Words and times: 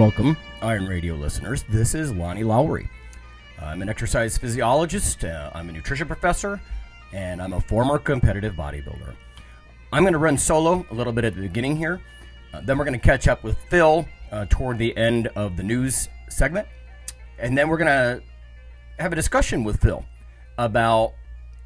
Welcome, 0.00 0.38
Iron 0.62 0.86
Radio 0.86 1.14
listeners. 1.14 1.62
This 1.68 1.94
is 1.94 2.10
Lonnie 2.10 2.42
Lowery. 2.42 2.88
I'm 3.60 3.82
an 3.82 3.90
exercise 3.90 4.38
physiologist, 4.38 5.26
uh, 5.26 5.50
I'm 5.52 5.68
a 5.68 5.72
nutrition 5.72 6.06
professor, 6.06 6.58
and 7.12 7.42
I'm 7.42 7.52
a 7.52 7.60
former 7.60 7.98
competitive 7.98 8.54
bodybuilder. 8.54 9.14
I'm 9.92 10.02
going 10.02 10.14
to 10.14 10.18
run 10.18 10.38
solo 10.38 10.86
a 10.90 10.94
little 10.94 11.12
bit 11.12 11.26
at 11.26 11.34
the 11.34 11.42
beginning 11.42 11.76
here. 11.76 12.00
Uh, 12.54 12.62
then 12.62 12.78
we're 12.78 12.86
going 12.86 12.98
to 12.98 13.06
catch 13.06 13.28
up 13.28 13.44
with 13.44 13.58
Phil 13.68 14.08
uh, 14.32 14.46
toward 14.48 14.78
the 14.78 14.96
end 14.96 15.26
of 15.36 15.58
the 15.58 15.62
news 15.62 16.08
segment. 16.30 16.66
And 17.38 17.58
then 17.58 17.68
we're 17.68 17.76
going 17.76 17.88
to 17.88 18.22
have 18.98 19.12
a 19.12 19.16
discussion 19.16 19.64
with 19.64 19.82
Phil 19.82 20.02
about 20.56 21.12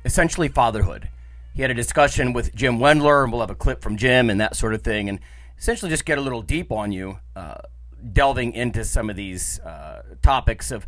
essentially 0.05 0.49
fatherhood. 0.49 1.09
He 1.55 1.63
had 1.63 1.71
a 1.71 1.75
discussion 1.75 2.33
with 2.33 2.53
Jim 2.53 2.81
Wendler, 2.81 3.23
and 3.23 3.31
we'll 3.31 3.43
have 3.43 3.51
a 3.51 3.55
clip 3.55 3.81
from 3.81 3.97
Jim 3.97 4.29
and 4.29 4.41
that 4.41 4.57
sort 4.57 4.75
of 4.75 4.83
thing, 4.83 5.09
and 5.09 5.21
essentially 5.57 5.89
just 5.89 6.05
get 6.05 6.19
a 6.19 6.21
little 6.21 6.43
deep 6.43 6.73
on 6.73 6.91
you, 6.91 7.21
uh, 7.37 7.59
delving 8.13 8.53
into 8.53 8.85
some 8.85 9.11
of 9.11 9.17
these 9.17 9.61
uh, 9.61 10.03
topics 10.23 10.71
of 10.71 10.87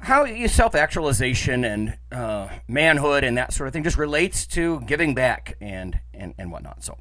how 0.00 0.26
self 0.46 0.74
actualization 0.74 1.64
and 1.64 1.98
uh, 2.12 2.48
manhood 2.68 3.24
and 3.24 3.36
that 3.36 3.52
sort 3.52 3.66
of 3.66 3.72
thing 3.72 3.82
just 3.82 3.98
relates 3.98 4.46
to 4.46 4.80
giving 4.80 5.14
back 5.14 5.56
and, 5.60 6.00
and, 6.14 6.34
and 6.38 6.52
whatnot. 6.52 6.84
So, 6.84 6.96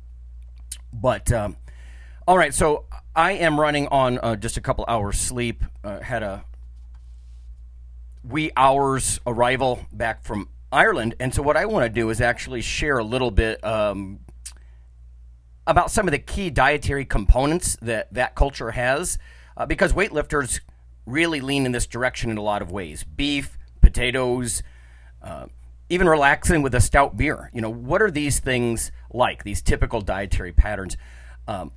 but 0.91 1.31
um, 1.31 1.57
all 2.27 2.37
right, 2.37 2.53
so 2.53 2.85
I 3.15 3.33
am 3.33 3.59
running 3.59 3.87
on 3.87 4.19
uh, 4.19 4.35
just 4.35 4.57
a 4.57 4.61
couple 4.61 4.83
hours 4.87 5.19
sleep. 5.19 5.63
Uh, 5.83 6.01
had 6.01 6.23
a 6.23 6.43
wee 8.23 8.51
hours 8.57 9.19
arrival 9.25 9.85
back 9.93 10.23
from 10.23 10.49
Ireland, 10.71 11.15
and 11.19 11.33
so 11.33 11.41
what 11.41 11.55
I 11.55 11.65
want 11.65 11.85
to 11.85 11.89
do 11.89 12.09
is 12.09 12.19
actually 12.19 12.61
share 12.61 12.97
a 12.97 13.03
little 13.03 13.31
bit 13.31 13.63
um, 13.63 14.19
about 15.67 15.91
some 15.91 16.07
of 16.07 16.11
the 16.11 16.19
key 16.19 16.49
dietary 16.49 17.05
components 17.05 17.77
that 17.81 18.11
that 18.13 18.33
culture 18.33 18.71
has, 18.71 19.19
uh, 19.55 19.65
because 19.65 19.93
weightlifters 19.93 20.61
really 21.05 21.41
lean 21.41 21.65
in 21.65 21.71
this 21.73 21.85
direction 21.85 22.31
in 22.31 22.37
a 22.37 22.41
lot 22.41 22.61
of 22.61 22.71
ways. 22.71 23.03
Beef, 23.03 23.57
potatoes, 23.81 24.63
uh, 25.21 25.45
even 25.89 26.07
relaxing 26.07 26.61
with 26.61 26.73
a 26.73 26.81
stout 26.81 27.15
beer. 27.15 27.49
You 27.53 27.61
know, 27.61 27.69
what 27.69 28.01
are 28.01 28.11
these 28.11 28.39
things 28.39 28.91
like? 29.13 29.43
These 29.43 29.61
typical 29.61 30.01
dietary 30.01 30.51
patterns. 30.51 30.97
Um, 31.47 31.71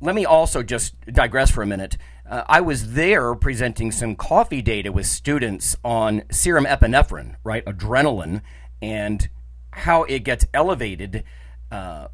let 0.00 0.14
me 0.14 0.24
also 0.24 0.62
just 0.62 0.94
digress 1.06 1.50
for 1.50 1.62
a 1.62 1.66
minute. 1.66 1.96
Uh, 2.28 2.44
I 2.48 2.60
was 2.60 2.92
there 2.92 3.34
presenting 3.34 3.90
some 3.90 4.14
coffee 4.14 4.62
data 4.62 4.92
with 4.92 5.06
students 5.06 5.76
on 5.84 6.22
serum 6.30 6.66
epinephrine, 6.66 7.36
right, 7.42 7.64
adrenaline, 7.64 8.42
and 8.80 9.28
how 9.72 10.04
it 10.04 10.20
gets 10.20 10.46
elevated 10.52 11.24
uh, 11.70 12.08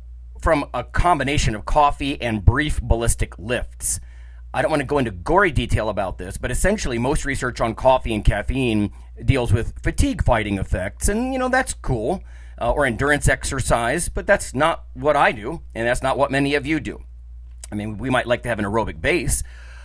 from 0.44 0.66
a 0.74 0.84
combination 0.84 1.54
of 1.54 1.64
coffee 1.64 2.20
and 2.20 2.44
brief 2.44 2.78
ballistic 2.82 3.38
lifts. 3.38 3.98
I 4.52 4.60
don't 4.60 4.70
want 4.70 4.80
to 4.80 4.86
go 4.86 4.98
into 4.98 5.10
gory 5.10 5.50
detail 5.50 5.88
about 5.88 6.18
this, 6.18 6.36
but 6.36 6.50
essentially, 6.50 6.98
most 6.98 7.24
research 7.24 7.62
on 7.62 7.74
coffee 7.74 8.14
and 8.14 8.22
caffeine 8.22 8.92
deals 9.24 9.54
with 9.54 9.72
fatigue 9.82 10.22
fighting 10.22 10.58
effects, 10.58 11.08
and 11.08 11.32
you 11.32 11.38
know 11.38 11.48
that's 11.48 11.72
cool, 11.72 12.22
uh, 12.60 12.70
or 12.70 12.84
endurance 12.84 13.26
exercise, 13.26 14.10
but 14.10 14.26
that's 14.26 14.54
not 14.54 14.84
what 14.92 15.16
I 15.16 15.32
do, 15.32 15.62
and 15.74 15.86
that's 15.86 16.02
not 16.02 16.18
what 16.18 16.30
many 16.30 16.54
of 16.54 16.66
you 16.66 16.78
do. 16.78 17.02
I 17.72 17.74
mean, 17.74 17.96
we 17.96 18.10
might 18.10 18.26
like 18.26 18.42
to 18.42 18.50
have 18.50 18.58
an 18.58 18.66
aerobic 18.66 19.00
base, 19.00 19.42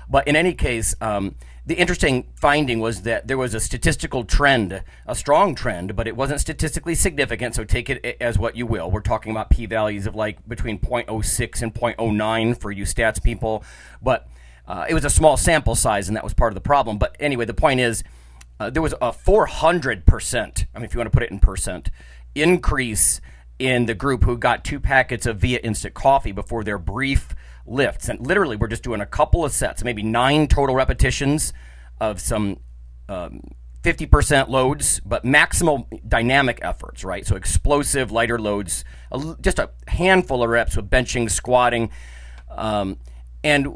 but 0.10 0.28
in 0.28 0.36
any 0.36 0.54
case, 0.54 0.94
um, 1.00 1.36
the 1.70 1.76
interesting 1.76 2.26
finding 2.34 2.80
was 2.80 3.04
that 3.04 3.28
there 3.28 3.38
was 3.38 3.54
a 3.54 3.60
statistical 3.60 4.24
trend, 4.24 4.84
a 5.06 5.14
strong 5.14 5.54
trend, 5.54 5.96
but 5.96 6.08
it 6.08 6.16
wasn't 6.16 6.42
statistically 6.42 6.96
significant. 6.96 7.54
So 7.54 7.64
take 7.64 7.92
it 7.92 8.18
as 8.20 8.40
what 8.40 8.56
you 8.56 8.66
will. 8.66 8.90
We're 8.90 9.02
talking 9.02 9.32
about 9.32 9.52
p 9.52 9.68
values 9.68 10.08
of 10.08 10.16
like 10.16 10.50
between 10.50 10.80
0.06 10.80 11.62
and 11.62 11.72
0.09 11.72 12.60
for 12.60 12.72
you 12.72 12.86
stats 12.86 13.22
people, 13.22 13.64
but 14.02 14.28
uh, 14.68 14.88
it 14.90 14.96
was 14.96 15.06
a 15.06 15.12
small 15.12 15.38
sample 15.38 15.76
size, 15.76 16.08
and 16.08 16.18
that 16.18 16.24
was 16.24 16.34
part 16.34 16.52
of 16.52 16.56
the 16.56 16.62
problem. 16.62 16.98
But 16.98 17.16
anyway, 17.20 17.46
the 17.46 17.54
point 17.54 17.80
is, 17.80 18.04
uh, 18.60 18.72
there 18.72 18.82
was 18.82 18.94
a 18.94 19.12
400%, 19.12 20.66
I 20.74 20.80
mean, 20.80 20.86
if 20.86 20.96
you 20.96 20.98
want 20.98 21.06
to 21.06 21.16
put 21.16 21.22
it 21.22 21.30
in 21.30 21.38
percent, 21.38 21.92
increase 22.34 23.22
in 23.60 23.86
the 23.86 23.94
group 23.94 24.24
who 24.24 24.40
got 24.40 24.64
two 24.64 24.80
packets 24.80 25.28
of 25.28 25.38
Via 25.38 25.60
Instant 25.60 25.94
Coffee 25.94 26.32
before 26.32 26.64
their 26.64 26.80
brief 26.80 27.36
lifts. 27.70 28.10
And 28.10 28.26
literally, 28.26 28.56
we're 28.56 28.68
just 28.68 28.84
doing 28.84 29.02
a 29.02 29.06
couple 29.06 29.46
of 29.46 29.52
sets, 29.52 29.84
maybe 29.84 30.04
nine 30.04 30.48
total 30.48 30.76
repetitions 30.76 31.54
of 32.00 32.20
some 32.20 32.60
um, 33.08 33.42
50% 33.84 34.50
loads, 34.50 35.00
but 35.06 35.24
maximal 35.24 35.88
dynamic 36.08 36.60
efforts, 36.62 37.04
right? 37.04 37.26
So 37.26 37.36
explosive, 37.36 38.12
lighter 38.12 38.40
loads, 38.40 38.84
just 39.42 39.60
a 39.60 39.72
handful 39.88 40.44
of 40.44 40.50
reps 40.50 40.76
with 40.76 40.90
benching, 40.90 41.32
squatting. 41.32 41.90
Um, 42.50 42.98
and 43.44 43.68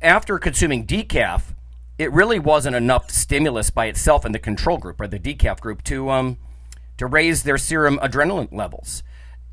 after 0.00 0.38
consuming 0.38 0.86
decaf, 0.86 1.54
it 1.98 2.10
really 2.12 2.38
wasn't 2.38 2.76
enough 2.76 3.10
stimulus 3.10 3.70
by 3.70 3.86
itself 3.86 4.24
in 4.24 4.32
the 4.32 4.38
control 4.38 4.78
group 4.78 5.00
or 5.00 5.06
the 5.06 5.18
decaf 5.18 5.60
group 5.60 5.82
to 5.84 6.10
um, 6.10 6.38
to 6.96 7.06
raise 7.06 7.42
their 7.42 7.58
serum 7.58 7.98
adrenaline 7.98 8.52
levels. 8.52 9.02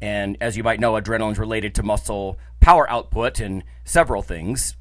And 0.01 0.37
as 0.41 0.57
you 0.57 0.63
might 0.63 0.79
know, 0.79 0.93
adrenaline 0.93 1.33
is 1.33 1.39
related 1.39 1.75
to 1.75 1.83
muscle 1.83 2.39
power 2.59 2.89
output 2.89 3.39
and 3.39 3.63
several 3.83 4.21
things, 4.21 4.75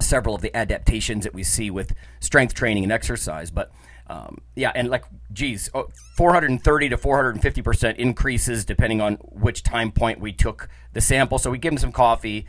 several 0.00 0.34
of 0.34 0.42
the 0.42 0.54
adaptations 0.56 1.24
that 1.24 1.34
we 1.34 1.42
see 1.42 1.70
with 1.70 1.94
strength 2.20 2.54
training 2.54 2.82
and 2.82 2.92
exercise. 2.92 3.50
But 3.50 3.70
um, 4.08 4.38
yeah, 4.54 4.72
and 4.74 4.88
like, 4.88 5.04
geez, 5.32 5.68
oh, 5.74 5.88
430 6.16 6.88
to 6.90 6.96
450 6.96 7.62
percent 7.62 7.98
increases 7.98 8.64
depending 8.64 9.00
on 9.00 9.14
which 9.16 9.62
time 9.62 9.92
point 9.92 10.20
we 10.20 10.32
took 10.32 10.68
the 10.92 11.00
sample. 11.00 11.38
So 11.38 11.50
we 11.50 11.58
give 11.58 11.72
them 11.72 11.78
some 11.78 11.92
coffee 11.92 12.46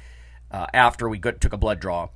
uh, 0.52 0.68
after 0.74 1.10
we 1.10 1.20
took 1.20 1.54
a 1.54 1.58
blood 1.58 1.80
draw 1.80 2.10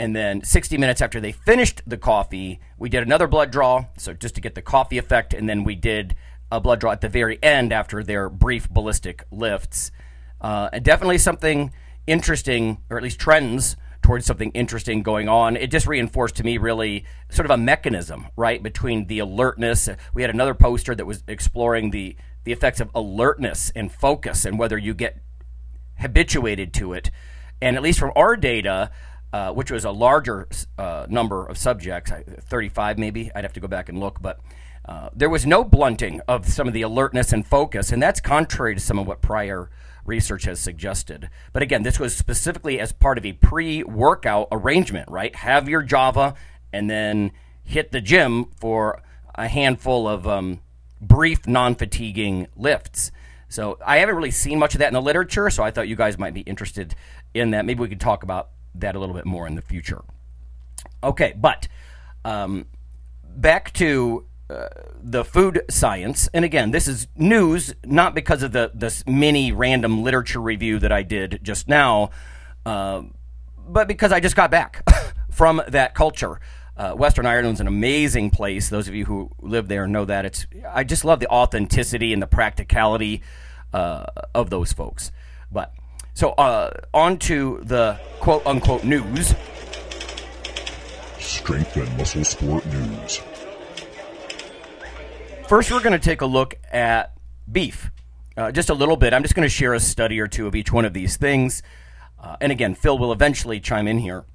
and 0.00 0.16
then 0.16 0.42
60 0.42 0.78
minutes 0.78 1.02
after 1.02 1.20
they 1.20 1.32
finished 1.32 1.82
the 1.86 1.98
coffee, 1.98 2.58
we 2.78 2.88
did 2.88 3.02
another 3.02 3.26
blood 3.26 3.50
draw, 3.50 3.84
so 3.98 4.14
just 4.14 4.34
to 4.34 4.40
get 4.40 4.54
the 4.54 4.62
coffee 4.62 4.96
effect, 4.96 5.34
and 5.34 5.46
then 5.46 5.62
we 5.62 5.74
did 5.74 6.16
a 6.50 6.60
blood 6.60 6.80
draw 6.80 6.92
at 6.92 7.00
the 7.00 7.08
very 7.08 7.38
end 7.42 7.72
after 7.72 8.02
their 8.02 8.28
brief 8.28 8.68
ballistic 8.68 9.24
lifts. 9.30 9.90
Uh, 10.40 10.70
and 10.72 10.84
definitely 10.84 11.18
something 11.18 11.72
interesting, 12.06 12.78
or 12.90 12.96
at 12.96 13.02
least 13.02 13.18
trends 13.18 13.76
towards 14.02 14.26
something 14.26 14.50
interesting 14.52 15.02
going 15.02 15.28
on. 15.28 15.56
It 15.56 15.70
just 15.70 15.86
reinforced 15.86 16.36
to 16.36 16.44
me 16.44 16.58
really 16.58 17.04
sort 17.30 17.46
of 17.46 17.50
a 17.50 17.56
mechanism, 17.56 18.26
right, 18.36 18.62
between 18.62 19.06
the 19.06 19.18
alertness. 19.18 19.88
We 20.14 20.22
had 20.22 20.30
another 20.30 20.54
poster 20.54 20.94
that 20.94 21.06
was 21.06 21.22
exploring 21.28 21.90
the 21.90 22.16
the 22.44 22.52
effects 22.52 22.80
of 22.80 22.90
alertness 22.94 23.70
and 23.76 23.92
focus 23.92 24.46
and 24.46 24.58
whether 24.58 24.78
you 24.78 24.94
get 24.94 25.18
habituated 25.98 26.72
to 26.72 26.94
it. 26.94 27.10
And 27.60 27.76
at 27.76 27.82
least 27.82 27.98
from 27.98 28.12
our 28.16 28.34
data, 28.34 28.90
uh, 29.32 29.52
which 29.52 29.70
was 29.70 29.84
a 29.84 29.90
larger 29.90 30.48
uh, 30.78 31.06
number 31.08 31.46
of 31.46 31.58
subjects, 31.58 32.10
35 32.40 32.98
maybe. 32.98 33.30
I'd 33.34 33.44
have 33.44 33.52
to 33.52 33.60
go 33.60 33.68
back 33.68 33.88
and 33.90 34.00
look, 34.00 34.20
but 34.20 34.40
uh, 34.86 35.10
there 35.14 35.30
was 35.30 35.46
no 35.46 35.62
blunting 35.62 36.20
of 36.26 36.48
some 36.48 36.66
of 36.66 36.74
the 36.74 36.82
alertness 36.82 37.32
and 37.32 37.46
focus, 37.46 37.92
and 37.92 38.02
that's 38.02 38.20
contrary 38.20 38.74
to 38.74 38.80
some 38.80 38.98
of 38.98 39.06
what 39.06 39.20
prior 39.20 39.70
research 40.04 40.44
has 40.44 40.58
suggested. 40.58 41.28
But 41.52 41.62
again, 41.62 41.82
this 41.82 42.00
was 42.00 42.16
specifically 42.16 42.80
as 42.80 42.92
part 42.92 43.18
of 43.18 43.26
a 43.26 43.32
pre 43.32 43.82
workout 43.84 44.48
arrangement, 44.50 45.10
right? 45.10 45.34
Have 45.36 45.68
your 45.68 45.82
Java 45.82 46.34
and 46.72 46.88
then 46.88 47.32
hit 47.62 47.92
the 47.92 48.00
gym 48.00 48.46
for 48.56 49.02
a 49.34 49.48
handful 49.48 50.08
of 50.08 50.26
um, 50.26 50.60
brief, 51.00 51.46
non 51.46 51.74
fatiguing 51.74 52.48
lifts. 52.56 53.12
So 53.48 53.78
I 53.84 53.98
haven't 53.98 54.14
really 54.14 54.30
seen 54.30 54.58
much 54.58 54.74
of 54.74 54.78
that 54.78 54.88
in 54.88 54.94
the 54.94 55.02
literature, 55.02 55.50
so 55.50 55.62
I 55.62 55.70
thought 55.70 55.88
you 55.88 55.96
guys 55.96 56.18
might 56.18 56.34
be 56.34 56.42
interested 56.42 56.94
in 57.34 57.50
that. 57.50 57.64
Maybe 57.64 57.80
we 57.80 57.88
could 57.88 58.00
talk 58.00 58.22
about 58.22 58.50
that 58.76 58.94
a 58.94 58.98
little 59.00 59.14
bit 59.14 59.26
more 59.26 59.46
in 59.46 59.56
the 59.56 59.62
future. 59.62 60.02
Okay, 61.02 61.34
but 61.36 61.66
um, 62.24 62.66
back 63.24 63.72
to 63.74 64.24
the 65.02 65.24
food 65.24 65.62
science, 65.70 66.28
and 66.34 66.44
again, 66.44 66.70
this 66.70 66.88
is 66.88 67.06
news 67.16 67.74
not 67.84 68.14
because 68.14 68.42
of 68.42 68.52
the 68.52 68.70
this 68.74 69.06
mini 69.06 69.52
random 69.52 70.02
literature 70.02 70.40
review 70.40 70.78
that 70.78 70.92
I 70.92 71.02
did 71.02 71.40
just 71.42 71.68
now, 71.68 72.10
uh, 72.66 73.02
but 73.68 73.88
because 73.88 74.12
I 74.12 74.20
just 74.20 74.36
got 74.36 74.50
back 74.50 74.88
from 75.30 75.62
that 75.68 75.94
culture. 75.94 76.40
Uh, 76.76 76.94
Western 76.94 77.26
Ireland's 77.26 77.60
an 77.60 77.66
amazing 77.66 78.30
place. 78.30 78.70
Those 78.70 78.88
of 78.88 78.94
you 78.94 79.04
who 79.04 79.30
live 79.40 79.68
there 79.68 79.86
know 79.86 80.06
that. 80.06 80.24
It's 80.24 80.46
I 80.66 80.82
just 80.82 81.04
love 81.04 81.20
the 81.20 81.28
authenticity 81.28 82.14
and 82.14 82.22
the 82.22 82.26
practicality 82.26 83.22
uh, 83.74 84.06
of 84.34 84.48
those 84.48 84.72
folks. 84.72 85.12
But 85.52 85.74
so 86.14 86.30
uh, 86.30 86.72
on 86.94 87.18
to 87.18 87.60
the 87.64 88.00
quote 88.20 88.46
unquote 88.46 88.84
news. 88.84 89.34
Strength 91.18 91.76
and 91.76 91.96
Muscle 91.98 92.24
Sport 92.24 92.64
News. 92.66 93.20
First, 95.50 95.72
we're 95.72 95.80
going 95.80 95.94
to 95.94 95.98
take 95.98 96.20
a 96.20 96.26
look 96.26 96.54
at 96.70 97.12
beef. 97.50 97.90
Uh, 98.36 98.52
just 98.52 98.70
a 98.70 98.74
little 98.74 98.96
bit. 98.96 99.12
I'm 99.12 99.22
just 99.22 99.34
going 99.34 99.44
to 99.44 99.52
share 99.52 99.74
a 99.74 99.80
study 99.80 100.20
or 100.20 100.28
two 100.28 100.46
of 100.46 100.54
each 100.54 100.70
one 100.70 100.84
of 100.84 100.92
these 100.92 101.16
things. 101.16 101.64
Uh, 102.20 102.36
and 102.40 102.52
again, 102.52 102.76
Phil 102.76 102.96
will 102.96 103.10
eventually 103.10 103.58
chime 103.58 103.88
in 103.88 103.98
here. 103.98 104.26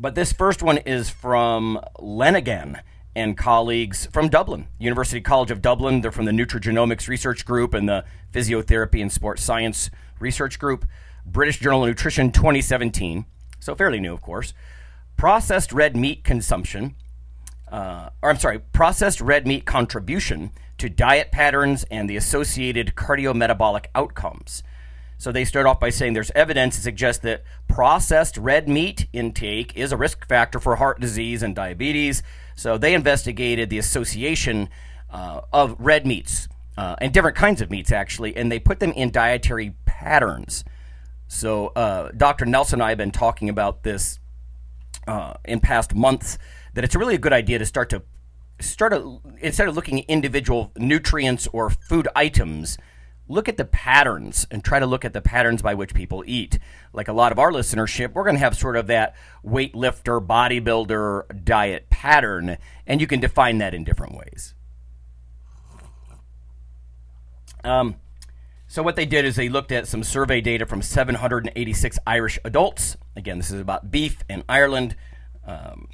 But 0.00 0.16
this 0.16 0.32
first 0.32 0.60
one 0.60 0.78
is 0.78 1.08
from 1.08 1.78
Lenighan 2.00 2.80
and 3.14 3.38
colleagues 3.38 4.06
from 4.06 4.28
Dublin, 4.28 4.66
University 4.80 5.20
College 5.20 5.52
of 5.52 5.62
Dublin. 5.62 6.00
They're 6.00 6.10
from 6.10 6.24
the 6.24 6.32
Nutrigenomics 6.32 7.06
Research 7.06 7.46
Group 7.46 7.72
and 7.72 7.88
the 7.88 8.04
Physiotherapy 8.32 9.00
and 9.00 9.12
Sports 9.12 9.44
Science 9.44 9.88
Research 10.18 10.58
Group. 10.58 10.84
British 11.26 11.60
Journal 11.60 11.84
of 11.84 11.90
Nutrition 11.90 12.32
2017. 12.32 13.24
So 13.60 13.76
fairly 13.76 14.00
new, 14.00 14.14
of 14.14 14.20
course. 14.20 14.52
Processed 15.16 15.72
red 15.72 15.96
meat 15.96 16.24
consumption 16.24 16.96
uh, 17.70 18.10
or 18.22 18.30
I'm 18.30 18.38
sorry, 18.38 18.58
processed 18.58 19.20
red 19.20 19.46
meat 19.46 19.64
contribution 19.64 20.50
to 20.78 20.88
diet 20.88 21.32
patterns 21.32 21.84
and 21.90 22.08
the 22.08 22.16
associated 22.16 22.94
cardiometabolic 22.94 23.86
outcomes. 23.94 24.62
So 25.18 25.32
they 25.32 25.44
start 25.44 25.66
off 25.66 25.80
by 25.80 25.90
saying 25.90 26.12
there's 26.12 26.30
evidence 26.30 26.76
to 26.76 26.82
suggest 26.82 27.22
that 27.22 27.42
processed 27.66 28.36
red 28.36 28.68
meat 28.68 29.06
intake 29.12 29.76
is 29.76 29.90
a 29.90 29.96
risk 29.96 30.26
factor 30.28 30.60
for 30.60 30.76
heart 30.76 31.00
disease 31.00 31.42
and 31.42 31.56
diabetes. 31.56 32.22
So 32.54 32.78
they 32.78 32.94
investigated 32.94 33.68
the 33.68 33.78
association 33.78 34.68
uh, 35.10 35.40
of 35.52 35.74
red 35.80 36.06
meats 36.06 36.48
uh, 36.76 36.94
and 37.00 37.12
different 37.12 37.36
kinds 37.36 37.60
of 37.60 37.68
meats, 37.68 37.90
actually, 37.90 38.36
and 38.36 38.52
they 38.52 38.60
put 38.60 38.78
them 38.78 38.92
in 38.92 39.10
dietary 39.10 39.74
patterns. 39.86 40.64
So 41.26 41.68
uh, 41.68 42.12
Dr. 42.16 42.46
Nelson 42.46 42.76
and 42.76 42.84
I 42.84 42.90
have 42.90 42.98
been 42.98 43.10
talking 43.10 43.48
about 43.48 43.82
this 43.82 44.20
uh, 45.08 45.34
in 45.44 45.58
past 45.58 45.96
months 45.96 46.38
that 46.78 46.84
it's 46.84 46.94
really 46.94 47.16
a 47.16 47.18
good 47.18 47.32
idea 47.32 47.58
to 47.58 47.66
start 47.66 47.90
to 47.90 48.00
start 48.60 48.92
a, 48.92 49.18
instead 49.40 49.66
of 49.66 49.74
looking 49.74 49.98
at 49.98 50.04
individual 50.06 50.70
nutrients 50.76 51.48
or 51.52 51.70
food 51.70 52.06
items 52.14 52.78
look 53.26 53.48
at 53.48 53.56
the 53.56 53.64
patterns 53.64 54.46
and 54.48 54.62
try 54.62 54.78
to 54.78 54.86
look 54.86 55.04
at 55.04 55.12
the 55.12 55.20
patterns 55.20 55.60
by 55.60 55.74
which 55.74 55.92
people 55.92 56.22
eat. 56.24 56.60
Like 56.92 57.08
a 57.08 57.12
lot 57.12 57.32
of 57.32 57.40
our 57.40 57.50
listenership 57.50 58.12
we're 58.12 58.22
going 58.22 58.36
to 58.36 58.40
have 58.40 58.56
sort 58.56 58.76
of 58.76 58.86
that 58.86 59.16
weightlifter 59.44 60.24
bodybuilder 60.24 61.44
diet 61.44 61.90
pattern 61.90 62.58
and 62.86 63.00
you 63.00 63.08
can 63.08 63.18
define 63.18 63.58
that 63.58 63.74
in 63.74 63.82
different 63.82 64.14
ways. 64.14 64.54
Um, 67.64 67.96
so 68.68 68.84
what 68.84 68.94
they 68.94 69.04
did 69.04 69.24
is 69.24 69.34
they 69.34 69.48
looked 69.48 69.72
at 69.72 69.88
some 69.88 70.04
survey 70.04 70.40
data 70.40 70.64
from 70.64 70.82
786 70.82 71.98
irish 72.06 72.38
adults. 72.44 72.96
Again 73.16 73.38
this 73.38 73.50
is 73.50 73.60
about 73.60 73.90
beef 73.90 74.22
in 74.30 74.44
ireland. 74.48 74.94
Um, 75.44 75.88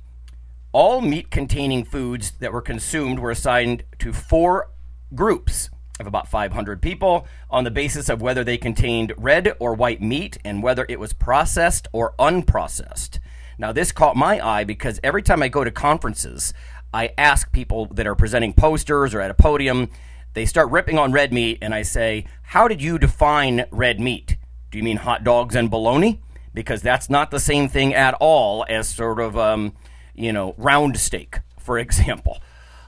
all 0.74 1.00
meat 1.00 1.30
containing 1.30 1.84
foods 1.84 2.32
that 2.40 2.52
were 2.52 2.60
consumed 2.60 3.20
were 3.20 3.30
assigned 3.30 3.84
to 4.00 4.12
four 4.12 4.68
groups 5.14 5.70
of 6.00 6.06
about 6.08 6.26
500 6.26 6.82
people 6.82 7.28
on 7.48 7.62
the 7.62 7.70
basis 7.70 8.08
of 8.08 8.20
whether 8.20 8.42
they 8.42 8.58
contained 8.58 9.12
red 9.16 9.54
or 9.60 9.72
white 9.72 10.02
meat 10.02 10.36
and 10.44 10.64
whether 10.64 10.84
it 10.88 10.98
was 10.98 11.12
processed 11.12 11.86
or 11.92 12.12
unprocessed. 12.18 13.20
Now, 13.56 13.70
this 13.70 13.92
caught 13.92 14.16
my 14.16 14.44
eye 14.44 14.64
because 14.64 14.98
every 15.04 15.22
time 15.22 15.44
I 15.44 15.48
go 15.48 15.62
to 15.62 15.70
conferences, 15.70 16.52
I 16.92 17.12
ask 17.16 17.52
people 17.52 17.86
that 17.92 18.08
are 18.08 18.16
presenting 18.16 18.52
posters 18.52 19.14
or 19.14 19.20
at 19.20 19.30
a 19.30 19.34
podium, 19.34 19.90
they 20.32 20.44
start 20.44 20.72
ripping 20.72 20.98
on 20.98 21.12
red 21.12 21.32
meat, 21.32 21.58
and 21.62 21.72
I 21.72 21.82
say, 21.82 22.26
How 22.42 22.66
did 22.66 22.82
you 22.82 22.98
define 22.98 23.66
red 23.70 24.00
meat? 24.00 24.36
Do 24.72 24.78
you 24.78 24.82
mean 24.82 24.96
hot 24.96 25.22
dogs 25.22 25.54
and 25.54 25.70
bologna? 25.70 26.20
Because 26.52 26.82
that's 26.82 27.08
not 27.08 27.30
the 27.30 27.38
same 27.38 27.68
thing 27.68 27.94
at 27.94 28.14
all 28.14 28.66
as 28.68 28.88
sort 28.88 29.20
of. 29.20 29.38
Um, 29.38 29.74
you 30.14 30.32
know, 30.32 30.54
round 30.56 30.98
steak, 30.98 31.40
for 31.58 31.78
example. 31.78 32.38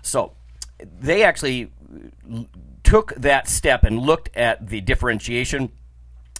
So 0.02 0.32
they 0.80 1.22
actually 1.22 1.70
took 2.84 3.14
that 3.14 3.48
step 3.48 3.84
and 3.84 3.98
looked 3.98 4.34
at 4.36 4.68
the 4.68 4.80
differentiation. 4.80 5.70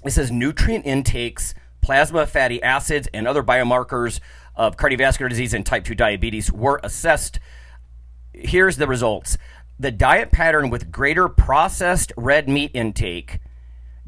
It 0.05 0.13
says 0.13 0.31
nutrient 0.31 0.87
intakes, 0.87 1.55
plasma 1.81 2.27
fatty 2.27 2.63
acids, 2.63 3.09
and 3.13 3.27
other 3.27 3.43
biomarkers 3.43 4.21
of 4.55 4.77
cardiovascular 4.77 5.29
disease 5.29 5.53
and 5.53 5.67
type 5.67 5.85
2 5.85 5.95
diabetes 5.95 6.53
were 6.53 6.81
assessed. 6.83 7.39
Here's 8.33 8.77
the 8.77 8.87
results. 8.87 9.37
The 9.79 9.91
diet 9.91 10.33
pattern 10.33 10.71
with 10.71 10.91
greater 10.91 11.29
processed 11.29 12.13
red 12.17 12.49
meat 12.49 12.71
intake 12.73 13.41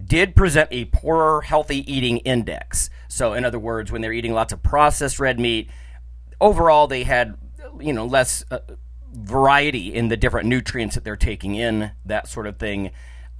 did 0.02 0.36
present 0.36 0.68
a 0.70 0.86
poorer 0.86 1.42
healthy 1.42 1.90
eating 1.92 2.18
index. 2.18 2.88
So, 3.08 3.34
in 3.34 3.44
other 3.44 3.58
words, 3.58 3.90
when 3.90 4.00
they're 4.00 4.12
eating 4.12 4.32
lots 4.32 4.52
of 4.52 4.62
processed 4.62 5.18
red 5.18 5.38
meat, 5.40 5.68
overall 6.40 6.86
they 6.86 7.04
had 7.04 7.36
you 7.80 7.92
know 7.92 8.06
less 8.06 8.44
uh, 8.50 8.58
variety 9.12 9.94
in 9.94 10.08
the 10.08 10.16
different 10.16 10.48
nutrients 10.48 10.94
that 10.94 11.04
they're 11.04 11.16
taking 11.16 11.54
in, 11.54 11.92
that 12.04 12.28
sort 12.28 12.46
of 12.46 12.58
thing. 12.58 12.90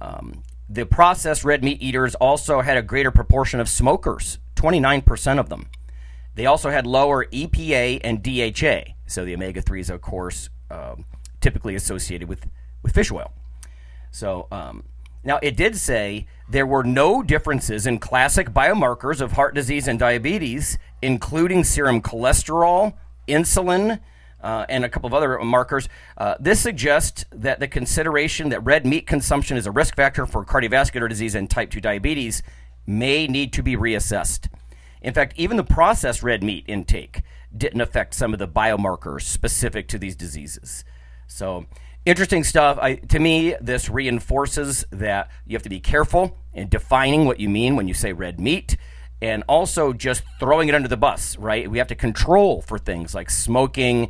Um, 0.01 0.43
the 0.67 0.85
processed 0.85 1.43
red 1.43 1.63
meat 1.63 1.81
eaters 1.81 2.15
also 2.15 2.61
had 2.61 2.77
a 2.77 2.81
greater 2.81 3.11
proportion 3.11 3.59
of 3.59 3.67
smokers, 3.67 4.39
29% 4.55 5.39
of 5.39 5.49
them. 5.49 5.69
They 6.35 6.45
also 6.45 6.69
had 6.69 6.85
lower 6.85 7.25
EPA 7.25 8.01
and 8.03 8.21
DHA, 8.23 8.93
so 9.07 9.25
the 9.25 9.33
omega 9.33 9.61
3s, 9.61 9.89
of 9.89 10.01
course, 10.01 10.49
um, 10.69 11.05
typically 11.41 11.75
associated 11.75 12.29
with, 12.29 12.45
with 12.83 12.93
fish 12.93 13.11
oil. 13.11 13.33
So, 14.11 14.47
um, 14.51 14.83
now 15.23 15.39
it 15.41 15.55
did 15.55 15.75
say 15.77 16.27
there 16.49 16.65
were 16.65 16.83
no 16.83 17.21
differences 17.21 17.85
in 17.85 17.99
classic 17.99 18.49
biomarkers 18.49 19.21
of 19.21 19.33
heart 19.33 19.53
disease 19.53 19.87
and 19.87 19.99
diabetes 19.99 20.77
including 21.01 21.63
serum 21.63 22.01
cholesterol, 22.01 22.93
insulin, 23.27 23.99
uh, 24.41 24.65
and 24.69 24.85
a 24.85 24.89
couple 24.89 25.07
of 25.07 25.13
other 25.13 25.37
markers. 25.39 25.89
Uh, 26.17 26.35
this 26.39 26.59
suggests 26.59 27.25
that 27.31 27.59
the 27.59 27.67
consideration 27.67 28.49
that 28.49 28.61
red 28.61 28.85
meat 28.85 29.05
consumption 29.05 29.57
is 29.57 29.67
a 29.67 29.71
risk 29.71 29.95
factor 29.95 30.25
for 30.25 30.45
cardiovascular 30.45 31.09
disease 31.09 31.35
and 31.35 31.49
type 31.49 31.69
2 31.69 31.81
diabetes 31.81 32.41
may 32.85 33.27
need 33.27 33.53
to 33.53 33.61
be 33.61 33.75
reassessed. 33.75 34.47
In 35.01 35.13
fact, 35.13 35.33
even 35.37 35.57
the 35.57 35.63
processed 35.63 36.23
red 36.23 36.43
meat 36.43 36.65
intake 36.67 37.21
didn't 37.55 37.81
affect 37.81 38.13
some 38.13 38.33
of 38.33 38.39
the 38.39 38.47
biomarkers 38.47 39.21
specific 39.21 39.87
to 39.89 39.97
these 39.97 40.15
diseases. 40.15 40.83
So, 41.27 41.65
interesting 42.09 42.43
stuff. 42.43 42.77
I, 42.81 42.95
to 42.95 43.19
me, 43.19 43.55
this 43.61 43.89
reinforces 43.89 44.85
that 44.91 45.29
you 45.45 45.55
have 45.55 45.63
to 45.63 45.69
be 45.69 45.79
careful 45.79 46.37
in 46.53 46.69
defining 46.69 47.25
what 47.25 47.39
you 47.39 47.49
mean 47.49 47.75
when 47.75 47.87
you 47.87 47.93
say 47.93 48.13
red 48.13 48.39
meat 48.39 48.77
and 49.21 49.43
also 49.47 49.93
just 49.93 50.23
throwing 50.39 50.69
it 50.69 50.75
under 50.75 50.87
the 50.87 50.97
bus, 50.97 51.37
right? 51.37 51.69
We 51.69 51.77
have 51.77 51.87
to 51.87 51.95
control 51.95 52.61
for 52.61 52.77
things 52.77 53.13
like 53.13 53.29
smoking. 53.29 54.09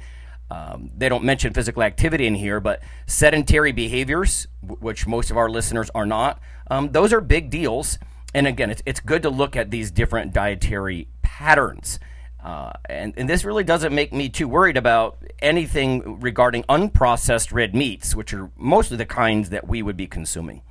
Um, 0.52 0.92
they 0.96 1.10
don't 1.10 1.24
mention 1.24 1.54
physical 1.54 1.84
activity 1.84 2.28
in 2.28 2.36
here, 2.36 2.60
but 2.60 2.82
sedentary 3.08 3.72
behaviors, 3.72 4.48
w- 4.62 4.80
which 4.80 5.08
most 5.08 5.32
of 5.32 5.38
our 5.38 5.50
listeners 5.50 5.90
are 5.96 6.06
not, 6.06 6.40
um, 6.70 6.92
those 6.92 7.12
are 7.12 7.22
big 7.22 7.50
deals. 7.50 7.98
And 8.34 8.46
again, 8.46 8.70
it's, 8.70 8.84
it's 8.86 9.00
good 9.00 9.24
to 9.24 9.30
look 9.30 9.56
at 9.56 9.72
these 9.72 9.90
different 9.90 10.34
dietary 10.34 11.08
patterns. 11.22 12.00
Uh, 12.44 12.72
and, 12.88 13.14
and 13.18 13.30
this 13.30 13.44
really 13.44 13.64
doesn't 13.64 13.94
make 13.94 14.14
me 14.14 14.30
too 14.30 14.48
worried 14.48 14.78
about 14.78 15.18
anything 15.42 16.20
regarding 16.22 16.64
unprocessed 16.64 17.52
red 17.52 17.76
meats, 17.76 18.16
which 18.16 18.34
are 18.34 18.50
mostly 18.56 18.96
the 18.96 19.06
kinds 19.06 19.50
that 19.50 19.68
we 19.68 19.82
would 19.82 19.98
be 19.98 20.08
consuming. 20.08 20.62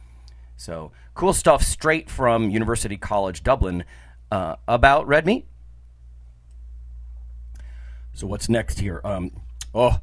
So, 0.56 0.92
cool 1.14 1.32
stuff 1.32 1.62
straight 1.62 2.08
from 2.08 2.50
University 2.50 2.96
College 2.96 3.42
Dublin 3.42 3.84
uh, 4.30 4.56
about 4.66 5.06
red 5.06 5.26
meat. 5.26 5.46
So 8.14 8.26
what's 8.26 8.48
next 8.48 8.80
here? 8.80 9.00
Um, 9.04 9.30
oh, 9.72 10.00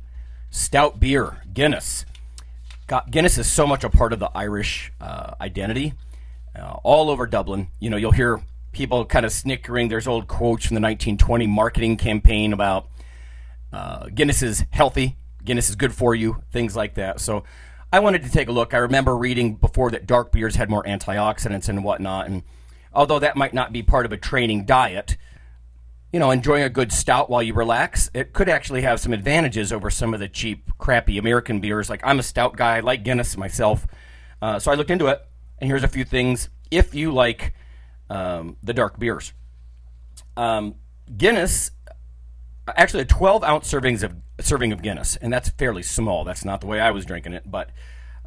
stout 0.50 1.02
beer, 1.02 1.42
Guinness. 1.54 2.06
God, 2.88 3.12
Guinness 3.12 3.38
is 3.38 3.52
so 3.52 3.68
much 3.68 3.84
a 3.84 3.90
part 3.90 4.14
of 4.14 4.20
the 4.20 4.32
Irish 4.34 4.94
uh, 5.02 5.34
identity. 5.42 5.94
Uh, 6.58 6.78
all 6.84 7.10
over 7.10 7.28
Dublin, 7.28 7.68
you 7.82 7.90
know, 7.90 7.98
you'll 7.98 8.12
hear 8.12 8.42
people 8.76 9.06
kind 9.06 9.26
of 9.26 9.32
snickering. 9.32 9.88
There's 9.88 10.06
old 10.06 10.28
quotes 10.28 10.66
from 10.66 10.76
the 10.76 10.82
1920 10.82 11.48
marketing 11.48 11.96
campaign 11.98 12.52
about 12.52 12.90
uh, 13.72 14.08
Guinness 14.14 14.44
is 14.44 14.66
healthy, 14.70 15.18
Guinness 15.44 15.70
is 15.70 15.76
good 15.76 15.94
for 15.94 16.14
you, 16.14 16.44
things 16.52 16.76
like 16.76 16.96
that. 16.96 17.22
So 17.22 17.46
I 17.92 18.02
wanted 18.02 18.24
to 18.24 18.30
take 18.30 18.50
a 18.50 18.52
look. 18.52 18.74
I 18.74 18.78
remember 18.78 19.16
reading 19.16 19.56
before 19.56 19.92
that 19.92 20.06
dark 20.06 20.32
beers 20.32 20.56
had 20.56 20.70
more 20.70 20.84
antioxidants 20.84 21.70
and 21.70 21.84
whatnot, 21.84 22.28
and 22.28 22.44
although 22.94 23.20
that 23.20 23.38
might 23.38 23.54
not 23.54 23.72
be 23.72 23.82
part 23.82 24.06
of 24.06 24.12
a 24.12 24.18
training 24.18 24.66
diet, 24.66 25.16
you 26.12 26.20
know, 26.20 26.32
enjoying 26.32 26.64
a 26.64 26.70
good 26.70 26.92
stout 26.92 27.30
while 27.30 27.42
you 27.42 27.54
relax, 27.54 28.12
it 28.14 28.34
could 28.34 28.50
actually 28.50 28.82
have 28.82 29.00
some 29.00 29.14
advantages 29.14 29.72
over 29.72 29.90
some 29.90 30.14
of 30.14 30.20
the 30.20 30.28
cheap, 30.28 30.70
crappy 30.78 31.18
American 31.18 31.62
beers. 31.62 31.90
Like 31.90 32.02
I'm 32.04 32.20
a 32.20 32.24
stout 32.24 32.58
guy, 32.58 32.78
I 32.78 32.80
like 32.82 33.04
Guinness 33.04 33.38
myself, 33.38 33.88
uh, 34.42 34.60
so 34.60 34.70
I 34.70 34.76
looked 34.76 34.92
into 34.92 35.08
it, 35.08 35.22
and 35.60 35.70
here's 35.70 35.84
a 35.84 35.88
few 35.88 36.04
things 36.04 36.50
if 36.72 36.94
you 36.94 37.14
like 37.14 37.54
um, 38.10 38.58
the 38.64 38.74
dark 38.74 39.00
beers. 39.00 39.34
Um, 40.38 40.76
Guinness 41.16 41.72
actually 42.68 43.04
a 43.04 43.06
12 43.06 43.44
ounce 43.44 43.72
servings 43.72 44.04
of 44.04 44.16
serving 44.40 44.72
of 44.72 44.82
Guinness, 44.82 45.16
and 45.18 45.32
that's 45.32 45.50
fairly 45.50 45.84
small. 45.84 46.24
That's 46.24 46.44
not 46.44 46.62
the 46.62 46.68
way 46.68 46.80
I 46.80 46.92
was 46.92 47.06
drinking 47.06 47.34
it, 47.34 47.44
but 47.46 47.70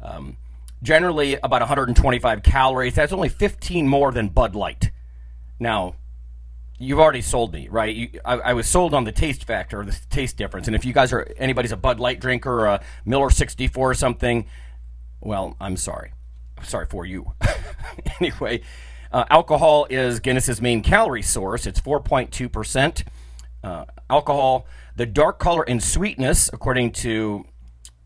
um, 0.01 0.37
generally 0.81 1.35
about 1.35 1.61
125 1.61 2.43
calories. 2.43 2.95
That's 2.95 3.13
only 3.13 3.29
15 3.29 3.87
more 3.87 4.11
than 4.11 4.29
Bud 4.29 4.55
Light. 4.55 4.91
Now, 5.59 5.95
you've 6.77 6.99
already 6.99 7.21
sold 7.21 7.53
me, 7.53 7.67
right? 7.69 7.93
You, 7.93 8.09
I, 8.23 8.35
I, 8.35 8.53
was 8.53 8.67
sold 8.67 8.93
on 8.93 9.03
the 9.03 9.11
taste 9.11 9.43
factor, 9.43 9.83
the 9.83 9.99
taste 10.09 10.37
difference. 10.37 10.67
And 10.67 10.75
if 10.75 10.85
you 10.85 10.93
guys 10.93 11.11
are 11.11 11.27
anybody's 11.37 11.73
a 11.73 11.77
Bud 11.77 11.99
Light 11.99 12.21
drinker 12.21 12.61
or 12.61 12.65
a 12.67 12.81
Miller 13.05 13.29
64 13.29 13.91
or 13.91 13.93
something, 13.93 14.45
well, 15.19 15.57
I'm 15.59 15.75
sorry. 15.75 16.13
I'm 16.57 16.63
sorry 16.63 16.85
for 16.85 17.05
you. 17.05 17.33
anyway, 18.21 18.61
uh, 19.11 19.25
alcohol 19.29 19.87
is 19.89 20.19
Guinness's 20.19 20.61
main 20.61 20.81
calorie 20.81 21.21
source. 21.21 21.65
It's 21.65 21.81
4.2 21.81 22.51
percent. 22.51 23.03
Uh, 23.63 23.85
alcohol, 24.09 24.65
the 24.95 25.05
dark 25.05 25.39
color 25.39 25.63
and 25.63 25.83
sweetness, 25.83 26.49
according 26.53 26.91
to 26.91 27.45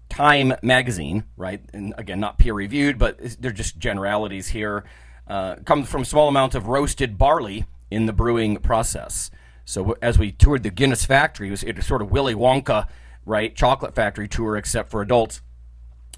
Time 0.09 0.53
magazine, 0.61 1.23
right? 1.37 1.59
And 1.73 1.93
again, 1.97 2.19
not 2.19 2.37
peer 2.37 2.53
reviewed, 2.53 2.99
but 2.99 3.17
they're 3.41 3.51
just 3.51 3.79
generalities 3.79 4.49
here. 4.49 4.83
Uh, 5.27 5.55
comes 5.65 5.89
from 5.89 6.05
small 6.05 6.27
amounts 6.27 6.55
of 6.55 6.67
roasted 6.67 7.17
barley 7.17 7.65
in 7.89 8.05
the 8.05 8.13
brewing 8.13 8.57
process. 8.57 9.31
So 9.65 9.95
as 10.03 10.19
we 10.19 10.31
toured 10.31 10.61
the 10.61 10.69
Guinness 10.69 11.05
factory, 11.05 11.47
it 11.47 11.51
was, 11.51 11.63
it 11.63 11.75
was 11.77 11.87
sort 11.87 12.03
of 12.03 12.11
Willy 12.11 12.35
Wonka, 12.35 12.87
right? 13.25 13.55
Chocolate 13.55 13.95
factory 13.95 14.27
tour, 14.27 14.55
except 14.55 14.91
for 14.91 15.01
adults. 15.01 15.41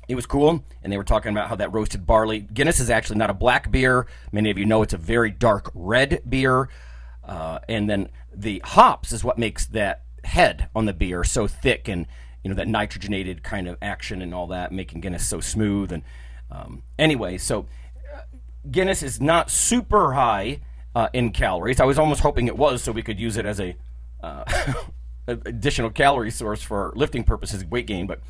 It 0.08 0.16
was 0.16 0.26
cool, 0.26 0.64
and 0.84 0.94
they 0.94 0.98
were 0.98 1.04
talking 1.04 1.32
about 1.32 1.50
how 1.50 1.56
that 1.56 1.74
roasted 1.74 2.06
barley. 2.06 2.42
Guinness 2.42 2.80
is 2.80 2.90
actually 2.90 3.18
not 3.18 3.30
a 3.30 3.34
black 3.34 3.72
beer. 3.72 4.06
Many 4.32 4.52
of 4.52 4.58
you 4.58 4.66
know 4.66 4.82
it's 4.84 4.94
a 4.94 4.98
very 4.98 5.32
dark 5.32 5.72
red 5.74 6.22
beer. 6.28 6.70
Uh, 7.24 7.60
and 7.68 7.90
then 7.90 8.10
the 8.34 8.62
hops 8.64 9.12
is 9.12 9.24
what 9.24 9.38
makes 9.38 9.66
that 9.68 10.04
head 10.24 10.70
on 10.76 10.86
the 10.86 10.94
beer 10.94 11.24
so 11.24 11.48
thick 11.48 11.88
and 11.88 12.08
you 12.44 12.50
know 12.50 12.56
that 12.56 12.68
nitrogenated 12.68 13.42
kind 13.42 13.68
of 13.68 13.78
action 13.82 14.22
and 14.22 14.34
all 14.34 14.48
that, 14.48 14.72
making 14.72 15.02
Guinness 15.02 15.28
so 15.28 15.40
smooth. 15.40 15.92
And 15.92 16.04
um, 16.52 16.84
anyway, 17.00 17.40
so 17.40 17.66
uh, 18.16 18.22
Guinness 18.70 19.02
is 19.02 19.20
not 19.20 19.50
super 19.50 20.14
high 20.14 20.62
uh, 20.94 21.10
in 21.14 21.32
calories. 21.32 21.80
I 21.80 21.86
was 21.86 21.98
almost 21.98 22.22
hoping 22.22 22.46
it 22.46 22.56
was, 22.56 22.84
so 22.84 22.92
we 22.92 23.02
could 23.02 23.20
use 23.20 23.38
it 23.38 23.48
as 23.48 23.60
a 23.60 23.76
uh, 24.22 24.44
additional 25.28 25.90
calorie 25.90 26.30
source 26.30 26.62
for 26.62 26.94
lifting 26.96 27.24
purposes, 27.24 27.66
weight 27.66 27.88
gain. 27.88 28.06
But 28.06 28.22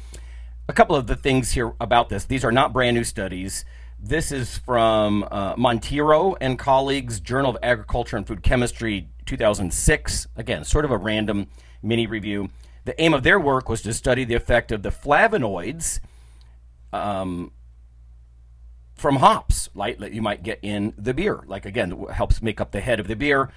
a 0.68 0.74
couple 0.74 0.96
of 0.96 1.08
the 1.08 1.16
things 1.16 1.52
here 1.52 1.74
about 1.80 2.10
this. 2.10 2.26
These 2.26 2.44
are 2.44 2.52
not 2.52 2.74
brand 2.74 2.96
new 2.96 3.04
studies. 3.04 3.66
This 4.00 4.32
is 4.32 4.58
from 4.58 5.26
uh, 5.32 5.56
Monteiro 5.56 6.36
and 6.42 6.60
colleagues, 6.60 7.20
Journal 7.20 7.52
of 7.52 7.58
Agriculture 7.64 8.18
and 8.18 8.28
Food 8.28 8.44
Chemistry, 8.44 9.10
2006. 9.26 10.28
Again, 10.36 10.64
sort 10.64 10.86
of 10.86 10.92
a 10.92 10.98
random 10.98 11.48
mini 11.82 12.08
review. 12.08 12.50
The 12.86 13.00
aim 13.02 13.14
of 13.14 13.24
their 13.24 13.40
work 13.40 13.70
was 13.70 13.82
to 13.84 13.94
study 13.94 14.26
the 14.26 14.36
effect 14.36 14.72
of 14.72 14.84
the 14.84 14.90
flavonoids 14.90 16.00
um, 16.94 17.52
from 18.96 19.18
hops, 19.18 19.70
like 19.74 20.00
that 20.00 20.14
you 20.14 20.22
might 20.22 20.44
get 20.44 20.60
in 20.62 20.94
the 20.98 21.14
beer. 21.14 21.44
Like 21.48 21.66
again, 21.66 22.06
helps 22.12 22.42
make 22.42 22.62
up 22.62 22.72
the 22.72 22.82
head 22.82 23.00
of 23.00 23.08
the 23.08 23.16
beer 23.16 23.50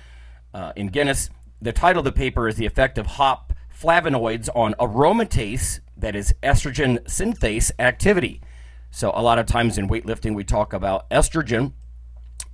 uh, 0.55 0.73
in 0.77 0.89
Guinness. 0.89 1.31
The 1.61 1.73
title 1.73 2.01
of 2.01 2.05
the 2.05 2.13
paper 2.13 2.49
is 2.49 2.57
"The 2.57 2.67
Effect 2.67 2.97
of 2.97 3.07
Hop 3.07 3.53
Flavonoids 3.77 4.49
on 4.55 4.75
Aromatase, 4.75 5.81
that 5.99 6.17
is 6.17 6.35
estrogen 6.43 7.01
synthase 7.05 7.71
activity." 7.79 8.41
So 8.91 9.13
a 9.15 9.23
lot 9.23 9.39
of 9.39 9.47
times 9.47 9.77
in 9.79 9.89
weightlifting, 9.89 10.35
we 10.35 10.45
talk 10.45 10.73
about 10.73 11.09
estrogen 11.11 11.73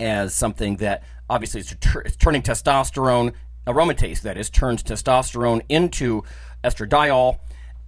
as 0.00 0.34
something 0.34 0.76
that 0.76 1.02
obviously 1.30 1.60
is 1.60 1.74
turning 2.18 2.42
testosterone 2.42 3.32
aromatase, 3.66 4.20
that 4.22 4.36
is, 4.36 4.50
turns 4.50 4.82
testosterone 4.82 5.62
into 5.68 6.22
estradiol. 6.62 7.38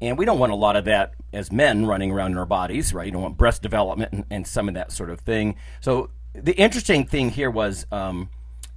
And 0.01 0.19
we 0.19 0.25
don't 0.25 0.39
want 0.39 0.53
a 0.53 0.57
lot 0.57 0.77
of 0.77 0.85
that 0.85 1.15
as 1.33 1.51
men 1.51 1.87
running 1.87 2.11
around 2.13 2.33
in 2.33 2.39
our 2.39 2.47
bodies, 2.47 2.93
right? 2.93 3.07
You 3.07 3.13
don't 3.13 3.23
want 3.23 3.37
breast 3.37 3.63
development 3.63 4.13
and, 4.13 4.25
and 4.31 4.47
some 4.47 4.69
of 4.69 4.75
that 4.75 4.93
sort 4.93 5.11
of 5.11 5.21
thing. 5.21 5.57
So 5.81 6.11
the 6.35 6.53
interesting 6.53 7.07
thing 7.07 7.31
here 7.31 7.51
was 7.51 7.87
um, 7.91 8.29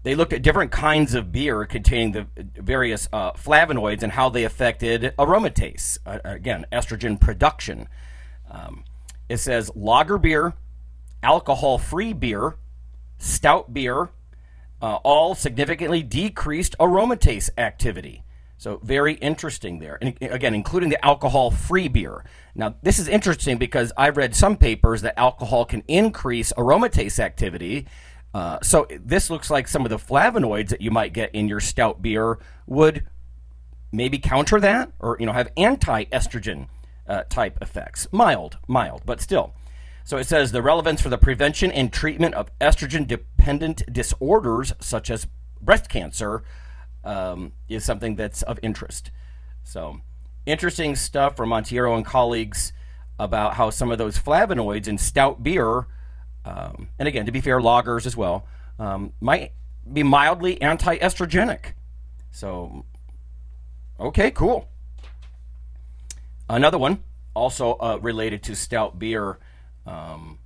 they 0.03 0.15
looked 0.15 0.33
at 0.33 0.41
different 0.41 0.71
kinds 0.71 1.13
of 1.13 1.31
beer 1.31 1.65
containing 1.65 2.11
the 2.13 2.27
various 2.55 3.09
uh, 3.11 3.33
flavonoids 3.33 4.03
and 4.03 4.13
how 4.13 4.29
they 4.29 4.43
affected 4.43 5.13
aromatase, 5.17 5.97
uh, 6.05 6.19
again, 6.23 6.65
estrogen 6.71 7.19
production. 7.19 7.87
Um, 8.49 8.83
it 9.27 9.37
says 9.37 9.71
lager 9.75 10.17
beer, 10.17 10.53
alcohol 11.21 11.77
free 11.77 12.13
beer, 12.13 12.55
stout 13.17 13.73
beer, 13.73 14.09
uh, 14.81 14.95
all 15.03 15.35
significantly 15.35 16.01
decreased 16.01 16.75
aromatase 16.79 17.49
activity. 17.57 18.23
So 18.59 18.81
very 18.83 19.13
interesting 19.13 19.79
there. 19.79 19.97
And 20.01 20.17
again, 20.21 20.53
including 20.53 20.89
the 20.89 21.03
alcohol-free 21.05 21.87
beer. 21.87 22.25
Now, 22.55 22.75
this 22.83 22.99
is 22.99 23.07
interesting 23.07 23.57
because 23.57 23.93
I've 23.95 24.17
read 24.17 24.35
some 24.35 24.57
papers 24.57 25.01
that 25.01 25.17
alcohol 25.17 25.63
can 25.63 25.81
increase 25.87 26.51
aromatase 26.57 27.19
activity. 27.19 27.87
Uh, 28.33 28.59
so 28.62 28.86
this 29.03 29.29
looks 29.29 29.50
like 29.50 29.67
some 29.67 29.86
of 29.86 29.89
the 29.89 29.98
flavonoids 29.98 30.69
that 30.69 30.81
you 30.81 30.91
might 30.91 31.13
get 31.13 31.33
in 31.33 31.48
your 31.48 31.59
stout 31.59 32.01
beer 32.01 32.38
would 32.67 33.05
maybe 33.91 34.19
counter 34.19 34.59
that, 34.59 34.91
or 35.00 35.17
you 35.19 35.25
know, 35.25 35.33
have 35.33 35.51
anti-estrogen 35.57 36.67
uh, 37.07 37.24
type 37.29 37.57
effects. 37.62 38.07
Mild, 38.12 38.57
mild, 38.67 39.01
but 39.05 39.19
still. 39.19 39.53
So 40.03 40.17
it 40.17 40.25
says 40.27 40.51
the 40.51 40.62
relevance 40.62 41.01
for 41.01 41.09
the 41.09 41.17
prevention 41.17 41.71
and 41.71 41.91
treatment 41.91 42.36
of 42.36 42.57
estrogen-dependent 42.59 43.91
disorders 43.91 44.74
such 44.79 45.09
as 45.09 45.27
breast 45.62 45.89
cancer 45.89 46.43
um, 47.03 47.53
is 47.67 47.83
something 47.83 48.15
that's 48.15 48.41
of 48.43 48.59
interest. 48.62 49.12
So, 49.63 50.01
interesting 50.45 50.95
stuff 50.95 51.36
from 51.36 51.50
Monteiro 51.50 51.95
and 51.95 52.05
colleagues 52.05 52.74
about 53.17 53.55
how 53.55 53.69
some 53.69 53.91
of 53.91 53.98
those 53.98 54.17
flavonoids 54.17 54.88
in 54.88 54.98
stout 54.98 55.43
beer, 55.43 55.88
um, 56.46 56.89
and 56.98 57.08
again, 57.08 57.25
to 57.25 57.31
be 57.31 57.41
fair, 57.41 57.60
lagers 57.60 58.05
as 58.05 58.15
well, 58.15 58.46
um, 58.77 59.13
might 59.19 59.51
be 59.91 60.03
mildly 60.03 60.62
anti 60.62 60.98
estrogenic. 60.98 61.74
So, 62.31 62.86
okay, 64.00 64.31
cool. 64.31 64.67
Another 66.50 66.77
one, 66.77 67.03
also 67.34 67.74
uh, 67.74 68.00
related 68.01 68.43
to 68.43 68.55
stout 68.55 68.98
beer, 68.98 69.39
um, 69.86 70.39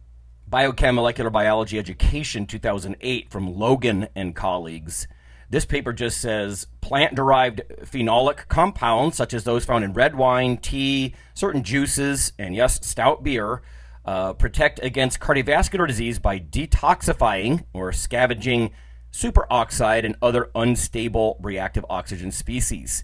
Molecular 0.52 1.30
Biology 1.30 1.80
Education 1.80 2.46
2008 2.46 3.30
from 3.32 3.56
Logan 3.56 4.08
and 4.16 4.36
colleagues. 4.36 5.08
This 5.50 5.66
paper 5.66 5.94
just 5.94 6.20
says 6.20 6.68
plant 6.82 7.16
derived 7.16 7.62
phenolic 7.84 8.48
compounds, 8.48 9.18
such 9.18 9.34
as 9.34 9.44
those 9.44 9.66
found 9.66 9.84
in 9.84 9.94
red 9.94 10.16
wine, 10.16 10.58
tea, 10.58 11.16
certain 11.34 11.64
juices, 11.64 12.34
and 12.40 12.56
yes, 12.56 12.86
stout 12.86 13.24
beer, 13.24 13.62
uh, 14.06 14.34
protect 14.34 14.80
against 14.84 15.20
cardiovascular 15.20 15.88
disease 15.88 16.20
by 16.20 16.40
detoxifying 16.40 17.66
or 17.74 17.92
scavenging 17.92 18.72
superoxide 19.12 20.06
and 20.06 20.16
other 20.22 20.50
unstable 20.56 21.38
reactive 21.42 21.86
oxygen 21.90 22.32
species. 22.32 23.04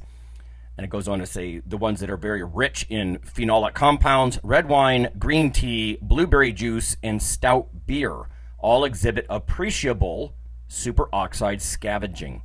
And 0.77 0.85
it 0.85 0.89
goes 0.89 1.07
on 1.07 1.19
to 1.19 1.25
say 1.25 1.59
the 1.59 1.77
ones 1.77 1.99
that 1.99 2.09
are 2.09 2.17
very 2.17 2.43
rich 2.43 2.85
in 2.89 3.19
phenolic 3.19 3.73
compounds, 3.73 4.39
red 4.43 4.69
wine, 4.69 5.09
green 5.19 5.51
tea, 5.51 5.97
blueberry 6.01 6.53
juice, 6.53 6.95
and 7.03 7.21
stout 7.21 7.85
beer 7.85 8.27
all 8.59 8.83
exhibit 8.83 9.25
appreciable 9.29 10.35
superoxide 10.69 11.61
scavenging. 11.61 12.43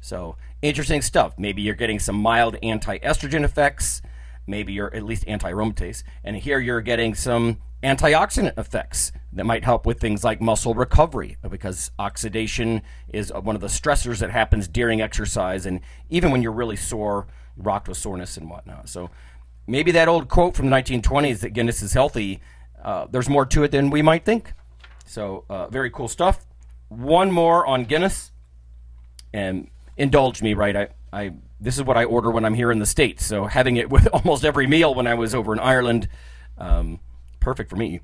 So, 0.00 0.36
interesting 0.62 1.02
stuff. 1.02 1.34
Maybe 1.38 1.62
you're 1.62 1.74
getting 1.74 1.98
some 1.98 2.16
mild 2.16 2.56
anti 2.62 2.98
estrogen 2.98 3.44
effects. 3.44 4.02
Maybe 4.46 4.72
you're 4.72 4.94
at 4.94 5.04
least 5.04 5.24
anti 5.26 5.52
aromatase. 5.52 6.02
And 6.24 6.36
here 6.36 6.58
you're 6.58 6.80
getting 6.80 7.14
some 7.14 7.58
antioxidant 7.82 8.56
effects 8.58 9.12
that 9.32 9.44
might 9.44 9.64
help 9.64 9.86
with 9.86 9.98
things 9.98 10.22
like 10.22 10.40
muscle 10.40 10.74
recovery 10.74 11.36
because 11.48 11.90
oxidation 11.98 12.82
is 13.12 13.32
one 13.32 13.54
of 13.54 13.60
the 13.60 13.66
stressors 13.66 14.18
that 14.18 14.30
happens 14.30 14.68
during 14.68 15.00
exercise 15.00 15.66
and 15.66 15.80
even 16.08 16.30
when 16.30 16.42
you're 16.42 16.52
really 16.52 16.76
sore, 16.76 17.26
rocked 17.56 17.88
with 17.88 17.98
soreness 17.98 18.36
and 18.36 18.48
whatnot. 18.48 18.88
So, 18.88 19.10
maybe 19.66 19.90
that 19.92 20.08
old 20.08 20.28
quote 20.28 20.56
from 20.56 20.70
the 20.70 20.76
1920s 20.76 21.40
that 21.40 21.50
Guinness 21.50 21.82
is 21.82 21.92
healthy, 21.92 22.40
uh, 22.82 23.06
there's 23.10 23.28
more 23.28 23.46
to 23.46 23.64
it 23.64 23.70
than 23.70 23.90
we 23.90 24.02
might 24.02 24.24
think. 24.24 24.52
So, 25.04 25.44
uh, 25.48 25.68
very 25.68 25.90
cool 25.90 26.08
stuff 26.08 26.46
one 26.96 27.30
more 27.30 27.66
on 27.66 27.84
Guinness, 27.84 28.32
and 29.32 29.68
indulge 29.96 30.42
me, 30.42 30.54
right? 30.54 30.76
I, 30.76 30.88
I 31.12 31.32
this 31.62 31.76
is 31.76 31.84
what 31.84 31.96
I 31.96 32.04
order 32.04 32.30
when 32.30 32.44
I'm 32.44 32.54
here 32.54 32.72
in 32.72 32.80
the 32.80 32.86
states. 32.86 33.24
So 33.24 33.46
having 33.46 33.76
it 33.76 33.88
with 33.88 34.06
almost 34.12 34.44
every 34.44 34.66
meal 34.66 34.94
when 34.94 35.06
I 35.06 35.14
was 35.14 35.34
over 35.34 35.52
in 35.52 35.60
Ireland, 35.60 36.08
um, 36.58 37.00
perfect 37.40 37.70
for 37.70 37.76
me. 37.76 38.00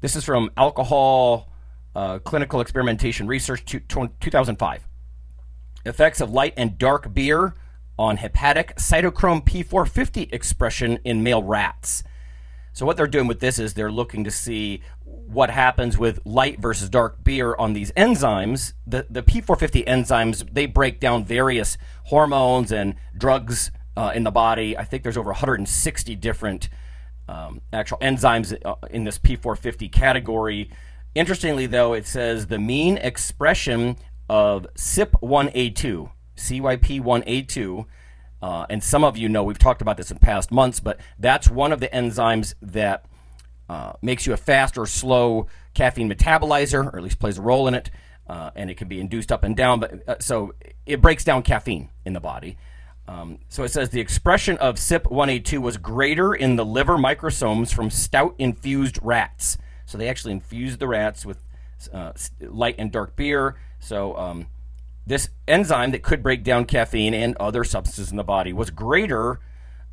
This 0.00 0.16
is 0.16 0.24
from 0.24 0.50
Alcohol 0.56 1.50
uh, 1.94 2.20
Clinical 2.20 2.60
Experimentation 2.60 3.26
Research, 3.26 3.64
2005. 3.64 4.88
Effects 5.84 6.20
of 6.20 6.30
light 6.30 6.54
and 6.56 6.78
dark 6.78 7.12
beer 7.12 7.54
on 7.98 8.16
hepatic 8.18 8.76
cytochrome 8.76 9.44
P450 9.44 10.32
expression 10.32 10.98
in 11.04 11.22
male 11.22 11.42
rats. 11.42 12.02
So 12.72 12.86
what 12.86 12.96
they're 12.96 13.06
doing 13.06 13.26
with 13.26 13.40
this 13.40 13.58
is 13.58 13.74
they're 13.74 13.90
looking 13.90 14.24
to 14.24 14.30
see 14.30 14.80
what 15.30 15.50
happens 15.50 15.96
with 15.96 16.20
light 16.24 16.60
versus 16.60 16.88
dark 16.88 17.22
beer 17.22 17.54
on 17.56 17.72
these 17.72 17.92
enzymes. 17.92 18.72
The 18.86 19.06
the 19.08 19.22
P450 19.22 19.86
enzymes 19.86 20.52
they 20.52 20.66
break 20.66 21.00
down 21.00 21.24
various 21.24 21.78
hormones 22.04 22.72
and 22.72 22.96
drugs 23.16 23.70
uh, 23.96 24.12
in 24.14 24.24
the 24.24 24.30
body. 24.30 24.76
I 24.76 24.84
think 24.84 25.02
there's 25.02 25.16
over 25.16 25.30
160 25.30 26.16
different 26.16 26.68
um, 27.28 27.60
actual 27.72 27.98
enzymes 27.98 28.56
uh, 28.64 28.74
in 28.90 29.04
this 29.04 29.18
P450 29.18 29.90
category. 29.92 30.70
Interestingly, 31.14 31.66
though, 31.66 31.92
it 31.92 32.06
says 32.06 32.46
the 32.46 32.58
mean 32.58 32.96
expression 32.96 33.96
of 34.28 34.66
CYP1A2, 34.74 36.10
CYP1A2, 36.36 37.86
uh, 38.42 38.66
and 38.70 38.82
some 38.82 39.04
of 39.04 39.16
you 39.16 39.28
know 39.28 39.42
we've 39.42 39.58
talked 39.58 39.82
about 39.82 39.96
this 39.96 40.10
in 40.10 40.18
past 40.18 40.50
months, 40.50 40.80
but 40.80 40.98
that's 41.18 41.50
one 41.50 41.72
of 41.72 41.80
the 41.80 41.88
enzymes 41.88 42.54
that 42.62 43.04
uh, 43.70 43.92
makes 44.02 44.26
you 44.26 44.32
a 44.32 44.36
fast 44.36 44.76
or 44.76 44.84
slow 44.84 45.46
caffeine 45.74 46.10
metabolizer, 46.10 46.92
or 46.92 46.96
at 46.96 47.04
least 47.04 47.20
plays 47.20 47.38
a 47.38 47.40
role 47.40 47.68
in 47.68 47.74
it, 47.74 47.88
uh, 48.26 48.50
and 48.56 48.68
it 48.68 48.76
can 48.76 48.88
be 48.88 48.98
induced 48.98 49.30
up 49.30 49.44
and 49.44 49.56
down. 49.56 49.78
But 49.78 50.08
uh, 50.08 50.16
so 50.18 50.54
it 50.86 51.00
breaks 51.00 51.22
down 51.22 51.44
caffeine 51.44 51.88
in 52.04 52.12
the 52.12 52.18
body. 52.18 52.58
Um, 53.06 53.38
so 53.48 53.62
it 53.62 53.68
says 53.68 53.90
the 53.90 54.00
expression 54.00 54.58
of 54.58 54.74
CYP1A2 54.74 55.58
was 55.58 55.76
greater 55.76 56.34
in 56.34 56.56
the 56.56 56.64
liver 56.64 56.98
microsomes 56.98 57.72
from 57.72 57.90
stout 57.90 58.34
infused 58.38 58.98
rats. 59.02 59.56
So 59.86 59.96
they 59.96 60.08
actually 60.08 60.32
infused 60.32 60.80
the 60.80 60.88
rats 60.88 61.24
with 61.24 61.38
uh, 61.92 62.10
light 62.40 62.74
and 62.76 62.90
dark 62.90 63.14
beer. 63.14 63.54
So 63.78 64.16
um, 64.16 64.48
this 65.06 65.28
enzyme 65.46 65.92
that 65.92 66.02
could 66.02 66.24
break 66.24 66.42
down 66.42 66.64
caffeine 66.64 67.14
and 67.14 67.36
other 67.36 67.62
substances 67.62 68.10
in 68.10 68.16
the 68.16 68.24
body 68.24 68.52
was 68.52 68.70
greater 68.70 69.38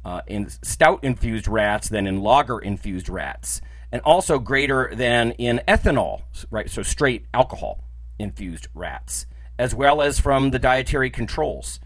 uh, 0.07 0.21
in 0.25 0.49
stout 0.49 1.03
infused 1.03 1.49
rats 1.49 1.89
than 1.89 2.07
in 2.07 2.21
lager 2.21 2.59
infused 2.59 3.09
rats, 3.09 3.59
and 3.91 4.01
also 4.03 4.39
greater 4.39 4.89
than 4.95 5.31
in 5.31 5.59
ethanol, 5.67 6.21
right? 6.49 6.69
So 6.69 6.81
straight 6.81 7.25
alcohol 7.33 7.83
infused 8.17 8.69
rats, 8.73 9.25
as 9.59 9.75
well 9.75 10.01
as 10.01 10.17
from 10.17 10.51
the 10.51 10.59
dietary 10.59 11.09
controls. 11.09 11.81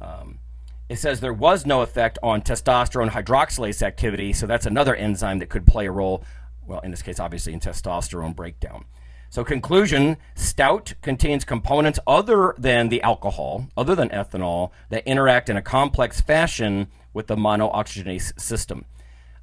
Um, 0.00 0.40
it 0.88 0.96
says 0.96 1.20
there 1.20 1.32
was 1.32 1.64
no 1.64 1.82
effect 1.82 2.18
on 2.24 2.42
testosterone 2.42 3.10
hydroxylase 3.10 3.82
activity, 3.82 4.32
so 4.32 4.48
that's 4.48 4.66
another 4.66 4.96
enzyme 4.96 5.38
that 5.38 5.48
could 5.48 5.64
play 5.64 5.86
a 5.86 5.92
role, 5.92 6.24
well, 6.66 6.80
in 6.80 6.90
this 6.90 7.02
case, 7.02 7.20
obviously, 7.20 7.52
in 7.52 7.60
testosterone 7.60 8.34
breakdown. 8.34 8.84
So, 9.30 9.44
conclusion 9.44 10.16
stout 10.34 10.94
contains 11.02 11.44
components 11.44 12.00
other 12.04 12.54
than 12.58 12.88
the 12.88 13.00
alcohol, 13.02 13.68
other 13.76 13.94
than 13.94 14.08
ethanol, 14.08 14.70
that 14.90 15.06
interact 15.06 15.48
in 15.48 15.56
a 15.56 15.62
complex 15.62 16.20
fashion 16.20 16.88
with 17.14 17.28
the 17.28 17.36
monooxygenase 17.36 18.38
system. 18.38 18.84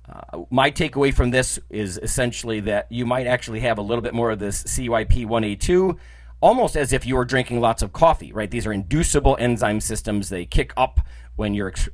Uh, 0.08 0.44
my 0.50 0.70
takeaway 0.70 1.14
from 1.14 1.32
this 1.32 1.60
is 1.70 1.98
essentially 1.98 2.60
that 2.60 2.92
you 2.92 3.06
might 3.06 3.28
actually 3.28 3.62
have 3.62 3.78
a 3.78 3.82
little 3.82 4.02
bit 4.02 4.14
more 4.14 4.32
of 4.32 4.40
this 4.40 4.64
CYP1A2, 4.64 5.98
almost 6.42 6.76
as 6.76 6.92
if 6.92 7.06
you 7.06 7.16
were 7.16 7.26
drinking 7.26 7.62
lots 7.62 7.82
of 7.82 7.94
coffee, 7.94 8.34
right? 8.34 8.52
These 8.52 8.66
are 8.66 8.74
inducible 8.74 9.38
enzyme 9.40 9.80
systems. 9.80 10.30
They 10.30 10.46
kick 10.46 10.74
up 10.76 11.00
when 11.36 11.54
you're 11.54 11.70
ex- 11.70 11.90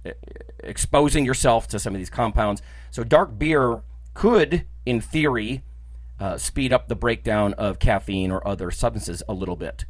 exposing 0.59 1.25
yourself 1.25 1.67
to 1.67 1.79
some 1.79 1.93
of 1.93 1.99
these 1.99 2.09
compounds. 2.09 2.61
So, 2.91 3.03
dark 3.03 3.37
beer 3.37 3.83
could, 4.13 4.65
in 4.85 4.99
theory, 4.99 5.63
uh, 6.19 6.37
speed 6.37 6.73
up 6.73 6.87
the 6.87 6.95
breakdown 6.95 7.53
of 7.53 7.77
caffeine 7.77 8.31
or 8.31 8.45
other 8.47 8.71
substances 8.71 9.21
a 9.29 9.33
little 9.33 9.55
bit. 9.55 9.85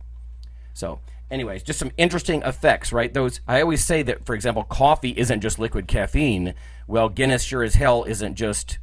So, 0.74 1.00
anyways, 1.30 1.64
just 1.64 1.80
some 1.80 1.92
interesting 1.98 2.42
effects, 2.44 2.92
right? 2.92 3.14
Those 3.14 3.42
I 3.48 3.62
always 3.62 3.84
say 3.84 4.02
that, 4.04 4.26
for 4.26 4.36
example, 4.36 4.64
coffee 4.64 5.12
isn't 5.12 5.42
just 5.42 5.60
liquid 5.60 5.88
caffeine. 5.88 6.54
Well, 6.88 7.10
Guinness 7.10 7.44
sure 7.44 7.64
as 7.64 7.76
hell 7.76 8.04
isn't 8.04 8.36
just 8.36 8.80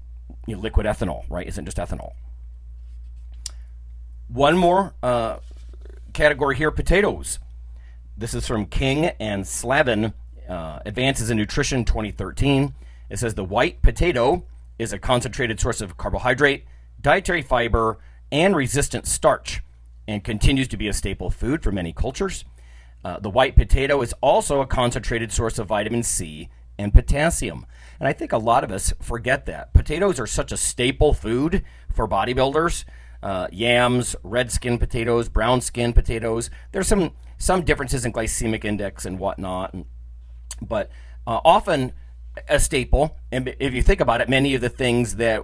you 0.46 0.56
know, 0.56 0.62
liquid 0.62 0.86
ethanol, 0.86 1.24
right? 1.28 1.46
Isn't 1.46 1.64
just 1.64 1.76
ethanol. 1.76 2.12
One 4.28 4.56
more 4.56 4.94
uh, 5.02 5.38
category 6.12 6.56
here: 6.56 6.70
potatoes. 6.70 7.38
This 8.16 8.34
is 8.34 8.46
from 8.46 8.66
King 8.66 9.06
and 9.18 9.46
Slavin. 9.46 10.12
Uh, 10.48 10.78
Advances 10.84 11.30
in 11.30 11.38
Nutrition 11.38 11.86
2013. 11.86 12.74
It 13.08 13.18
says 13.18 13.32
the 13.32 13.44
white 13.44 13.80
potato 13.80 14.44
is 14.78 14.92
a 14.92 14.98
concentrated 14.98 15.58
source 15.58 15.80
of 15.80 15.96
carbohydrate 15.96 16.66
dietary 17.04 17.42
fiber, 17.42 17.98
and 18.32 18.56
resistant 18.56 19.06
starch, 19.06 19.62
and 20.06 20.24
continues 20.24 20.68
to 20.68 20.76
be 20.76 20.88
a 20.88 20.92
staple 20.92 21.30
food 21.30 21.62
for 21.62 21.72
many 21.72 21.92
cultures. 21.92 22.44
Uh, 23.04 23.18
the 23.18 23.30
white 23.30 23.54
potato 23.54 24.00
is 24.00 24.14
also 24.20 24.60
a 24.60 24.66
concentrated 24.66 25.30
source 25.30 25.58
of 25.58 25.68
vitamin 25.68 26.02
C 26.02 26.48
and 26.78 26.92
potassium. 26.92 27.66
And 28.00 28.08
I 28.08 28.12
think 28.12 28.32
a 28.32 28.38
lot 28.38 28.64
of 28.64 28.72
us 28.72 28.92
forget 29.00 29.46
that. 29.46 29.72
Potatoes 29.74 30.18
are 30.18 30.26
such 30.26 30.52
a 30.52 30.56
staple 30.56 31.14
food 31.14 31.64
for 31.92 32.08
bodybuilders. 32.08 32.84
Uh, 33.22 33.48
yams, 33.50 34.16
red 34.22 34.52
skin 34.52 34.76
potatoes, 34.76 35.28
brown 35.28 35.60
skin 35.60 35.92
potatoes. 35.92 36.50
There's 36.72 36.88
some 36.88 37.12
some 37.38 37.62
differences 37.62 38.04
in 38.04 38.12
glycemic 38.12 38.64
index 38.64 39.06
and 39.06 39.18
whatnot, 39.18 39.74
but 40.60 40.90
uh, 41.26 41.40
often 41.44 41.92
a 42.48 42.60
staple. 42.60 43.16
And 43.32 43.54
if 43.58 43.72
you 43.72 43.82
think 43.82 44.00
about 44.00 44.20
it, 44.20 44.28
many 44.28 44.54
of 44.54 44.60
the 44.60 44.68
things 44.68 45.16
that 45.16 45.42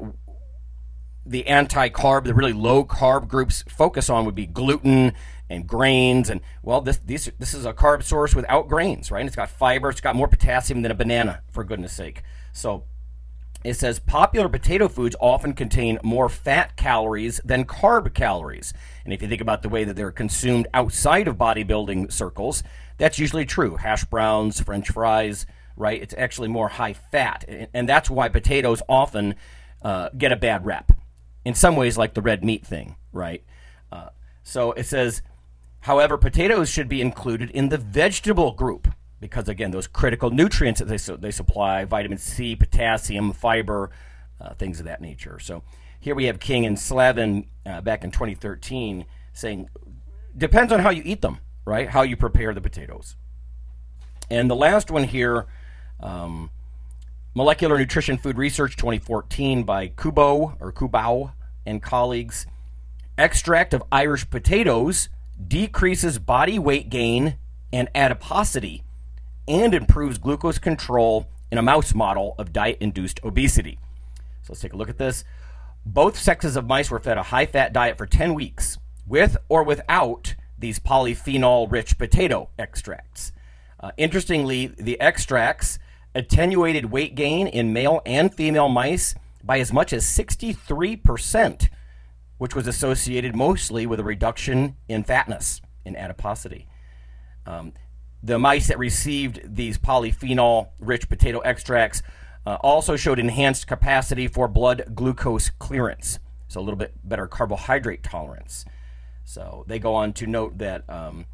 the 1.25 1.47
anti-carb, 1.47 2.25
the 2.25 2.35
really 2.35 2.53
low 2.53 2.85
carb 2.85 3.29
groups 3.29 3.63
focus 3.69 4.09
on 4.09 4.25
would 4.25 4.35
be 4.35 4.47
gluten 4.47 5.13
and 5.49 5.67
grains. 5.67 6.31
And 6.31 6.41
well, 6.63 6.81
this 6.81 6.99
this 6.99 7.31
this 7.39 7.55
is 7.55 7.67
a 7.67 7.73
carb 7.73 8.03
source 8.03 8.35
without 8.35 8.69
grains, 8.69 9.11
right? 9.11 9.21
And 9.21 9.29
it's 9.29 9.37
got 9.37 9.51
fiber. 9.51 9.91
It's 9.91 10.01
got 10.01 10.17
more 10.17 10.29
potassium 10.29 10.83
than 10.83 10.93
a 10.93 10.95
banana, 10.95 11.43
for 11.51 11.65
goodness 11.65 11.93
sake. 11.93 12.23
So 12.53 12.85
it 13.63 13.75
says 13.75 13.99
popular 13.99 14.49
potato 14.49 14.89
foods 14.89 15.15
often 15.21 15.53
contain 15.53 15.99
more 16.03 16.31
fat 16.31 16.77
calories 16.77 17.41
than 17.45 17.67
carb 17.67 18.15
calories. 18.15 18.73
And 19.05 19.13
if 19.13 19.21
you 19.21 19.29
think 19.29 19.43
about 19.43 19.63
the 19.63 19.69
way 19.69 19.85
that 19.85 19.97
they're 19.97 20.11
consumed 20.11 20.67
outside 20.73 21.29
of 21.29 21.37
bodybuilding 21.37 22.11
circles, 22.11 22.63
that's 22.97 23.19
usually 23.19 23.45
true. 23.45 23.77
Hash 23.77 24.05
browns, 24.05 24.61
French 24.61 24.91
fries, 24.91 25.45
right? 25.77 26.01
It's 26.01 26.15
actually 26.17 26.49
more 26.49 26.69
high 26.69 26.95
fat, 26.95 27.45
and 27.75 27.89
that's 27.89 28.09
why 28.09 28.29
potatoes 28.29 28.83
often 28.89 29.35
uh, 29.83 30.09
get 30.17 30.33
a 30.33 30.37
bad 30.37 30.65
rep 30.65 30.93
in 31.45 31.55
some 31.55 31.77
ways 31.77 31.97
like 31.97 32.15
the 32.15 32.23
red 32.23 32.45
meat 32.45 32.67
thing, 32.67 32.97
right? 33.13 33.43
Uh, 33.91 34.09
so 34.43 34.73
it 34.73 34.85
says, 34.85 35.23
however, 35.81 36.17
potatoes 36.17 36.69
should 36.69 36.89
be 36.89 37.01
included 37.01 37.51
in 37.51 37.69
the 37.69 37.79
vegetable 37.79 38.53
group 38.53 38.89
because, 39.21 39.49
again, 39.49 39.71
those 39.71 39.87
critical 39.87 40.31
nutrients 40.31 40.81
that 40.81 40.87
they, 40.87 40.99
su- 40.99 41.17
they 41.17 41.31
supply 41.31 41.85
vitamin 41.85 42.19
C, 42.19 42.57
potassium, 42.57 43.33
fiber, 43.33 43.91
uh, 44.41 44.55
things 44.55 44.81
of 44.81 44.87
that 44.87 45.01
nature. 45.01 45.39
So 45.39 45.63
here 45.99 46.15
we 46.15 46.25
have 46.25 46.41
King 46.41 46.65
and 46.65 46.79
Slavin 46.79 47.47
uh, 47.67 47.81
back 47.83 48.05
in 48.05 48.11
2013 48.11 49.05
saying, 49.33 49.69
depends 50.37 50.73
on 50.73 50.81
how 50.81 50.91
you 50.91 51.03
eat 51.05 51.21
them, 51.21 51.39
right? 51.65 51.89
How 51.89 52.03
you 52.03 52.17
prepare 52.17 52.55
the 52.55 52.61
potatoes. 52.61 53.17
And 54.31 54.51
the 54.51 54.57
last 54.57 54.91
one 54.91 55.05
here, 55.05 55.47
um, 56.01 56.51
Molecular 57.33 57.79
Nutrition 57.79 58.19
Food 58.19 58.37
Research 58.37 58.75
2014 58.75 59.63
by 59.63 59.87
Kubow 59.87 60.57
or 60.59 60.73
Kubau 60.73 61.31
and 61.65 61.81
colleagues. 61.81 62.45
Extract 63.17 63.73
of 63.73 63.85
Irish 63.93 64.29
potatoes 64.29 65.09
decreases 65.47 66.19
body 66.19 66.59
weight 66.59 66.91
gain 66.91 67.37
and 67.73 67.89
adiposity 67.95 68.83
and 69.47 69.75
improves 69.75 70.19
glucose 70.19 70.59
control 70.59 71.29
in 71.53 71.59
a 71.59 71.63
mouse 71.63 71.95
model 71.95 72.35
of 72.37 72.53
diet 72.53 72.79
induced 72.81 73.21
obesity. 73.23 73.79
So 74.43 74.47
let's 74.49 74.61
take 74.61 74.73
a 74.73 74.77
look 74.77 74.91
at 74.91 74.99
this. 74.99 75.23
Both 75.87 76.19
sexes 76.19 76.57
of 76.57 76.67
mice 76.67 76.91
were 76.91 76.99
fed 76.99 77.17
a 77.17 77.23
high 77.23 77.47
fat 77.47 77.73
diet 77.73 77.97
for 77.97 78.07
10 78.07 78.35
weeks 78.35 78.77
with 79.07 79.37
or 79.49 79.63
without 79.63 80.35
these 80.59 80.81
polyphenol 80.81 81.71
rich 81.71 81.97
potato 81.97 82.49
extracts. 82.59 83.31
Uh, 83.79 83.93
interestingly, 83.97 84.67
the 84.67 85.01
extracts 85.01 85.79
attenuated 86.15 86.87
weight 86.87 87.15
gain 87.15 87.47
in 87.47 87.73
male 87.73 88.03
and 88.05 88.35
female 88.35 88.69
mice 88.69 89.15
by 89.43 89.59
as 89.59 89.73
much 89.73 89.93
as 89.93 90.05
63%, 90.05 91.69
which 92.39 92.55
was 92.55 92.67
associated 92.67 93.35
mostly 93.35 93.87
with 93.87 94.01
a 94.01 94.05
reduction 94.05 94.77
in 94.89 95.05
fatness, 95.05 95.61
in 95.85 95.97
adiposity. 95.97 96.67
Um, 97.47 97.73
the 98.23 98.39
mice 98.39 98.69
that 98.69 98.79
received 98.79 99.41
these 99.45 99.79
polyphenol 99.79 100.69
rich 100.79 101.09
potato 101.09 101.39
extracts 101.41 102.03
uh, 102.47 102.57
also 102.61 102.97
showed 102.97 103.19
enhanced 103.19 103.67
capacity 103.67 104.29
for 104.29 104.49
blood 104.49 104.93
glucose 104.95 105.51
clearance, 105.51 106.19
so 106.49 106.61
a 106.61 106.63
little 106.63 106.79
bit 106.79 106.95
better 107.03 107.27
carbohydrate 107.27 108.03
tolerance. 108.03 108.65
So 109.25 109.65
they 109.69 109.79
go 109.79 109.95
on 109.95 110.13
to 110.15 110.27
note 110.27 110.59
that 110.59 110.89
um, 110.89 111.27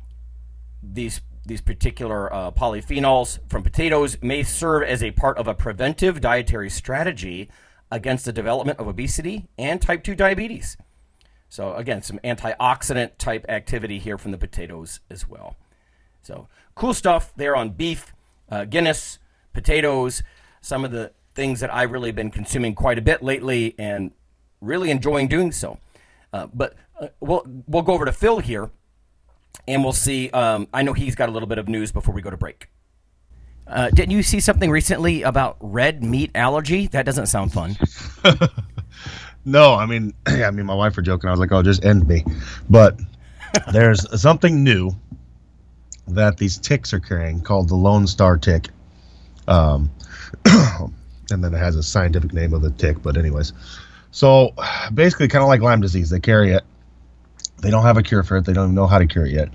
these 0.82 1.20
these 1.44 1.60
particular 1.60 2.32
uh, 2.32 2.50
polyphenols 2.50 3.38
from 3.48 3.62
potatoes 3.62 4.16
may 4.20 4.42
serve 4.42 4.82
as 4.82 5.02
a 5.02 5.12
part 5.12 5.38
of 5.38 5.46
a 5.46 5.54
preventive 5.54 6.20
dietary 6.20 6.68
strategy 6.68 7.48
against 7.90 8.24
the 8.24 8.32
development 8.32 8.80
of 8.80 8.88
obesity 8.88 9.46
and 9.56 9.80
type 9.80 10.02
2 10.02 10.16
diabetes. 10.16 10.76
So, 11.48 11.74
again, 11.74 12.02
some 12.02 12.18
antioxidant 12.24 13.18
type 13.18 13.46
activity 13.48 14.00
here 14.00 14.18
from 14.18 14.32
the 14.32 14.38
potatoes 14.38 15.00
as 15.08 15.28
well. 15.28 15.56
So, 16.22 16.48
cool 16.74 16.92
stuff 16.92 17.32
there 17.36 17.54
on 17.54 17.70
beef, 17.70 18.12
uh, 18.50 18.64
Guinness, 18.64 19.20
potatoes, 19.52 20.24
some 20.60 20.84
of 20.84 20.90
the 20.90 21.12
things 21.34 21.60
that 21.60 21.72
I've 21.72 21.92
really 21.92 22.10
been 22.10 22.30
consuming 22.30 22.74
quite 22.74 22.98
a 22.98 23.02
bit 23.02 23.22
lately 23.22 23.76
and 23.78 24.10
really 24.60 24.90
enjoying 24.90 25.28
doing 25.28 25.52
so. 25.52 25.78
Uh, 26.32 26.48
but 26.52 26.74
uh, 27.00 27.08
we'll 27.20 27.46
we'll 27.66 27.82
go 27.82 27.92
over 27.92 28.04
to 28.04 28.12
Phil 28.12 28.40
here, 28.40 28.70
and 29.66 29.82
we'll 29.82 29.92
see. 29.92 30.30
Um, 30.30 30.68
I 30.72 30.82
know 30.82 30.92
he's 30.92 31.14
got 31.14 31.28
a 31.28 31.32
little 31.32 31.48
bit 31.48 31.58
of 31.58 31.68
news 31.68 31.92
before 31.92 32.14
we 32.14 32.22
go 32.22 32.30
to 32.30 32.36
break. 32.36 32.68
Uh, 33.66 33.90
didn't 33.90 34.12
you 34.12 34.22
see 34.22 34.38
something 34.38 34.70
recently 34.70 35.22
about 35.22 35.56
red 35.60 36.04
meat 36.04 36.30
allergy? 36.34 36.86
That 36.86 37.04
doesn't 37.04 37.26
sound 37.26 37.52
fun. 37.52 37.76
No, 39.46 39.74
I 39.74 39.86
mean, 39.86 40.12
I 40.26 40.50
mean, 40.50 40.66
my 40.66 40.74
wife 40.74 40.96
were 40.96 41.02
joking. 41.02 41.28
I 41.28 41.30
was 41.30 41.40
like, 41.40 41.52
"Oh, 41.52 41.62
just 41.62 41.84
end 41.84 42.06
me," 42.06 42.24
but 42.68 43.00
there's 43.72 44.20
something 44.20 44.62
new 44.62 44.90
that 46.08 46.36
these 46.36 46.58
ticks 46.58 46.92
are 46.92 47.00
carrying 47.00 47.40
called 47.40 47.68
the 47.68 47.76
Lone 47.76 48.06
Star 48.06 48.36
tick, 48.36 48.68
um, 49.48 49.90
and 50.44 51.42
then 51.42 51.54
it 51.54 51.58
has 51.58 51.76
a 51.76 51.82
scientific 51.82 52.32
name 52.34 52.52
of 52.52 52.60
the 52.60 52.70
tick. 52.72 53.00
But 53.02 53.16
anyways, 53.16 53.52
so 54.10 54.52
basically, 54.92 55.28
kind 55.28 55.42
of 55.42 55.48
like 55.48 55.60
Lyme 55.62 55.80
disease, 55.80 56.10
they 56.10 56.20
carry 56.20 56.52
it. 56.52 56.64
They 57.62 57.70
don't 57.70 57.84
have 57.84 57.96
a 57.96 58.02
cure 58.02 58.22
for 58.22 58.36
it. 58.36 58.44
They 58.44 58.52
don't 58.52 58.66
even 58.66 58.74
know 58.74 58.86
how 58.86 58.98
to 58.98 59.06
cure 59.06 59.26
it 59.26 59.32
yet. 59.32 59.50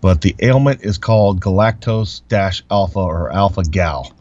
But 0.00 0.20
the 0.20 0.34
ailment 0.40 0.82
is 0.82 0.98
called 0.98 1.40
galactose 1.40 2.22
alpha 2.70 2.98
or 2.98 3.32
alpha 3.32 3.62
gal. 3.62 4.12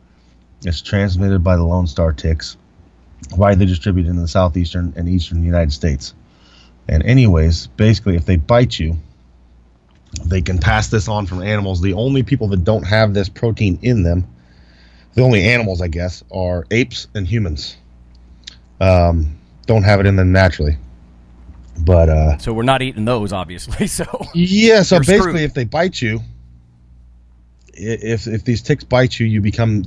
It's 0.65 0.81
transmitted 0.81 1.43
by 1.43 1.55
the 1.57 1.63
Lone 1.63 1.87
Star 1.87 2.13
ticks 2.13 2.57
widely 3.37 3.65
distributed 3.65 4.09
in 4.09 4.17
the 4.17 4.27
southeastern 4.27 4.93
and 4.95 5.07
eastern 5.07 5.43
United 5.43 5.71
States. 5.71 6.13
And, 6.87 7.03
anyways, 7.03 7.67
basically, 7.67 8.15
if 8.15 8.25
they 8.25 8.35
bite 8.35 8.77
you, 8.77 8.97
they 10.25 10.41
can 10.41 10.57
pass 10.57 10.89
this 10.89 11.07
on 11.07 11.25
from 11.25 11.41
animals. 11.41 11.81
The 11.81 11.93
only 11.93 12.23
people 12.23 12.47
that 12.49 12.63
don't 12.63 12.83
have 12.83 13.13
this 13.13 13.29
protein 13.29 13.79
in 13.81 14.03
them, 14.03 14.27
the 15.13 15.21
only 15.21 15.43
animals, 15.43 15.81
I 15.81 15.87
guess, 15.87 16.23
are 16.31 16.65
apes 16.71 17.07
and 17.15 17.27
humans. 17.27 17.77
Um, 18.81 19.37
don't 19.65 19.83
have 19.83 19.99
it 19.99 20.05
in 20.05 20.15
them 20.17 20.31
naturally. 20.31 20.77
But 21.79 22.09
uh, 22.09 22.37
So 22.37 22.53
we're 22.53 22.63
not 22.63 22.81
eating 22.81 23.05
those, 23.05 23.33
obviously. 23.33 23.87
So 23.93 24.05
yeah, 24.33 24.83
so 24.83 24.99
basically, 24.99 25.19
screwed. 25.19 25.41
if 25.41 25.53
they 25.53 25.65
bite 25.65 26.01
you, 26.01 26.21
if 27.73 28.27
if 28.27 28.45
these 28.45 28.61
ticks 28.61 28.83
bite 28.83 29.19
you, 29.19 29.25
you 29.25 29.41
become 29.41 29.85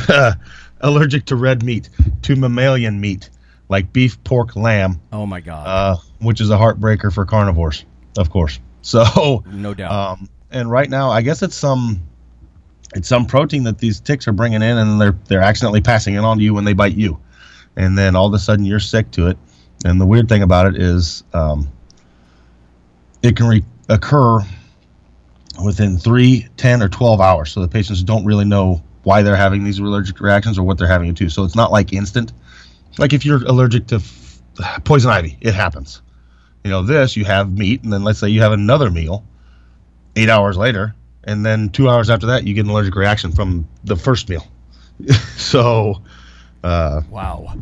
allergic 0.80 1.26
to 1.26 1.36
red 1.36 1.62
meat, 1.62 1.88
to 2.22 2.36
mammalian 2.36 3.00
meat 3.00 3.30
like 3.72 3.90
beef, 3.92 4.22
pork, 4.22 4.54
lamb, 4.54 5.00
oh 5.12 5.24
my 5.24 5.40
god, 5.40 5.66
uh, 5.66 5.96
which 6.20 6.40
is 6.42 6.50
a 6.50 6.56
heartbreaker 6.56 7.12
for 7.12 7.24
carnivores, 7.24 7.84
of 8.16 8.30
course. 8.30 8.60
So, 8.84 9.44
no 9.46 9.74
doubt. 9.74 9.92
um, 9.92 10.28
and 10.50 10.68
right 10.68 10.90
now, 10.90 11.08
I 11.12 11.22
guess 11.22 11.40
it's 11.40 11.54
some 11.54 12.02
it's 12.96 13.06
some 13.06 13.26
protein 13.26 13.62
that 13.62 13.78
these 13.78 14.00
ticks 14.00 14.26
are 14.26 14.32
bringing 14.32 14.60
in, 14.60 14.76
and 14.76 15.00
they're 15.00 15.16
they're 15.28 15.40
accidentally 15.40 15.80
passing 15.80 16.14
it 16.14 16.18
on 16.24 16.38
to 16.38 16.42
you 16.42 16.52
when 16.52 16.64
they 16.64 16.72
bite 16.72 16.96
you, 16.96 17.20
and 17.76 17.96
then 17.96 18.16
all 18.16 18.26
of 18.26 18.34
a 18.34 18.40
sudden 18.40 18.64
you're 18.64 18.80
sick 18.80 19.12
to 19.12 19.28
it. 19.28 19.38
And 19.84 20.00
the 20.00 20.06
weird 20.06 20.28
thing 20.28 20.42
about 20.42 20.66
it 20.66 20.80
is, 20.80 21.24
um, 21.32 21.68
it 23.22 23.36
can 23.36 23.46
re- 23.46 23.64
occur 23.88 24.40
within 25.64 25.98
three, 25.98 26.48
10, 26.56 26.82
or 26.82 26.88
12 26.88 27.20
hours. 27.20 27.52
So 27.52 27.60
the 27.60 27.68
patients 27.68 28.02
don't 28.02 28.24
really 28.24 28.44
know 28.44 28.82
why 29.02 29.22
they're 29.22 29.36
having 29.36 29.64
these 29.64 29.78
allergic 29.78 30.20
reactions 30.20 30.58
or 30.58 30.62
what 30.62 30.78
they're 30.78 30.88
having 30.88 31.08
it 31.08 31.16
to. 31.16 31.28
So 31.28 31.44
it's 31.44 31.56
not 31.56 31.72
like 31.72 31.92
instant. 31.92 32.32
Like 32.98 33.12
if 33.12 33.24
you're 33.24 33.44
allergic 33.44 33.86
to 33.88 33.96
f- 33.96 34.40
poison 34.84 35.10
ivy, 35.10 35.36
it 35.40 35.54
happens. 35.54 36.02
You 36.64 36.70
know, 36.70 36.82
this, 36.82 37.16
you 37.16 37.24
have 37.24 37.56
meat, 37.56 37.82
and 37.82 37.92
then 37.92 38.04
let's 38.04 38.20
say 38.20 38.28
you 38.28 38.40
have 38.40 38.52
another 38.52 38.90
meal 38.90 39.24
eight 40.14 40.28
hours 40.28 40.56
later, 40.56 40.94
and 41.24 41.44
then 41.44 41.70
two 41.70 41.88
hours 41.88 42.08
after 42.08 42.26
that, 42.26 42.46
you 42.46 42.54
get 42.54 42.64
an 42.64 42.70
allergic 42.70 42.94
reaction 42.94 43.32
from 43.32 43.66
the 43.84 43.96
first 43.96 44.28
meal. 44.28 44.46
so, 45.36 46.00
uh, 46.62 47.00
wow. 47.10 47.56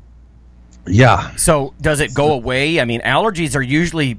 Yeah. 0.87 1.35
So 1.37 1.75
does 1.81 2.01
it 2.01 2.15
go 2.15 2.33
away? 2.33 2.81
I 2.81 2.85
mean, 2.85 3.01
allergies 3.03 3.55
are 3.57 3.63
usually 3.63 4.19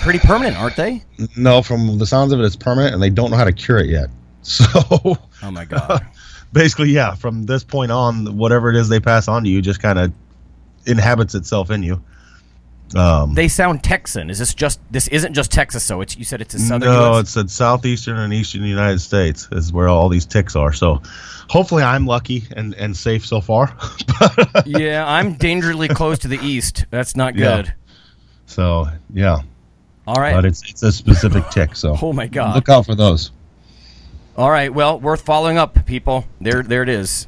pretty 0.00 0.18
permanent, 0.18 0.56
aren't 0.56 0.76
they? 0.76 1.02
No, 1.36 1.62
from 1.62 1.98
the 1.98 2.06
sounds 2.06 2.32
of 2.32 2.40
it, 2.40 2.44
it's 2.44 2.56
permanent, 2.56 2.94
and 2.94 3.02
they 3.02 3.10
don't 3.10 3.30
know 3.30 3.36
how 3.36 3.44
to 3.44 3.52
cure 3.52 3.78
it 3.78 3.88
yet. 3.88 4.08
So, 4.44 4.64
Oh 5.42 5.50
my 5.50 5.64
god. 5.64 6.06
basically, 6.52 6.90
yeah, 6.90 7.14
from 7.14 7.44
this 7.44 7.64
point 7.64 7.90
on, 7.90 8.36
whatever 8.36 8.68
it 8.68 8.76
is 8.76 8.90
they 8.90 9.00
pass 9.00 9.26
on 9.26 9.42
to 9.44 9.48
you 9.48 9.62
just 9.62 9.80
kind 9.80 9.98
of 9.98 10.12
inhabits 10.86 11.34
itself 11.34 11.70
in 11.70 11.82
you. 11.82 12.02
Um, 12.96 13.34
they 13.34 13.48
sound 13.48 13.82
Texan. 13.82 14.30
Is 14.30 14.38
this 14.38 14.54
just 14.54 14.80
this 14.90 15.08
isn't 15.08 15.34
just 15.34 15.50
Texas? 15.50 15.82
So 15.82 16.00
it's 16.00 16.16
you 16.16 16.24
said 16.24 16.40
it's 16.40 16.54
a 16.54 16.58
southern. 16.60 16.90
no, 16.92 17.14
US? 17.14 17.22
it's 17.22 17.34
the 17.34 17.48
southeastern 17.48 18.18
and 18.18 18.32
eastern 18.32 18.62
United 18.62 19.00
States 19.00 19.48
is 19.52 19.72
where 19.72 19.88
all 19.88 20.08
these 20.08 20.24
ticks 20.26 20.54
are. 20.54 20.72
So, 20.72 21.02
hopefully, 21.48 21.82
I'm 21.82 22.06
lucky 22.06 22.44
and, 22.56 22.72
and 22.74 22.96
safe 22.96 23.26
so 23.26 23.40
far. 23.40 23.76
yeah. 24.66 25.04
I'm 25.06 25.34
dangerously 25.34 25.88
close 25.88 26.20
to 26.20 26.28
the 26.28 26.38
east. 26.40 26.86
That's 26.90 27.16
not 27.16 27.34
Yeah. 27.34 27.56
good. 27.62 27.74
so, 28.46 28.86
yeah, 29.12 29.38
All 30.06 30.14
right. 30.16 30.34
but 30.34 30.44
it's 30.44 30.62
it's 30.70 30.82
a 30.82 30.92
specific 30.92 31.48
tick. 31.50 31.74
So, 31.76 31.96
Oh 32.02 32.12
my 32.12 32.26
god. 32.28 32.54
look 32.54 32.68
out 32.68 32.86
for 32.86 32.94
those. 32.94 33.32
All 34.36 34.50
right. 34.50 34.72
Well, 34.72 35.00
worth 35.00 35.22
following 35.22 35.58
up, 35.58 35.84
people. 35.86 36.26
There, 36.40 36.62
there 36.62 36.82
it 36.82 36.88
is. 36.88 37.26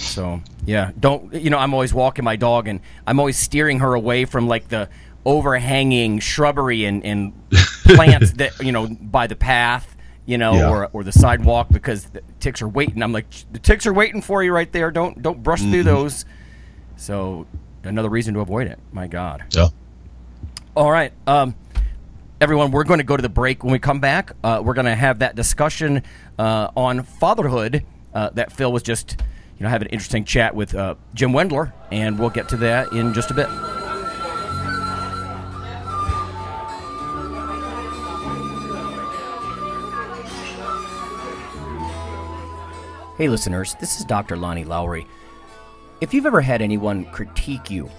So 0.00 0.40
yeah, 0.66 0.90
don't 0.98 1.32
you 1.34 1.50
know? 1.50 1.58
I'm 1.58 1.74
always 1.74 1.92
walking 1.94 2.24
my 2.24 2.36
dog, 2.36 2.68
and 2.68 2.80
I'm 3.06 3.18
always 3.20 3.38
steering 3.38 3.80
her 3.80 3.94
away 3.94 4.24
from 4.24 4.48
like 4.48 4.68
the 4.68 4.88
overhanging 5.26 6.18
shrubbery 6.18 6.84
and, 6.86 7.04
and 7.04 7.32
plants 7.84 8.32
that 8.32 8.58
you 8.60 8.72
know 8.72 8.86
by 8.88 9.26
the 9.26 9.36
path, 9.36 9.94
you 10.26 10.38
know, 10.38 10.54
Yeah. 10.54 10.70
or 10.70 10.88
or 10.92 11.04
the 11.04 11.12
sidewalk 11.12 11.68
because 11.70 12.04
the 12.06 12.22
ticks 12.40 12.62
are 12.62 12.68
waiting. 12.68 13.02
I'm 13.02 13.12
like, 13.12 13.26
the 13.52 13.58
ticks 13.58 13.86
are 13.86 13.92
waiting 13.92 14.22
for 14.22 14.42
you 14.42 14.52
right 14.52 14.70
there. 14.72 14.90
Don't 14.90 15.20
don't 15.22 15.42
brush 15.42 15.60
through 15.62 15.82
those. 15.84 16.24
So 16.96 17.46
another 17.84 18.08
reason 18.08 18.34
to 18.34 18.40
avoid 18.40 18.66
it. 18.66 18.78
My 18.92 19.06
God. 19.06 19.44
Yeah. 19.52 19.68
All 20.76 20.90
right. 20.90 21.12
Um, 21.26 21.54
everyone, 22.40 22.70
we're 22.70 22.84
going 22.84 22.98
to 22.98 23.04
go 23.04 23.16
to 23.16 23.22
the 23.22 23.28
break. 23.28 23.64
When 23.64 23.72
we 23.72 23.78
come 23.78 24.00
back, 24.00 24.32
uh, 24.44 24.62
we're 24.64 24.74
going 24.74 24.86
to 24.86 24.94
have 24.94 25.18
that 25.20 25.34
discussion 25.34 26.02
uh, 26.38 26.68
on 26.76 27.02
fatherhood 27.02 27.84
uh, 28.14 28.30
that 28.34 28.52
Phil 28.52 28.70
was 28.72 28.82
just, 28.82 29.20
you 29.60 29.64
know, 29.64 29.70
having 29.70 29.88
an 29.88 29.92
interesting 29.92 30.24
chat 30.24 30.54
with 30.54 30.74
uh, 30.74 30.94
Jim 31.12 31.32
Wendler, 31.32 31.70
and 31.92 32.18
we'll 32.18 32.30
get 32.30 32.48
to 32.48 32.56
that 32.56 32.90
in 32.92 33.12
just 33.12 33.30
a 33.30 33.34
bit. 33.34 33.46
Hey, 43.18 43.28
listeners, 43.28 43.76
this 43.80 43.98
is 43.98 44.06
Dr. 44.06 44.38
Lonnie 44.38 44.64
Lowery. 44.64 45.06
If 46.00 46.14
you've 46.14 46.24
ever 46.24 46.40
had 46.40 46.62
anyone 46.62 47.04
critique 47.12 47.70
you 47.70 47.90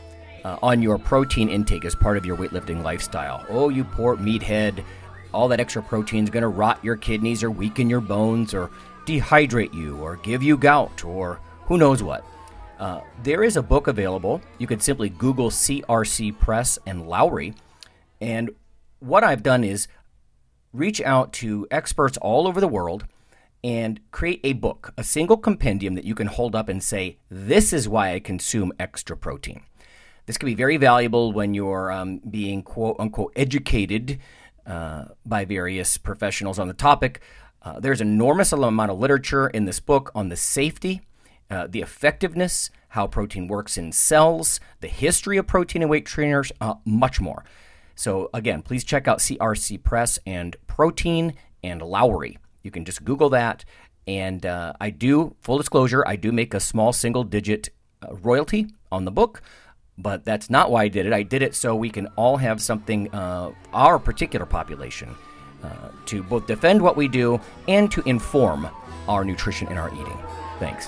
uh, 0.43 0.57
on 0.63 0.81
your 0.81 0.97
protein 0.97 1.47
intake 1.47 1.85
as 1.85 1.93
part 1.93 2.17
of 2.17 2.25
your 2.25 2.37
weightlifting 2.37 2.81
lifestyle, 2.81 3.45
oh, 3.49 3.69
you 3.69 3.83
poor 3.83 4.17
meathead, 4.17 4.83
all 5.31 5.47
that 5.49 5.59
extra 5.59 5.83
protein 5.83 6.23
is 6.23 6.31
going 6.31 6.41
to 6.41 6.47
rot 6.47 6.83
your 6.83 6.95
kidneys 6.95 7.43
or 7.43 7.51
weaken 7.51 7.87
your 7.87 8.01
bones 8.01 8.55
or 8.55 8.71
dehydrate 9.05 9.75
you 9.75 9.97
or 9.97 10.15
give 10.17 10.41
you 10.41 10.57
gout 10.57 11.05
or 11.05 11.39
who 11.71 11.77
knows 11.77 12.03
what. 12.03 12.25
Uh, 12.79 12.99
there 13.23 13.45
is 13.45 13.55
a 13.55 13.61
book 13.61 13.87
available. 13.87 14.41
You 14.57 14.67
could 14.67 14.83
simply 14.83 15.07
Google 15.07 15.49
CRC 15.49 16.37
Press 16.37 16.77
and 16.85 17.07
Lowery. 17.07 17.53
And 18.19 18.49
what 18.99 19.23
I've 19.23 19.41
done 19.41 19.63
is 19.63 19.87
reach 20.73 20.99
out 20.99 21.31
to 21.31 21.65
experts 21.71 22.17
all 22.17 22.45
over 22.45 22.59
the 22.59 22.67
world 22.67 23.05
and 23.63 24.01
create 24.11 24.41
a 24.43 24.51
book, 24.51 24.93
a 24.97 25.03
single 25.05 25.37
compendium 25.37 25.95
that 25.95 26.03
you 26.03 26.13
can 26.13 26.27
hold 26.27 26.57
up 26.57 26.67
and 26.67 26.83
say, 26.83 27.19
This 27.29 27.71
is 27.71 27.87
why 27.87 28.15
I 28.15 28.19
consume 28.19 28.73
extra 28.77 29.15
protein. 29.15 29.61
This 30.25 30.37
can 30.37 30.47
be 30.47 30.55
very 30.55 30.75
valuable 30.75 31.31
when 31.31 31.53
you're 31.53 31.89
um, 31.89 32.17
being 32.17 32.63
quote 32.63 32.97
unquote 32.99 33.31
educated 33.33 34.19
uh, 34.67 35.05
by 35.25 35.45
various 35.45 35.97
professionals 35.97 36.59
on 36.59 36.67
the 36.67 36.73
topic. 36.73 37.21
Uh, 37.61 37.79
there's 37.79 38.01
enormous 38.01 38.51
amount 38.51 38.91
of 38.91 38.99
literature 38.99 39.47
in 39.47 39.63
this 39.63 39.79
book 39.79 40.11
on 40.13 40.27
the 40.27 40.35
safety, 40.35 40.99
uh, 41.51 41.67
the 41.67 41.81
effectiveness, 41.81 42.69
how 42.89 43.05
protein 43.07 43.47
works 43.47 43.77
in 43.77 43.91
cells, 43.91 44.59
the 44.79 44.87
history 44.87 45.37
of 45.37 45.45
protein 45.45 45.81
and 45.81 45.91
weight 45.91 46.05
trainers, 46.05 46.51
uh, 46.61 46.75
much 46.85 47.19
more. 47.19 47.43
So, 47.93 48.29
again, 48.33 48.61
please 48.61 48.83
check 48.83 49.07
out 49.07 49.19
CRC 49.19 49.83
Press 49.83 50.17
and 50.25 50.55
Protein 50.65 51.33
and 51.61 51.81
Lowery. 51.81 52.39
You 52.63 52.71
can 52.71 52.85
just 52.85 53.03
Google 53.03 53.29
that. 53.31 53.65
And 54.07 54.45
uh, 54.45 54.73
I 54.79 54.89
do, 54.89 55.35
full 55.41 55.57
disclosure, 55.57 56.03
I 56.07 56.15
do 56.15 56.31
make 56.31 56.53
a 56.53 56.59
small 56.59 56.93
single 56.93 57.23
digit 57.23 57.69
uh, 58.01 58.15
royalty 58.15 58.67
on 58.91 59.05
the 59.05 59.11
book, 59.11 59.41
but 59.97 60.25
that's 60.25 60.49
not 60.49 60.71
why 60.71 60.83
I 60.83 60.87
did 60.87 61.05
it. 61.05 61.13
I 61.13 61.21
did 61.21 61.43
it 61.43 61.53
so 61.53 61.75
we 61.75 61.89
can 61.89 62.07
all 62.15 62.37
have 62.37 62.61
something, 62.61 63.13
uh, 63.13 63.51
our 63.73 63.99
particular 63.99 64.45
population, 64.45 65.13
uh, 65.63 65.89
to 66.07 66.23
both 66.23 66.47
defend 66.47 66.81
what 66.81 66.97
we 66.97 67.07
do 67.07 67.39
and 67.67 67.91
to 67.91 68.01
inform 68.07 68.67
our 69.07 69.23
nutrition 69.23 69.67
and 69.67 69.77
our 69.77 69.93
eating. 69.93 70.17
Thanks. 70.59 70.87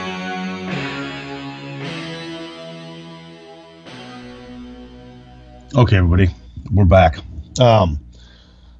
Okay, 5.73 5.95
everybody, 5.97 6.29
we're 6.71 6.85
back. 6.85 7.17
Um, 7.59 7.99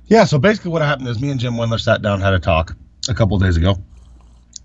yeah, 0.08 0.25
so 0.25 0.38
basically 0.38 0.71
what 0.71 0.82
happened 0.82 1.08
is 1.08 1.21
me 1.21 1.30
and 1.32 1.39
Jim 1.39 1.54
Wendler 1.54 1.80
sat 1.80 2.01
down, 2.01 2.19
had 2.19 2.34
a 2.34 2.39
talk 2.39 2.75
a 3.08 3.13
couple 3.13 3.38
of 3.38 3.41
days 3.41 3.56
ago, 3.56 3.77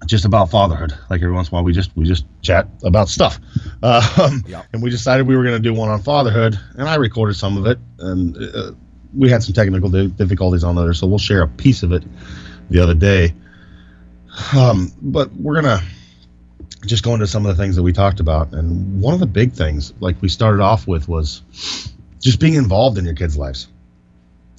just 0.06 0.24
about 0.24 0.50
fatherhood. 0.50 0.92
Like 1.08 1.22
every 1.22 1.32
once 1.32 1.48
in 1.48 1.52
a 1.52 1.56
while, 1.56 1.64
we 1.64 1.72
just 1.72 1.96
we 1.96 2.04
just 2.04 2.24
chat 2.42 2.68
about 2.82 3.08
stuff, 3.08 3.38
um, 3.82 4.42
Yeah. 4.48 4.62
and 4.72 4.82
we 4.82 4.90
decided 4.90 5.28
we 5.28 5.36
were 5.36 5.44
going 5.44 5.54
to 5.54 5.62
do 5.62 5.72
one 5.72 5.88
on 5.88 6.02
fatherhood, 6.02 6.58
and 6.74 6.88
I 6.88 6.96
recorded 6.96 7.34
some 7.34 7.56
of 7.56 7.66
it, 7.66 7.78
and 8.00 8.36
uh, 8.36 8.72
we 9.14 9.30
had 9.30 9.44
some 9.44 9.54
technical 9.54 9.88
difficulties 9.88 10.64
on 10.64 10.74
there, 10.74 10.94
so 10.94 11.06
we'll 11.06 11.18
share 11.18 11.42
a 11.42 11.48
piece 11.48 11.84
of 11.84 11.92
it 11.92 12.02
the 12.70 12.80
other 12.80 12.94
day. 12.94 13.34
Um, 14.56 14.92
but 15.00 15.32
we're 15.34 15.54
gonna 15.54 15.80
just 16.86 17.04
go 17.04 17.14
into 17.14 17.26
some 17.28 17.46
of 17.46 17.56
the 17.56 17.62
things 17.62 17.76
that 17.76 17.84
we 17.84 17.92
talked 17.92 18.18
about, 18.18 18.52
and 18.52 19.00
one 19.00 19.14
of 19.14 19.20
the 19.20 19.26
big 19.26 19.52
things, 19.52 19.94
like 20.00 20.20
we 20.20 20.28
started 20.28 20.60
off 20.60 20.88
with, 20.88 21.08
was 21.08 21.42
just 22.26 22.40
being 22.40 22.54
involved 22.54 22.98
in 22.98 23.04
your 23.04 23.14
kids' 23.14 23.38
lives. 23.38 23.68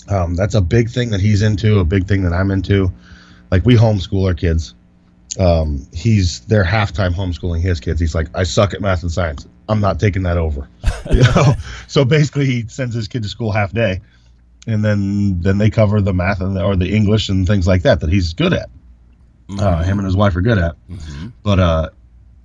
Um, 0.09 0.35
that's 0.35 0.55
a 0.55 0.61
big 0.61 0.89
thing 0.89 1.09
that 1.11 1.19
he's 1.19 1.41
into, 1.41 1.79
a 1.79 1.83
big 1.83 2.07
thing 2.07 2.23
that 2.23 2.33
I'm 2.33 2.49
into. 2.49 2.91
Like 3.51 3.65
we 3.65 3.75
homeschool 3.75 4.25
our 4.25 4.33
kids. 4.33 4.73
Um, 5.37 5.85
he's 5.93 6.39
they're 6.41 6.63
halftime 6.63 7.13
homeschooling 7.13 7.61
his 7.61 7.79
kids. 7.79 7.99
He's 7.99 8.15
like, 8.15 8.27
I 8.33 8.43
suck 8.43 8.73
at 8.73 8.81
math 8.81 9.03
and 9.03 9.11
science. 9.11 9.45
I'm 9.69 9.81
not 9.81 9.99
taking 9.99 10.23
that 10.23 10.37
over. 10.37 10.69
you 11.11 11.21
know? 11.21 11.53
So 11.87 12.03
basically, 12.05 12.45
he 12.45 12.67
sends 12.67 12.95
his 12.95 13.07
kid 13.07 13.23
to 13.23 13.29
school 13.29 13.51
half 13.51 13.73
day, 13.73 14.01
and 14.65 14.83
then 14.83 15.41
then 15.41 15.57
they 15.57 15.69
cover 15.69 16.01
the 16.01 16.13
math 16.13 16.41
and 16.41 16.57
or 16.57 16.75
the 16.75 16.93
English 16.93 17.29
and 17.29 17.45
things 17.45 17.67
like 17.67 17.83
that 17.83 17.99
that 17.99 18.09
he's 18.09 18.33
good 18.33 18.53
at. 18.53 18.69
Uh, 19.59 19.83
him 19.83 19.99
and 19.99 20.05
his 20.05 20.15
wife 20.15 20.35
are 20.35 20.41
good 20.41 20.57
at. 20.57 20.75
But 21.43 21.59
uh, 21.59 21.89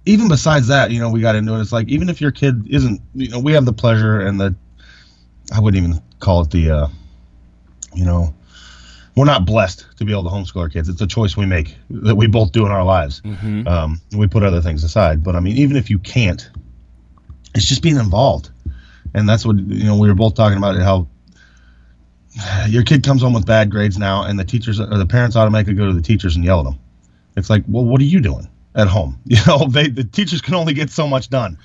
even 0.04 0.28
besides 0.28 0.68
that, 0.68 0.90
you 0.90 1.00
know, 1.00 1.10
we 1.10 1.20
got 1.20 1.34
into 1.34 1.54
it. 1.54 1.60
It's 1.60 1.72
like 1.72 1.88
even 1.88 2.08
if 2.08 2.20
your 2.20 2.30
kid 2.30 2.66
isn't, 2.68 3.00
you 3.14 3.28
know, 3.28 3.40
we 3.40 3.52
have 3.52 3.64
the 3.64 3.72
pleasure 3.72 4.20
and 4.20 4.40
the, 4.40 4.54
I 5.52 5.60
wouldn't 5.60 5.84
even 5.84 6.02
call 6.20 6.40
it 6.42 6.50
the, 6.50 6.70
uh, 6.70 6.88
you 7.94 8.04
know, 8.04 8.34
we're 9.14 9.26
not 9.26 9.44
blessed 9.44 9.86
to 9.98 10.04
be 10.04 10.12
able 10.12 10.24
to 10.24 10.30
homeschool 10.30 10.62
our 10.62 10.68
kids. 10.70 10.88
It's 10.88 11.00
a 11.02 11.06
choice 11.06 11.36
we 11.36 11.44
make 11.44 11.76
that 11.90 12.14
we 12.14 12.26
both 12.26 12.52
do 12.52 12.64
in 12.64 12.72
our 12.72 12.84
lives. 12.84 13.20
Um, 13.68 14.00
we 14.16 14.26
put 14.26 14.42
other 14.42 14.62
things 14.62 14.84
aside, 14.84 15.22
but 15.22 15.36
I 15.36 15.40
mean, 15.40 15.58
even 15.58 15.76
if 15.76 15.90
you 15.90 15.98
can't, 15.98 16.48
it's 17.54 17.66
just 17.66 17.82
being 17.82 17.96
involved, 17.96 18.50
and 19.12 19.28
that's 19.28 19.44
what 19.44 19.58
you 19.58 19.84
know. 19.84 19.98
We 19.98 20.08
were 20.08 20.14
both 20.14 20.34
talking 20.34 20.56
about 20.56 20.76
how 20.80 21.06
your 22.66 22.82
kid 22.82 23.04
comes 23.04 23.20
home 23.20 23.34
with 23.34 23.44
bad 23.44 23.70
grades 23.70 23.98
now, 23.98 24.24
and 24.24 24.38
the 24.38 24.44
teachers 24.44 24.80
or 24.80 24.96
the 24.96 25.04
parents 25.06 25.36
automatically 25.36 25.74
go 25.74 25.86
to 25.86 25.92
the 25.92 26.00
teachers 26.00 26.34
and 26.34 26.44
yell 26.44 26.60
at 26.60 26.64
them. 26.64 26.78
It's 27.36 27.50
like, 27.50 27.64
well, 27.68 27.84
what 27.84 28.00
are 28.00 28.04
you 28.04 28.20
doing 28.20 28.48
at 28.74 28.88
home? 28.88 29.18
You 29.26 29.36
know, 29.46 29.68
they 29.68 29.88
the 29.88 30.04
teachers 30.04 30.40
can 30.40 30.54
only 30.54 30.72
get 30.72 30.88
so 30.88 31.06
much 31.06 31.28
done. 31.28 31.58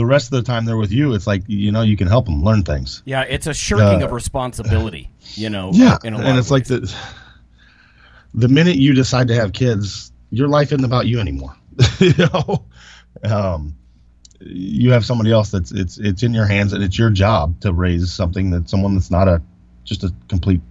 The 0.00 0.06
rest 0.06 0.32
of 0.32 0.42
the 0.42 0.42
time 0.42 0.64
they're 0.64 0.78
with 0.78 0.92
you, 0.92 1.12
it's 1.12 1.26
like 1.26 1.42
you 1.46 1.70
know 1.70 1.82
you 1.82 1.94
can 1.94 2.08
help 2.08 2.24
them 2.24 2.42
learn 2.42 2.62
things. 2.62 3.02
Yeah, 3.04 3.20
it's 3.28 3.46
a 3.46 3.52
shirking 3.52 4.02
Uh, 4.02 4.06
of 4.06 4.12
responsibility, 4.12 5.10
you 5.34 5.50
know. 5.50 5.72
Yeah, 5.74 5.98
in 6.02 6.14
a 6.14 6.16
lot 6.16 6.24
and 6.26 6.38
it's 6.38 6.50
like 6.50 6.64
the 6.64 6.90
the 8.32 8.48
minute 8.48 8.76
you 8.76 8.94
decide 8.94 9.28
to 9.28 9.34
have 9.34 9.52
kids, 9.52 10.10
your 10.30 10.48
life 10.48 10.72
isn't 10.72 10.86
about 10.86 11.06
you 11.06 11.20
anymore. 11.20 11.54
you 11.98 12.14
know, 12.16 12.64
um, 13.24 13.76
you 14.40 14.90
have 14.90 15.04
somebody 15.04 15.32
else 15.32 15.50
that's 15.50 15.70
it's 15.70 15.98
it's 15.98 16.22
in 16.22 16.32
your 16.32 16.46
hands, 16.46 16.72
and 16.72 16.82
it's 16.82 16.98
your 16.98 17.10
job 17.10 17.60
to 17.60 17.70
raise 17.74 18.10
something 18.10 18.48
that 18.52 18.70
someone 18.70 18.94
that's 18.94 19.10
not 19.10 19.28
a 19.28 19.42
just 19.84 20.02
a 20.02 20.10
complete 20.28 20.62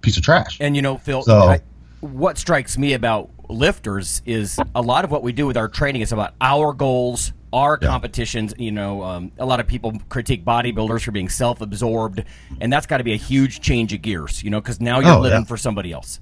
piece 0.00 0.16
of 0.16 0.24
trash. 0.24 0.58
And 0.60 0.74
you 0.74 0.82
know, 0.82 0.98
Phil, 0.98 1.22
So- 1.22 1.38
I, 1.38 1.60
what 2.00 2.36
strikes 2.36 2.76
me 2.76 2.94
about 2.94 3.30
lifters 3.48 4.22
is 4.26 4.58
a 4.74 4.82
lot 4.82 5.04
of 5.04 5.12
what 5.12 5.22
we 5.22 5.30
do 5.30 5.46
with 5.46 5.56
our 5.56 5.68
training 5.68 6.02
is 6.02 6.10
about 6.10 6.34
our 6.40 6.72
goals, 6.72 7.32
our 7.52 7.76
competitions. 7.76 8.54
You 8.58 8.72
know, 8.72 9.02
um, 9.02 9.32
a 9.38 9.46
lot 9.46 9.60
of 9.60 9.66
people 9.66 9.92
critique 10.08 10.44
bodybuilders 10.44 11.04
for 11.04 11.10
being 11.12 11.28
self-absorbed, 11.28 12.24
and 12.60 12.72
that's 12.72 12.86
got 12.86 12.98
to 12.98 13.04
be 13.04 13.12
a 13.12 13.16
huge 13.16 13.60
change 13.60 13.92
of 13.92 14.02
gears. 14.02 14.42
You 14.42 14.50
know, 14.50 14.60
because 14.60 14.80
now 14.80 15.00
you're 15.00 15.12
Oh, 15.12 15.20
living 15.20 15.40
yeah. 15.40 15.44
for 15.46 15.56
somebody 15.56 15.92
else. 15.92 16.20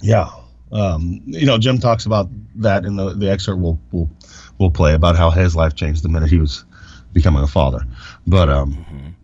Yeah. 0.00 0.30
Um, 0.72 1.22
you 1.26 1.46
know, 1.46 1.56
Jim 1.56 1.78
talks 1.78 2.04
about 2.04 2.28
that 2.56 2.84
in 2.84 2.96
the, 2.96 3.14
the 3.14 3.30
excerpt 3.30 3.60
we'll, 3.60 3.78
we'll, 3.92 4.10
we'll 4.58 4.70
play 4.70 4.94
about 4.94 5.14
how 5.14 5.30
his 5.30 5.54
life 5.54 5.76
changed 5.76 6.02
the 6.02 6.08
minute 6.08 6.28
he 6.30 6.38
was 6.38 6.64
becoming 7.12 7.44
a 7.44 7.46
father. 7.46 7.86
But, 8.26 8.48
um, 8.48 9.14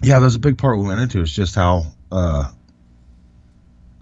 yeah, 0.00 0.18
there's 0.18 0.36
a 0.36 0.38
big 0.38 0.56
part 0.56 0.78
we 0.78 0.86
went 0.86 1.00
into. 1.00 1.20
is 1.20 1.32
just 1.34 1.54
how, 1.54 1.84
uh, 2.10 2.50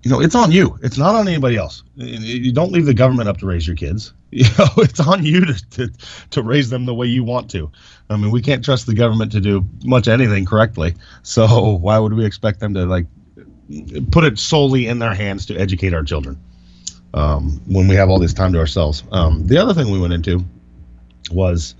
you 0.04 0.10
know, 0.10 0.20
it's 0.20 0.36
on 0.36 0.52
you. 0.52 0.78
It's 0.82 0.96
not 0.98 1.16
on 1.16 1.26
anybody 1.26 1.56
else. 1.56 1.82
You 1.96 2.52
don't 2.52 2.70
leave 2.70 2.86
the 2.86 2.94
government 2.94 3.28
up 3.28 3.38
to 3.38 3.46
raise 3.46 3.66
your 3.66 3.74
kids. 3.76 4.12
You 4.30 4.44
know, 4.58 4.68
it's 4.76 5.00
on 5.00 5.24
you 5.24 5.46
to, 5.46 5.70
to, 5.70 5.92
to 6.32 6.42
raise 6.42 6.68
them 6.68 6.84
the 6.84 6.94
way 6.94 7.06
you 7.06 7.24
want 7.24 7.50
to. 7.52 7.70
I 8.10 8.16
mean, 8.18 8.30
we 8.30 8.42
can't 8.42 8.62
trust 8.62 8.86
the 8.86 8.92
government 8.92 9.32
to 9.32 9.40
do 9.40 9.66
much 9.84 10.06
anything 10.06 10.44
correctly. 10.44 10.96
So 11.22 11.46
why 11.80 11.98
would 11.98 12.12
we 12.12 12.26
expect 12.26 12.60
them 12.60 12.74
to 12.74 12.84
like 12.84 13.06
put 14.10 14.24
it 14.24 14.38
solely 14.38 14.86
in 14.86 14.98
their 14.98 15.14
hands 15.14 15.46
to 15.46 15.56
educate 15.56 15.94
our 15.94 16.02
children 16.02 16.38
um, 17.14 17.60
when 17.66 17.88
we 17.88 17.96
have 17.96 18.08
all 18.08 18.18
this 18.18 18.34
time 18.34 18.52
to 18.52 18.58
ourselves. 18.58 19.02
Um, 19.12 19.46
the 19.46 19.58
other 19.58 19.74
thing 19.74 19.90
we 19.90 19.98
went 19.98 20.12
into 20.12 20.44
was 21.30 21.74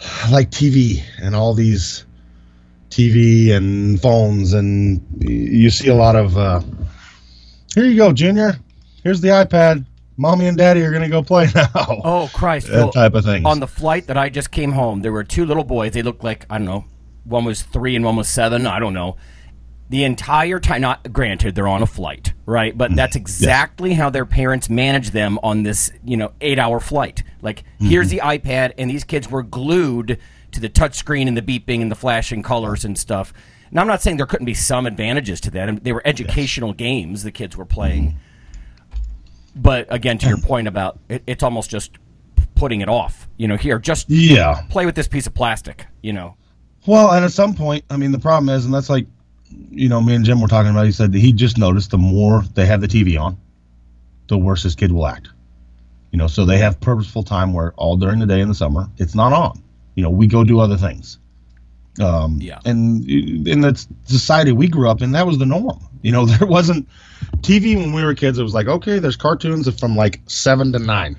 like 0.30 0.50
TV 0.50 1.02
and 1.20 1.34
all 1.34 1.54
these 1.54 2.04
TV 2.90 3.52
and 3.52 4.00
phones, 4.00 4.52
and 4.52 5.00
you 5.20 5.70
see 5.70 5.88
a 5.88 5.94
lot 5.94 6.16
of 6.16 6.36
uh, 6.36 6.60
here 7.74 7.84
you 7.84 7.96
go, 7.96 8.12
Junior. 8.12 8.58
Here's 9.04 9.20
the 9.20 9.28
iPad. 9.28 9.86
Mommy 10.20 10.48
and 10.48 10.58
Daddy 10.58 10.82
are 10.82 10.92
gonna 10.92 11.08
go 11.08 11.22
play 11.22 11.48
now. 11.54 11.70
Oh 12.04 12.30
Christ! 12.34 12.66
that 12.66 12.74
Phil, 12.74 12.90
type 12.90 13.14
of 13.14 13.24
thing. 13.24 13.46
on 13.46 13.58
the 13.58 13.66
flight 13.66 14.06
that 14.08 14.18
I 14.18 14.28
just 14.28 14.50
came 14.50 14.72
home, 14.72 15.00
there 15.00 15.12
were 15.12 15.24
two 15.24 15.46
little 15.46 15.64
boys. 15.64 15.92
They 15.92 16.02
looked 16.02 16.22
like 16.22 16.44
I 16.50 16.58
don't 16.58 16.66
know, 16.66 16.84
one 17.24 17.46
was 17.46 17.62
three 17.62 17.96
and 17.96 18.04
one 18.04 18.16
was 18.16 18.28
seven. 18.28 18.66
I 18.66 18.80
don't 18.80 18.92
know. 18.92 19.16
The 19.88 20.04
entire 20.04 20.60
time, 20.60 20.82
not 20.82 21.10
granted, 21.10 21.54
they're 21.54 21.66
on 21.66 21.82
a 21.82 21.86
flight, 21.86 22.34
right? 22.44 22.76
But 22.76 22.90
mm-hmm. 22.90 22.96
that's 22.96 23.16
exactly 23.16 23.94
how 23.94 24.10
their 24.10 24.26
parents 24.26 24.68
manage 24.68 25.10
them 25.10 25.38
on 25.42 25.62
this, 25.62 25.90
you 26.04 26.18
know, 26.18 26.32
eight-hour 26.40 26.78
flight. 26.78 27.24
Like, 27.42 27.64
here's 27.80 28.12
mm-hmm. 28.12 28.28
the 28.28 28.38
iPad, 28.38 28.74
and 28.78 28.88
these 28.88 29.02
kids 29.02 29.28
were 29.28 29.42
glued 29.42 30.18
to 30.52 30.60
the 30.60 30.68
touchscreen 30.68 31.26
and 31.26 31.36
the 31.36 31.42
beeping 31.42 31.82
and 31.82 31.90
the 31.90 31.96
flashing 31.96 32.44
colors 32.44 32.84
and 32.84 32.96
stuff. 32.96 33.32
Now, 33.72 33.80
I'm 33.80 33.88
not 33.88 34.00
saying 34.00 34.18
there 34.18 34.26
couldn't 34.26 34.46
be 34.46 34.54
some 34.54 34.86
advantages 34.86 35.40
to 35.40 35.50
that. 35.52 35.68
I 35.68 35.72
mean, 35.72 35.80
they 35.82 35.92
were 35.92 36.02
educational 36.04 36.72
games 36.72 37.24
the 37.24 37.32
kids 37.32 37.56
were 37.56 37.64
playing. 37.64 38.10
Mm-hmm. 38.10 38.18
But 39.56 39.86
again, 39.90 40.18
to 40.18 40.28
your 40.28 40.38
point 40.42 40.68
about 40.68 40.98
it, 41.08 41.22
it's 41.26 41.42
almost 41.42 41.70
just 41.70 41.92
putting 42.54 42.80
it 42.80 42.88
off. 42.88 43.28
You 43.36 43.48
know, 43.48 43.56
here, 43.56 43.78
just 43.78 44.08
yeah. 44.10 44.62
play 44.68 44.86
with 44.86 44.94
this 44.94 45.08
piece 45.08 45.26
of 45.26 45.34
plastic. 45.34 45.86
You 46.02 46.12
know, 46.12 46.36
Well, 46.86 47.12
and 47.12 47.24
at 47.24 47.32
some 47.32 47.54
point, 47.54 47.84
I 47.90 47.96
mean, 47.96 48.12
the 48.12 48.18
problem 48.18 48.54
is, 48.54 48.64
and 48.64 48.74
that's 48.74 48.90
like, 48.90 49.06
you 49.70 49.88
know, 49.88 50.00
me 50.00 50.14
and 50.14 50.24
Jim 50.24 50.40
were 50.40 50.48
talking 50.48 50.70
about. 50.70 50.86
He 50.86 50.92
said 50.92 51.12
that 51.12 51.18
he 51.18 51.32
just 51.32 51.58
noticed 51.58 51.90
the 51.90 51.98
more 51.98 52.42
they 52.54 52.66
have 52.66 52.80
the 52.80 52.88
TV 52.88 53.20
on, 53.20 53.36
the 54.28 54.38
worse 54.38 54.62
his 54.62 54.74
kid 54.74 54.92
will 54.92 55.06
act. 55.06 55.28
You 56.12 56.18
know, 56.18 56.26
so 56.26 56.44
they 56.44 56.58
have 56.58 56.80
purposeful 56.80 57.22
time 57.22 57.52
where 57.52 57.72
all 57.74 57.96
during 57.96 58.18
the 58.18 58.26
day 58.26 58.40
in 58.40 58.48
the 58.48 58.54
summer 58.54 58.88
it's 58.98 59.14
not 59.14 59.32
on. 59.32 59.62
You 59.94 60.02
know, 60.02 60.10
we 60.10 60.26
go 60.26 60.44
do 60.44 60.60
other 60.60 60.76
things. 60.76 61.18
Um, 61.98 62.38
Yeah. 62.40 62.60
And 62.64 63.04
in 63.08 63.62
the 63.62 63.84
society 64.04 64.52
we 64.52 64.68
grew 64.68 64.88
up 64.88 65.02
in, 65.02 65.12
that 65.12 65.26
was 65.26 65.38
the 65.38 65.46
norm. 65.46 65.80
You 66.02 66.12
know, 66.12 66.24
there 66.26 66.46
wasn't 66.46 66.88
TV 67.38 67.76
when 67.76 67.92
we 67.92 68.04
were 68.04 68.14
kids. 68.14 68.38
It 68.38 68.42
was 68.42 68.54
like, 68.54 68.68
okay, 68.68 68.98
there's 68.98 69.16
cartoons 69.16 69.68
from 69.78 69.96
like 69.96 70.20
seven 70.26 70.72
to 70.72 70.78
nine, 70.78 71.16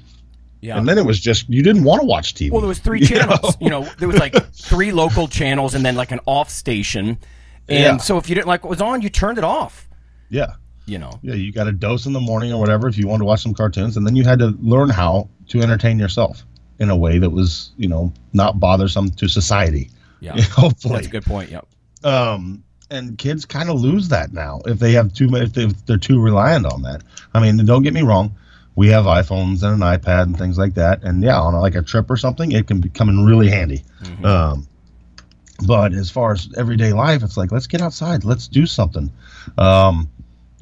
yeah. 0.61 0.77
and 0.77 0.87
then 0.87 0.97
it 0.97 1.05
was 1.05 1.19
just 1.19 1.47
you 1.49 1.61
didn't 1.61 1.83
want 1.83 2.01
to 2.01 2.07
watch 2.07 2.33
TV. 2.33 2.51
well, 2.51 2.61
there 2.61 2.67
was 2.67 2.79
three 2.79 2.99
You 3.01 3.07
channels. 3.07 3.41
know? 3.41 3.57
You 3.59 3.69
know, 3.69 3.89
there 3.99 4.07
was 4.07 4.17
like 4.19 4.33
three 4.53 4.91
local 4.91 5.27
channels 5.27 5.75
and 5.75 5.85
then 5.85 5.95
like 5.95 6.11
an 6.11 6.19
off 6.25 6.49
station. 6.49 7.17
And 7.69 7.79
Yeah. 7.79 7.97
so 7.97 8.17
if 8.17 8.27
you 8.29 8.35
didn't 8.35 8.47
like 8.47 8.63
what 8.63 8.69
was 8.69 8.81
on, 8.81 9.01
you 9.01 9.09
turned 9.09 9.37
it 9.37 9.43
off. 9.43 9.87
Yeah. 10.29 10.53
You 10.87 10.97
know. 10.97 11.19
Yeah, 11.21 11.35
you 11.35 11.51
got 11.53 11.67
a 11.67 11.71
dose 11.71 12.05
in 12.07 12.13
the 12.13 12.19
morning 12.19 12.51
or 12.51 12.59
whatever 12.59 12.87
if 12.87 12.97
you 12.97 13.07
wanted 13.07 13.19
to 13.19 13.25
watch 13.25 13.41
some 13.43 13.53
cartoons, 13.53 13.97
and 13.97 14.05
then 14.07 14.15
you 14.15 14.23
had 14.23 14.39
to 14.39 14.47
learn 14.61 14.89
how 14.89 15.29
to 15.49 15.61
entertain 15.61 15.99
yourself 15.99 16.43
in 16.79 16.89
a 16.89 16.95
way 16.97 17.19
that 17.19 17.29
was, 17.29 17.71
you 17.77 17.87
know, 17.87 18.11
not 18.33 18.59
bothersome 18.59 19.11
to 19.11 19.27
society. 19.27 19.89
Yeah. 20.21 20.39
Hopefully, 20.51 20.95
That's 20.95 21.07
a 21.07 21.09
good 21.09 21.25
point. 21.25 21.51
Yep. 21.51 21.67
um, 22.03 22.63
and 22.89 23.17
kids 23.17 23.45
kind 23.45 23.69
of 23.69 23.79
lose 23.79 24.09
that 24.09 24.33
now 24.33 24.59
if 24.65 24.77
they 24.77 24.91
have 24.93 25.13
too 25.13 25.29
much 25.29 25.43
if, 25.43 25.53
they, 25.53 25.63
if 25.63 25.85
they're 25.85 25.97
too 25.97 26.21
reliant 26.21 26.65
on 26.65 26.83
that. 26.83 27.03
I 27.33 27.41
mean, 27.41 27.65
don't 27.65 27.83
get 27.83 27.93
me 27.93 28.01
wrong, 28.01 28.35
we 28.75 28.89
have 28.89 29.05
iPhones 29.05 29.63
and 29.63 29.81
an 29.81 29.99
iPad 29.99 30.23
and 30.23 30.37
things 30.37 30.57
like 30.57 30.75
that, 30.75 31.03
and 31.03 31.21
yeah, 31.23 31.39
on 31.39 31.53
like 31.55 31.75
a 31.75 31.81
trip 31.81 32.09
or 32.09 32.17
something, 32.17 32.51
it 32.51 32.67
can 32.67 32.79
be 32.79 32.89
come 32.89 33.09
in 33.09 33.25
really 33.25 33.49
handy. 33.49 33.83
Um, 34.23 34.67
but 35.65 35.93
as 35.93 36.09
far 36.09 36.31
as 36.31 36.49
everyday 36.57 36.93
life, 36.93 37.23
it's 37.23 37.37
like 37.37 37.51
let's 37.51 37.67
get 37.67 37.81
outside, 37.81 38.23
let's 38.23 38.47
do 38.47 38.65
something. 38.65 39.11
Um, 39.57 40.09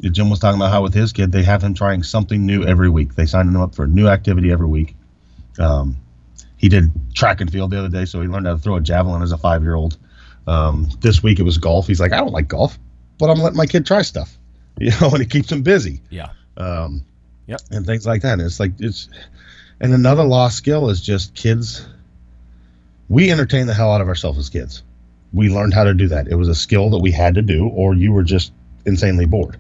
Jim 0.02 0.30
was 0.30 0.40
talking 0.40 0.60
about 0.60 0.72
how 0.72 0.82
with 0.82 0.94
his 0.94 1.12
kid, 1.14 1.32
they 1.32 1.44
have 1.44 1.64
him 1.64 1.74
trying 1.74 2.04
something 2.04 2.46
new 2.46 2.64
every 2.64 2.90
week. 2.90 3.16
They 3.16 3.26
sign 3.26 3.48
him 3.48 3.60
up 3.60 3.76
for 3.76 3.84
a 3.84 3.88
new 3.88 4.08
activity 4.08 4.52
every 4.52 4.68
week. 4.68 4.96
Um, 5.60 5.98
he 6.60 6.70
did 6.70 6.92
track 7.16 7.42
and 7.42 7.52
field 7.52 7.72
the 7.72 7.80
other 7.80 7.90
day, 7.90 8.06
so 8.06 8.22
he 8.22 8.28
learned 8.28 8.46
how 8.46 8.54
to 8.54 8.60
throw 8.60 8.76
a 8.76 8.82
javelin 8.82 9.24
as 9.24 9.32
a 9.32 9.38
five 9.38 9.64
year 9.64 9.74
old. 9.74 9.98
Um, 10.46 10.88
this 11.02 11.24
week 11.24 11.40
it 11.40 11.44
was 11.44 11.58
golf. 11.58 11.88
He's 11.88 12.00
like, 12.00 12.12
I 12.14 12.18
don't 12.18 12.32
like 12.32 12.48
golf, 12.48 12.78
but 13.18 13.30
I'm 13.32 13.40
letting 13.40 13.58
my 13.58 13.66
kid 13.66 13.86
try 13.86 14.02
stuff, 14.04 14.38
you 14.80 14.92
know, 15.02 15.10
and 15.10 15.22
it 15.22 15.30
keeps 15.32 15.52
him 15.52 15.64
busy 15.64 16.02
Yeah. 16.12 16.30
um, 16.58 17.04
Yep. 17.48 17.62
and 17.72 17.86
things 17.86 18.06
like 18.06 18.22
that. 18.22 18.34
And 18.34 18.42
it's 18.44 18.60
like 18.60 18.74
it's, 18.80 19.10
and 19.80 19.94
another 19.94 20.24
lost 20.24 20.58
skill 20.58 20.90
is 20.90 21.02
just 21.02 21.34
kids. 21.34 21.88
We 23.08 23.32
entertain 23.32 23.66
the 23.68 23.74
hell 23.74 23.92
out 23.92 24.02
of 24.02 24.08
ourselves 24.08 24.38
as 24.38 24.50
kids. 24.50 24.84
We 25.34 25.50
learned 25.50 25.74
how 25.74 25.84
to 25.84 25.94
do 25.94 26.08
that. 26.10 26.28
It 26.28 26.36
was 26.36 26.48
a 26.48 26.56
skill 26.56 26.90
that 26.92 27.00
we 27.00 27.12
had 27.12 27.36
to 27.36 27.42
do, 27.42 27.68
or 27.70 27.94
you 27.96 28.12
were 28.12 28.24
just 28.24 28.52
insanely 28.86 29.26
bored. 29.26 29.58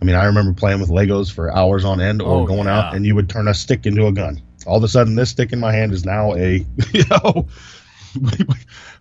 I 0.00 0.04
mean, 0.04 0.16
I 0.16 0.24
remember 0.24 0.52
playing 0.52 0.80
with 0.80 0.88
Legos 0.90 1.32
for 1.32 1.54
hours 1.54 1.84
on 1.84 2.00
end, 2.00 2.20
or 2.22 2.42
Oh, 2.42 2.46
going 2.46 2.64
yeah. 2.66 2.78
out 2.88 2.94
and 2.94 3.06
you 3.06 3.14
would 3.14 3.28
turn 3.28 3.46
a 3.48 3.54
stick 3.54 3.86
into 3.86 4.06
a 4.06 4.12
gun. 4.12 4.40
All 4.66 4.76
of 4.76 4.84
a 4.84 4.88
sudden, 4.88 5.14
this 5.14 5.30
stick 5.30 5.52
in 5.52 5.60
my 5.60 5.72
hand 5.72 5.92
is 5.92 6.04
now 6.04 6.34
a, 6.34 6.64
you 6.92 7.04
know, 7.10 7.48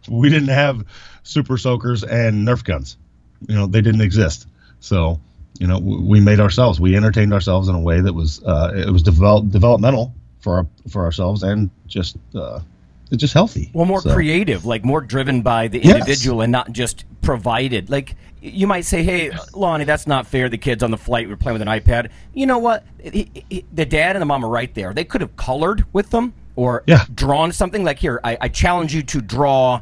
we, 0.10 0.30
didn't 0.30 0.50
have 0.50 0.86
super 1.24 1.58
soakers 1.58 2.04
and 2.04 2.48
Nerf 2.48 2.64
guns. 2.64 2.98
You 3.48 3.56
know, 3.56 3.68
they 3.68 3.82
didn't 3.82 4.02
exist. 4.02 4.48
So, 4.80 5.20
you 5.60 5.68
know, 5.68 5.80
we 5.80 6.20
made 6.20 6.40
ourselves. 6.40 6.80
We 6.80 6.96
entertained 6.96 7.34
ourselves 7.34 7.68
in 7.68 7.76
a 7.76 7.80
way 7.80 8.02
that 8.02 8.14
was 8.14 8.44
uh, 8.44 8.74
it 8.76 8.90
was 8.90 9.04
develop, 9.04 9.50
developmental 9.50 10.14
for 10.40 10.58
our, 10.58 10.68
for 10.90 11.04
ourselves 11.04 11.44
and 11.44 11.70
just 11.88 12.18
uh, 12.34 12.62
just 13.18 13.34
healthy. 13.34 13.70
Well, 13.74 13.86
more 13.86 14.02
So- 14.02 14.14
creative, 14.14 14.66
like 14.66 14.86
more 14.86 15.02
driven 15.02 15.42
by 15.42 15.68
the 15.68 15.80
Yes. 15.84 15.96
individual 15.96 16.42
and 16.42 16.52
not 16.52 16.72
just 16.72 17.06
provided. 17.22 17.90
Like 17.90 18.16
you 18.42 18.66
might 18.68 18.86
say, 18.86 19.04
"Hey, 19.04 19.32
Lonnie, 19.54 19.84
that's 19.84 20.08
not 20.08 20.26
fair. 20.26 20.50
The 20.50 20.58
kids 20.58 20.82
on 20.82 20.90
the 20.92 20.98
flight 20.98 21.28
were 21.30 21.38
playing 21.38 21.60
with 21.60 21.62
an 21.62 21.68
iPad." 21.68 22.10
You 22.34 22.46
know 22.48 22.58
what? 22.58 22.86
He- 23.04 23.30
he- 23.50 23.66
the 23.74 23.86
dad 23.86 24.16
and 24.16 24.22
the 24.22 24.26
mom 24.26 24.44
are 24.46 24.50
right 24.50 24.74
there. 24.74 24.94
They 24.94 25.04
could 25.04 25.22
have 25.22 25.36
colored 25.36 25.86
with 25.94 26.10
them 26.10 26.34
or 26.56 26.84
Yeah. 26.88 27.04
drawn 27.14 27.52
something. 27.52 27.84
Like 27.84 28.00
here, 28.00 28.20
I, 28.24 28.38
I 28.42 28.48
challenge 28.48 28.94
you 28.96 29.04
to 29.04 29.22
draw 29.22 29.82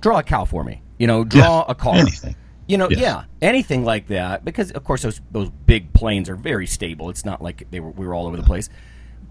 draw 0.00 0.18
a 0.18 0.22
cow 0.22 0.44
for 0.44 0.64
me. 0.64 0.82
You 0.98 1.06
know, 1.06 1.24
draw 1.24 1.60
Yeah, 1.60 1.64
a 1.68 1.74
car. 1.74 1.94
anything. 1.96 2.34
You 2.66 2.78
know, 2.78 2.88
Yes. 2.90 3.00
yeah, 3.00 3.22
anything 3.42 3.84
like 3.84 4.06
that. 4.08 4.44
Because 4.44 4.70
of 4.72 4.84
course 4.84 5.02
those 5.02 5.20
those 5.32 5.50
big 5.66 5.92
planes 5.92 6.28
are 6.28 6.36
very 6.36 6.66
stable. 6.66 7.08
It's 7.10 7.24
not 7.24 7.42
like 7.42 7.66
they 7.70 7.80
were 7.80 7.90
we 7.90 8.06
were 8.06 8.14
all 8.14 8.26
over 8.26 8.36
the 8.36 8.42
place. 8.42 8.68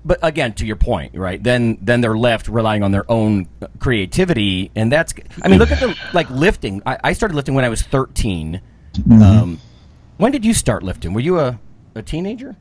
But 0.05 0.19
again, 0.21 0.53
to 0.55 0.65
your 0.65 0.75
point, 0.75 1.15
right? 1.15 1.41
Then 1.41 1.77
then 1.81 2.01
they're 2.01 2.17
left 2.17 2.47
relying 2.49 2.83
on 2.83 2.91
their 2.91 3.09
own 3.09 3.47
creativity, 3.79 4.71
and 4.75 4.91
that's. 4.91 5.13
I 5.41 5.47
mean, 5.47 5.59
look 5.59 5.71
at 5.71 5.79
the 5.79 5.95
like 6.13 6.29
lifting. 6.29 6.81
I, 6.85 6.97
I 7.03 7.13
started 7.13 7.35
lifting 7.35 7.53
when 7.55 7.65
I 7.65 7.69
was 7.69 7.81
13 7.81 8.61
Mm-hmm. 8.93 9.23
Um, 9.23 9.59
when 10.17 10.31
did 10.31 10.45
you 10.45 10.53
start 10.53 10.83
lifting? 10.83 11.13
Were 11.13 11.19
you 11.21 11.39
a 11.39 11.59
a 11.95 12.01
teenager? 12.03 12.55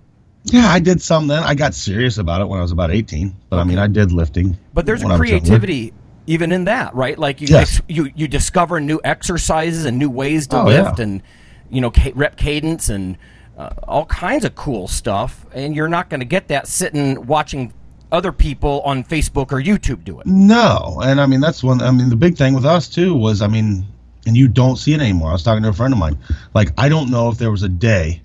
Yeah, 0.45 0.67
I 0.67 0.79
did 0.81 1.03
some 1.03 1.27
then. 1.29 1.43
I 1.43 1.55
got 1.55 1.75
serious 1.75 2.17
about 2.19 2.41
it 2.41 2.49
when 2.49 2.59
I 2.59 2.63
was 2.63 2.73
about 2.73 2.91
18. 2.91 3.37
But 3.51 3.59
I 3.59 3.65
mean, 3.65 3.79
I 3.79 3.87
did 3.87 4.13
lifting. 4.13 4.57
But 4.73 4.87
there's 4.87 5.03
a 5.03 5.07
I 5.07 5.19
was 5.19 5.29
younger. 5.29 5.41
creativity 5.49 5.93
even 6.27 6.51
in 6.53 6.65
that, 6.65 6.95
right? 6.95 7.19
Like 7.19 7.41
you 7.43 7.49
Yes. 7.51 7.83
you 7.89 8.11
you 8.17 8.29
discover 8.29 8.81
new 8.81 8.99
exercises 9.05 9.85
and 9.85 9.99
new 9.99 10.09
ways 10.09 10.47
to 10.49 10.61
Oh, 10.61 10.65
lift, 10.65 10.99
yeah. 10.99 11.03
and 11.05 11.23
you 11.71 11.81
know 11.83 11.91
ca- 11.91 12.13
rep 12.15 12.37
cadence 12.37 12.89
and 12.89 13.19
uh, 13.57 13.71
all 13.87 14.07
kinds 14.07 14.45
of 14.45 14.55
cool 14.55 14.89
stuff. 14.89 15.47
And 15.55 15.75
you're 15.75 15.89
not 15.89 16.11
going 16.11 16.21
to 16.21 16.27
get 16.27 16.49
that 16.49 16.67
sitting 16.67 17.27
watching 17.27 17.73
other 18.11 18.31
people 18.31 18.83
on 18.83 19.03
Facebook 19.03 19.53
or 19.53 19.61
YouTube 19.61 20.05
do 20.05 20.21
it. 20.21 20.27
No, 20.27 21.01
and 21.03 21.21
I 21.21 21.27
mean 21.27 21.41
that's 21.41 21.63
one. 21.63 21.81
I 21.81 21.91
mean 21.91 22.11
the 22.11 22.17
big 22.17 22.37
thing 22.37 22.55
with 22.55 22.67
us 22.67 22.89
too 22.89 23.15
was 23.15 23.41
I 23.41 23.49
mean, 23.49 23.87
and 24.27 24.37
you 24.37 24.49
don't 24.49 24.77
see 24.77 24.93
it 24.93 25.01
anymore. 25.01 25.31
I 25.31 25.33
was 25.33 25.43
talking 25.43 25.63
to 25.63 25.71
a 25.71 25.73
friend 25.73 25.95
of 25.95 25.99
mine. 25.99 26.19
Like 26.55 26.69
I 26.77 26.89
don't 26.89 27.11
know 27.11 27.31
if 27.31 27.39
there 27.39 27.51
was 27.51 27.63
a 27.63 27.69
day 27.71 28.23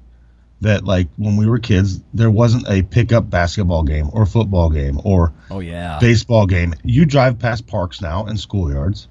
that 0.61 0.83
like 0.83 1.07
when 1.17 1.37
we 1.37 1.45
were 1.45 1.59
kids 1.59 2.01
there 2.13 2.31
wasn't 2.31 2.67
a 2.67 2.81
pickup 2.81 3.29
basketball 3.29 3.83
game 3.83 4.09
or 4.11 4.25
football 4.25 4.69
game 4.69 4.99
or 5.03 5.31
Oh 5.49 5.59
yeah, 5.59 5.99
baseball 5.99 6.45
game. 6.45 6.73
You 6.83 7.05
drive 7.05 7.39
past 7.39 7.65
parks 7.65 8.01
now 8.01 8.25
and 8.25 8.37
schoolyards, 8.37 9.07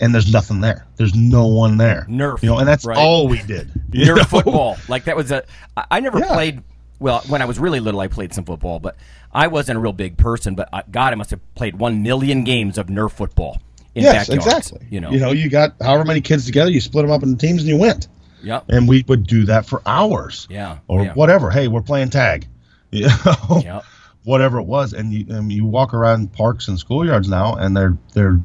and 0.00 0.14
there's 0.14 0.32
nothing 0.32 0.60
there. 0.60 0.86
There's 0.96 1.14
no 1.14 1.46
one 1.46 1.76
there. 1.76 2.06
Nerf, 2.08 2.42
you 2.42 2.48
know, 2.48 2.58
and 2.58 2.66
that's 2.68 2.84
right. 2.84 2.96
all 2.98 3.28
we 3.28 3.42
did. 3.42 3.70
you 3.92 4.06
know? 4.06 4.22
Football, 4.24 4.76
like 4.88 5.04
that 5.04 5.16
was 5.16 5.30
a. 5.30 5.44
I 5.76 5.84
I 5.92 6.00
never 6.00 6.18
Yeah. 6.18 6.26
played. 6.34 6.62
Well, 6.98 7.22
when 7.28 7.40
I 7.40 7.46
was 7.46 7.58
really 7.58 7.80
little, 7.80 8.00
I 8.00 8.08
played 8.08 8.34
some 8.34 8.44
football, 8.44 8.78
but 8.78 8.96
I 9.32 9.46
wasn't 9.46 9.78
a 9.78 9.80
real 9.80 9.92
big 9.94 10.16
person. 10.18 10.54
But 10.54 10.68
I, 10.72 10.82
God, 10.90 11.12
I 11.12 11.16
must 11.16 11.30
have 11.30 11.40
played 11.54 11.76
one 11.78 12.02
million 12.02 12.44
games 12.44 12.76
of 12.76 12.88
Nerf 12.88 13.12
football 13.12 13.58
in 13.94 14.02
Yes, 14.02 14.28
backyards. 14.28 14.46
exactly. 14.46 14.86
You 14.90 15.00
know. 15.00 15.10
you 15.10 15.18
know, 15.18 15.30
you 15.32 15.48
got 15.48 15.74
however 15.80 16.04
many 16.04 16.20
kids 16.20 16.44
together, 16.44 16.70
you 16.70 16.80
split 16.80 17.04
them 17.04 17.10
up 17.10 17.22
into 17.22 17.36
teams, 17.36 17.60
and 17.62 17.68
you 17.68 17.76
went. 17.78 18.08
Yep. 18.42 18.64
and 18.70 18.88
we 18.88 19.04
would 19.06 19.26
do 19.26 19.44
that 19.44 19.66
for 19.66 19.82
hours. 19.84 20.46
Yeah, 20.50 20.78
Or 20.88 21.04
yeah. 21.04 21.12
whatever. 21.12 21.50
Hey, 21.50 21.68
we're 21.68 21.82
playing 21.82 22.08
tag. 22.10 22.46
You 22.90 23.06
know, 23.06 23.60
Yep. 23.62 23.84
whatever 24.24 24.58
it 24.58 24.64
was, 24.66 24.92
and 24.94 25.12
you 25.12 25.24
and 25.28 25.52
you 25.52 25.64
walk 25.64 25.94
around 25.94 26.32
parks 26.32 26.66
and 26.68 26.76
schoolyards 26.76 27.28
now, 27.28 27.54
and 27.54 27.76
they're 27.76 27.96
they're 28.14 28.40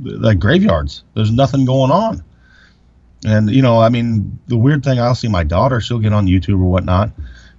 like 0.00 0.38
graveyards. 0.38 1.04
There's 1.14 1.30
nothing 1.30 1.64
going 1.64 1.90
on. 1.90 2.22
And 3.24 3.50
you 3.50 3.62
know, 3.62 3.80
I 3.80 3.88
mean, 3.88 4.38
the 4.46 4.56
weird 4.56 4.84
thing 4.84 5.00
I'll 5.00 5.14
see 5.14 5.28
my 5.28 5.42
daughter, 5.42 5.80
she'll 5.80 5.98
get 5.98 6.12
on 6.12 6.26
YouTube 6.26 6.60
or 6.60 6.70
whatnot, 6.70 7.10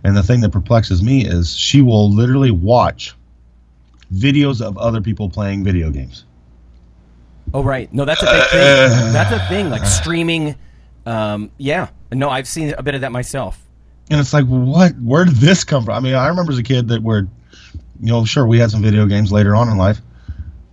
and 0.03 0.15
the 0.15 0.23
thing 0.23 0.41
that 0.41 0.51
perplexes 0.51 1.01
me 1.01 1.25
is 1.25 1.55
she 1.55 1.81
will 1.81 2.13
literally 2.13 2.51
watch 2.51 3.15
videos 4.13 4.61
of 4.61 4.77
other 4.77 5.01
people 5.01 5.29
playing 5.29 5.63
video 5.63 5.89
games. 5.89 6.25
Oh 7.53 7.63
right, 7.63 7.91
no, 7.93 8.05
that's 8.05 8.21
a 8.21 8.25
big 8.25 8.43
thing. 8.49 9.13
That's 9.13 9.31
a 9.31 9.47
thing, 9.49 9.69
like 9.69 9.85
streaming. 9.85 10.55
Um, 11.05 11.49
yeah, 11.57 11.89
no, 12.11 12.29
I've 12.29 12.47
seen 12.47 12.73
a 12.77 12.83
bit 12.83 12.95
of 12.95 13.01
that 13.01 13.11
myself. 13.11 13.61
And 14.09 14.19
it's 14.19 14.33
like, 14.33 14.45
what? 14.45 14.93
Where 15.01 15.25
did 15.25 15.35
this 15.35 15.63
come 15.63 15.83
from? 15.85 15.95
I 15.95 15.99
mean, 15.99 16.15
I 16.15 16.27
remember 16.27 16.51
as 16.51 16.57
a 16.57 16.63
kid 16.63 16.87
that 16.89 17.01
we're, 17.01 17.21
you 17.99 18.07
know, 18.07 18.25
sure 18.25 18.45
we 18.45 18.59
had 18.59 18.71
some 18.71 18.81
video 18.81 19.05
games 19.05 19.31
later 19.31 19.55
on 19.55 19.69
in 19.69 19.77
life, 19.77 20.01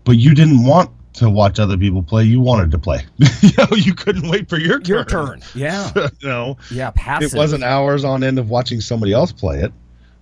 but 0.05 0.13
you 0.13 0.35
didn't 0.35 0.65
want 0.65 0.91
to 1.15 1.31
watch 1.31 1.59
other 1.61 1.77
people 1.77 2.03
play. 2.03 2.25
You 2.25 2.41
wanted 2.41 2.71
to 2.73 2.79
play. 2.79 3.05
you 3.19 3.51
know, 3.59 3.77
you 3.77 3.95
couldn't 3.95 4.29
wait 4.29 4.49
for 4.49 4.59
your 4.59 4.81
turn. 4.81 4.87
Your 4.97 5.05
turn. 5.05 5.43
Yeah, 5.55 5.91
you 6.21 6.29
know, 6.29 6.57
yeah, 6.71 6.91
passive. 6.95 7.33
it 7.35 7.37
wasn't 7.37 7.65
hours 7.65 8.05
on 8.05 8.23
end 8.25 8.39
of 8.39 8.51
watching 8.51 8.81
somebody 8.81 9.13
else 9.13 9.33
play 9.33 9.61
it. 9.61 9.73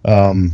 Um, 0.04 0.52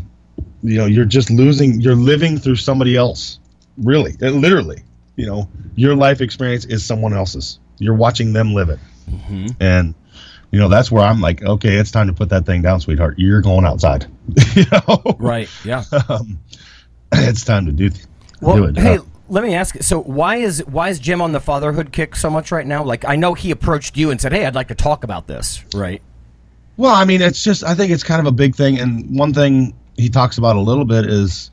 you 0.62 0.78
know, 0.78 0.86
you're 0.86 1.04
just 1.04 1.30
losing. 1.30 1.80
You're 1.80 1.94
living 1.96 2.38
through 2.38 2.56
somebody 2.56 2.96
else. 2.96 3.38
Really, 3.76 4.14
Uh, 4.22 4.30
literally. 4.30 4.82
You 5.16 5.26
know, 5.26 5.48
your 5.74 5.96
life 5.96 6.20
experience 6.20 6.64
is 6.64 6.84
someone 6.84 7.12
else's. 7.12 7.58
You're 7.78 7.94
watching 7.96 8.32
them 8.32 8.54
live 8.54 8.68
it, 8.70 8.78
Mm-hmm. 9.10 9.46
and 9.60 9.94
you 10.52 10.58
know 10.60 10.68
that's 10.68 10.90
where 10.92 11.04
I'm 11.04 11.20
like, 11.20 11.42
okay, 11.42 11.76
it's 11.76 11.90
time 11.90 12.06
to 12.08 12.12
put 12.12 12.28
that 12.30 12.46
thing 12.46 12.62
down, 12.62 12.80
sweetheart. 12.80 13.14
You're 13.18 13.40
going 13.40 13.64
outside. 13.64 14.06
you 14.54 14.64
know, 14.70 15.02
Right. 15.18 15.48
Yeah. 15.64 15.82
it's 17.12 17.44
time 17.44 17.66
to 17.66 17.72
do, 17.72 17.90
Well, 18.40 18.56
do 18.56 18.64
it. 18.66 18.76
hey, 18.78 18.98
Uh, 18.98 19.02
let 19.28 19.44
me 19.44 19.54
ask. 19.54 19.82
So, 19.82 20.00
why 20.02 20.36
is 20.36 20.64
why 20.66 20.88
is 20.88 20.98
Jim 20.98 21.20
on 21.20 21.32
the 21.32 21.40
fatherhood 21.40 21.92
kick 21.92 22.16
so 22.16 22.30
much 22.30 22.50
right 22.50 22.66
now? 22.66 22.82
Like, 22.82 23.04
I 23.04 23.16
know 23.16 23.34
he 23.34 23.50
approached 23.50 23.96
you 23.96 24.10
and 24.10 24.20
said, 24.20 24.32
"Hey, 24.32 24.46
I'd 24.46 24.54
like 24.54 24.68
to 24.68 24.74
talk 24.74 25.04
about 25.04 25.26
this." 25.26 25.64
Right. 25.74 26.02
Well, 26.76 26.94
I 26.94 27.04
mean, 27.04 27.20
it's 27.20 27.42
just 27.42 27.64
I 27.64 27.74
think 27.74 27.90
it's 27.90 28.04
kind 28.04 28.20
of 28.20 28.26
a 28.26 28.32
big 28.32 28.54
thing, 28.54 28.78
and 28.78 29.18
one 29.18 29.34
thing 29.34 29.74
he 29.96 30.08
talks 30.08 30.38
about 30.38 30.56
a 30.56 30.60
little 30.60 30.84
bit 30.84 31.06
is, 31.06 31.50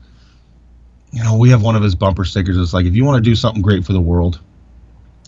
you 1.12 1.22
know, 1.22 1.36
we 1.36 1.50
have 1.50 1.62
one 1.62 1.76
of 1.76 1.82
his 1.82 1.94
bumper 1.94 2.24
stickers. 2.24 2.56
It's 2.56 2.72
like 2.72 2.86
if 2.86 2.94
you 2.94 3.04
want 3.04 3.22
to 3.22 3.28
do 3.28 3.34
something 3.34 3.62
great 3.62 3.84
for 3.84 3.92
the 3.92 4.00
world, 4.00 4.40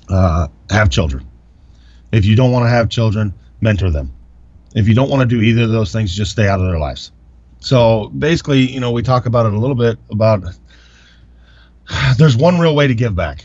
uh, 0.09 0.49
have 0.71 0.89
children. 0.91 1.27
If 2.13 2.25
you 2.25 2.37
don't 2.37 2.53
want 2.53 2.65
to 2.65 2.71
have 2.71 2.89
children, 2.89 3.35
mentor 3.61 3.91
them. 3.91 4.13
If 4.75 4.89
you 4.89 4.95
don't 4.95 5.11
want 5.11 5.29
to 5.29 5.37
do 5.37 5.43
either 5.43 5.63
of 5.63 5.71
those 5.71 5.93
things, 5.93 6.15
just 6.15 6.31
stay 6.31 6.49
out 6.49 6.61
of 6.61 6.67
their 6.67 6.79
lives. 6.79 7.11
So 7.61 8.09
basically, 8.11 8.71
you 8.71 8.81
know, 8.81 8.93
we 8.93 9.03
talk 9.03 9.27
about 9.27 9.47
it 9.47 9.53
a 9.53 9.59
little 9.59 9.77
bit 9.77 9.99
about 10.11 10.45
there's 12.19 12.37
one 12.37 12.59
real 12.59 12.75
way 12.75 12.87
to 12.87 12.95
give 12.95 13.15
back, 13.15 13.45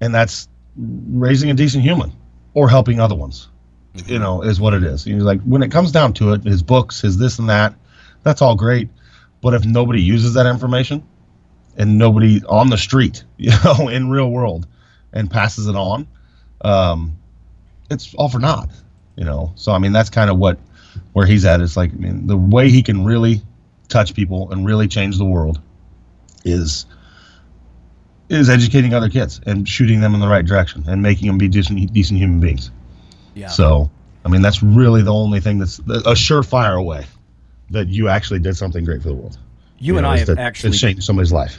and 0.00 0.14
that's 0.14 0.48
raising 0.76 1.50
a 1.50 1.54
decent 1.54 1.82
human 1.82 2.12
or 2.54 2.68
helping 2.68 3.00
other 3.00 3.14
ones 3.14 3.48
you 4.06 4.18
know, 4.18 4.42
is 4.42 4.60
what 4.60 4.74
it 4.74 4.82
is. 4.82 5.04
He's 5.04 5.22
like, 5.22 5.40
when 5.42 5.62
it 5.62 5.72
comes 5.72 5.92
down 5.92 6.12
to 6.14 6.32
it, 6.32 6.44
his 6.44 6.62
books, 6.62 7.00
his 7.00 7.18
this 7.18 7.38
and 7.38 7.48
that, 7.48 7.74
that's 8.22 8.42
all 8.42 8.54
great. 8.54 8.88
But 9.40 9.54
if 9.54 9.64
nobody 9.64 10.02
uses 10.02 10.34
that 10.34 10.46
information 10.46 11.06
and 11.76 11.98
nobody 11.98 12.42
on 12.44 12.70
the 12.70 12.78
street, 12.78 13.24
you 13.36 13.52
know, 13.64 13.88
in 13.88 14.10
real 14.10 14.30
world 14.30 14.66
and 15.12 15.30
passes 15.30 15.66
it 15.66 15.76
on, 15.76 16.06
um, 16.60 17.16
it's 17.90 18.14
all 18.14 18.28
for 18.28 18.38
naught. 18.38 18.70
You 19.16 19.24
know, 19.24 19.52
so 19.56 19.72
I 19.72 19.78
mean 19.78 19.90
that's 19.90 20.10
kind 20.10 20.30
of 20.30 20.38
what 20.38 20.58
where 21.12 21.26
he's 21.26 21.44
at. 21.44 21.60
It's 21.60 21.76
like 21.76 21.92
I 21.92 21.96
mean 21.96 22.28
the 22.28 22.36
way 22.36 22.70
he 22.70 22.84
can 22.84 23.04
really 23.04 23.42
touch 23.88 24.14
people 24.14 24.52
and 24.52 24.64
really 24.64 24.86
change 24.86 25.18
the 25.18 25.24
world 25.24 25.60
is 26.44 26.86
is 28.28 28.48
educating 28.50 28.92
other 28.94 29.08
kids 29.08 29.40
and 29.46 29.68
shooting 29.68 30.00
them 30.00 30.14
in 30.14 30.20
the 30.20 30.28
right 30.28 30.44
direction 30.44 30.84
and 30.86 31.00
making 31.02 31.26
them 31.28 31.38
be 31.38 31.48
decent 31.48 31.92
decent 31.92 32.18
human 32.18 32.40
beings. 32.40 32.70
Yeah. 33.34 33.48
So 33.48 33.90
I 34.24 34.28
mean 34.28 34.42
that's 34.42 34.62
really 34.62 35.02
the 35.02 35.12
only 35.12 35.40
thing 35.40 35.58
that's 35.58 35.78
a 35.78 36.14
surefire 36.14 36.84
way 36.84 37.06
that 37.70 37.88
you 37.88 38.08
actually 38.08 38.40
did 38.40 38.56
something 38.56 38.84
great 38.84 39.02
for 39.02 39.08
the 39.08 39.14
world. 39.14 39.38
you, 39.78 39.96
and 39.98 40.04
know, 40.04 40.10
I 40.10 40.18
have 40.18 40.30
actually 40.38 40.72
to 40.72 40.78
change 40.78 41.04
somebody's 41.04 41.32
life. 41.32 41.58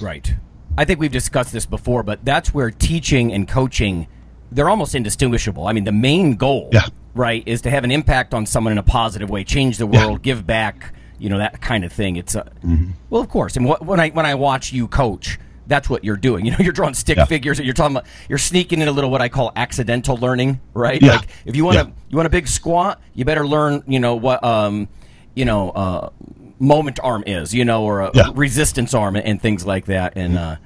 Right. 0.00 0.34
I 0.78 0.84
think 0.84 1.00
we've 1.00 1.12
discussed 1.12 1.52
this 1.52 1.66
before, 1.66 2.02
but 2.02 2.24
that's 2.24 2.52
where 2.54 2.70
teaching 2.70 3.32
and 3.32 3.46
coaching 3.48 4.06
they're 4.50 4.68
almost 4.68 4.94
indistinguishable. 4.94 5.66
I 5.66 5.72
mean, 5.72 5.84
the 5.84 5.92
main 5.92 6.36
goal, 6.36 6.68
Yeah. 6.72 6.86
right, 7.14 7.42
is 7.46 7.62
to 7.62 7.70
have 7.70 7.84
an 7.84 7.90
impact 7.90 8.34
on 8.34 8.44
someone 8.44 8.72
in 8.72 8.78
a 8.78 8.82
positive 8.82 9.30
way, 9.30 9.44
change 9.44 9.78
the 9.78 9.86
Yeah. 9.88 10.06
world, 10.06 10.20
give 10.22 10.46
back, 10.46 10.92
you 11.18 11.30
know, 11.30 11.38
that 11.38 11.62
kind 11.62 11.84
of 11.84 11.92
thing. 11.92 12.16
It's 12.16 12.34
a, 12.34 12.50
Mm-hmm. 12.62 12.90
well, 13.08 13.22
of 13.22 13.30
course. 13.30 13.56
And 13.56 13.64
what, 13.64 13.84
when 13.86 13.98
I 13.98 14.10
when 14.10 14.26
I 14.26 14.34
watch 14.34 14.70
you 14.72 14.88
coach, 14.88 15.38
that's 15.66 15.88
what 15.88 16.04
you're 16.04 16.16
doing. 16.16 16.44
You 16.46 16.50
know, 16.52 16.58
you're 16.60 16.72
drawing 16.72 16.94
stick 16.94 17.16
Yeah. 17.18 17.24
figures. 17.26 17.58
You're 17.60 17.74
talking 17.74 17.96
about 17.96 18.06
you're 18.28 18.38
sneaking 18.38 18.80
in 18.80 18.88
a 18.88 18.92
little 18.92 19.10
what 19.10 19.22
I 19.22 19.28
call 19.28 19.52
accidental 19.56 20.16
learning, 20.16 20.60
right? 20.74 21.00
Yeah. 21.00 21.16
Like 21.16 21.28
if 21.44 21.54
you 21.56 21.64
want 21.64 21.78
to 21.78 21.84
Yeah. 21.86 21.92
you 22.10 22.16
want 22.16 22.26
a 22.26 22.30
big 22.30 22.48
squat, 22.48 23.00
you 23.14 23.24
better 23.24 23.46
learn, 23.46 23.82
you 23.86 24.00
know, 24.00 24.16
what 24.16 24.42
um, 24.44 24.88
you 25.34 25.44
know, 25.44 25.70
uh, 25.70 26.10
moment 26.58 27.00
arm 27.02 27.24
is, 27.26 27.54
you 27.54 27.64
know, 27.64 27.84
or 27.84 28.00
a 28.02 28.10
Yeah. 28.14 28.30
resistance 28.34 28.92
arm 28.94 29.16
and 29.16 29.40
things 29.40 29.64
like 29.66 29.86
that. 29.86 30.12
And 30.16 30.36
uh, 30.38 30.56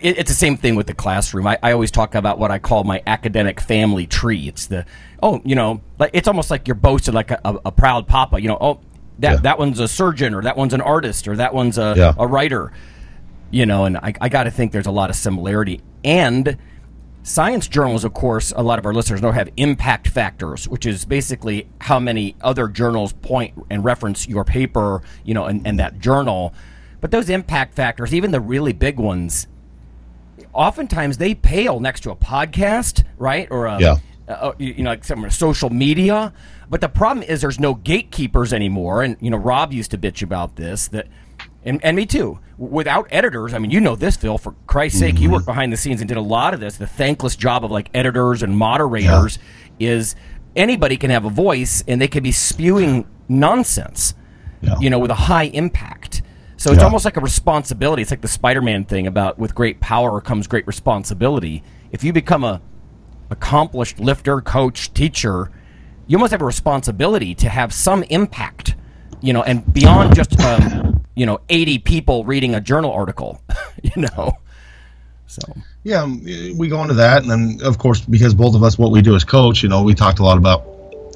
it, 0.00 0.18
it's 0.18 0.30
the 0.30 0.36
same 0.36 0.56
thing 0.56 0.74
with 0.76 0.86
the 0.86 0.94
classroom. 0.94 1.46
I, 1.46 1.58
I 1.62 1.72
always 1.72 1.90
talk 1.90 2.14
about 2.14 2.38
what 2.38 2.50
I 2.50 2.58
call 2.58 2.84
my 2.84 3.02
academic 3.06 3.60
family 3.60 4.06
tree. 4.06 4.48
It's 4.48 4.66
the 4.66 4.86
oh, 5.22 5.40
you 5.44 5.54
know, 5.54 5.80
like 5.98 6.10
it's 6.14 6.28
almost 6.28 6.50
like 6.50 6.66
you're 6.68 6.74
boasted 6.74 7.14
like 7.14 7.30
a, 7.30 7.40
a, 7.44 7.58
a 7.66 7.72
proud 7.72 8.06
papa. 8.06 8.40
You 8.40 8.48
know, 8.48 8.58
oh, 8.60 8.80
that 9.20 9.42
that 9.42 9.58
one's 9.58 9.80
a 9.80 9.88
surgeon, 9.88 10.34
or 10.34 10.42
that 10.42 10.56
one's 10.56 10.72
an 10.74 10.80
artist, 10.80 11.28
or 11.28 11.36
that 11.36 11.52
one's 11.54 11.76
a, 11.76 11.94
a 12.18 12.26
writer. 12.26 12.72
You 13.50 13.66
know, 13.66 13.84
and 13.84 13.96
I, 13.96 14.14
I 14.20 14.28
got 14.28 14.44
to 14.44 14.50
think 14.50 14.72
there's 14.72 14.86
a 14.86 14.90
lot 14.92 15.10
of 15.10 15.16
similarity 15.16 15.80
and. 16.04 16.56
Science 17.22 17.68
journals, 17.68 18.02
of 18.02 18.14
course, 18.14 18.50
a 18.56 18.62
lot 18.62 18.78
of 18.78 18.86
our 18.86 18.94
listeners 18.94 19.20
know 19.20 19.30
have 19.30 19.50
impact 19.58 20.08
factors, 20.08 20.66
which 20.66 20.86
is 20.86 21.04
basically 21.04 21.68
how 21.78 22.00
many 22.00 22.34
other 22.40 22.66
journals 22.66 23.12
point 23.12 23.52
and 23.68 23.84
reference 23.84 24.26
your 24.26 24.42
paper, 24.42 25.02
you 25.22 25.34
know, 25.34 25.44
and, 25.44 25.66
and 25.66 25.78
that 25.78 26.00
journal. 26.00 26.54
But 27.02 27.10
those 27.10 27.28
impact 27.28 27.74
factors, 27.74 28.14
even 28.14 28.30
the 28.30 28.40
really 28.40 28.72
big 28.72 28.98
ones, 28.98 29.48
oftentimes 30.54 31.18
they 31.18 31.34
pale 31.34 31.78
next 31.78 32.00
to 32.04 32.10
a 32.10 32.16
podcast, 32.16 33.04
right? 33.18 33.46
Or 33.50 33.66
a, 33.66 33.78
Yeah. 33.78 33.96
uh, 34.26 34.52
you 34.58 34.74
you 34.78 34.82
know, 34.82 34.90
like 34.90 35.04
some 35.04 35.28
social 35.30 35.68
media. 35.68 36.32
But 36.70 36.80
the 36.80 36.88
problem 36.88 37.22
is 37.28 37.42
there's 37.42 37.60
no 37.60 37.74
gatekeepers 37.74 38.54
anymore. 38.54 39.02
And 39.02 39.18
you 39.20 39.30
know, 39.30 39.36
Rob 39.36 39.74
used 39.74 39.90
to 39.90 39.98
bitch 39.98 40.22
about 40.22 40.56
this 40.56 40.88
that. 40.88 41.06
And, 41.64 41.78
and 41.84 41.96
me 41.96 42.06
too. 42.06 42.38
Without 42.56 43.06
editors, 43.10 43.52
I 43.54 43.58
mean, 43.58 43.70
you 43.70 43.80
know 43.80 43.96
this, 43.96 44.16
Phil. 44.16 44.38
For 44.38 44.54
Christ's 44.66 44.98
sake, 44.98 45.18
you 45.20 45.30
worked 45.30 45.46
behind 45.46 45.72
the 45.72 45.76
scenes 45.76 46.00
and 46.00 46.08
did 46.08 46.16
a 46.16 46.22
lot 46.22 46.54
of 46.54 46.60
this. 46.60 46.76
The 46.76 46.86
thankless 46.86 47.36
job 47.36 47.64
of 47.64 47.70
like 47.70 47.90
editors 47.94 48.42
and 48.42 48.56
moderators 48.56 49.38
is 49.78 50.14
anybody 50.56 50.96
can 50.96 51.10
have 51.10 51.24
a 51.24 51.30
voice 51.30 51.82
and 51.86 52.00
they 52.00 52.08
can 52.08 52.22
be 52.22 52.32
spewing 52.32 53.06
nonsense, 53.28 54.14
Yeah. 54.62 54.76
you 54.80 54.90
know, 54.90 54.98
with 54.98 55.10
a 55.10 55.14
high 55.14 55.44
impact. 55.44 56.22
So 56.56 56.70
it's 56.70 56.80
Yeah. 56.80 56.84
almost 56.84 57.04
like 57.04 57.16
a 57.16 57.20
responsibility. 57.20 58.02
It's 58.02 58.10
like 58.10 58.20
the 58.20 58.28
Spider-Man 58.28 58.84
thing 58.84 59.06
about 59.06 59.38
with 59.38 59.54
great 59.54 59.80
power 59.80 60.20
comes 60.20 60.46
great 60.46 60.66
responsibility. 60.66 61.62
If 61.92 62.04
you 62.04 62.12
become 62.12 62.44
a 62.44 62.60
accomplished 63.30 64.00
lifter, 64.00 64.40
coach, 64.40 64.92
teacher, 64.92 65.50
you 66.06 66.16
almost 66.18 66.32
have 66.32 66.42
a 66.42 66.46
responsibility 66.46 67.34
to 67.36 67.48
have 67.48 67.72
some 67.72 68.02
impact, 68.04 68.74
you 69.20 69.32
know, 69.32 69.42
and 69.42 69.72
beyond 69.72 70.14
just 70.14 70.38
um, 70.40 70.99
you 71.14 71.26
know 71.26 71.40
80 71.48 71.78
people 71.78 72.24
reading 72.24 72.54
a 72.54 72.60
journal 72.60 72.92
article, 72.92 73.40
you 73.82 74.02
know. 74.02 74.32
So 75.26 75.42
Yeah, 75.84 76.02
um, 76.02 76.24
we 76.24 76.68
go 76.68 76.82
into 76.82 76.94
that, 76.94 77.22
and 77.22 77.30
then 77.30 77.60
of 77.62 77.78
course 77.78 78.00
because 78.00 78.34
both 78.34 78.54
of 78.54 78.62
us, 78.62 78.78
what 78.78 78.90
we 78.90 79.00
do 79.00 79.14
as 79.14 79.24
coach, 79.24 79.62
you 79.62 79.68
know, 79.68 79.82
we 79.82 79.94
talked 79.94 80.18
a 80.18 80.24
lot 80.24 80.38
about, 80.38 80.66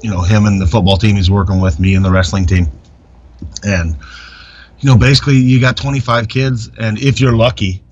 you 0.01 0.09
know, 0.09 0.21
him 0.21 0.45
and 0.45 0.61
the 0.61 0.67
football 0.67 0.97
team 0.97 1.15
he's 1.15 1.29
working 1.29 1.59
with, 1.59 1.79
me 1.79 1.95
and 1.95 2.05
the 2.05 2.11
wrestling 2.11 2.45
team, 2.45 2.67
and 3.63 3.97
you 4.79 4.89
know, 4.89 4.97
basically 4.97 5.35
you 5.35 5.59
got 5.59 5.77
25 5.77 6.27
kids, 6.27 6.69
and 6.77 6.97
if 6.99 7.19
you're 7.19 7.35
lucky, 7.35 7.83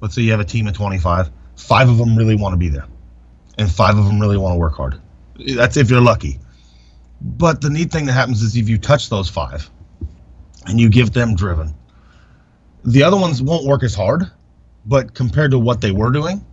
let's 0.00 0.14
say 0.14 0.22
you 0.22 0.30
have 0.32 0.40
a 0.40 0.44
team 0.44 0.66
of 0.66 0.74
25, 0.74 1.30
five 1.56 1.88
of 1.88 1.98
them 1.98 2.16
really 2.16 2.36
want 2.36 2.52
to 2.52 2.58
be 2.58 2.68
there, 2.68 2.86
and 3.58 3.70
five 3.70 3.96
of 3.96 4.04
them 4.06 4.20
really 4.20 4.36
want 4.36 4.54
to 4.54 4.58
work 4.58 4.74
hard. 4.74 5.00
That's 5.54 5.76
if 5.76 5.90
you're 5.90 6.00
lucky. 6.00 6.38
But 7.22 7.60
the 7.60 7.70
neat 7.70 7.90
thing 7.90 8.06
that 8.06 8.12
happens 8.12 8.42
is 8.42 8.56
if 8.56 8.68
you 8.68 8.78
touch 8.78 9.08
those 9.08 9.28
five, 9.28 9.70
and 10.66 10.80
you 10.80 10.88
give 10.88 11.12
them 11.12 11.34
driven, 11.34 11.74
the 12.84 13.02
other 13.02 13.16
ones 13.16 13.42
won't 13.42 13.66
work 13.66 13.82
as 13.82 13.94
hard 13.94 14.30
but 14.86 15.14
compared 15.14 15.50
to 15.50 15.58
what 15.58 15.80
they 15.80 15.90
were 15.90 16.10
doing, 16.10 16.44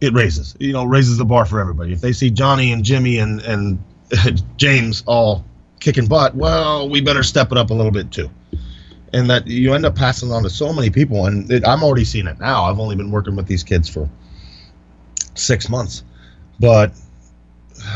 it 0.00 0.12
raises. 0.12 0.56
You 0.58 0.72
know, 0.72 0.84
raises 0.84 1.18
the 1.18 1.24
bar 1.24 1.46
for 1.46 1.60
everybody. 1.60 1.92
If 1.92 2.00
they 2.00 2.12
see 2.12 2.30
Johnny 2.30 2.72
and 2.72 2.84
Jimmy 2.84 3.18
and 3.18 3.40
and 3.42 3.82
James 4.56 5.02
all 5.06 5.44
kicking 5.80 6.06
butt, 6.06 6.34
well, 6.34 6.88
we 6.88 7.00
better 7.00 7.22
step 7.22 7.50
it 7.52 7.58
up 7.58 7.70
a 7.70 7.74
little 7.74 7.92
bit 7.92 8.10
too. 8.10 8.30
And 9.12 9.28
that 9.28 9.46
you 9.46 9.74
end 9.74 9.84
up 9.84 9.94
passing 9.94 10.32
on 10.32 10.42
to 10.42 10.50
so 10.50 10.72
many 10.72 10.88
people, 10.88 11.26
and 11.26 11.50
it, 11.50 11.66
I'm 11.66 11.82
already 11.82 12.04
seeing 12.04 12.26
it 12.26 12.38
now. 12.38 12.64
I've 12.64 12.78
only 12.78 12.96
been 12.96 13.10
working 13.10 13.36
with 13.36 13.46
these 13.46 13.62
kids 13.62 13.88
for 13.88 14.08
six 15.34 15.68
months, 15.68 16.04
but 16.60 16.92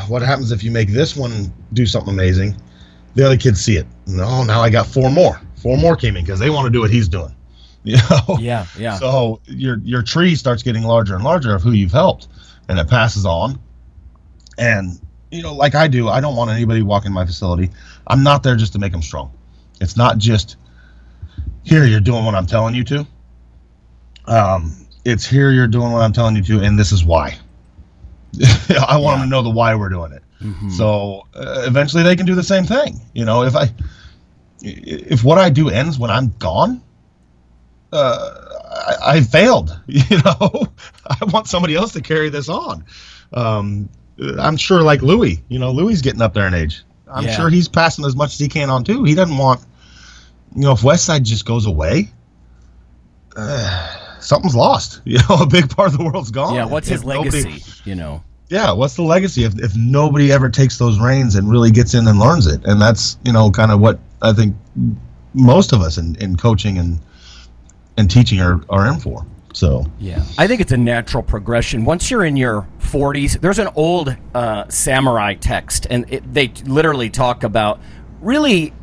what 0.08 0.22
happens 0.22 0.52
if 0.52 0.62
you 0.62 0.70
make 0.70 0.88
this 0.88 1.16
one 1.16 1.52
do 1.72 1.86
something 1.86 2.12
amazing? 2.12 2.56
The 3.16 3.24
other 3.24 3.36
kids 3.36 3.60
see 3.60 3.76
it. 3.76 3.86
No, 4.06 4.44
now 4.44 4.60
I 4.60 4.70
got 4.70 4.86
four 4.86 5.10
more. 5.10 5.40
Four 5.56 5.78
more 5.78 5.96
came 5.96 6.16
in 6.16 6.24
because 6.24 6.38
they 6.38 6.50
want 6.50 6.66
to 6.66 6.70
do 6.70 6.80
what 6.80 6.90
he's 6.90 7.08
doing. 7.08 7.34
You 7.86 7.98
know? 8.10 8.38
yeah, 8.40 8.66
yeah. 8.76 8.98
So 8.98 9.40
your 9.46 9.78
your 9.84 10.02
tree 10.02 10.34
starts 10.34 10.64
getting 10.64 10.82
larger 10.82 11.14
and 11.14 11.22
larger 11.22 11.54
of 11.54 11.62
who 11.62 11.70
you've 11.70 11.92
helped, 11.92 12.26
and 12.68 12.80
it 12.80 12.88
passes 12.88 13.24
on. 13.24 13.60
And 14.58 15.00
you 15.30 15.40
know, 15.40 15.54
like 15.54 15.76
I 15.76 15.86
do, 15.86 16.08
I 16.08 16.20
don't 16.20 16.34
want 16.34 16.50
anybody 16.50 16.82
walking 16.82 17.12
my 17.12 17.24
facility. 17.24 17.70
I'm 18.08 18.24
not 18.24 18.42
there 18.42 18.56
just 18.56 18.72
to 18.72 18.80
make 18.80 18.90
them 18.90 19.02
strong. 19.02 19.32
It's 19.80 19.96
not 19.96 20.18
just 20.18 20.56
here 21.62 21.84
you're 21.84 22.00
doing 22.00 22.24
what 22.24 22.34
I'm 22.34 22.46
telling 22.46 22.74
you 22.74 22.82
to. 22.82 23.06
Um, 24.26 24.72
it's 25.04 25.24
here 25.24 25.52
you're 25.52 25.68
doing 25.68 25.92
what 25.92 26.02
I'm 26.02 26.12
telling 26.12 26.34
you 26.34 26.42
to, 26.42 26.60
and 26.62 26.76
this 26.76 26.90
is 26.90 27.04
why. 27.04 27.38
I 28.88 28.96
want 28.96 29.20
them 29.20 29.28
to 29.28 29.30
know 29.30 29.42
the 29.42 29.50
why 29.50 29.76
we're 29.76 29.90
doing 29.90 30.10
it. 30.10 30.24
So 30.70 31.26
uh, 31.34 31.64
eventually 31.66 32.02
they 32.02 32.14
can 32.16 32.26
do 32.26 32.34
the 32.34 32.42
same 32.42 32.64
thing. 32.64 33.00
You 33.14 33.24
know, 33.24 33.42
if 33.42 33.56
I 33.56 33.70
if 34.62 35.24
what 35.24 35.38
I 35.38 35.50
do 35.50 35.70
ends 35.70 35.98
when 35.98 36.10
I'm 36.10 36.28
gone, 36.38 36.82
uh, 37.92 38.34
I, 38.70 39.16
I 39.16 39.20
failed. 39.22 39.78
You 39.86 40.18
know, 40.24 40.66
I 41.06 41.24
want 41.26 41.46
somebody 41.48 41.74
else 41.74 41.92
to 41.94 42.00
carry 42.02 42.28
this 42.28 42.48
on. 42.48 42.84
Um, 43.32 43.88
I'm 44.38 44.56
sure, 44.56 44.82
like 44.82 45.02
Louie, 45.02 45.42
you 45.48 45.58
know, 45.58 45.70
Louie 45.70 45.94
getting 45.96 46.20
up 46.22 46.34
there 46.34 46.46
in 46.46 46.54
age. 46.54 46.82
I'm 47.08 47.24
Yeah. 47.24 47.36
sure 47.36 47.48
he's 47.50 47.68
passing 47.68 48.04
as 48.04 48.14
much 48.16 48.32
as 48.34 48.38
he 48.38 48.48
can 48.48 48.68
on 48.70 48.84
too. 48.84 49.04
He 49.04 49.14
doesn't 49.14 49.36
want, 49.38 49.60
you 50.54 50.62
know, 50.62 50.72
if 50.72 50.80
Westside 50.80 51.22
just 51.22 51.44
goes 51.46 51.66
away, 51.66 52.10
uh, 53.36 54.18
something's 54.20 54.54
lost. 54.56 55.00
You 55.06 55.18
know, 55.28 55.36
a 55.40 55.46
big 55.46 55.70
part 55.70 55.92
of 55.92 55.98
the 55.98 56.04
world's 56.04 56.30
gone. 56.30 56.54
yeah, 56.54 56.64
what's 56.66 56.88
his 56.88 57.00
If 57.02 57.06
nobody- 57.06 57.42
legacy, 57.44 57.72
you 57.84 57.94
know? 57.94 58.22
Yeah, 58.48 58.72
what's 58.72 58.94
the 58.94 59.02
legacy 59.02 59.44
if, 59.44 59.58
if 59.58 59.76
nobody 59.76 60.30
ever 60.30 60.48
takes 60.48 60.78
those 60.78 61.00
reins 61.00 61.34
and 61.34 61.50
really 61.50 61.70
gets 61.70 61.94
in 61.94 62.06
and 62.06 62.18
learns 62.18 62.46
it? 62.46 62.64
And 62.64 62.80
that's, 62.80 63.18
you 63.24 63.32
know, 63.32 63.50
kind 63.50 63.72
of 63.72 63.80
what 63.80 63.98
I 64.22 64.32
think 64.32 64.56
most 65.34 65.72
of 65.72 65.80
us 65.80 65.98
in, 65.98 66.14
in 66.16 66.36
coaching 66.36 66.78
and 66.78 67.00
and 67.98 68.10
teaching 68.10 68.40
are, 68.40 68.60
are 68.68 68.86
in 68.86 69.00
for. 69.00 69.26
So 69.52 69.86
Yeah, 69.98 70.22
I 70.36 70.46
think 70.46 70.60
it's 70.60 70.72
a 70.72 70.76
natural 70.76 71.22
progression. 71.22 71.86
Once 71.86 72.10
you're 72.10 72.24
in 72.24 72.36
your 72.36 72.68
40s, 72.80 73.40
there's 73.40 73.58
an 73.58 73.68
old 73.74 74.14
uh, 74.34 74.68
samurai 74.68 75.34
text, 75.34 75.86
and 75.88 76.04
it, 76.12 76.34
they 76.34 76.48
literally 76.66 77.08
talk 77.08 77.42
about 77.42 77.80
really 78.20 78.74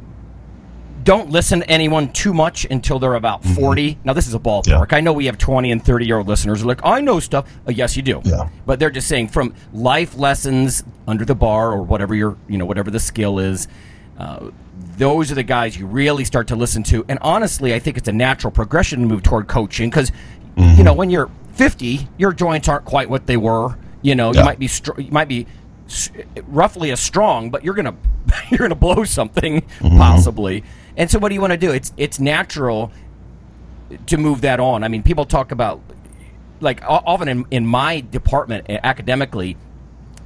don't 1.04 1.30
listen 1.30 1.60
to 1.60 1.70
anyone 1.70 2.12
too 2.12 2.34
much 2.34 2.66
until 2.66 3.00
they're 3.00 3.16
about 3.16 3.44
40. 3.44 3.98
Now, 4.04 4.14
this 4.14 4.28
is 4.28 4.34
a 4.34 4.40
ballpark. 4.40 4.92
Yeah. 4.92 4.98
I 4.98 5.02
know 5.02 5.14
we 5.14 5.26
have 5.26 5.38
20 5.38 5.72
and 5.72 5.84
30 5.84 6.06
year 6.06 6.18
old 6.18 6.28
listeners 6.28 6.60
who 6.62 6.66
are 6.66 6.70
like, 6.70 6.86
I 6.86 7.02
know 7.02 7.20
stuff. 7.20 7.50
Uh, 7.68 7.72
yes, 7.72 7.96
you 7.96 8.04
do. 8.04 8.22
Yeah. 8.24 8.50
But 8.66 8.80
they're 8.80 8.90
just 8.90 9.08
saying 9.08 9.30
from 9.30 9.54
life 9.74 10.16
lessons 10.18 10.84
under 11.08 11.26
the 11.26 11.36
bar 11.36 11.72
or 11.72 11.82
whatever 11.82 12.16
your, 12.16 12.38
you 12.48 12.58
know, 12.58 12.66
whatever 12.66 12.92
the 12.92 13.00
skill 13.00 13.40
is. 13.40 13.68
Uh, 14.18 14.52
those 14.98 15.32
are 15.32 15.36
the 15.36 15.44
guys 15.44 15.78
you 15.78 15.88
really 15.88 16.24
start 16.24 16.48
to 16.48 16.56
listen 16.56 16.84
to. 16.84 17.04
And 17.10 17.18
honestly, 17.22 17.74
I 17.74 17.80
think 17.80 17.98
it's 17.98 18.08
a 18.08 18.14
natural 18.14 18.52
progression 18.52 19.00
to 19.02 19.06
move 19.08 19.24
toward 19.24 19.48
coaching 19.48 19.90
because, 19.90 20.12
you 20.78 20.84
know, 20.84 20.94
when 20.94 21.10
you're 21.10 21.30
50, 21.54 22.08
your 22.18 22.32
joints 22.32 22.68
aren't 22.68 22.86
quite 22.86 23.10
what 23.10 23.26
they 23.26 23.38
were. 23.38 23.76
You 24.04 24.16
know, 24.16 24.34
you 24.34 24.44
might 24.46 24.60
be 24.60 24.68
str- 24.68 25.00
you 25.00 25.12
might 25.12 25.28
be 25.28 25.48
roughly 26.48 26.92
as 26.92 27.00
strong, 27.00 27.50
but 27.50 27.64
you're 27.64 27.74
gonna 27.74 27.96
you're 28.50 28.60
gonna 28.60 28.76
blow 28.76 29.04
something 29.04 29.62
possibly. 29.98 30.64
And 30.98 31.10
so, 31.10 31.20
what 31.20 31.30
do 31.30 31.36
you 31.36 31.42
want 31.42 31.52
to 31.52 31.58
do? 31.58 31.72
It's 31.72 31.92
it's 31.98 32.20
natural 32.20 32.92
to 34.08 34.18
move 34.18 34.42
that 34.42 34.60
on. 34.60 34.84
I 34.84 34.88
mean, 34.88 35.04
people 35.04 35.26
talk 35.26 35.52
about 35.52 35.82
like 36.60 36.82
often 36.88 37.28
in, 37.28 37.46
in 37.52 37.66
my 37.66 38.02
department 38.02 38.70
uh, 38.70 38.80
academically, 38.84 39.58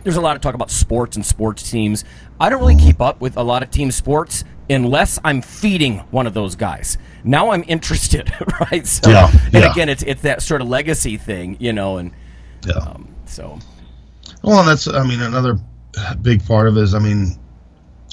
there's 0.04 0.16
a 0.18 0.22
lot 0.22 0.36
of 0.36 0.42
talk 0.42 0.56
about 0.56 0.72
sports 0.72 1.16
and 1.16 1.26
sports 1.26 1.70
teams. 1.70 2.06
I 2.40 2.50
don't 2.50 2.60
really 2.60 2.76
keep 2.76 3.02
up 3.02 3.20
with 3.20 3.38
a 3.38 3.44
lot 3.44 3.64
of 3.64 3.72
team 3.72 3.92
sports 3.92 4.44
unless 4.70 5.18
I'm 5.24 5.42
feeding 5.42 6.00
one 6.12 6.28
of 6.28 6.34
those 6.34 6.56
guys. 6.56 6.98
Now 7.24 7.52
I'm 7.52 7.64
interested, 7.68 8.32
right? 8.72 8.86
So, 8.86 9.10
Yeah, 9.10 9.32
and 9.54 9.64
again, 9.64 9.90
it's 9.90 10.04
it's 10.04 10.22
that 10.22 10.42
sort 10.42 10.62
of 10.62 10.68
legacy 10.68 11.18
thing, 11.18 11.58
you 11.60 11.74
know, 11.74 11.98
and 11.98 12.12
Yeah. 12.66 12.74
um, 12.74 13.08
so 13.26 13.58
Well, 14.44 14.60
and 14.60 14.68
that's, 14.68 14.88
I 14.88 15.04
mean, 15.06 15.22
another 15.22 15.58
big 16.22 16.46
part 16.46 16.68
of 16.68 16.78
it 16.78 16.84
is, 16.84 16.94
I 16.94 17.00
mean, 17.00 17.38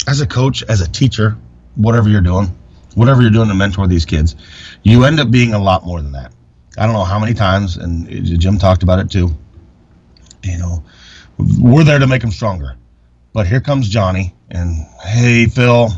as 0.09 0.21
a 0.21 0.27
coach, 0.27 0.63
as 0.65 0.81
a 0.81 0.89
teacher, 0.89 1.37
whatever 1.77 2.09
you're 2.09 2.20
doing, 2.20 2.47
whatever 2.95 3.22
you're 3.22 3.31
doing 3.31 3.49
to 3.49 3.55
mentor 3.55 3.87
these 3.87 4.05
kids, 4.05 4.37
you 4.83 5.05
end 5.05 5.20
up 5.20 5.31
being 5.31 5.55
a 5.55 5.59
lot 5.59 5.85
more 5.85 6.01
than 6.01 6.12
that. 6.12 6.33
I 6.77 6.87
don't 6.87 6.95
know 6.95 7.05
how 7.05 7.18
many 7.18 7.35
times, 7.35 7.77
and 7.77 8.09
Jim 8.41 8.59
talked 8.59 8.83
about 8.83 8.99
it 8.99 9.11
too. 9.11 9.31
You 10.43 10.59
know, 10.59 10.85
we're 11.39 11.85
there 11.85 11.99
to 11.99 12.07
make 12.07 12.20
them 12.20 12.31
stronger. 12.31 12.77
But 13.33 13.47
here 13.47 13.61
comes 13.61 13.89
Johnny, 13.89 14.35
and 14.51 14.87
hey, 15.03 15.47
Phil, 15.47 15.91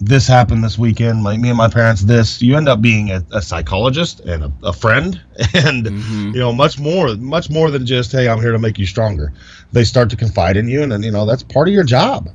this 0.00 0.26
happened 0.26 0.64
this 0.64 0.76
weekend. 0.76 1.22
Like 1.22 1.38
me 1.38 1.48
and 1.48 1.56
my 1.56 1.68
parents, 1.68 2.02
this. 2.02 2.42
You 2.42 2.56
end 2.56 2.68
up 2.68 2.82
being 2.82 3.10
a, 3.10 3.24
a 3.32 3.40
psychologist 3.40 4.20
and 4.20 4.44
a, 4.44 4.52
a 4.62 4.72
friend, 4.72 5.20
and 5.54 5.86
mm-hmm. 5.86 6.30
you 6.34 6.40
know 6.40 6.52
much 6.52 6.78
more, 6.78 7.14
much 7.16 7.48
more 7.50 7.70
than 7.70 7.86
just 7.86 8.12
hey, 8.12 8.28
I'm 8.28 8.40
here 8.40 8.52
to 8.52 8.58
make 8.58 8.78
you 8.78 8.86
stronger. 8.86 9.32
They 9.72 9.84
start 9.84 10.10
to 10.10 10.16
confide 10.16 10.56
in 10.56 10.68
you, 10.68 10.82
and 10.82 10.90
then 10.90 11.02
you 11.02 11.10
know 11.10 11.24
that's 11.24 11.42
part 11.42 11.68
of 11.68 11.74
your 11.74 11.84
job. 11.84 12.28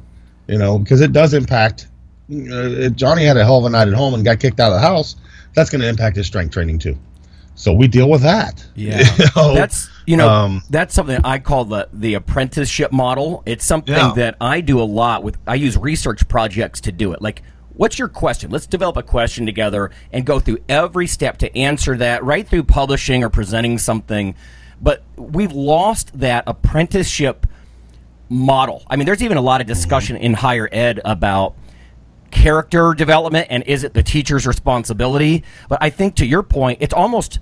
You 0.47 0.57
know 0.57 0.79
because 0.79 1.01
it 1.01 1.11
does 1.13 1.33
impact. 1.33 1.87
Uh, 2.29 2.85
if 2.87 2.95
Johnny 2.95 3.23
had 3.25 3.37
a 3.37 3.43
hell 3.45 3.59
of 3.59 3.65
a 3.65 3.69
night 3.69 3.87
at 3.87 3.93
home 3.93 4.13
and 4.13 4.23
got 4.25 4.39
kicked 4.39 4.59
out 4.59 4.71
of 4.71 4.81
the 4.81 4.87
house. 4.87 5.15
That's 5.53 5.69
going 5.69 5.81
to 5.81 5.87
impact 5.87 6.17
his 6.17 6.27
strength 6.27 6.51
training 6.53 6.77
too. 6.79 6.97
So 7.55 7.73
we 7.73 7.87
deal 7.87 8.09
with 8.09 8.21
that. 8.21 8.63
Yeah, 8.75 8.99
You 9.17 9.25
know? 9.35 9.53
that's 9.55 9.89
you 10.05 10.15
know 10.17 10.29
um, 10.29 10.61
that's 10.69 10.93
something 10.93 11.19
I 11.23 11.39
call 11.39 11.65
the 11.65 11.89
the 11.91 12.13
apprenticeship 12.13 12.91
model. 12.91 13.41
It's 13.45 13.65
something 13.65 13.95
Yeah. 13.95 14.13
that 14.17 14.35
I 14.39 14.61
do 14.61 14.79
a 14.79 14.83
lot 14.83 15.23
with. 15.23 15.37
I 15.47 15.55
use 15.55 15.75
research 15.77 16.27
projects 16.27 16.81
to 16.81 16.91
do 16.91 17.13
it. 17.13 17.21
Like, 17.21 17.41
what's 17.73 17.97
your 17.97 18.07
question? 18.09 18.51
Let's 18.51 18.67
develop 18.67 18.97
a 18.97 19.03
question 19.03 19.45
together 19.47 19.89
and 20.13 20.25
go 20.25 20.39
through 20.39 20.59
every 20.69 21.07
step 21.07 21.37
to 21.39 21.57
answer 21.57 21.97
that. 21.97 22.23
Right 22.23 22.47
through 22.47 22.63
publishing 22.65 23.23
or 23.23 23.29
presenting 23.29 23.79
something, 23.79 24.35
but 24.79 25.01
we've 25.15 25.53
lost 25.53 26.19
that 26.19 26.43
apprenticeship 26.45 27.47
model. 28.29 28.83
I 28.87 28.97
mean, 28.97 29.05
there's 29.05 29.23
even 29.23 29.37
a 29.37 29.41
lot 29.41 29.61
of 29.61 29.67
discussion 29.67 30.17
in 30.17 30.33
higher 30.35 30.69
ed 30.71 30.99
about 31.05 31.55
character 32.31 32.93
development 32.93 33.47
and 33.49 33.63
is 33.63 33.83
it 33.83 33.93
the 33.93 34.03
teacher's 34.03 34.45
responsibility? 34.47 35.43
But 35.69 35.79
I 35.81 35.89
think 35.89 36.15
to 36.15 36.25
your 36.25 36.43
point, 36.43 36.79
it's 36.81 36.93
almost 36.93 37.39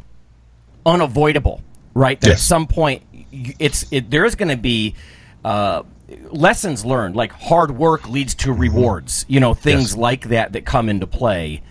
unavoidable, 0.86 1.62
right? 1.94 2.20
That 2.22 2.32
at 2.32 2.40
some 2.40 2.68
point, 2.68 3.04
it's 3.32 3.86
it, 3.92 4.10
there 4.10 4.26
is 4.26 4.36
going 4.36 4.50
to 4.50 4.58
be 4.58 4.96
uh, 5.44 5.84
lessons 6.30 6.86
learned, 6.86 7.16
like 7.16 7.32
hard 7.32 7.72
work 7.72 8.08
leads 8.10 8.36
to 8.36 8.54
rewards. 8.54 9.26
You 9.28 9.40
know, 9.40 9.54
things 9.54 9.92
Yes. 9.92 9.98
like 9.98 10.30
that 10.30 10.54
that 10.54 10.66
come 10.66 10.90
into 10.90 11.08
play. 11.08 11.62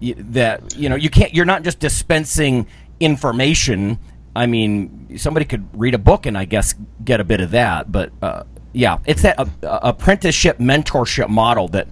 That 0.00 0.76
you 0.76 0.88
know, 0.88 0.94
you 0.96 1.10
can't. 1.10 1.34
You're 1.34 1.44
not 1.44 1.64
just 1.64 1.80
dispensing 1.80 2.66
information. 3.00 3.98
I 4.36 4.46
mean, 4.46 5.18
somebody 5.18 5.44
could 5.44 5.66
read 5.72 5.94
a 5.94 5.98
book 5.98 6.24
and 6.26 6.38
I 6.38 6.44
guess 6.44 6.74
get 7.04 7.18
a 7.20 7.24
bit 7.24 7.40
of 7.40 7.50
that, 7.50 7.90
but 7.90 8.12
uh, 8.22 8.44
yeah, 8.72 8.98
it's 9.06 9.22
that 9.22 9.40
uh, 9.40 9.46
apprenticeship 9.82 10.58
mentorship 10.58 11.28
model 11.28 11.66
that 11.68 11.88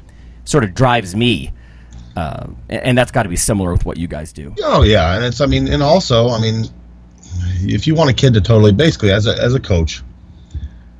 sort 0.47 0.65
of 0.65 0.75
drives 0.75 1.15
me. 1.15 1.53
Uh, 2.17 2.47
and 2.71 2.97
that's 2.97 3.11
got 3.11 3.25
to 3.25 3.29
be 3.29 3.37
similar 3.37 3.71
with 3.73 3.85
what 3.85 3.99
you 3.99 4.09
guys 4.09 4.33
do. 4.33 4.55
Oh 4.63 4.83
yeah, 4.83 5.17
and 5.17 5.25
it's 5.25 5.43
I 5.43 5.47
mean, 5.47 5.69
and 5.69 5.83
also 5.83 6.31
I 6.31 6.41
mean, 6.41 6.65
if 7.61 7.87
you 7.87 7.95
want 7.95 8.09
a 8.09 8.15
kid 8.15 8.33
to 8.35 8.41
totally, 8.41 8.73
basically 8.73 9.13
as 9.13 9.27
a 9.27 9.37
as 9.39 9.55
a 9.55 9.61
coach, 9.61 10.03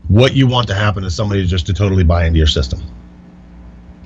what 0.09 0.35
you 0.35 0.47
want 0.47 0.69
to 0.69 0.75
happen 0.75 1.05
is 1.05 1.15
somebody 1.15 1.47
just 1.47 1.67
to 1.67 1.73
totally 1.73 2.05
buy 2.05 2.27
into 2.27 2.37
your 2.37 2.47
system. 2.47 2.83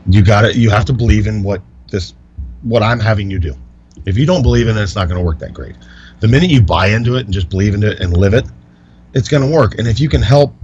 You 0.09 0.23
got 0.23 0.45
it. 0.45 0.55
You 0.57 0.71
have 0.71 0.85
to 0.85 0.93
believe 0.93 1.27
in 1.27 1.43
what 1.43 1.63
this, 1.91 2.15
what 2.63 2.83
I'm 2.83 3.01
having 3.01 3.31
you 3.31 3.39
do. 3.39 3.55
If 4.07 4.17
you 4.17 4.25
don't 4.25 4.43
believe 4.43 4.69
in 4.69 4.77
it, 4.77 4.83
it's 4.83 4.95
not 4.95 5.09
going 5.09 5.19
to 5.19 5.25
work 5.25 5.41
that 5.41 5.53
great. 5.53 5.77
The 6.21 6.29
minute 6.29 6.51
you 6.51 6.63
buy 6.63 6.89
into 6.89 7.17
it 7.17 7.25
and 7.25 7.35
just 7.35 7.51
believe 7.51 7.75
in 7.75 7.83
it 7.83 8.01
and 8.01 8.17
live 8.17 8.35
it, 8.35 8.47
it's 9.15 9.29
going 9.29 9.43
to 9.43 9.53
work. 9.53 9.79
And 9.79 9.89
if 9.89 10.01
you 10.01 10.09
can 10.09 10.23
help 10.23 10.55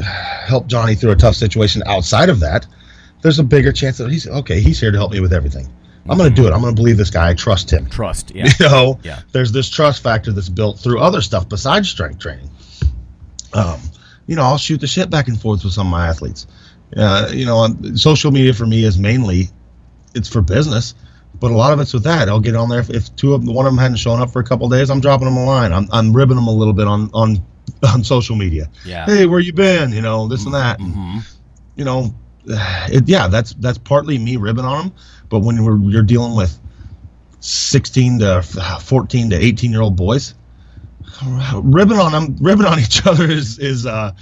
help 0.00 0.66
Johnny 0.66 0.94
through 0.94 1.12
a 1.12 1.16
tough 1.16 1.34
situation 1.34 1.82
outside 1.86 2.28
of 2.28 2.40
that, 2.40 2.66
there's 3.22 3.38
a 3.38 3.44
bigger 3.44 3.72
chance 3.72 3.98
that 3.98 4.10
he's 4.10 4.26
okay. 4.28 4.60
He's 4.60 4.78
here 4.80 4.90
to 4.90 4.98
help 4.98 5.12
me 5.12 5.20
with 5.20 5.32
everything. 5.32 5.68
I'm 6.08 6.16
going 6.18 6.30
to 6.30 6.34
do 6.40 6.46
it. 6.46 6.52
I'm 6.52 6.60
going 6.60 6.74
to 6.74 6.80
believe 6.80 6.96
this 6.98 7.10
guy. 7.10 7.30
I 7.30 7.34
trust 7.34 7.72
him. 7.72 7.86
Trust, 7.90 8.30
yeah. 8.34 8.46
You 8.60 8.66
know, 8.68 9.00
Yeah. 9.02 9.20
there's 9.32 9.50
this 9.50 9.68
trust 9.68 10.02
factor 10.02 10.30
that's 10.32 10.48
built 10.48 10.78
through 10.78 11.00
other 11.00 11.20
stuff 11.20 11.48
besides 11.48 11.88
strength 11.88 12.20
training. 12.20 12.48
Um, 13.52 13.80
you 14.26 14.36
know, 14.36 14.42
I'll 14.42 14.58
shoot 14.58 14.80
the 14.80 14.86
shit 14.86 15.10
back 15.10 15.28
and 15.28 15.40
forth 15.40 15.64
with 15.64 15.72
some 15.72 15.86
of 15.88 15.90
my 15.90 16.06
athletes. 16.06 16.46
Uh, 16.96 17.28
you 17.32 17.44
know, 17.46 17.68
social 17.94 18.30
media 18.30 18.52
for 18.52 18.66
me 18.66 18.84
is 18.84 18.98
mainly 18.98 19.48
it's 20.14 20.28
for 20.28 20.40
business, 20.40 20.94
but 21.40 21.50
a 21.50 21.54
lot 21.54 21.72
of 21.72 21.80
it's 21.80 21.92
with 21.92 22.04
that. 22.04 22.28
I'll 22.28 22.40
get 22.40 22.54
on 22.54 22.68
there 22.68 22.80
if, 22.80 22.90
if 22.90 23.14
two 23.16 23.34
of 23.34 23.44
them, 23.44 23.52
one 23.54 23.66
of 23.66 23.72
them 23.72 23.78
hadn't 23.78 23.96
shown 23.96 24.20
up 24.20 24.30
for 24.30 24.38
a 24.40 24.44
couple 24.44 24.68
days, 24.68 24.90
I'm 24.90 25.00
dropping 25.00 25.26
them 25.26 25.36
a 25.36 25.44
line. 25.44 25.72
I'm, 25.72 25.88
I'm 25.92 26.12
ribbing 26.12 26.36
them 26.36 26.46
a 26.46 26.52
little 26.54 26.72
bit 26.72 26.86
on 26.86 27.10
on 27.12 27.44
on 27.92 28.04
social 28.04 28.36
media. 28.36 28.70
Yeah. 28.84 29.06
Hey, 29.06 29.26
where 29.26 29.40
you 29.40 29.52
been? 29.52 29.92
You 29.92 30.02
know, 30.02 30.28
this 30.28 30.44
and 30.44 30.54
that. 30.54 30.78
And, 30.78 30.94
Mhm. 30.94 31.36
you 31.74 31.84
know, 31.84 32.14
it, 32.92 33.08
yeah, 33.08 33.28
that's 33.28 33.54
that's 33.54 33.78
partly 33.78 34.18
me 34.18 34.36
ribbing 34.36 34.64
on 34.64 34.86
them. 34.88 34.96
But 35.28 35.40
when 35.40 35.64
we're, 35.64 35.78
you're 35.90 36.02
dealing 36.02 36.34
with 36.36 36.58
16 37.40 38.20
to 38.20 38.42
14 38.82 39.30
to 39.30 39.36
18 39.36 39.70
year 39.70 39.80
old 39.82 39.96
boys, 39.96 40.34
ribbing 41.54 41.98
on 41.98 42.12
them, 42.12 42.36
ribbing 42.40 42.66
on 42.66 42.78
each 42.86 43.06
other 43.06 43.24
is 43.30 43.58
is 43.58 43.86
uh, 43.86 44.12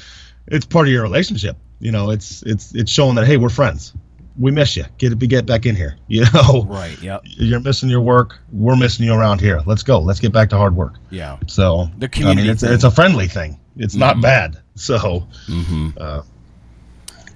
it's 0.47 0.66
part 0.66 0.87
of 0.87 0.93
your 0.93 1.03
relationship. 1.03 1.57
You 1.81 1.93
know, 1.93 2.11
it's 2.11 2.43
it's 2.43 2.75
it's 2.75 2.91
showing 2.91 3.14
that 3.16 3.27
hey, 3.27 3.37
we're 3.37 3.49
friends. 3.49 3.93
We 4.37 4.51
miss 4.51 4.77
you. 4.77 4.85
Get 4.99 5.16
get 5.18 5.47
back 5.47 5.64
in 5.66 5.77
here. 5.77 5.97
You 6.09 6.25
know, 6.35 6.64
Right, 6.68 7.01
yep. 7.01 7.22
you're 7.25 7.61
missing 7.61 7.89
your 7.89 8.01
work. 8.01 8.39
We're 8.53 8.75
missing 8.77 9.07
you 9.07 9.14
around 9.14 9.41
here. 9.41 9.61
Let's 9.64 9.83
go. 9.85 10.01
Let's 10.01 10.18
get 10.20 10.33
back 10.33 10.51
to 10.51 10.57
hard 10.57 10.75
work. 10.75 10.95
Yeah. 11.11 11.39
So 11.47 11.89
The 11.99 12.09
community 12.09 12.41
I 12.41 12.45
mean, 12.45 12.53
it's, 12.53 12.62
thing. 12.62 12.72
it's 12.72 12.83
a 12.85 12.91
friendly 12.91 13.29
thing. 13.29 13.61
It's 13.77 13.95
not 13.95 14.20
bad. 14.20 14.61
So, 14.77 15.29
Mm-hmm. 15.49 15.89
uh, 15.97 16.22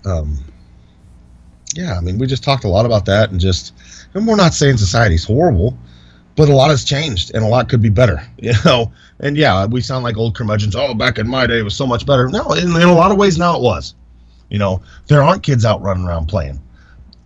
um, 0.05 0.39
yeah, 1.75 1.97
I 1.97 2.01
mean, 2.01 2.19
we 2.19 2.27
just 2.27 2.43
talked 2.43 2.65
a 2.65 2.69
lot 2.69 2.87
about 2.87 3.05
that, 3.07 3.31
and 3.31 3.41
just, 3.41 3.75
and 4.15 4.27
we're 4.27 4.37
not 4.37 4.55
saying 4.55 4.77
society's 4.77 5.25
horrible, 5.25 5.77
but 6.37 6.49
a 6.49 6.55
lot 6.55 6.71
has 6.71 6.85
changed, 6.85 7.35
and 7.35 7.45
a 7.45 7.49
lot 7.49 7.69
could 7.69 7.83
be 7.83 7.89
better, 7.89 8.23
you 8.39 8.53
know. 8.65 8.93
And 9.21 9.37
yeah, 9.37 9.67
we 9.67 9.81
sound 9.81 10.05
like 10.05 10.17
old 10.17 10.35
curmudgeons. 10.35 10.77
Oh, 10.77 10.95
back 10.95 11.19
in 11.19 11.29
my 11.29 11.47
day, 11.47 11.59
it 11.59 11.65
was 11.65 11.75
so 11.75 11.87
much 11.87 12.07
better. 12.07 12.29
No, 12.29 12.53
in, 12.53 12.69
in 12.69 12.89
a 12.89 12.95
lot 12.95 13.11
of 13.11 13.19
ways 13.19 13.39
now 13.39 13.57
it 13.57 13.63
was. 13.63 13.95
You 14.49 14.59
know, 14.59 14.81
there 15.09 15.23
aren't 15.23 15.43
kids 15.43 15.65
out 15.65 15.83
running 15.83 16.05
around 16.05 16.27
playing. 16.27 16.61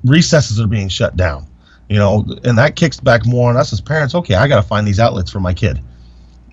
Recesses 0.05 0.59
are 0.61 0.67
being 0.67 0.89
shut 0.89 1.17
down. 1.17 1.47
You 1.89 1.99
know, 1.99 2.25
and 2.45 2.57
that 2.57 2.75
kicks 2.75 2.99
back 2.99 3.27
more 3.27 3.51
on 3.51 3.57
us 3.57 3.73
as 3.73 3.81
parents. 3.81 4.15
Okay, 4.15 4.35
I 4.35 4.49
got 4.49 4.57
to 4.57 4.63
find 4.63 4.87
these 4.87 4.99
outlets 4.99 5.31
for 5.31 5.41
my 5.41 5.53
kid 5.53 5.81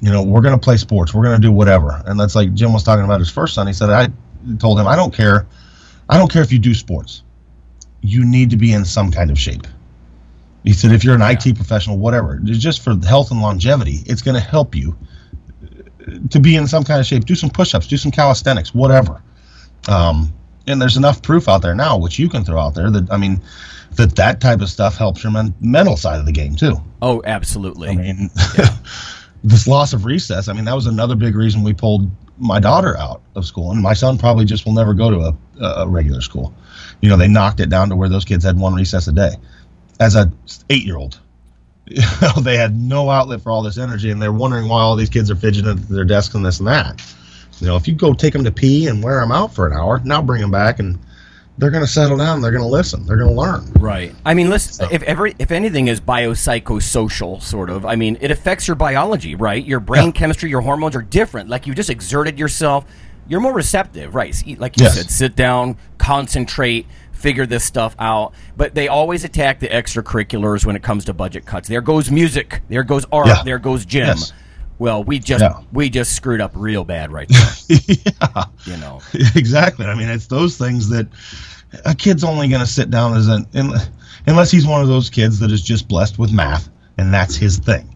you 0.01 0.11
know, 0.11 0.23
we're 0.23 0.41
going 0.41 0.57
to 0.57 0.63
play 0.63 0.77
sports. 0.77 1.13
We're 1.13 1.23
going 1.23 1.39
to 1.39 1.45
do 1.45 1.51
whatever. 1.51 2.01
And 2.05 2.19
that's 2.19 2.35
like 2.35 2.53
Jim 2.53 2.73
was 2.73 2.83
talking 2.83 3.03
about 3.03 3.19
his 3.19 3.29
first 3.29 3.53
son. 3.53 3.67
He 3.67 3.73
said, 3.73 3.89
I 3.89 4.07
told 4.57 4.79
him, 4.79 4.87
I 4.87 4.95
don't 4.95 5.13
care. 5.13 5.45
I 6.07 6.17
don't 6.17 6.31
care 6.31 6.41
if 6.41 6.51
you 6.51 6.59
do 6.59 6.73
sports. 6.73 7.23
You 8.01 8.25
need 8.25 8.49
to 8.51 8.57
be 8.57 8.73
in 8.73 8.85
some 8.85 9.11
kind 9.11 9.29
of 9.29 9.37
shape. 9.37 9.67
He 10.63 10.73
said, 10.73 10.91
if 10.91 11.03
you're 11.03 11.15
an 11.15 11.21
IT 11.21 11.55
professional, 11.55 11.97
whatever, 11.97 12.37
just 12.43 12.83
for 12.83 12.95
health 13.07 13.31
and 13.31 13.41
longevity, 13.41 14.03
it's 14.05 14.21
going 14.21 14.35
to 14.35 14.45
help 14.45 14.75
you 14.75 14.97
to 16.29 16.39
be 16.39 16.55
in 16.55 16.67
some 16.67 16.83
kind 16.83 16.99
of 16.99 17.05
shape. 17.05 17.25
Do 17.25 17.35
some 17.35 17.49
push 17.49 17.73
ups, 17.73 17.87
do 17.87 17.97
some 17.97 18.11
calisthenics, 18.11 18.73
whatever. 18.73 19.21
Um, 19.87 20.33
and 20.67 20.81
there's 20.81 20.97
enough 20.97 21.21
proof 21.21 21.47
out 21.47 21.61
there 21.61 21.75
now, 21.75 21.97
which 21.97 22.19
you 22.19 22.29
can 22.29 22.43
throw 22.43 22.59
out 22.59 22.75
there 22.75 22.91
that, 22.91 23.11
I 23.11 23.17
mean, 23.17 23.41
that 23.95 24.15
that 24.17 24.41
type 24.41 24.61
of 24.61 24.69
stuff 24.69 24.97
helps 24.97 25.23
your 25.23 25.31
men- 25.31 25.55
mental 25.61 25.97
side 25.97 26.19
of 26.19 26.25
the 26.25 26.31
game 26.31 26.55
too. 26.55 26.75
Oh, 27.01 27.21
absolutely. 27.25 27.89
I 27.89 27.95
mean, 27.95 28.29
this 29.43 29.67
loss 29.67 29.93
of 29.93 30.05
recess. 30.05 30.47
I 30.47 30.53
mean, 30.53 30.65
that 30.65 30.75
was 30.75 30.85
another 30.85 31.15
big 31.15 31.35
reason 31.35 31.63
we 31.63 31.73
pulled 31.73 32.09
my 32.39 32.59
daughter 32.59 32.97
out 32.97 33.21
of 33.35 33.45
school, 33.45 33.71
and 33.71 33.81
my 33.81 33.93
son 33.93 34.17
probably 34.17 34.45
just 34.45 34.65
will 34.65 34.73
never 34.73 34.93
go 34.93 35.09
to 35.09 35.19
a, 35.19 35.65
a 35.81 35.87
regular 35.87 36.21
school. 36.21 36.53
You 37.01 37.09
know, 37.09 37.17
they 37.17 37.27
knocked 37.27 37.59
it 37.59 37.69
down 37.69 37.89
to 37.89 37.95
where 37.95 38.09
those 38.09 38.25
kids 38.25 38.43
had 38.43 38.57
one 38.57 38.73
recess 38.73 39.07
a 39.07 39.11
day. 39.11 39.31
As 39.99 40.15
a 40.15 40.31
eight 40.69 40.85
year 40.85 40.97
old, 40.97 41.19
you 41.85 42.01
know, 42.21 42.41
they 42.41 42.57
had 42.57 42.75
no 42.75 43.09
outlet 43.09 43.41
for 43.41 43.51
all 43.51 43.61
this 43.61 43.77
energy, 43.77 44.11
and 44.11 44.21
they're 44.21 44.31
wondering 44.31 44.67
why 44.67 44.81
all 44.81 44.95
these 44.95 45.09
kids 45.09 45.29
are 45.29 45.35
fidgeting 45.35 45.71
at 45.71 45.89
their 45.89 46.05
desks 46.05 46.35
and 46.35 46.45
this 46.45 46.59
and 46.59 46.67
that. 46.67 47.01
You 47.59 47.67
know, 47.67 47.75
if 47.75 47.87
you 47.87 47.95
go 47.95 48.13
take 48.13 48.33
them 48.33 48.43
to 48.45 48.51
pee 48.51 48.87
and 48.87 49.03
wear 49.03 49.19
them 49.19 49.31
out 49.31 49.53
for 49.53 49.67
an 49.67 49.73
hour, 49.73 50.01
now 50.05 50.21
bring 50.21 50.41
them 50.41 50.51
back 50.51 50.79
and 50.79 50.97
they're 51.59 51.69
going 51.71 51.83
to 51.83 51.91
settle 51.91 52.17
down. 52.17 52.41
They're 52.41 52.51
going 52.51 52.63
to 52.63 52.67
listen. 52.69 53.05
They're 53.05 53.17
going 53.17 53.29
to 53.29 53.35
learn. 53.35 53.71
Right. 53.73 54.15
I 54.25 54.33
mean, 54.33 54.49
listen. 54.49 54.87
If 54.91 55.03
every 55.03 55.35
if 55.39 55.51
anything 55.51 55.87
is 55.89 56.01
biopsychosocial, 56.01 57.41
sort 57.41 57.69
of. 57.69 57.85
I 57.85 57.95
mean, 57.95 58.17
it 58.21 58.31
affects 58.31 58.67
your 58.67 58.75
biology, 58.75 59.35
right? 59.35 59.63
Your 59.63 59.79
brain 59.79 60.05
Yeah. 60.07 60.11
chemistry, 60.11 60.49
your 60.49 60.61
hormones 60.61 60.95
are 60.95 61.01
different. 61.01 61.49
Like 61.49 61.67
you 61.67 61.75
just 61.75 61.89
exerted 61.89 62.39
yourself. 62.39 62.85
You're 63.27 63.41
more 63.41 63.53
receptive, 63.53 64.15
right? 64.15 64.35
Like 64.57 64.77
you 64.77 64.85
Yes. 64.85 64.95
said, 64.95 65.11
sit 65.11 65.35
down, 65.35 65.77
concentrate, 65.99 66.87
figure 67.11 67.45
this 67.45 67.63
stuff 67.63 67.95
out. 67.99 68.33
But 68.57 68.73
they 68.73 68.87
always 68.87 69.23
attack 69.23 69.59
the 69.59 69.67
extracurriculars 69.67 70.65
when 70.65 70.75
it 70.75 70.81
comes 70.81 71.05
to 71.05 71.13
budget 71.13 71.45
cuts. 71.45 71.67
There 71.69 71.81
goes 71.81 72.09
music. 72.09 72.61
There 72.69 72.83
goes 72.83 73.05
art. 73.11 73.27
Yeah. 73.27 73.43
There 73.43 73.59
goes 73.59 73.85
gym. 73.85 74.07
Yes. 74.07 74.33
Well, 74.79 75.03
we 75.03 75.19
just 75.19 75.41
Yeah. 75.41 75.59
we 75.71 75.89
just 75.89 76.13
screwed 76.15 76.41
up 76.41 76.51
real 76.55 76.83
bad 76.83 77.11
right 77.11 77.27
there. 77.67 77.77
yeah, 77.87 78.45
you 78.65 78.77
know. 78.77 79.01
exactly. 79.35 79.85
I 79.85 79.93
mean, 79.93 80.09
it's 80.09 80.27
those 80.27 80.57
things 80.57 80.89
that 80.89 81.07
a 81.85 81.93
kid's 81.93 82.23
only 82.23 82.47
going 82.47 82.61
to 82.61 82.67
sit 82.67 82.89
down 82.89 83.15
as 83.15 83.27
an 83.27 83.45
unless 84.25 84.49
he's 84.51 84.65
one 84.65 84.81
of 84.81 84.87
those 84.87 85.09
kids 85.09 85.39
that 85.39 85.51
is 85.51 85.61
just 85.61 85.87
blessed 85.87 86.17
with 86.17 86.31
math 86.33 86.69
and 86.97 87.13
that's 87.13 87.35
his 87.35 87.57
thing. 87.57 87.95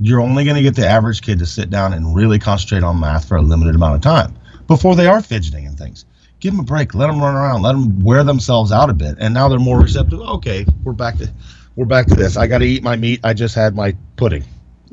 You're 0.00 0.20
only 0.20 0.44
going 0.44 0.56
to 0.56 0.62
get 0.62 0.74
the 0.74 0.86
average 0.86 1.22
kid 1.22 1.38
to 1.38 1.46
sit 1.46 1.70
down 1.70 1.92
and 1.94 2.14
really 2.14 2.38
concentrate 2.38 2.82
on 2.82 2.98
math 3.00 3.26
for 3.28 3.36
a 3.36 3.42
limited 3.42 3.74
amount 3.76 3.94
of 3.94 4.00
time 4.00 4.36
before 4.66 4.96
they 4.96 5.06
are 5.06 5.22
fidgeting 5.22 5.66
and 5.66 5.78
things. 5.78 6.04
Give 6.40 6.52
them 6.52 6.60
a 6.60 6.64
break. 6.64 6.94
Let 6.94 7.06
them 7.06 7.20
run 7.20 7.36
around. 7.36 7.62
Let 7.62 7.72
them 7.72 8.00
wear 8.00 8.24
themselves 8.24 8.72
out 8.72 8.90
a 8.90 8.92
bit. 8.92 9.16
And 9.20 9.32
now 9.32 9.48
they're 9.48 9.58
more 9.58 9.80
receptive. 9.80 10.20
Okay, 10.20 10.66
we're 10.82 10.92
back 10.92 11.16
to 11.18 11.32
we're 11.76 11.86
back 11.86 12.06
to 12.08 12.14
this. 12.14 12.36
I 12.36 12.46
got 12.48 12.58
to 12.58 12.64
eat 12.66 12.82
my 12.82 12.96
meat. 12.96 13.20
I 13.24 13.32
just 13.34 13.54
had 13.54 13.74
my 13.74 13.96
pudding. 14.16 14.44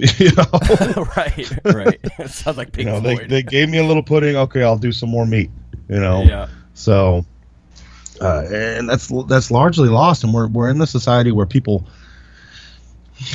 you 0.17 0.31
know. 0.35 1.05
right, 1.15 1.51
right. 1.65 1.99
Sounds 2.29 2.57
like 2.57 2.71
Pink 2.71 2.87
You 2.87 2.93
know, 2.93 2.99
they, 2.99 3.15
Floyd. 3.17 3.29
they 3.29 3.43
gave 3.43 3.69
me 3.69 3.77
a 3.77 3.83
little 3.85 4.03
pudding. 4.03 4.35
Okay, 4.35 4.63
I'll 4.63 4.77
do 4.77 4.91
some 4.91 5.09
more 5.09 5.25
meat. 5.25 5.51
You 5.89 5.99
know, 5.99 6.23
yeah. 6.23 6.47
so 6.73 7.25
uh, 8.19 8.43
and 8.51 8.89
that's 8.89 9.11
that's 9.27 9.51
largely 9.51 9.89
lost, 9.89 10.23
and 10.23 10.33
we're 10.33 10.47
we're 10.47 10.69
in 10.69 10.77
the 10.79 10.87
society 10.87 11.31
where 11.31 11.45
people 11.45 11.85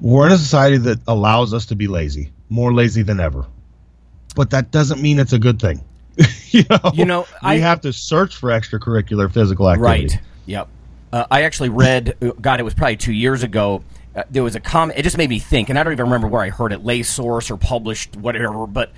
we're 0.00 0.26
in 0.26 0.32
a 0.32 0.38
society 0.38 0.78
that 0.78 0.98
allows 1.06 1.54
us 1.54 1.66
to 1.66 1.76
be 1.76 1.86
lazy, 1.86 2.32
more 2.48 2.72
lazy 2.72 3.02
than 3.02 3.20
ever. 3.20 3.46
But 4.34 4.50
that 4.50 4.70
doesn't 4.70 5.00
mean 5.00 5.18
it's 5.18 5.32
a 5.32 5.38
good 5.38 5.60
thing. 5.60 5.82
you 6.50 6.64
know, 6.68 6.78
You 6.92 7.04
know, 7.04 7.20
we 7.42 7.48
I- 7.50 7.58
have 7.58 7.80
to 7.82 7.92
search 7.92 8.36
for 8.36 8.50
extracurricular 8.50 9.32
physical 9.32 9.68
activity. 9.70 10.04
Right. 10.14 10.20
Yep. 10.46 10.68
Uh, 11.12 11.24
I 11.30 11.42
actually 11.42 11.70
read. 11.70 12.16
God, 12.40 12.60
it 12.60 12.62
was 12.62 12.74
probably 12.74 12.96
two 12.96 13.12
years 13.12 13.42
ago. 13.42 13.82
Uh, 14.14 14.24
there 14.30 14.42
was 14.42 14.54
a 14.54 14.60
comment. 14.60 14.98
It 14.98 15.02
just 15.02 15.16
made 15.16 15.30
me 15.30 15.38
think, 15.38 15.68
and 15.68 15.78
I 15.78 15.82
don't 15.82 15.92
even 15.92 16.06
remember 16.06 16.26
where 16.26 16.42
I 16.42 16.50
heard 16.50 16.72
it, 16.72 16.84
lay 16.84 17.02
source 17.02 17.50
or 17.50 17.56
published, 17.56 18.16
whatever. 18.16 18.66
But 18.66 18.92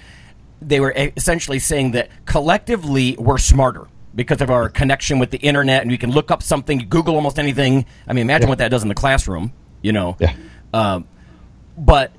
they 0.60 0.80
were 0.80 0.92
essentially 0.96 1.58
saying 1.58 1.92
that 1.92 2.08
collectively 2.24 3.16
we're 3.18 3.38
smarter 3.38 3.88
because 4.14 4.40
of 4.40 4.50
our 4.50 4.68
connection 4.68 5.18
with 5.18 5.30
the 5.30 5.38
internet, 5.38 5.82
and 5.82 5.90
we 5.90 5.98
can 5.98 6.10
look 6.10 6.30
up 6.30 6.42
something, 6.42 6.86
Google 6.88 7.14
almost 7.14 7.38
anything. 7.38 7.86
I 8.06 8.12
mean, 8.12 8.22
imagine 8.22 8.48
what 8.48 8.58
that 8.58 8.70
does 8.70 8.82
in 8.82 8.88
the 8.88 8.94
classroom. 8.94 9.52
You 9.82 9.92
know. 9.92 10.16
Yeah. 10.20 10.34
Um, 10.72 11.06
but 11.76 12.12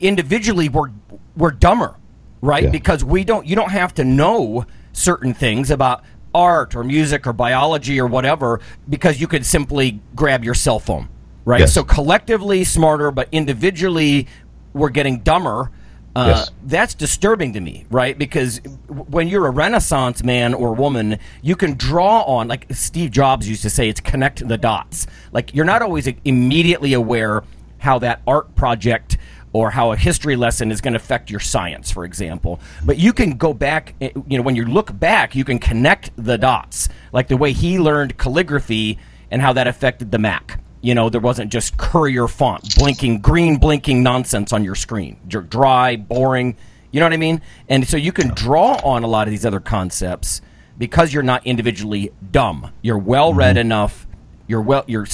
individually 0.00 0.68
we're 0.68 0.90
we're 1.36 1.50
dumber, 1.50 1.96
right? 2.40 2.64
Yeah. 2.64 2.70
Because 2.70 3.04
we 3.04 3.24
don't 3.24 3.46
you 3.46 3.56
don't 3.56 3.70
have 3.70 3.94
to 3.94 4.04
know 4.04 4.66
certain 4.92 5.34
things 5.34 5.70
about 5.70 6.04
art 6.34 6.74
or 6.74 6.82
music 6.84 7.26
or 7.26 7.32
biology 7.32 8.00
or 8.00 8.06
whatever 8.06 8.60
because 8.88 9.20
you 9.20 9.26
could 9.28 9.46
simply 9.46 10.00
grab 10.14 10.44
your 10.44 10.54
cell 10.54 10.78
phone, 10.78 11.08
right? 11.44 11.60
Yes. 11.60 11.72
So 11.74 11.84
collectively 11.84 12.64
smarter, 12.64 13.10
but 13.10 13.28
individually 13.32 14.26
we're 14.72 14.90
getting 14.90 15.20
dumber. 15.20 15.70
Uh, 16.16 16.26
Yes. 16.28 16.50
That's 16.62 16.94
disturbing 16.94 17.54
to 17.54 17.60
me, 17.60 17.86
right? 17.90 18.16
Because 18.16 18.60
when 18.88 19.26
you're 19.26 19.46
a 19.46 19.50
Renaissance 19.50 20.22
man 20.22 20.54
or 20.54 20.72
woman, 20.72 21.18
you 21.42 21.56
can 21.56 21.74
draw 21.74 22.22
on, 22.22 22.46
like 22.46 22.66
Steve 22.70 23.10
Jobs 23.10 23.48
used 23.48 23.62
to 23.62 23.70
say, 23.70 23.88
it's 23.88 24.00
connect 24.00 24.46
the 24.46 24.56
dots. 24.56 25.08
Like 25.32 25.52
you're 25.54 25.64
not 25.64 25.82
always 25.82 26.08
immediately 26.24 26.92
aware 26.92 27.42
how 27.78 27.98
that 27.98 28.22
art 28.26 28.54
project 28.54 29.18
or 29.52 29.70
how 29.70 29.92
a 29.92 29.96
history 29.96 30.34
lesson 30.36 30.70
is 30.72 30.80
going 30.80 30.94
to 30.94 30.98
affect 30.98 31.30
your 31.30 31.40
science, 31.40 31.90
for 31.90 32.04
example. 32.04 32.60
But 32.84 32.98
you 32.98 33.12
can 33.12 33.36
go 33.36 33.52
back, 33.54 33.94
eh, 34.00 34.10
you 34.28 34.36
know, 34.36 34.42
when 34.42 34.56
you 34.56 34.64
look 34.64 34.96
back, 34.98 35.34
you 35.34 35.44
can 35.44 35.58
connect 35.58 36.10
the 36.16 36.36
dots, 36.38 36.88
like 37.12 37.28
the 37.28 37.36
way 37.36 37.52
he 37.52 37.78
learned 37.78 38.18
calligraphy 38.18 38.98
and 39.30 39.42
how 39.42 39.52
that 39.52 39.66
affected 39.68 40.10
the 40.10 40.18
Mac. 40.18 40.60
You 40.84 40.94
know, 40.94 41.08
there 41.08 41.20
wasn't 41.20 41.50
just 41.50 41.78
courier 41.78 42.28
font, 42.28 42.76
blinking, 42.76 43.20
green 43.22 43.56
blinking 43.56 44.02
nonsense 44.02 44.52
on 44.52 44.64
your 44.64 44.74
screen. 44.74 45.18
You're 45.30 45.40
dry, 45.40 45.96
boring. 45.96 46.58
You 46.90 47.00
know 47.00 47.06
what 47.06 47.14
I 47.14 47.16
mean? 47.16 47.40
And 47.70 47.88
so 47.88 47.96
you 47.96 48.12
can 48.12 48.34
draw 48.34 48.74
on 48.84 49.02
a 49.02 49.06
lot 49.06 49.26
of 49.26 49.30
these 49.30 49.46
other 49.46 49.60
concepts 49.60 50.42
because 50.76 51.10
you're 51.10 51.22
not 51.22 51.46
individually 51.46 52.12
dumb. 52.30 52.70
You're 52.82 52.98
well 52.98 53.32
read 53.32 53.56
mm-hmm. 53.56 53.62
enough. 53.62 54.06
You're 54.46 54.60
well. 54.60 54.84
You're 54.86 55.06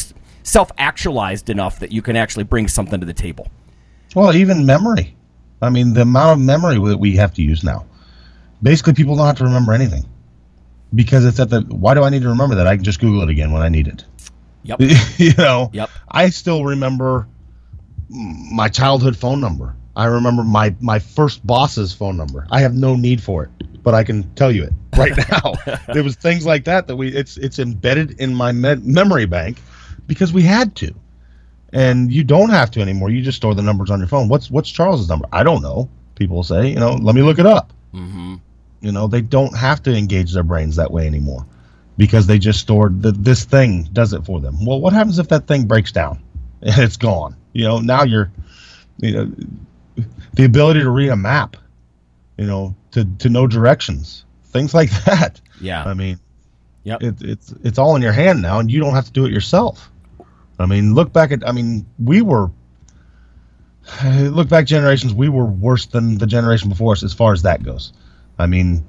self 0.42 0.72
actualized 0.76 1.48
enough 1.50 1.78
that 1.78 1.92
you 1.92 2.02
can 2.02 2.16
actually 2.16 2.44
bring 2.44 2.66
something 2.66 2.98
to 2.98 3.06
the 3.06 3.14
table. 3.14 3.46
Well, 4.16 4.34
even 4.34 4.66
memory. 4.66 5.16
I 5.62 5.70
mean, 5.70 5.94
the 5.94 6.02
amount 6.02 6.40
of 6.40 6.44
memory 6.44 6.80
that 6.84 6.98
we 6.98 7.14
have 7.14 7.32
to 7.34 7.42
use 7.42 7.62
now. 7.62 7.86
Basically, 8.60 8.92
people 8.92 9.14
don't 9.14 9.26
have 9.26 9.38
to 9.38 9.44
remember 9.44 9.72
anything 9.72 10.04
because 10.96 11.24
it's 11.24 11.38
at 11.38 11.48
the. 11.48 11.60
Why 11.60 11.94
do 11.94 12.02
I 12.02 12.10
need 12.10 12.22
to 12.22 12.28
remember 12.28 12.56
that? 12.56 12.66
I 12.66 12.74
can 12.74 12.82
just 12.82 12.98
Google 12.98 13.22
it 13.22 13.30
again 13.30 13.52
when 13.52 13.62
I 13.62 13.68
need 13.68 13.86
it. 13.86 14.04
Yep. 14.62 14.80
you 15.18 15.34
know. 15.34 15.70
Yep. 15.72 15.90
I 16.08 16.30
still 16.30 16.64
remember 16.64 17.26
my 18.08 18.68
childhood 18.68 19.16
phone 19.16 19.40
number. 19.40 19.74
I 19.96 20.06
remember 20.06 20.42
my 20.42 20.74
my 20.80 20.98
first 20.98 21.46
boss's 21.46 21.92
phone 21.92 22.16
number. 22.16 22.46
I 22.50 22.60
have 22.60 22.74
no 22.74 22.94
need 22.96 23.22
for 23.22 23.44
it, 23.44 23.82
but 23.82 23.94
I 23.94 24.04
can 24.04 24.32
tell 24.34 24.52
you 24.52 24.64
it 24.64 24.72
right 24.96 25.12
now. 25.30 25.54
there 25.92 26.02
was 26.02 26.16
things 26.16 26.46
like 26.46 26.64
that 26.64 26.86
that 26.86 26.96
we 26.96 27.08
it's 27.08 27.36
it's 27.36 27.58
embedded 27.58 28.20
in 28.20 28.34
my 28.34 28.52
me- 28.52 28.76
memory 28.76 29.26
bank 29.26 29.60
because 30.06 30.32
we 30.32 30.42
had 30.42 30.74
to. 30.76 30.94
And 31.72 32.10
you 32.10 32.24
don't 32.24 32.50
have 32.50 32.72
to 32.72 32.80
anymore. 32.80 33.10
You 33.10 33.22
just 33.22 33.36
store 33.36 33.54
the 33.54 33.62
numbers 33.62 33.90
on 33.90 34.00
your 34.00 34.08
phone. 34.08 34.28
What's 34.28 34.50
what's 34.50 34.70
Charles's 34.70 35.08
number? 35.08 35.26
I 35.32 35.42
don't 35.42 35.62
know. 35.62 35.88
People 36.16 36.42
say, 36.42 36.68
you 36.68 36.76
know, 36.76 36.94
let 36.94 37.14
me 37.14 37.22
look 37.22 37.38
it 37.38 37.46
up. 37.46 37.72
Mm-hmm. 37.94 38.36
You 38.80 38.92
know, 38.92 39.06
they 39.06 39.20
don't 39.20 39.56
have 39.56 39.82
to 39.84 39.94
engage 39.94 40.32
their 40.32 40.42
brains 40.42 40.76
that 40.76 40.90
way 40.90 41.06
anymore 41.06 41.46
because 42.00 42.26
they 42.26 42.38
just 42.38 42.60
stored 42.60 43.02
the, 43.02 43.12
this 43.12 43.44
thing 43.44 43.82
does 43.92 44.14
it 44.14 44.24
for 44.24 44.40
them. 44.40 44.56
Well, 44.64 44.80
what 44.80 44.94
happens 44.94 45.18
if 45.18 45.28
that 45.28 45.46
thing 45.46 45.66
breaks 45.66 45.92
down 45.92 46.18
and 46.62 46.78
it's 46.78 46.96
gone? 46.96 47.36
You 47.52 47.64
know, 47.64 47.78
now 47.78 48.04
you're, 48.04 48.32
you 49.00 49.12
know, 49.12 49.32
the 50.32 50.44
ability 50.46 50.80
to 50.80 50.88
read 50.88 51.10
a 51.10 51.16
map, 51.16 51.58
you 52.38 52.46
know, 52.46 52.74
to 52.92 53.04
to 53.18 53.28
know 53.28 53.46
directions, 53.46 54.24
things 54.46 54.72
like 54.72 54.90
that. 55.04 55.42
Yeah. 55.60 55.84
I 55.84 55.92
mean, 55.92 56.18
Yep. 56.84 57.02
it, 57.02 57.14
it's 57.20 57.54
it's 57.62 57.78
all 57.78 57.94
in 57.96 58.00
your 58.00 58.12
hand 58.12 58.40
now, 58.40 58.58
and 58.60 58.70
you 58.70 58.80
don't 58.80 58.94
have 58.94 59.04
to 59.04 59.12
do 59.12 59.26
it 59.26 59.30
yourself. 59.30 59.90
I 60.58 60.64
mean, 60.64 60.94
look 60.94 61.12
back 61.12 61.32
at. 61.32 61.46
I 61.46 61.52
mean, 61.52 61.84
we 62.02 62.22
were. 62.22 62.50
Look 64.04 64.48
back 64.48 64.66
generations, 64.66 65.12
we 65.12 65.28
were 65.28 65.44
worse 65.46 65.86
than 65.86 66.18
the 66.18 66.26
generation 66.26 66.68
before 66.68 66.92
us 66.92 67.02
as 67.02 67.12
far 67.12 67.32
as 67.32 67.42
that 67.42 67.62
goes. 67.62 67.92
I 68.38 68.46
mean, 68.46 68.84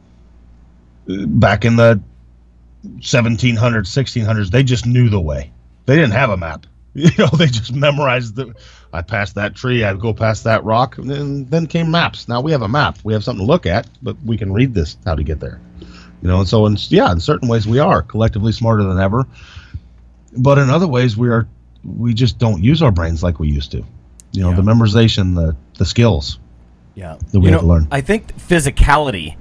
uh, 1.10 1.26
back 1.26 1.66
in 1.66 1.76
the 1.78 2.00
1700s, 2.86 3.56
1600s, 3.88 4.50
they 4.50 4.64
just 4.64 4.86
knew 4.86 5.10
the 5.10 5.20
way. 5.20 5.52
They 5.86 5.96
didn't 5.96 6.14
have 6.14 6.30
a 6.30 6.38
map. 6.38 6.66
You 6.94 7.10
know, 7.18 7.28
they 7.28 7.46
just 7.46 7.74
memorized 7.74 8.36
the. 8.36 8.54
I 8.92 9.02
passed 9.02 9.36
that 9.36 9.56
tree, 9.56 9.82
I'd 9.86 10.02
go 10.02 10.14
past 10.14 10.44
that 10.44 10.66
rock, 10.66 10.98
and 10.98 11.48
then, 11.50 11.66
came 11.68 11.90
maps. 11.90 12.28
Now 12.28 12.42
we 12.42 12.52
have 12.52 12.64
a 12.64 12.68
map. 12.68 12.98
We 13.06 13.14
have 13.14 13.24
something 13.24 13.46
to 13.46 13.50
look 13.50 13.66
at, 13.66 13.88
but 14.04 14.18
we 14.26 14.36
can 14.38 14.52
read 14.52 14.74
this 14.74 14.98
how 15.06 15.16
to 15.16 15.24
get 15.24 15.40
there. 15.40 15.62
You 16.22 16.28
know, 16.28 16.40
and 16.40 16.50
so 16.50 16.66
in, 16.66 16.76
yeah, 16.90 17.10
in 17.14 17.22
certain 17.22 17.48
ways 17.48 17.66
we 17.66 17.80
are 17.80 18.02
collectively 18.02 18.52
smarter 18.52 18.84
than 18.84 19.00
ever, 19.00 19.26
but 20.38 20.58
in 20.58 20.70
other 20.70 20.86
ways 20.86 21.16
we 21.16 21.30
are 21.30 21.48
we 21.86 22.14
just 22.14 22.38
don't 22.38 22.62
use 22.62 22.82
our 22.82 22.92
brains 22.92 23.24
like 23.24 23.40
we 23.40 23.48
used 23.48 23.72
to. 23.72 23.86
You 24.34 24.42
know, 24.42 24.50
Yeah. 24.50 24.58
the 24.58 24.62
memorization, 24.64 25.34
the 25.34 25.56
the 25.78 25.86
skills. 25.86 26.40
Yeah. 26.96 27.16
that 27.32 27.40
we 27.40 27.46
you 27.46 27.52
have 27.54 27.62
to 27.62 27.68
learn. 27.68 27.88
I 27.90 28.02
think 28.02 28.36
physicality. 28.38 29.38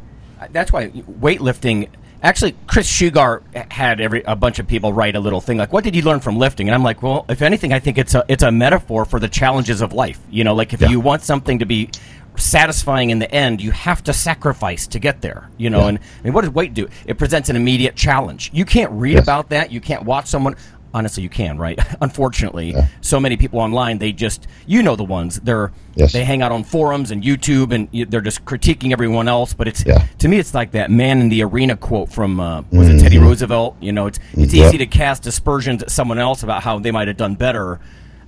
That's 0.53 0.73
why 0.73 0.91
weightlifting. 0.91 1.89
Actually, 2.23 2.55
Chris 2.67 2.91
Shugart 2.91 3.43
had 3.73 4.01
every 4.01 4.23
a 4.27 4.37
bunch 4.37 4.59
of 4.59 4.67
people 4.67 4.93
write 4.93 5.17
a 5.17 5.21
little 5.21 5.41
thing 5.41 5.57
like, 5.57 5.73
"What 5.73 5.85
did 5.85 5.97
you 5.97 6.03
learn 6.03 6.21
from 6.21 6.37
lifting?" 6.39 6.69
And 6.69 6.75
I'm 6.75 6.83
like, 6.83 7.03
"Well, 7.03 7.25
if 7.31 7.41
anything, 7.41 7.73
I 7.73 7.79
think 7.79 7.97
it's 7.97 8.15
a 8.15 8.25
it's 8.29 8.43
a 8.43 8.53
metaphor 8.53 9.05
for 9.07 9.19
the 9.19 9.29
challenges 9.29 9.81
of 9.81 9.93
life. 9.95 10.19
You 10.31 10.45
know, 10.45 10.55
like 10.55 10.73
if 10.75 10.83
Yeah. 10.83 10.89
you 10.91 11.01
want 11.01 11.23
something 11.23 11.59
to 11.61 11.67
be 11.67 11.89
satisfying 12.37 13.11
in 13.11 13.19
the 13.19 13.31
end, 13.35 13.61
you 13.63 13.71
have 13.71 14.03
to 14.05 14.13
sacrifice 14.13 14.87
to 14.89 14.99
get 14.99 15.21
there. 15.21 15.49
You 15.57 15.71
know, 15.71 15.81
Yeah. 15.81 15.89
and 15.89 15.99
I 15.99 16.25
mean, 16.25 16.33
what 16.33 16.43
does 16.43 16.51
weight 16.55 16.75
do? 16.75 16.89
It 17.07 17.19
presents 17.19 17.49
an 17.49 17.57
immediate 17.57 17.97
challenge. 17.97 18.51
You 18.53 18.65
can't 18.65 18.91
read 18.93 19.15
Yes. 19.15 19.23
about 19.25 19.49
that. 19.51 19.73
You 19.73 19.81
can't 19.81 20.05
watch 20.05 20.27
someone. 20.27 20.57
Honestly, 20.93 21.23
you 21.23 21.29
can, 21.29 21.57
right? 21.59 21.79
Unfortunately, 22.01 22.73
Yeah. 22.73 22.87
so 23.01 23.21
many 23.21 23.37
people 23.37 23.61
online 23.61 23.99
they 23.99 24.13
just 24.13 24.47
you 24.67 24.83
know 24.83 24.97
the 24.97 25.05
ones 25.05 25.39
they're 25.41 25.71
Yes. 25.95 26.13
they 26.13 26.25
hang 26.25 26.41
out 26.43 26.53
on 26.53 26.65
forums 26.65 27.11
and 27.11 27.23
YouTube 27.23 27.73
and 27.75 27.89
they're 28.11 28.21
just 28.21 28.45
critiquing 28.45 28.93
everyone 28.93 29.29
else. 29.29 29.55
But 29.55 29.69
it's 29.69 29.85
Yeah. 29.87 30.07
to 30.19 30.29
me, 30.29 30.39
it's 30.39 30.55
like 30.55 30.71
that 30.73 30.91
man 30.91 31.21
in 31.21 31.29
the 31.29 31.43
arena 31.43 31.77
quote 31.77 32.11
from 32.13 32.41
uh, 32.41 32.63
was 32.73 32.89
it 32.89 33.01
Teddy 33.01 33.19
Roosevelt? 33.19 33.77
You 33.81 33.93
know, 33.93 34.07
it's 34.07 34.19
it's 34.35 34.55
Yeah. 34.55 34.69
easy 34.69 34.79
to 34.79 34.87
cast 34.87 35.27
aspersions 35.27 35.83
at 35.83 35.91
someone 35.91 36.19
else 36.19 36.43
about 36.43 36.63
how 36.63 36.79
they 36.79 36.91
might 36.91 37.09
have 37.09 37.17
done 37.17 37.35
better. 37.35 37.79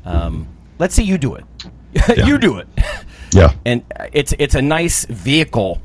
Um, 0.05 0.47
let's 0.79 0.95
see 0.95 1.03
you 1.05 1.19
do 1.19 1.35
it. 1.37 1.45
you 2.27 2.39
do 2.39 2.59
it. 2.59 2.69
Yeah. 3.35 3.53
and 3.65 3.83
it's 4.13 4.35
it's 4.39 4.55
a 4.55 4.61
nice 4.61 5.07
vehicle. 5.07 5.81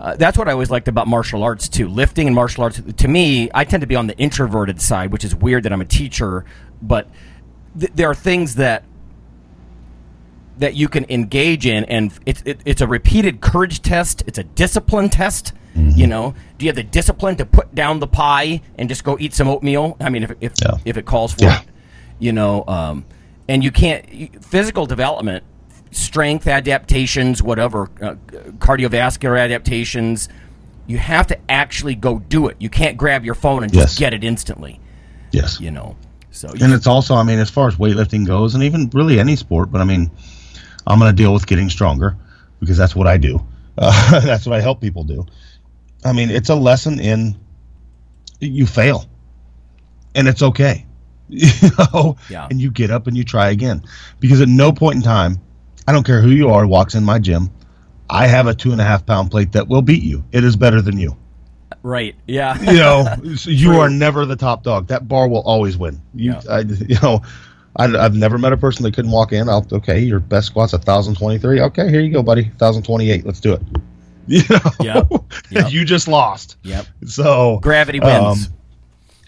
Uh, 0.00 0.16
that's 0.16 0.38
what 0.38 0.48
I 0.48 0.52
always 0.52 0.70
liked 0.70 0.88
about 0.88 1.06
martial 1.08 1.42
arts 1.42 1.68
too. 1.68 1.86
Lifting 1.86 2.26
and 2.26 2.34
martial 2.34 2.64
arts. 2.64 2.80
To 2.96 3.08
me, 3.08 3.50
I 3.54 3.64
tend 3.64 3.82
to 3.82 3.86
be 3.86 3.96
on 3.96 4.06
the 4.06 4.16
introverted 4.16 4.80
side, 4.80 5.12
which 5.12 5.24
is 5.24 5.34
weird 5.34 5.64
that 5.64 5.72
I'm 5.74 5.82
a 5.82 5.84
teacher. 5.84 6.46
But 6.80 7.08
th- 7.78 7.92
there 7.94 8.08
are 8.08 8.14
things 8.14 8.54
that 8.54 8.84
that 10.58 10.74
you 10.74 10.88
can 10.88 11.04
engage 11.10 11.66
in, 11.66 11.84
and 11.84 12.12
it's 12.26 12.42
it, 12.46 12.60
it's 12.64 12.80
a 12.80 12.86
repeated 12.86 13.40
courage 13.40 13.82
test. 13.82 14.22
It's 14.26 14.38
a 14.38 14.44
discipline 14.44 15.08
test. 15.10 15.52
You 15.76 16.08
know, 16.08 16.34
do 16.58 16.64
you 16.66 16.68
have 16.68 16.76
the 16.76 16.82
discipline 16.82 17.36
to 17.36 17.46
put 17.46 17.72
down 17.76 18.00
the 18.00 18.06
pie 18.08 18.60
and 18.76 18.88
just 18.88 19.04
go 19.04 19.16
eat 19.20 19.32
some 19.34 19.48
oatmeal? 19.48 19.96
I 20.00 20.10
mean, 20.10 20.24
if 20.24 20.32
if, 20.40 20.52
Yeah. 20.60 20.78
if 20.84 20.96
it 20.96 21.06
calls 21.06 21.32
for 21.32 21.44
Yeah. 21.44 21.60
it, 21.60 21.66
you 22.18 22.32
know, 22.32 22.64
um, 22.66 23.04
and 23.48 23.62
you 23.62 23.70
can't 23.70 24.44
physical 24.44 24.84
development 24.86 25.44
strength 25.90 26.46
adaptations, 26.46 27.42
whatever, 27.42 27.90
uh, 28.02 28.14
cardiovascular 28.58 29.38
adaptations. 29.40 30.28
You 30.86 30.98
have 30.98 31.26
to 31.28 31.38
actually 31.50 31.94
go 31.94 32.18
do 32.18 32.48
it. 32.48 32.56
You 32.58 32.68
can't 32.68 32.96
grab 32.96 33.24
your 33.24 33.34
phone 33.34 33.62
and 33.62 33.72
just 33.72 33.94
Yes. 33.94 33.98
get 33.98 34.14
it 34.14 34.24
instantly. 34.24 34.80
Yes. 35.32 35.60
You 35.60 35.70
know. 35.70 35.96
So 36.32 36.48
And 36.60 36.72
it's 36.72 36.86
also, 36.86 37.14
I 37.16 37.22
mean, 37.24 37.38
as 37.38 37.50
far 37.50 37.68
as 37.68 37.76
weightlifting 37.76 38.26
goes, 38.26 38.54
and 38.54 38.62
even 38.64 38.88
really 38.92 39.18
any 39.18 39.36
sport, 39.36 39.70
but 39.72 39.80
I 39.80 39.84
mean, 39.84 40.10
I'm 40.86 40.98
going 40.98 41.10
to 41.10 41.16
deal 41.16 41.32
with 41.32 41.46
getting 41.46 41.68
stronger 41.70 42.16
because 42.60 42.76
that's 42.76 42.94
what 42.96 43.06
I 43.06 43.16
do. 43.16 43.44
Uh, 43.78 44.20
that's 44.24 44.46
what 44.46 44.56
I 44.56 44.60
help 44.60 44.80
people 44.80 45.04
do. 45.04 45.26
I 46.04 46.12
mean, 46.12 46.30
it's 46.30 46.48
a 46.48 46.54
lesson 46.54 46.98
in 47.00 47.36
you 48.40 48.66
fail, 48.66 49.06
and 50.14 50.28
it's 50.28 50.42
okay. 50.42 50.86
You 51.32 51.48
know, 51.92 52.16
Yeah. 52.28 52.48
and 52.50 52.60
you 52.60 52.70
get 52.72 52.90
up 52.90 53.06
and 53.06 53.16
you 53.16 53.22
try 53.22 53.50
again 53.50 53.82
because 54.18 54.40
at 54.40 54.48
no 54.48 54.72
point 54.72 54.96
in 54.96 55.02
time, 55.02 55.38
I 55.90 55.92
don't 55.92 56.04
care 56.06 56.20
who 56.20 56.30
you 56.30 56.50
are, 56.50 56.68
walks 56.68 56.94
in 56.94 57.02
my 57.02 57.18
gym. 57.18 57.50
I 58.08 58.28
have 58.28 58.46
a 58.46 58.54
two 58.54 58.70
and 58.70 58.80
a 58.80 58.84
half 58.84 59.04
pound 59.04 59.32
plate 59.32 59.50
that 59.52 59.66
will 59.66 59.82
beat 59.82 60.04
you. 60.04 60.22
It 60.30 60.44
is 60.44 60.54
better 60.54 60.80
than 60.80 60.96
you. 61.00 61.16
right. 61.82 62.14
Yeah. 62.28 62.56
You 62.60 62.78
know, 62.78 63.16
so 63.36 63.50
you 63.50 63.72
are 63.80 63.90
never 63.90 64.24
the 64.24 64.36
top 64.36 64.62
dog. 64.62 64.86
That 64.86 65.08
bar 65.08 65.26
will 65.28 65.42
always 65.42 65.76
win. 65.76 66.00
You, 66.14 66.34
Yeah. 66.34 66.40
I, 66.48 66.60
you 66.60 66.96
know, 67.02 67.22
I, 67.74 67.86
I've 67.86 68.14
never 68.14 68.38
met 68.38 68.52
a 68.52 68.56
person 68.56 68.84
that 68.84 68.94
couldn't 68.94 69.10
walk 69.10 69.32
in. 69.32 69.48
I'll, 69.48 69.66
okay, 69.72 69.98
your 69.98 70.20
best 70.20 70.46
squat's 70.46 70.72
a 70.74 70.78
thousand 70.78 71.16
twenty 71.16 71.38
three. 71.38 71.60
Okay, 71.60 71.90
here 71.90 72.00
you 72.00 72.12
go, 72.12 72.22
buddy. 72.22 72.44
Thousand 72.58 72.84
twenty 72.84 73.10
eight. 73.10 73.26
Let's 73.26 73.40
do 73.40 73.54
it. 73.54 73.62
You 74.26 74.42
know, 74.48 74.60
Yep. 74.80 75.08
Yep. 75.50 75.72
you 75.72 75.84
just 75.84 76.06
lost. 76.06 76.56
Yep. 76.62 76.86
So 77.06 77.58
Gravity 77.62 77.98
wins. 77.98 78.46
um, 78.46 78.52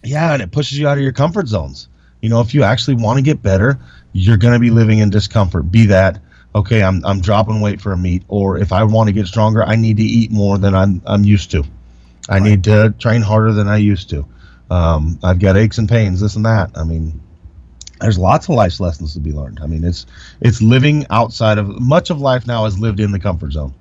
yeah, 0.04 0.32
and 0.32 0.40
it 0.40 0.52
pushes 0.52 0.78
you 0.78 0.86
out 0.86 0.96
of 0.96 1.02
your 1.02 1.12
comfort 1.12 1.48
zones. 1.48 1.88
You 2.20 2.28
know, 2.28 2.40
if 2.40 2.54
you 2.54 2.62
actually 2.62 2.94
want 2.94 3.16
to 3.18 3.22
get 3.22 3.42
better, 3.42 3.80
you're 4.12 4.36
going 4.36 4.52
to 4.54 4.60
be 4.60 4.70
living 4.70 5.00
in 5.00 5.10
discomfort. 5.10 5.72
Be 5.72 5.86
that 5.86 6.20
okay, 6.55 6.82
I'm 6.82 7.05
I'm 7.05 7.20
dropping 7.20 7.61
weight 7.61 7.80
for 7.80 7.92
a 7.92 7.96
meet, 7.96 8.22
or 8.28 8.59
if 8.59 8.72
I 8.72 8.84
want 8.84 9.09
to 9.09 9.12
get 9.12 9.26
stronger, 9.26 9.62
I 9.64 9.76
need 9.76 9.96
to 9.98 10.03
eat 10.03 10.30
more 10.30 10.59
than 10.59 10.74
I'm 10.74 11.03
I'm 11.07 11.24
used 11.24 11.50
to. 11.53 11.64
I 12.28 12.38
need 12.38 12.64
to 12.64 12.94
train 12.98 13.20
harder 13.20 13.53
than 13.53 13.68
I 13.68 13.78
used 13.78 14.11
to. 14.11 14.24
Um, 14.70 15.18
I've 15.22 15.38
got 15.38 15.57
aches 15.57 15.78
and 15.78 15.88
pains, 15.88 16.20
this 16.20 16.36
and 16.36 16.46
that. 16.46 16.70
I 16.76 16.84
mean, 16.84 17.20
there's 18.00 18.18
lots 18.18 18.48
of 18.48 18.55
life's 18.55 18.80
lessons 18.80 19.12
to 19.14 19.20
be 19.20 19.32
learned. 19.32 19.61
I 19.61 19.66
mean, 19.66 19.84
it's 19.84 20.07
it's 20.40 20.62
living 20.62 21.07
outside 21.11 21.59
of 21.59 21.68
much 21.80 22.11
of 22.11 22.20
life 22.20 22.46
now 22.46 22.64
is 22.66 22.78
lived 22.78 23.00
in 23.00 23.12
the 23.12 23.18
comfort 23.18 23.53
zone. 23.53 23.74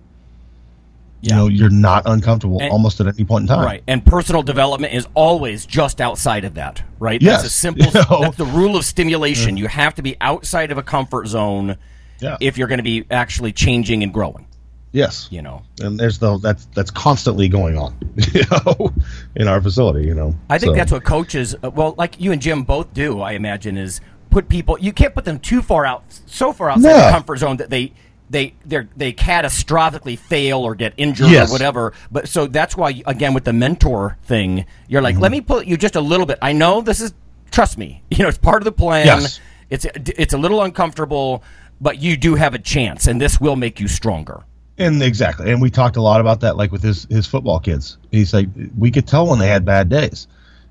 Yeah. 1.21 1.29
You 1.29 1.35
know, 1.35 1.47
you're 1.49 1.69
not 1.69 2.03
uncomfortable 2.07 2.59
And- 2.59 2.71
almost 2.71 2.99
at 2.99 3.05
any 3.05 3.25
point 3.25 3.43
in 3.43 3.47
time. 3.47 3.63
Right, 3.63 3.83
and 3.87 4.03
personal 4.03 4.41
development 4.41 4.93
is 4.93 5.07
always 5.13 5.67
just 5.67 6.01
outside 6.01 6.45
of 6.45 6.55
that, 6.55 6.81
right? 6.99 7.21
That's 7.21 7.43
a 7.43 7.49
simple. 7.49 7.85
You 7.93 7.93
know? 8.09 8.21
That's 8.21 8.37
the 8.37 8.45
rule 8.45 8.75
of 8.75 8.85
stimulation. 8.85 9.55
You 9.55 9.67
have 9.67 9.93
to 9.95 10.01
be 10.01 10.17
outside 10.19 10.71
of 10.71 10.79
a 10.79 10.83
comfort 10.83 11.27
zone 11.27 11.77
Yeah. 12.21 12.37
if 12.39 12.57
you're 12.57 12.67
going 12.67 12.77
to 12.79 12.83
be 12.83 13.03
actually 13.11 13.51
changing 13.51 14.03
and 14.03 14.13
growing. 14.13 14.45
yes. 14.93 15.27
You 15.31 15.41
know, 15.41 15.63
and 15.79 15.99
there's 15.99 16.19
the 16.19 16.37
that's 16.37 16.65
that's 16.75 16.91
constantly 16.91 17.47
going 17.49 17.77
on, 17.77 17.95
you 18.33 18.43
know, 18.51 18.93
in 19.35 19.47
our 19.47 19.59
facility. 19.61 20.05
You 20.07 20.13
know, 20.15 20.35
I 20.49 20.57
think 20.59 20.71
So, 20.71 20.75
that's 20.75 20.91
what 20.91 21.03
coaches, 21.03 21.55
uh, 21.63 21.69
well, 21.71 21.95
like 21.97 22.19
you 22.21 22.31
and 22.31 22.41
Jim 22.41 22.63
both 22.63 22.93
do. 22.93 23.21
I 23.21 23.31
imagine 23.33 23.77
is 23.77 24.01
put 24.29 24.47
people. 24.49 24.77
You 24.79 24.93
can't 24.93 25.13
put 25.15 25.25
them 25.25 25.39
too 25.39 25.61
far 25.61 25.85
out, 25.85 26.03
so 26.27 26.53
far 26.53 26.69
outside 26.69 26.91
No. 26.91 27.05
the 27.05 27.11
comfort 27.11 27.37
zone 27.37 27.57
that 27.57 27.69
they. 27.69 27.93
They 28.29 28.53
they 28.65 28.87
they 28.95 29.11
catastrophically 29.11 30.17
fail 30.17 30.59
or 30.59 30.73
get 30.73 30.93
injured 30.95 31.29
Yes. 31.31 31.49
or 31.49 31.51
whatever. 31.51 31.91
But 32.11 32.29
so 32.29 32.47
that's 32.47 32.77
why 32.77 33.01
again 33.05 33.33
with 33.33 33.43
the 33.43 33.51
mentor 33.51 34.15
thing, 34.23 34.65
you're 34.87 35.01
Mm-hmm. 35.01 35.03
like, 35.03 35.17
let 35.19 35.31
me 35.33 35.41
put 35.41 35.67
you 35.67 35.75
just 35.75 35.97
a 35.97 36.01
little 36.01 36.25
bit. 36.25 36.37
I 36.41 36.53
know 36.53 36.79
this 36.81 37.01
is 37.01 37.13
trust 37.51 37.77
me. 37.77 38.03
You 38.09 38.19
know, 38.23 38.29
it's 38.29 38.37
part 38.37 38.61
of 38.61 38.65
the 38.65 38.71
plan. 38.71 39.05
Yes. 39.05 39.41
It's 39.69 39.85
it's 39.95 40.33
a 40.33 40.37
little 40.37 40.61
uncomfortable, 40.63 41.43
but 41.81 42.01
you 42.01 42.15
do 42.15 42.35
have 42.35 42.53
a 42.53 42.59
chance, 42.59 43.07
and 43.07 43.19
this 43.19 43.41
will 43.41 43.55
make 43.57 43.79
you 43.79 43.87
stronger. 43.89 44.43
and 44.77 45.03
exactly, 45.03 45.51
and 45.51 45.61
we 45.61 45.69
talked 45.69 45.97
a 45.97 46.01
lot 46.01 46.21
about 46.21 46.39
that, 46.41 46.55
like 46.55 46.71
with 46.71 46.83
his 46.83 47.05
his 47.09 47.27
football 47.27 47.59
kids. 47.59 47.97
He's 48.11 48.33
like, 48.33 48.47
we 48.77 48.91
could 48.91 49.07
tell 49.07 49.27
when 49.27 49.39
they 49.39 49.47
had 49.47 49.65
bad 49.65 49.89
days. 49.89 50.27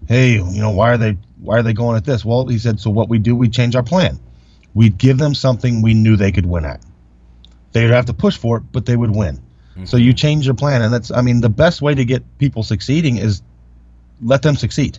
Hey, 0.08 0.34
you 0.34 0.60
know, 0.60 0.70
why 0.70 0.90
are 0.92 0.96
they 0.98 1.16
why 1.40 1.58
are 1.58 1.62
they 1.62 1.72
going 1.74 1.96
at 1.96 2.04
this? 2.04 2.24
Well, 2.24 2.46
he 2.46 2.58
said, 2.58 2.80
so 2.80 2.90
what 2.90 3.08
we 3.08 3.18
do, 3.18 3.36
we 3.36 3.48
change 3.48 3.76
our 3.76 3.82
plan. 3.82 4.18
We'd 4.74 4.98
give 4.98 5.18
them 5.18 5.34
something 5.34 5.82
we 5.82 5.94
knew 5.94 6.16
they 6.16 6.32
could 6.32 6.46
win 6.46 6.64
at. 6.64 6.80
They'd 7.72 7.90
have 7.90 8.06
to 8.06 8.14
push 8.14 8.36
for 8.36 8.58
it, 8.58 8.62
but 8.72 8.86
they 8.86 8.96
would 8.96 9.10
win. 9.10 9.36
Mm-hmm. 9.36 9.84
So 9.84 9.96
you 9.96 10.12
change 10.12 10.46
your 10.46 10.54
plan, 10.54 10.82
and 10.82 10.92
that's 10.92 11.10
I 11.10 11.22
mean 11.22 11.40
the 11.40 11.50
best 11.50 11.82
way 11.82 11.94
to 11.94 12.04
get 12.04 12.22
people 12.38 12.62
succeeding 12.62 13.18
is 13.18 13.42
let 14.22 14.42
them 14.42 14.56
succeed. 14.56 14.98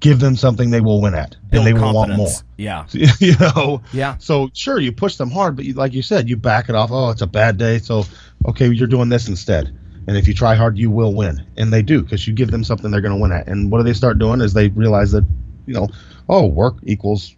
Give 0.00 0.20
them 0.20 0.36
something 0.36 0.70
they 0.70 0.80
will 0.80 1.00
win 1.00 1.14
at, 1.14 1.36
Build 1.50 1.66
and 1.66 1.76
they 1.76 1.80
will 1.80 1.92
want 1.92 2.14
more. 2.14 2.28
Yeah. 2.56 2.86
you 2.92 3.36
know? 3.38 3.82
Yeah. 3.92 4.16
so 4.18 4.48
sure 4.52 4.78
you 4.78 4.92
push 4.92 5.16
them 5.16 5.30
hard 5.30 5.56
but 5.56 5.64
you, 5.64 5.72
like 5.72 5.92
you 5.92 6.02
said 6.02 6.28
you 6.28 6.36
back 6.36 6.68
it 6.68 6.76
off. 6.76 6.90
Oh 6.92 7.10
it's 7.10 7.22
a 7.22 7.26
bad 7.26 7.58
day 7.58 7.78
so 7.78 8.04
okay 8.46 8.70
you're 8.70 8.86
doing 8.86 9.08
this 9.08 9.28
instead. 9.28 9.76
And 10.06 10.16
if 10.16 10.28
you 10.28 10.34
try 10.34 10.54
hard 10.54 10.78
you 10.78 10.90
will 10.90 11.14
win. 11.14 11.44
And 11.56 11.72
they 11.72 11.82
do 11.82 12.02
because 12.02 12.28
you 12.28 12.34
give 12.34 12.50
them 12.50 12.62
something 12.62 12.90
they're 12.90 13.00
going 13.00 13.14
to 13.14 13.20
win 13.20 13.32
at. 13.32 13.48
And 13.48 13.72
what 13.72 13.78
do 13.78 13.84
they 13.84 13.92
start 13.92 14.18
doing 14.18 14.40
is 14.40 14.52
they 14.52 14.68
realize 14.68 15.10
that 15.12 15.24
you 15.66 15.74
know 15.74 15.88
oh 16.28 16.46
work 16.46 16.76
equals 16.84 17.34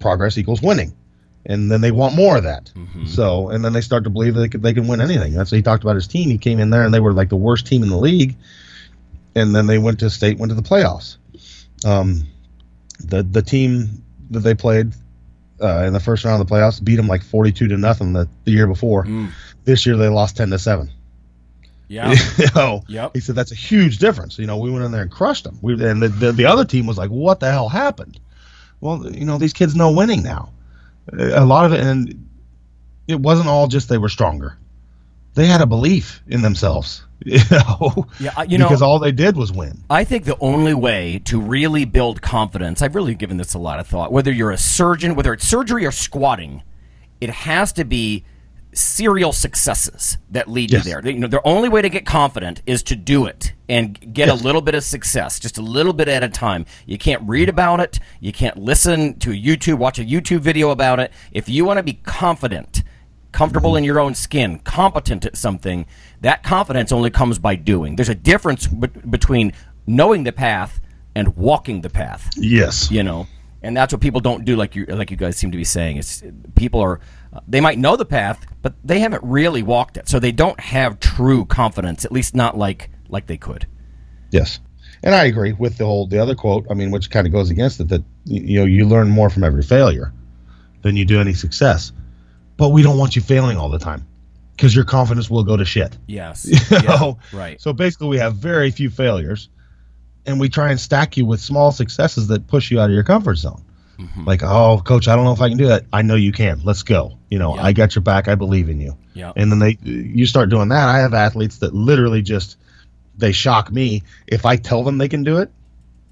progress 0.00 0.36
equals 0.36 0.62
winning. 0.62 0.96
And 1.46 1.70
then 1.70 1.82
they 1.82 1.92
want 1.92 2.16
more 2.16 2.38
of 2.38 2.42
that. 2.42 2.72
Mm-hmm. 2.74 3.06
So 3.06 3.50
and 3.50 3.64
then 3.64 3.72
they 3.72 3.82
start 3.82 4.02
to 4.04 4.10
believe 4.10 4.34
that 4.34 4.40
they 4.40 4.48
can, 4.48 4.62
they 4.62 4.74
can 4.74 4.88
win 4.88 5.00
anything. 5.00 5.34
That's 5.34 5.52
what 5.52 5.56
he 5.56 5.62
talked 5.62 5.84
about 5.84 5.94
his 5.94 6.08
team. 6.08 6.28
He 6.28 6.38
came 6.38 6.58
in 6.58 6.70
there 6.70 6.84
and 6.84 6.92
they 6.92 7.00
were 7.00 7.12
like 7.12 7.28
the 7.28 7.36
worst 7.36 7.66
team 7.66 7.84
in 7.84 7.88
the 7.88 7.98
league. 7.98 8.36
And 9.36 9.54
then 9.54 9.66
they 9.66 9.78
went 9.78 10.00
to 10.00 10.10
state 10.10 10.38
went 10.38 10.50
to 10.50 10.56
the 10.56 10.62
playoffs 10.62 11.18
um, 11.84 12.26
the 13.00 13.22
the 13.22 13.42
team 13.42 14.02
that 14.30 14.40
they 14.40 14.54
played 14.54 14.92
uh, 15.62 15.84
in 15.86 15.92
the 15.92 16.00
first 16.00 16.24
round 16.24 16.40
of 16.40 16.48
the 16.48 16.54
playoffs 16.54 16.82
beat 16.82 16.96
them 16.96 17.06
like 17.06 17.22
42 17.22 17.68
to 17.68 17.76
nothing 17.76 18.12
the, 18.12 18.28
the 18.44 18.50
year 18.50 18.66
before. 18.66 19.06
This 19.64 19.86
year 19.86 19.96
they 19.96 20.08
lost 20.08 20.36
10 20.36 20.50
to 20.50 20.58
7. 20.58 20.90
Yeah. 21.88 22.14
you 22.38 22.46
know, 22.54 22.82
Yep. 22.88 23.12
he 23.14 23.20
said 23.20 23.34
that's 23.34 23.52
a 23.52 23.56
huge 23.56 23.98
difference. 23.98 24.38
You 24.38 24.46
know, 24.46 24.56
we 24.58 24.70
went 24.70 24.84
in 24.84 24.90
there 24.92 25.02
and 25.02 25.10
crushed 25.10 25.44
them. 25.44 25.58
We 25.62 25.74
and 25.84 26.02
the, 26.02 26.08
the, 26.08 26.32
the 26.32 26.46
other 26.46 26.64
team 26.64 26.86
was 26.86 26.96
like, 26.98 27.10
"What 27.10 27.40
the 27.40 27.50
hell 27.50 27.68
happened?" 27.68 28.18
Well, 28.80 29.10
you 29.10 29.24
know, 29.26 29.38
these 29.38 29.52
kids 29.52 29.74
know 29.76 29.92
winning 29.92 30.22
now. 30.22 30.50
A 31.12 31.44
lot 31.44 31.66
of 31.66 31.72
it, 31.72 31.80
and 31.80 32.28
it 33.06 33.20
wasn't 33.20 33.48
all 33.48 33.66
just 33.68 33.88
they 33.90 33.98
were 33.98 34.08
stronger. 34.08 34.56
They 35.34 35.46
had 35.46 35.60
a 35.60 35.66
belief 35.66 36.22
in 36.26 36.40
themselves. 36.42 37.04
You 37.32 37.38
know, 37.50 38.06
Yeah, 38.20 38.42
you 38.42 38.58
know- 38.58 38.66
because 38.66 38.82
all 38.82 38.98
they 38.98 39.12
did 39.12 39.36
was 39.36 39.50
win. 39.52 39.82
I 39.90 40.04
think 40.04 40.24
the 40.24 40.38
only 40.40 40.74
way 40.74 41.20
to 41.24 41.40
really 41.40 41.84
build 41.84 42.20
confidence, 42.22 42.82
I've 42.82 42.94
really 42.94 43.14
given 43.14 43.36
this 43.38 43.54
a 43.54 43.58
lot 43.58 43.80
of 43.80 43.86
thought, 43.86 44.12
whether 44.12 44.30
you're 44.32 44.50
a 44.50 44.58
surgeon, 44.58 45.14
whether 45.14 45.32
it's 45.32 45.46
surgery 45.46 45.86
or 45.86 45.90
squatting, 45.92 46.62
it 47.20 47.30
has 47.30 47.72
to 47.74 47.84
be 47.84 48.24
serial 48.72 49.32
successes 49.32 50.18
that 50.32 50.48
lead 50.50 50.72
Yes. 50.72 50.84
you 50.84 50.90
there. 50.92 51.08
You 51.12 51.18
know, 51.20 51.28
the 51.28 51.40
only 51.46 51.68
way 51.68 51.80
to 51.80 51.88
get 51.88 52.04
confident 52.04 52.60
is 52.66 52.82
to 52.84 52.96
do 52.96 53.24
it 53.26 53.52
and 53.68 54.12
get 54.12 54.28
a 54.28 54.34
little 54.34 54.60
bit 54.60 54.74
of 54.74 54.82
success, 54.82 55.38
just 55.38 55.58
a 55.58 55.62
little 55.62 55.92
bit 55.92 56.08
at 56.08 56.24
a 56.24 56.28
time. 56.28 56.66
You 56.84 56.98
can't 56.98 57.22
read 57.24 57.48
about 57.48 57.78
it, 57.80 58.00
you 58.20 58.32
can't 58.32 58.56
listen 58.58 59.18
to 59.20 59.30
a 59.30 59.34
YouTube, 59.34 59.78
watch 59.78 59.98
a 60.00 60.04
YouTube 60.04 60.40
video 60.40 60.70
about 60.70 60.98
it. 61.00 61.12
If 61.32 61.48
you 61.48 61.64
want 61.64 61.78
to 61.78 61.82
be 61.84 61.94
confident, 61.94 62.82
comfortable 63.34 63.74
in 63.76 63.82
your 63.82 63.98
own 63.98 64.14
skin, 64.14 64.60
competent 64.60 65.26
at 65.26 65.36
something, 65.36 65.84
that 66.20 66.44
confidence 66.44 66.92
only 66.92 67.10
comes 67.10 67.38
by 67.38 67.56
doing. 67.56 67.96
There's 67.96 68.08
a 68.08 68.14
difference 68.14 68.68
be- 68.68 68.86
between 68.86 69.52
knowing 69.88 70.22
the 70.22 70.30
path 70.32 70.80
and 71.16 71.36
walking 71.36 71.80
the 71.80 71.90
path, 71.90 72.30
Yes. 72.36 72.90
you 72.92 73.02
know. 73.02 73.26
And 73.60 73.76
that's 73.76 73.92
what 73.92 74.00
people 74.00 74.20
don't 74.20 74.44
do 74.44 74.56
like 74.56 74.76
you 74.76 74.84
like 74.86 75.10
you 75.10 75.16
guys 75.16 75.36
seem 75.36 75.50
to 75.50 75.56
be 75.56 75.64
saying. 75.64 75.96
It's 75.96 76.22
people 76.54 76.80
are 76.80 77.00
uh, 77.32 77.40
they 77.48 77.60
might 77.60 77.78
know 77.78 77.96
the 77.96 78.04
path, 78.04 78.46
but 78.62 78.74
they 78.84 79.00
haven't 79.00 79.24
really 79.24 79.62
walked 79.62 79.96
it. 79.96 80.06
So 80.08 80.18
they 80.20 80.32
don't 80.32 80.60
have 80.60 81.00
true 81.00 81.44
confidence, 81.46 82.04
at 82.04 82.12
least 82.12 82.34
not 82.34 82.56
like 82.58 82.90
like 83.08 83.26
they 83.26 83.38
could. 83.38 83.66
Yes, 84.30 84.60
and 85.02 85.14
I 85.14 85.24
agree 85.24 85.52
with 85.54 85.78
the 85.78 85.86
whole 85.86 86.06
the 86.06 86.18
other 86.20 86.34
quote. 86.34 86.66
I 86.70 86.74
mean, 86.74 86.90
which 86.90 87.10
kind 87.10 87.26
of 87.26 87.32
goes 87.32 87.48
against 87.50 87.80
it 87.80 87.88
that 87.88 88.04
you 88.26 88.58
know 88.60 88.66
you 88.66 88.84
learn 88.86 89.08
more 89.08 89.30
from 89.30 89.42
every 89.44 89.62
failure 89.62 90.12
than 90.82 90.94
you 90.94 91.06
do 91.06 91.18
any 91.18 91.32
success. 91.32 91.90
But 92.56 92.70
we 92.70 92.82
don't 92.82 92.98
want 92.98 93.16
you 93.16 93.22
failing 93.22 93.56
all 93.56 93.68
the 93.68 93.78
time 93.78 94.06
because 94.56 94.74
your 94.74 94.84
confidence 94.84 95.28
will 95.28 95.44
go 95.44 95.56
to 95.56 95.64
shit. 95.64 95.96
Yes. 96.06 96.46
You 96.70 96.78
Yeah, 96.82 97.12
right. 97.32 97.60
So 97.60 97.72
basically, 97.72 98.08
we 98.08 98.18
have 98.18 98.36
very 98.36 98.70
few 98.70 98.90
failures, 98.90 99.48
and 100.26 100.38
we 100.38 100.48
try 100.48 100.70
and 100.70 100.78
stack 100.78 101.16
you 101.16 101.26
with 101.26 101.40
small 101.40 101.72
successes 101.72 102.28
that 102.28 102.46
push 102.46 102.70
you 102.70 102.80
out 102.80 102.90
of 102.90 102.94
your 102.94 103.04
comfort 103.04 103.36
zone. 103.36 103.62
Mm-hmm. 103.98 104.24
Like, 104.24 104.42
oh, 104.42 104.82
coach, 104.84 105.08
I 105.08 105.14
don't 105.14 105.24
know 105.24 105.32
if 105.32 105.40
I 105.40 105.48
can 105.48 105.58
do 105.58 105.68
that. 105.68 105.84
I 105.92 106.02
know 106.02 106.14
you 106.16 106.32
can. 106.32 106.60
Let's 106.64 106.82
go. 106.82 107.18
You 107.30 107.38
know, 107.38 107.54
Yeah. 107.54 107.62
I 107.62 107.72
got 107.72 107.94
your 107.94 108.02
back. 108.02 108.28
I 108.28 108.34
believe 108.34 108.68
in 108.68 108.80
you. 108.80 108.96
Yeah. 109.14 109.32
And 109.36 109.50
then 109.52 109.60
they, 109.60 109.78
you 109.82 110.26
start 110.26 110.50
doing 110.50 110.68
that. 110.68 110.88
I 110.88 110.98
have 110.98 111.14
athletes 111.14 111.58
that 111.58 111.74
literally 111.74 112.22
just, 112.22 112.56
they 113.16 113.32
shock 113.32 113.70
me. 113.70 114.02
If 114.26 114.46
I 114.46 114.56
tell 114.56 114.82
them 114.82 114.98
they 114.98 115.08
can 115.08 115.22
do 115.22 115.38
it, 115.38 115.50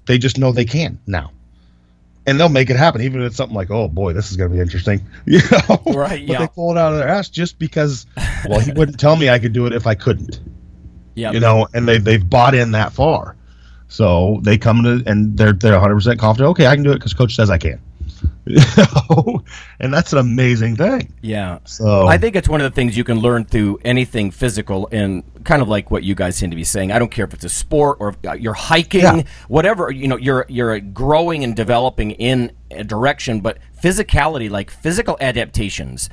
they 0.05 0.17
just 0.17 0.37
know 0.37 0.51
they 0.51 0.65
can 0.65 0.99
now. 1.07 1.31
And 2.25 2.39
they'll 2.39 2.47
make 2.49 2.69
it 2.69 2.77
happen, 2.77 3.01
even 3.01 3.21
if 3.21 3.27
it's 3.27 3.35
something 3.35 3.55
like, 3.55 3.69
"Oh 3.69 3.87
boy, 3.89 4.13
this 4.13 4.31
is 4.31 4.37
going 4.37 4.49
to 4.49 4.55
be 4.55 4.61
interesting," 4.61 5.05
you 5.25 5.39
know. 5.51 5.81
Right, 5.93 6.25
But 6.25 6.33
yeah. 6.33 6.39
they 6.39 6.47
pull 6.47 6.71
it 6.71 6.77
out 6.77 6.93
of 6.93 6.99
their 6.99 7.07
ass 7.09 7.27
just 7.29 7.59
because. 7.59 8.05
Well, 8.47 8.59
he 8.61 8.71
wouldn't 8.71 8.99
tell 8.99 9.15
me 9.17 9.29
I 9.29 9.39
could 9.39 9.51
do 9.53 9.65
it 9.65 9.73
if 9.73 9.85
I 9.87 9.95
couldn't 9.95 10.39
Yeah. 11.15 11.31
you 11.31 11.39
know, 11.41 11.67
and 11.73 11.87
they 11.87 11.97
they've 11.97 12.27
bought 12.27 12.55
in 12.55 12.71
that 12.71 12.93
far, 12.93 13.35
so 13.89 14.39
they 14.43 14.57
come 14.57 14.83
to 14.83 15.03
and 15.05 15.37
they're 15.37 15.53
they're 15.53 15.73
100 15.73 15.95
percent 15.95 16.19
confident. 16.19 16.51
Okay, 16.51 16.65
I 16.67 16.75
can 16.75 16.83
do 16.83 16.91
it 16.91 16.95
because 16.95 17.13
coach 17.13 17.35
says 17.35 17.49
I 17.49 17.57
can. 17.57 17.79
You 18.45 18.59
know? 19.09 19.43
and 19.79 19.93
that's 19.93 20.11
an 20.11 20.19
amazing 20.19 20.75
thing. 20.75 21.13
Yeah. 21.21 21.59
So 21.63 22.07
I 22.07 22.17
think 22.17 22.35
it's 22.35 22.49
one 22.49 22.59
of 22.59 22.69
the 22.69 22.75
things 22.75 22.97
you 22.97 23.03
can 23.05 23.19
learn 23.19 23.45
through 23.45 23.79
anything 23.85 24.31
physical, 24.31 24.89
and 24.91 25.23
kind 25.45 25.61
of 25.61 25.69
like 25.69 25.89
what 25.91 26.03
you 26.03 26.13
guys 26.13 26.35
seem 26.35 26.49
to 26.49 26.55
be 26.55 26.63
saying. 26.65 26.91
I 26.91 26.99
don't 26.99 27.09
care 27.11 27.23
if 27.25 27.33
it's 27.33 27.45
a 27.45 27.49
sport 27.49 27.97
or 28.01 28.09
if 28.09 28.17
uh, 28.27 28.33
you're 28.33 28.53
hiking, 28.53 29.01
Yeah. 29.01 29.23
whatever. 29.47 29.91
You 29.91 30.07
know, 30.09 30.17
you're 30.17 30.45
you're 30.49 30.79
growing 30.81 31.43
and 31.45 31.55
developing 31.55 32.11
in 32.11 32.51
a 32.71 32.83
direction, 32.83 33.39
but 33.39 33.59
physicality, 33.81 34.49
like 34.49 34.71
physical 34.71 35.17
adaptations, 35.21 36.09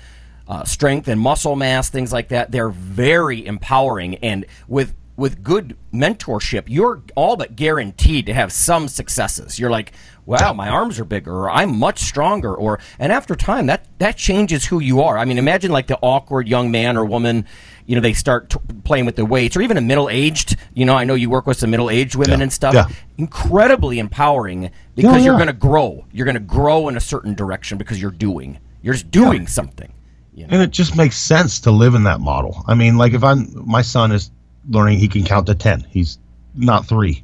uh, 0.47 0.65
strength 0.65 1.09
and 1.09 1.21
muscle 1.21 1.57
mass, 1.57 1.89
things 1.91 2.13
like 2.13 2.29
that, 2.29 2.51
they're 2.53 2.69
very 2.71 3.45
empowering. 3.47 4.17
And 4.17 4.47
with 4.69 4.95
with 5.21 5.43
good 5.43 5.77
mentorship, 5.93 6.65
you're 6.67 7.03
all 7.15 7.37
but 7.37 7.55
guaranteed 7.55 8.25
to 8.25 8.33
have 8.33 8.51
some 8.51 8.89
successes. 8.89 9.59
You're 9.59 9.71
like, 9.71 9.93
wow, 10.25 10.55
my 10.55 10.71
arms 10.71 10.99
are 10.99 11.05
bigger, 11.05 11.33
or 11.33 11.51
I'm 11.51 11.79
much 11.79 11.99
stronger, 11.99 12.55
or 12.55 12.81
and 12.99 13.13
after 13.13 13.37
time, 13.37 13.67
that 13.67 13.87
that 13.99 14.17
changes 14.17 14.65
who 14.65 14.81
you 14.81 15.03
are. 15.03 15.19
I 15.19 15.27
mean, 15.27 15.37
imagine 15.37 15.71
like 15.71 15.89
the 15.89 15.99
awkward 16.01 16.49
young 16.49 16.71
man 16.71 16.97
or 16.97 17.05
woman. 17.05 17.45
You 17.85 17.97
know, 17.97 18.01
they 18.03 18.15
start 18.15 18.51
t- 18.51 18.59
playing 18.85 19.05
with 19.05 19.17
the 19.17 19.27
weights, 19.27 19.57
or 19.57 19.61
even 19.63 19.77
a 19.77 19.83
middle 19.83 20.09
aged. 20.09 20.57
You 20.73 20.87
know, 20.87 20.95
I 20.95 21.05
know 21.05 21.15
you 21.15 21.29
work 21.29 21.47
with 21.47 21.59
some 21.59 21.71
middle 21.71 21.91
aged 21.91 22.15
women 22.15 22.39
Yeah. 22.39 22.45
and 22.45 22.53
stuff. 22.53 22.75
Yeah. 22.75 22.89
Incredibly 23.19 23.99
empowering 23.99 24.71
because 24.95 25.23
you're 25.23 25.37
going 25.37 25.49
to 25.49 25.53
grow. 25.53 26.07
You're 26.13 26.25
going 26.25 26.35
to 26.35 26.41
grow 26.41 26.89
in 26.89 26.97
a 26.97 27.01
certain 27.01 27.35
direction 27.35 27.77
because 27.77 28.01
you're 28.01 28.11
doing. 28.11 28.59
You're 28.81 28.95
just 28.95 29.11
doing 29.11 29.47
something. 29.47 29.93
You 30.33 30.47
know? 30.47 30.55
and 30.55 30.63
it 30.63 30.71
just 30.71 30.97
makes 30.97 31.17
sense 31.17 31.61
to 31.61 31.71
live 31.71 31.95
in 31.95 32.05
that 32.05 32.21
model. 32.21 32.65
I 32.67 32.75
mean, 32.75 32.97
like 32.97 33.13
if 33.13 33.23
I'm 33.23 33.51
my 33.67 33.83
son 33.83 34.13
is 34.13 34.31
learning 34.71 34.99
he 34.99 35.09
can 35.09 35.25
count 35.25 35.47
to 35.49 35.55
10. 35.55 35.87
He's 35.91 36.19
not 36.55 36.87
3. 36.87 37.23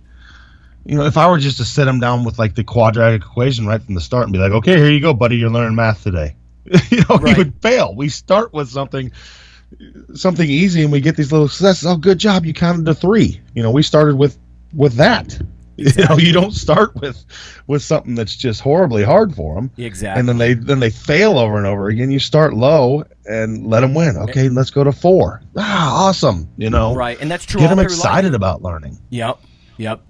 You 0.84 0.96
know, 0.96 1.04
if 1.06 1.16
I 1.16 1.28
were 1.28 1.38
just 1.38 1.56
to 1.56 1.64
sit 1.64 1.88
him 1.88 1.98
down 1.98 2.24
with 2.24 2.38
like 2.38 2.54
the 2.54 2.62
quadratic 2.64 3.22
equation 3.22 3.66
right 3.66 3.82
from 3.82 3.94
the 3.94 4.00
start 4.00 4.24
and 4.24 4.32
be 4.32 4.38
like, 4.38 4.52
"Okay, 4.52 4.76
here 4.76 4.90
you 4.90 5.00
go, 5.00 5.14
buddy, 5.14 5.36
you're 5.36 5.50
learning 5.50 5.74
math 5.74 6.02
today." 6.04 6.36
you 6.90 6.98
know, 7.08 7.16
Right. 7.16 7.34
he 7.34 7.42
would 7.42 7.54
fail. 7.62 7.94
We 7.94 8.08
start 8.08 8.52
with 8.52 8.68
something 8.68 9.10
something 10.14 10.48
easy 10.48 10.82
and 10.82 10.92
we 10.92 11.00
get 11.00 11.16
these 11.16 11.32
little 11.32 11.48
successes. 11.48 11.86
Oh, 11.86 11.96
good 11.96 12.18
job, 12.18 12.44
you 12.46 12.52
counted 12.54 12.86
to 12.86 12.94
3. 12.94 13.40
You 13.54 13.62
know, 13.62 13.70
we 13.72 13.82
started 13.82 14.16
with 14.16 14.38
with 14.74 14.94
that. 14.94 15.40
You 15.96 16.04
know, 16.08 16.16
you 16.16 16.32
don't 16.32 16.52
start 16.52 16.94
with 16.94 17.22
with 17.66 17.82
something 17.82 18.14
that's 18.14 18.34
just 18.34 18.60
horribly 18.60 19.02
hard 19.04 19.34
for 19.34 19.54
them 19.56 19.70
Exactly. 19.76 20.18
and 20.18 20.28
then 20.28 20.38
they 20.38 20.54
then 20.54 20.80
they 20.80 20.90
fail 20.90 21.38
over 21.38 21.56
and 21.58 21.66
over 21.66 21.88
again. 21.88 22.10
You 22.10 22.18
start 22.18 22.54
low 22.54 23.04
and 23.26 23.66
let 23.66 23.80
them 23.80 23.92
win. 23.94 24.16
Okay, 24.16 24.48
let's 24.48 24.70
go 24.70 24.84
to 24.84 24.92
four. 24.92 25.42
Ah, 25.56 26.06
awesome. 26.08 26.48
You 26.56 26.70
know, 26.70 26.94
right, 26.94 27.20
and 27.20 27.30
that's 27.30 27.44
true. 27.44 27.60
Get 27.60 27.68
them 27.68 27.76
through 27.78 27.88
life. 27.88 27.92
excited 27.98 28.34
about 28.34 28.62
learning. 28.62 28.98
Yep, 29.10 29.38
yep. 29.76 30.00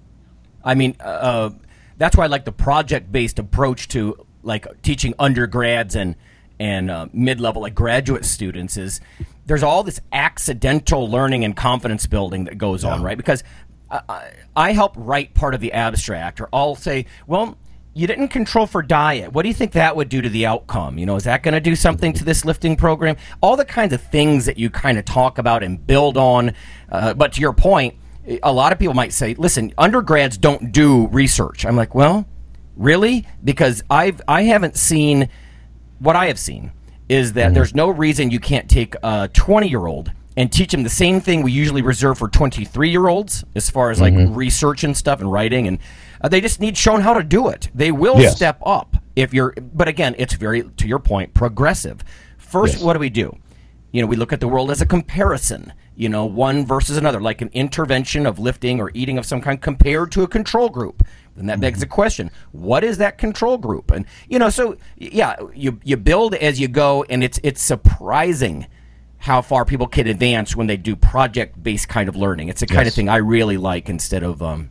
I 0.63 0.75
mean, 0.75 0.95
uh, 0.99 1.49
that's 1.97 2.15
why 2.15 2.25
I 2.25 2.27
like 2.27 2.45
the 2.45 2.51
project-based 2.51 3.39
approach 3.39 3.87
to 3.89 4.25
like 4.43 4.81
teaching 4.81 5.13
undergrads 5.19 5.95
and 5.95 6.15
and 6.59 6.89
uh, 6.89 7.07
mid-level 7.13 7.61
like 7.61 7.75
graduate 7.75 8.25
students 8.25 8.77
is 8.77 8.99
there's 9.45 9.63
all 9.63 9.83
this 9.83 10.01
accidental 10.11 11.09
learning 11.09 11.43
and 11.45 11.55
confidence 11.55 12.05
building 12.05 12.45
that 12.45 12.57
goes 12.57 12.83
on, 12.83 13.01
right? 13.03 13.17
Because 13.17 13.43
I, 13.89 14.01
I, 14.07 14.31
I 14.55 14.71
help 14.73 14.93
write 14.95 15.33
part 15.33 15.53
of 15.53 15.61
the 15.61 15.73
abstract, 15.73 16.41
or 16.41 16.49
I'll 16.51 16.75
say, 16.75 17.05
well. 17.25 17.57
You 17.93 18.05
didn't 18.05 18.27
control 18.27 18.67
for 18.67 18.83
diet. 18.83 19.33
What 19.33 19.41
do 19.41 19.47
you 19.47 19.55
think 19.55 19.71
that 19.71 19.95
would 19.95 20.07
do 20.07 20.21
to 20.21 20.29
the 20.29 20.45
outcome? 20.45 20.99
You 20.99 21.07
know, 21.07 21.15
is 21.15 21.23
that 21.23 21.41
going 21.41 21.55
to 21.55 21.59
do 21.59 21.75
something 21.75 22.13
to 22.13 22.23
this 22.23 22.45
lifting 22.45 22.75
program? 22.75 23.17
All 23.41 23.57
the 23.57 23.65
kinds 23.65 23.91
of 23.91 24.03
things 24.03 24.45
that 24.45 24.59
you 24.59 24.69
kind 24.69 24.99
of 24.99 25.05
talk 25.05 25.39
about 25.39 25.63
and 25.63 25.83
build 25.87 26.15
on. 26.15 26.53
Uh, 26.91 27.15
but 27.15 27.33
to 27.33 27.41
your 27.41 27.53
point, 27.53 27.95
a 28.43 28.53
lot 28.53 28.71
of 28.71 28.77
people 28.77 28.93
might 28.93 29.13
say, 29.13 29.33
"Listen, 29.33 29.73
undergrads 29.79 30.37
don't 30.37 30.71
do 30.71 31.07
research." 31.07 31.65
I'm 31.65 31.75
like, 31.75 31.95
"Well, 31.95 32.27
really?" 32.75 33.25
Because 33.43 33.83
I've 33.89 34.21
I 34.27 34.43
haven't 34.43 34.77
seen 34.77 35.29
what 35.97 36.15
I 36.15 36.27
have 36.27 36.37
seen 36.37 36.73
is 37.09 37.33
that 37.33 37.53
there's 37.53 37.73
no 37.73 37.89
reason 37.89 38.31
you 38.31 38.39
can't 38.39 38.69
take 38.69 38.95
a 39.01 39.29
20 39.33 39.67
year 39.67 39.85
old 39.85 40.11
and 40.37 40.51
teach 40.51 40.71
them 40.71 40.83
the 40.83 40.89
same 40.89 41.19
thing 41.19 41.41
we 41.41 41.51
usually 41.51 41.81
reserve 41.81 42.17
for 42.19 42.29
23 42.29 42.89
year 42.89 43.07
olds 43.07 43.43
as 43.55 43.69
far 43.69 43.89
as 43.91 43.99
like 43.99 44.13
research 44.29 44.83
and 44.85 44.95
stuff 44.95 45.19
and 45.19 45.29
writing 45.31 45.67
and 45.67 45.79
uh, 46.21 46.29
they 46.29 46.39
just 46.39 46.61
need 46.61 46.77
shown 46.77 47.01
how 47.01 47.13
to 47.13 47.23
do 47.23 47.49
it. 47.49 47.69
They 47.75 47.91
will 47.91 48.19
Yes. 48.21 48.35
step 48.35 48.59
up 48.65 48.95
if 49.15 49.33
you're 49.33 49.53
but 49.73 49.87
again 49.87 50.15
it's 50.17 50.35
very 50.35 50.63
to 50.63 50.87
your 50.87 50.99
point 50.99 51.33
progressive. 51.33 52.03
First 52.37 52.75
Yes. 52.75 52.83
what 52.83 52.93
do 52.93 52.99
we 52.99 53.09
do? 53.09 53.35
You 53.91 54.01
know 54.01 54.07
we 54.07 54.15
look 54.15 54.31
at 54.31 54.39
the 54.39 54.47
world 54.47 54.69
as 54.71 54.79
a 54.79 54.85
comparison 54.85 55.73
you 55.95 56.07
know 56.09 56.25
one 56.25 56.63
versus 56.67 56.97
another 56.97 57.19
like 57.19 57.41
an 57.41 57.49
intervention 57.53 58.27
of 58.27 58.37
lifting 58.37 58.79
or 58.79 58.91
eating 58.93 59.17
of 59.17 59.25
some 59.25 59.41
kind 59.41 59.59
compared 59.59 60.11
to 60.11 60.21
a 60.21 60.27
control 60.27 60.69
group. 60.69 61.03
And 61.35 61.49
that 61.49 61.59
begs 61.59 61.79
the 61.79 61.87
question 61.87 62.29
what 62.51 62.83
is 62.83 62.99
that 62.99 63.17
control 63.17 63.57
group? 63.57 63.89
And 63.89 64.05
you 64.29 64.37
know 64.37 64.49
so 64.51 64.77
yeah 64.97 65.35
you 65.55 65.79
you 65.83 65.97
build 65.97 66.35
as 66.35 66.59
you 66.59 66.67
go 66.67 67.03
and 67.09 67.23
it's 67.23 67.39
it's 67.43 67.61
surprising 67.61 68.67
how 69.17 69.41
far 69.41 69.65
people 69.65 69.87
can 69.87 70.07
advance 70.07 70.55
when 70.55 70.67
they 70.67 70.77
do 70.77 70.95
project 70.95 71.61
based 71.61 71.89
kind 71.89 72.07
of 72.09 72.15
learning 72.15 72.47
it's 72.49 72.59
the 72.61 72.67
kind 72.67 72.87
of 72.87 72.93
thing 72.93 73.09
i 73.09 73.17
really 73.17 73.57
like 73.57 73.89
instead 73.89 74.23
of 74.23 74.41
um, 74.41 74.69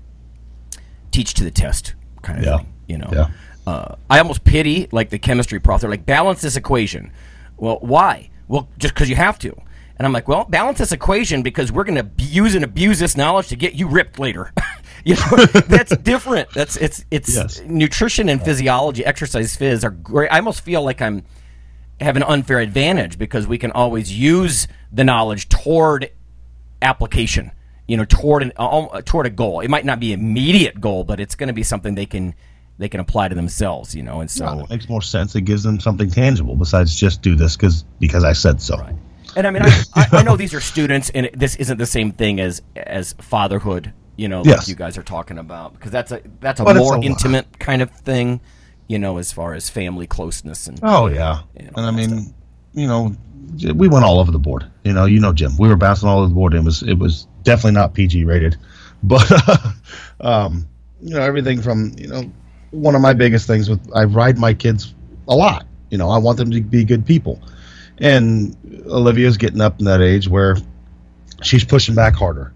teach 1.10 1.34
to 1.34 1.44
the 1.44 1.50
test 1.50 1.94
kind 2.22 2.38
of 2.38 2.44
Yeah. 2.44 2.56
thing 2.58 2.72
you 2.86 2.98
know 2.98 3.08
Yeah. 3.12 3.28
uh, 3.66 3.96
I 4.08 4.18
almost 4.18 4.44
pity 4.44 4.88
like 4.92 5.10
the 5.10 5.18
chemistry 5.18 5.58
prof. 5.58 5.80
They're 5.80 5.90
like, 5.90 6.06
balance 6.06 6.40
this 6.40 6.56
equation. 6.56 7.10
Well, 7.56 7.78
why? 7.80 8.30
Well, 8.46 8.68
just 8.78 8.94
because 8.94 9.10
you 9.10 9.16
have 9.16 9.38
to. 9.40 9.52
And 9.98 10.06
I'm 10.06 10.12
like, 10.12 10.28
well, 10.28 10.44
balance 10.44 10.78
this 10.78 10.92
equation 10.92 11.42
because 11.42 11.72
we're 11.72 11.82
going 11.82 11.96
to 11.96 12.08
use 12.22 12.54
and 12.54 12.62
abuse 12.64 13.00
this 13.00 13.16
knowledge 13.16 13.48
to 13.48 13.56
get 13.56 13.74
you 13.74 13.88
ripped 13.88 14.20
later. 14.20 14.52
you 15.04 15.16
know, 15.16 15.36
that's 15.66 15.96
different. 15.96 16.48
That's 16.54 16.76
it's 16.76 17.04
it's 17.10 17.34
Yes. 17.34 17.60
nutrition 17.66 18.28
and 18.28 18.40
physiology, 18.40 19.04
exercise 19.04 19.56
phys 19.56 19.82
are 19.82 19.90
great. 19.90 20.28
I 20.30 20.36
almost 20.38 20.60
feel 20.60 20.82
like 20.84 21.02
I'm 21.02 21.24
have 22.00 22.16
an 22.16 22.22
unfair 22.22 22.58
advantage 22.60 23.18
because 23.18 23.46
we 23.46 23.58
can 23.58 23.70
always 23.72 24.12
use 24.12 24.68
the 24.92 25.04
knowledge 25.04 25.48
toward 25.48 26.10
application. 26.82 27.50
You 27.88 27.96
know, 27.96 28.04
toward 28.04 28.42
an 28.42 28.52
uh, 28.56 29.00
toward 29.02 29.26
a 29.26 29.30
goal. 29.30 29.60
It 29.60 29.68
might 29.70 29.84
not 29.84 30.00
be 30.00 30.12
immediate 30.12 30.80
goal, 30.80 31.04
but 31.04 31.20
it's 31.20 31.36
going 31.36 31.46
to 31.46 31.52
be 31.52 31.62
something 31.62 31.94
they 31.94 32.06
can 32.06 32.34
they 32.78 32.88
can 32.88 32.98
apply 32.98 33.28
to 33.28 33.34
themselves. 33.34 33.94
You 33.94 34.02
know, 34.02 34.20
and 34.20 34.28
so 34.30 34.44
Well, 34.44 34.64
it 34.64 34.70
makes 34.70 34.88
more 34.88 35.02
sense. 35.02 35.36
It 35.36 35.42
gives 35.42 35.62
them 35.62 35.78
something 35.78 36.10
tangible 36.10 36.56
besides 36.56 36.98
just 36.98 37.22
do 37.22 37.36
this 37.36 37.56
because 37.56 37.84
because 38.00 38.24
I 38.24 38.32
said 38.32 38.60
so. 38.60 38.76
Right. 38.76 38.94
And 39.36 39.46
I 39.46 39.50
mean, 39.50 39.62
I, 39.62 39.82
I, 39.94 40.06
I 40.12 40.22
know 40.22 40.36
these 40.36 40.54
are 40.54 40.60
students, 40.60 41.10
and 41.10 41.30
this 41.34 41.56
isn't 41.56 41.76
the 41.78 41.86
same 41.86 42.10
thing 42.10 42.40
as 42.40 42.60
as 42.74 43.12
fatherhood. 43.20 43.92
You 44.16 44.28
know, 44.28 44.38
like 44.38 44.46
Yes. 44.48 44.68
you 44.68 44.74
guys 44.74 44.98
are 44.98 45.02
talking 45.02 45.38
about, 45.38 45.74
because 45.74 45.92
that's 45.92 46.10
a 46.10 46.22
that's 46.40 46.58
a 46.58 46.64
But 46.64 46.76
more 46.76 46.96
intimate 47.04 47.58
kind 47.60 47.82
of 47.82 47.90
thing. 47.90 48.40
You 48.88 48.98
know, 48.98 49.18
as 49.18 49.32
far 49.32 49.54
as 49.54 49.68
family 49.68 50.06
closeness 50.06 50.66
and 50.66 50.78
Oh 50.82 51.06
yeah, 51.08 51.40
You 51.58 51.66
know, 51.66 51.72
and 51.76 51.86
I 51.86 51.90
mean, 51.90 52.34
you 52.72 52.86
know, 52.86 53.14
we 53.74 53.88
went 53.88 54.04
all 54.04 54.20
over 54.20 54.30
the 54.30 54.38
board. 54.38 54.70
You 54.84 54.92
know, 54.92 55.06
you 55.06 55.20
know, 55.20 55.32
Jim, 55.32 55.56
we 55.58 55.68
were 55.68 55.76
bouncing 55.76 56.08
all 56.08 56.18
over 56.18 56.28
the 56.28 56.34
board. 56.34 56.54
It 56.54 56.62
was 56.62 56.82
it 56.82 56.98
was 56.98 57.26
definitely 57.42 57.72
not 57.72 57.94
PG 57.94 58.24
rated, 58.24 58.56
but 59.02 59.30
um, 60.20 60.66
you 61.00 61.14
know, 61.14 61.20
everything 61.20 61.62
from 61.62 61.92
you 61.98 62.08
know, 62.08 62.30
one 62.70 62.94
of 62.94 63.00
my 63.00 63.12
biggest 63.12 63.46
things 63.46 63.68
with 63.68 63.80
I 63.94 64.04
ride 64.04 64.38
my 64.38 64.54
kids 64.54 64.94
a 65.28 65.34
lot. 65.34 65.66
You 65.90 65.98
know, 65.98 66.10
I 66.10 66.18
want 66.18 66.38
them 66.38 66.50
to 66.50 66.60
be 66.60 66.84
good 66.84 67.06
people, 67.06 67.40
and 67.98 68.56
Olivia's 68.86 69.36
getting 69.36 69.60
up 69.60 69.78
in 69.78 69.86
that 69.86 70.00
age 70.00 70.28
where 70.28 70.56
she's 71.42 71.64
pushing 71.64 71.94
back 71.94 72.14
harder. 72.14 72.52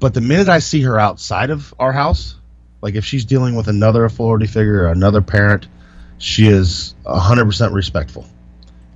But 0.00 0.14
the 0.14 0.20
minute 0.20 0.48
I 0.48 0.58
see 0.58 0.82
her 0.82 0.98
outside 0.98 1.50
of 1.50 1.72
our 1.78 1.92
house, 1.92 2.34
like 2.82 2.96
if 2.96 3.04
she's 3.04 3.24
dealing 3.24 3.54
with 3.54 3.68
another 3.68 4.04
authority 4.04 4.46
figure 4.46 4.82
or 4.82 4.88
another 4.88 5.22
parent, 5.22 5.68
she 6.18 6.46
is 6.46 6.94
100% 7.06 7.72
respectful. 7.72 8.26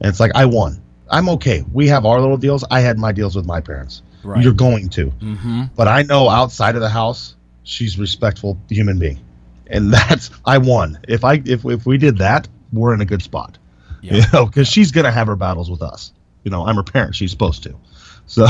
And 0.00 0.10
it's 0.10 0.20
like, 0.20 0.32
I 0.34 0.44
won. 0.44 0.82
I'm 1.08 1.28
okay. 1.30 1.64
We 1.72 1.86
have 1.88 2.04
our 2.04 2.20
little 2.20 2.36
deals. 2.36 2.64
I 2.70 2.80
had 2.80 2.98
my 2.98 3.12
deals 3.12 3.36
with 3.36 3.46
my 3.46 3.60
parents. 3.60 4.02
Right. 4.24 4.42
You're 4.42 4.52
going 4.52 4.88
to. 4.90 5.06
Mm-hmm. 5.06 5.62
But 5.76 5.88
I 5.88 6.02
know 6.02 6.28
outside 6.28 6.74
of 6.74 6.80
the 6.80 6.88
house, 6.88 7.36
she's 7.62 7.96
a 7.96 8.00
respectful 8.00 8.58
human 8.68 8.98
being. 8.98 9.20
And 9.68 9.92
that's, 9.92 10.30
I 10.44 10.58
won. 10.58 10.98
If 11.08 11.24
I, 11.24 11.40
if, 11.44 11.64
if 11.64 11.86
we 11.86 11.96
did 11.96 12.18
that, 12.18 12.48
we're 12.72 12.92
in 12.92 13.00
a 13.00 13.06
good 13.06 13.22
spot. 13.22 13.56
Yeah. 14.02 14.16
You 14.16 14.22
know, 14.32 14.46
because 14.46 14.68
she's 14.68 14.90
going 14.90 15.04
to 15.04 15.12
have 15.12 15.28
her 15.28 15.36
battles 15.36 15.70
with 15.70 15.82
us. 15.82 16.12
You 16.44 16.50
know, 16.50 16.66
I'm 16.66 16.76
her 16.76 16.82
parent. 16.82 17.14
She's 17.14 17.30
supposed 17.30 17.62
to. 17.64 17.74
So, 18.28 18.44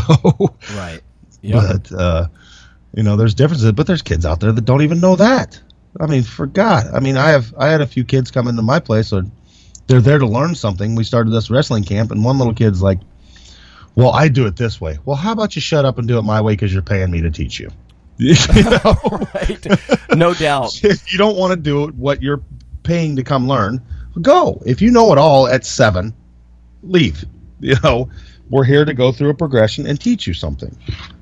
right. 0.74 1.02
Yeah. 1.42 1.60
but 1.60 1.92
uh, 1.92 2.28
you 2.96 3.02
know, 3.02 3.14
there's 3.14 3.34
differences. 3.34 3.70
But 3.72 3.86
there's 3.86 4.02
kids 4.02 4.26
out 4.26 4.40
there 4.40 4.50
that 4.50 4.64
don't 4.64 4.82
even 4.82 4.98
know 5.00 5.14
that. 5.16 5.60
I 6.00 6.06
mean, 6.06 6.24
for 6.24 6.46
God, 6.46 6.88
I 6.92 7.00
mean, 7.00 7.16
I 7.16 7.28
have 7.28 7.54
I 7.56 7.68
had 7.68 7.80
a 7.80 7.86
few 7.86 8.04
kids 8.04 8.30
come 8.30 8.48
into 8.48 8.62
my 8.62 8.80
place, 8.80 9.12
or 9.12 9.22
they're 9.86 10.00
there 10.00 10.18
to 10.18 10.26
learn 10.26 10.54
something. 10.54 10.94
We 10.94 11.04
started 11.04 11.30
this 11.30 11.50
wrestling 11.50 11.84
camp, 11.84 12.10
and 12.10 12.24
one 12.24 12.38
little 12.38 12.54
kid's 12.54 12.82
like, 12.82 12.98
"Well, 13.94 14.10
I 14.10 14.28
do 14.28 14.46
it 14.46 14.56
this 14.56 14.80
way." 14.80 14.98
Well, 15.04 15.16
how 15.16 15.32
about 15.32 15.54
you 15.54 15.62
shut 15.62 15.84
up 15.84 15.98
and 15.98 16.08
do 16.08 16.18
it 16.18 16.22
my 16.22 16.40
way 16.40 16.54
because 16.54 16.72
you're 16.72 16.82
paying 16.82 17.10
me 17.10 17.20
to 17.22 17.30
teach 17.30 17.60
you? 17.60 17.70
you 18.18 18.34
know, 18.54 18.96
right. 19.34 19.66
No 20.14 20.32
doubt. 20.34 20.80
if 20.84 21.12
you 21.12 21.18
don't 21.18 21.36
want 21.36 21.52
to 21.52 21.56
do 21.56 21.84
it 21.84 21.94
what 21.94 22.22
you're 22.22 22.42
paying 22.82 23.16
to 23.16 23.22
come 23.22 23.46
learn, 23.46 23.82
go. 24.22 24.62
If 24.64 24.80
you 24.80 24.90
know 24.90 25.12
it 25.12 25.18
all 25.18 25.48
at 25.48 25.66
seven, 25.66 26.14
leave. 26.82 27.24
You 27.60 27.76
know, 27.82 28.10
we're 28.50 28.64
here 28.64 28.84
to 28.84 28.94
go 28.94 29.12
through 29.12 29.30
a 29.30 29.34
progression 29.34 29.86
and 29.86 30.00
teach 30.00 30.26
you 30.26 30.34
something. 30.34 30.76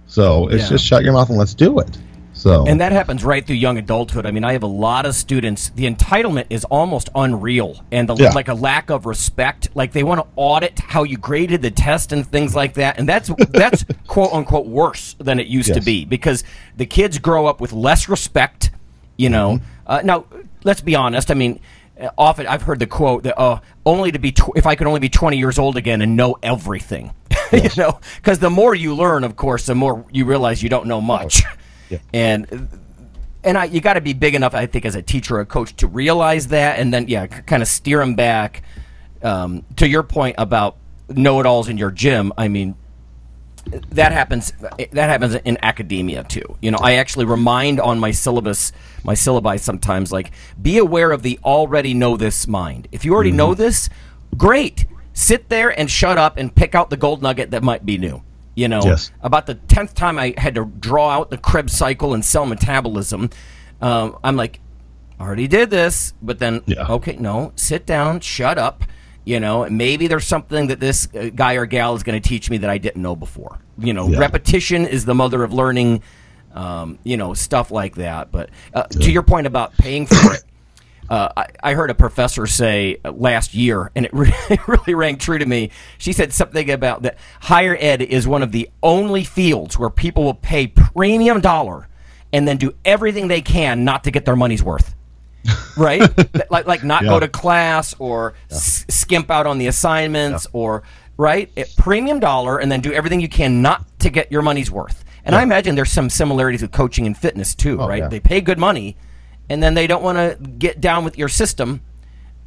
So 0.07 0.49
it's 0.49 0.65
Yeah. 0.65 0.69
just 0.71 0.85
shut 0.85 1.03
your 1.05 1.13
mouth 1.13 1.29
and 1.31 1.39
let's 1.39 1.55
do 1.55 1.79
it. 1.79 1.99
So 2.37 2.67
And 2.67 2.81
that 2.81 2.91
happens 2.93 3.25
right 3.25 3.47
through 3.47 3.57
young 3.57 3.79
adulthood. 3.79 4.27
I 4.27 4.33
mean, 4.33 4.45
I 4.45 4.53
have 4.53 4.65
a 4.65 4.67
lot 4.69 5.07
of 5.07 5.15
students. 5.15 5.71
The 5.77 5.89
entitlement 5.91 6.47
is 6.51 6.65
almost 6.65 7.09
unreal, 7.15 7.77
and 7.93 8.09
the 8.09 8.17
Yeah. 8.17 8.31
like 8.31 8.49
a 8.49 8.55
lack 8.55 8.91
of 8.91 9.07
respect. 9.07 9.69
Like 9.75 9.93
they 9.93 10.03
want 10.03 10.21
to 10.21 10.27
audit 10.37 10.79
how 10.81 11.05
you 11.05 11.17
graded 11.17 11.63
the 11.63 11.71
test 11.71 12.13
and 12.13 12.27
things 12.27 12.55
like 12.57 12.75
that, 12.75 12.99
and 12.99 13.09
that's 13.09 13.31
that's 13.51 13.85
quote 14.09 14.33
unquote 14.33 14.67
worse 14.67 15.15
than 15.19 15.39
it 15.39 15.47
used 15.47 15.73
to 15.75 15.81
be 15.81 16.05
because 16.05 16.43
the 16.77 16.87
kids 16.87 17.19
grow 17.19 17.47
up 17.47 17.61
with 17.61 17.73
less 17.73 18.09
respect. 18.09 18.71
You 19.17 19.31
know, 19.31 19.53
Mm-hmm. 19.55 19.65
uh, 19.87 20.01
now 20.03 20.25
let's 20.65 20.81
be 20.81 20.95
honest. 20.97 21.31
I 21.31 21.35
mean. 21.35 21.61
uh, 22.03 22.09
Often, 22.19 22.49
I've 22.49 22.63
heard 22.63 22.81
the 22.81 22.89
quote 22.89 23.23
that 23.23 23.39
uh, 23.41 23.61
only 23.87 24.11
to 24.11 24.19
be 24.19 24.33
tw- 24.33 24.51
if 24.57 24.67
I 24.67 24.75
could 24.75 24.89
only 24.89 24.99
be 24.99 25.09
twenty 25.09 25.37
years 25.39 25.57
old 25.61 25.77
again 25.77 26.03
and 26.03 26.17
know 26.17 26.37
everything, 26.43 27.13
you 27.53 27.69
know, 27.77 28.01
because 28.17 28.39
the 28.39 28.51
more 28.51 28.75
you 28.75 28.95
learn, 28.95 29.25
of 29.25 29.37
course, 29.37 29.67
the 29.67 29.75
more 29.75 30.05
you 30.13 30.25
realize 30.25 30.63
you 30.63 30.69
don't 30.69 30.87
know 30.87 31.01
much, 31.01 31.43
Yeah. 31.89 31.99
and 32.15 32.69
and 33.43 33.59
I, 33.59 33.65
you 33.67 33.81
got 33.81 33.95
to 33.95 34.01
be 34.01 34.15
big 34.15 34.35
enough, 34.35 34.55
I 34.55 34.67
think, 34.67 34.87
as 34.87 34.95
a 34.95 35.03
teacher 35.03 35.37
or 35.37 35.41
a 35.41 35.47
coach 35.47 35.77
to 35.77 35.87
realize 35.87 36.49
that, 36.49 36.79
and 36.79 36.93
then 36.95 37.09
yeah, 37.09 37.27
kind 37.27 37.63
of 37.63 37.69
steer 37.69 37.99
them 37.99 38.15
back. 38.15 38.63
Um, 39.23 39.65
to 39.77 39.89
your 39.89 40.03
point 40.03 40.35
about 40.39 40.77
know-it-alls 41.09 41.69
in 41.69 41.79
your 41.79 41.91
gym, 41.91 42.33
I 42.37 42.49
mean, 42.49 42.75
that 43.93 44.13
happens. 44.13 44.53
That 44.93 45.09
happens 45.09 45.35
in 45.35 45.57
academia 45.63 46.25
too. 46.25 46.59
You 46.61 46.71
know, 46.71 46.79
I 46.83 46.95
actually 46.95 47.25
remind 47.25 47.81
on 47.81 47.99
my 47.99 48.11
syllabus, 48.11 48.73
my 49.03 49.15
syllabi 49.15 49.59
sometimes, 49.59 50.13
like, 50.13 50.33
be 50.61 50.77
aware 50.79 51.11
of 51.11 51.23
the 51.23 51.39
already 51.45 51.95
know 51.95 52.17
this 52.19 52.47
mind. 52.47 52.89
If 52.93 53.05
you 53.05 53.15
already 53.15 53.31
Mm-hmm. 53.31 53.37
know 53.39 53.55
this, 53.55 53.89
great. 54.37 54.85
Sit 55.15 55.49
there 55.49 55.71
and 55.79 55.91
shut 55.91 56.19
up 56.19 56.37
and 56.37 56.55
pick 56.55 56.75
out 56.75 56.91
the 56.91 56.97
gold 56.99 57.23
nugget 57.23 57.53
that 57.53 57.63
might 57.63 57.87
be 57.87 57.97
new. 57.97 58.23
You 58.57 58.69
know, 58.69 58.83
Yes. 58.85 59.11
about 59.23 59.47
the 59.47 59.55
tenth 59.55 59.95
time 59.95 60.19
I 60.19 60.35
had 60.37 60.55
to 60.57 60.65
draw 60.67 61.11
out 61.11 61.31
the 61.31 61.39
Krebs 61.39 61.73
cycle 61.73 62.13
and 62.15 62.25
cell 62.25 62.45
metabolism, 62.47 63.31
um, 63.81 64.17
I'm 64.23 64.37
like, 64.37 64.61
already 65.21 65.49
did 65.49 65.71
this, 65.71 66.13
but 66.21 66.39
then 66.39 66.61
Yeah. 66.67 66.87
okay, 66.89 67.17
no, 67.19 67.53
sit 67.57 67.87
down, 67.87 68.21
shut 68.21 68.59
up. 68.59 68.85
You 69.25 69.41
know, 69.41 69.67
maybe 69.71 70.07
there's 70.07 70.27
something 70.27 70.67
that 70.67 70.81
this 70.81 71.09
uh, 71.19 71.31
guy 71.35 71.55
or 71.55 71.65
gal 71.67 71.95
is 71.95 72.03
going 72.03 72.21
to 72.21 72.29
teach 72.29 72.51
me 72.51 72.59
that 72.59 72.69
I 72.71 72.77
didn't 72.79 73.01
know 73.01 73.17
before. 73.17 73.59
You 73.79 73.95
know, 73.95 74.09
Yeah. 74.09 74.19
repetition 74.19 74.87
is 74.87 75.05
the 75.07 75.15
mother 75.15 75.43
of 75.43 75.53
learning. 75.53 76.03
Um, 76.55 76.99
you 77.03 77.17
know, 77.17 77.35
stuff 77.35 77.73
like 77.73 77.97
that. 77.97 78.31
But 78.31 78.51
uh, 78.73 78.83
to 78.85 79.11
your 79.11 79.25
point 79.25 79.49
about 79.49 79.77
paying 79.77 80.07
for 80.07 80.35
it, 80.35 80.43
uh, 81.11 81.29
I, 81.37 81.47
I 81.63 81.75
heard 81.75 81.91
a 81.91 81.95
professor 81.95 82.47
say 82.47 82.99
uh, 83.05 83.13
last 83.13 83.55
year, 83.55 83.91
and 83.95 84.05
it 84.07 84.13
really, 84.15 84.33
it 84.51 84.67
really 84.69 84.95
rang 84.95 85.17
true 85.19 85.39
to 85.39 85.47
me. 85.47 85.71
She 85.99 86.13
said 86.13 86.33
something 86.33 86.71
about 86.71 87.03
that 87.03 87.17
higher 87.41 87.77
ed 87.79 88.03
is 88.03 88.27
one 88.27 88.43
of 88.43 88.53
the 88.53 88.69
only 88.83 89.25
fields 89.25 89.79
where 89.79 89.91
people 89.91 90.25
will 90.25 90.35
pay 90.35 90.67
premium 90.67 91.41
dollar 91.41 91.89
and 92.33 92.49
then 92.49 92.57
do 92.57 92.73
everything 92.85 93.29
they 93.29 93.41
can 93.43 93.85
not 93.85 94.05
to 94.05 94.11
get 94.11 94.25
their 94.25 94.37
money's 94.37 94.63
worth. 94.63 94.95
right? 95.77 96.01
like, 96.51 96.67
like 96.67 96.83
not 96.85 97.03
go 97.03 97.21
to 97.21 97.29
class 97.29 97.95
or 97.99 98.33
s- 98.51 98.87
skimp 98.89 99.31
out 99.31 99.47
on 99.47 99.59
the 99.59 99.67
assignments 99.67 100.47
or 100.55 100.83
right 101.19 101.51
premium 101.77 102.19
dollar 102.19 102.59
and 102.59 102.73
then 102.73 102.81
do 102.81 102.91
everything 102.93 103.21
you 103.21 103.29
can 103.29 103.61
not 103.61 103.85
to 104.01 104.09
get 104.09 104.33
your 104.33 104.41
money's 104.41 104.71
worth. 104.71 105.05
And 105.23 105.35
I 105.35 105.43
imagine 105.43 105.75
there's 105.75 105.93
some 105.93 106.09
similarities 106.11 106.63
with 106.63 106.73
coaching 106.73 107.07
and 107.07 107.17
fitness 107.17 107.55
too, 107.55 107.79
Oh, 107.81 107.87
right? 107.89 108.03
yeah. 108.05 108.09
They 108.09 108.21
pay 108.21 108.41
good 108.41 108.59
money, 108.59 108.97
and 109.49 109.63
then 109.63 109.75
they 109.75 109.87
don't 109.87 110.03
want 110.03 110.17
to 110.19 110.37
get 110.59 110.81
down 110.81 111.05
with 111.05 111.19
your 111.19 111.29
system. 111.29 111.81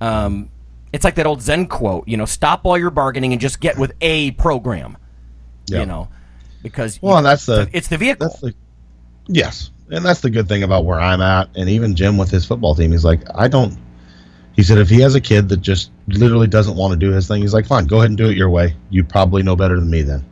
Um, 0.02 0.50
it's 0.94 1.04
like 1.04 1.16
that 1.16 1.26
old 1.26 1.42
Zen 1.42 1.68
quote, 1.68 2.08
you 2.08 2.18
know, 2.18 2.26
stop 2.26 2.66
all 2.66 2.78
your 2.78 2.90
bargaining 2.92 3.32
and 3.34 3.42
just 3.42 3.60
get 3.60 3.78
with 3.78 3.94
a 4.02 4.32
program. 4.32 4.98
Yeah. 5.68 5.82
You 5.82 5.86
know, 5.86 6.08
because 6.64 7.00
Well, 7.02 7.18
and 7.18 7.26
that's 7.26 7.46
the 7.46 7.70
it's 7.74 7.88
the 7.90 7.98
vehicle. 7.98 8.28
that's 8.30 8.40
the 8.42 8.54
yes, 9.28 9.72
and 9.90 10.04
that's 10.06 10.22
the 10.22 10.30
good 10.30 10.48
thing 10.48 10.64
about 10.64 10.86
where 10.86 11.00
I'm 11.00 11.22
at, 11.22 11.50
and 11.56 11.70
even 11.70 11.96
Jim 11.96 12.18
with 12.18 12.32
his 12.32 12.46
football 12.46 12.74
team. 12.76 12.92
He's 12.92 13.06
like, 13.06 13.22
I 13.36 13.48
don't. 13.48 13.78
He 14.56 14.64
said 14.64 14.80
if 14.80 14.90
he 14.90 15.02
has 15.02 15.14
a 15.14 15.22
kid 15.22 15.50
that 15.50 15.58
just 15.58 15.92
literally 16.08 16.48
doesn't 16.48 16.76
want 16.78 16.92
to 16.94 16.98
do 16.98 17.12
his 17.12 17.28
thing, 17.28 17.42
he's 17.44 17.54
like, 17.54 17.68
fine, 17.68 17.86
go 17.86 17.98
ahead 17.98 18.10
and 18.10 18.18
do 18.18 18.28
it 18.30 18.36
your 18.38 18.50
way. 18.50 18.76
You 18.90 19.04
probably 19.04 19.44
know 19.44 19.56
better 19.56 19.80
than 19.80 19.90
me 19.90 20.02
then, 20.02 20.26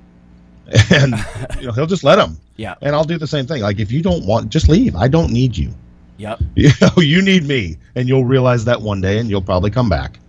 and 0.92 1.14
you 1.60 1.68
know 1.68 1.74
he'll 1.74 1.86
just 1.86 2.04
let 2.04 2.18
him. 2.20 2.38
Yeah. 2.58 2.76
And 2.82 2.96
I'll 2.96 3.04
do 3.04 3.18
the 3.18 3.28
same 3.28 3.46
thing. 3.46 3.62
Like 3.62 3.80
if 3.82 3.92
you 3.92 4.02
don't 4.02 4.26
want, 4.26 4.50
just 4.50 4.70
leave. 4.70 4.96
I 4.96 5.10
don't 5.10 5.34
need 5.34 5.58
you. 5.58 5.74
Yep. 6.18 6.40
you 6.56 6.70
know 6.82 6.92
you 6.98 7.22
need 7.22 7.44
me 7.44 7.78
and 7.96 8.08
you'll 8.08 8.26
realize 8.26 8.66
that 8.66 8.82
one 8.82 9.02
day 9.02 9.20
and 9.20 9.30
you'll 9.30 9.42
probably 9.42 9.72
come 9.72 9.90
back 9.90 10.20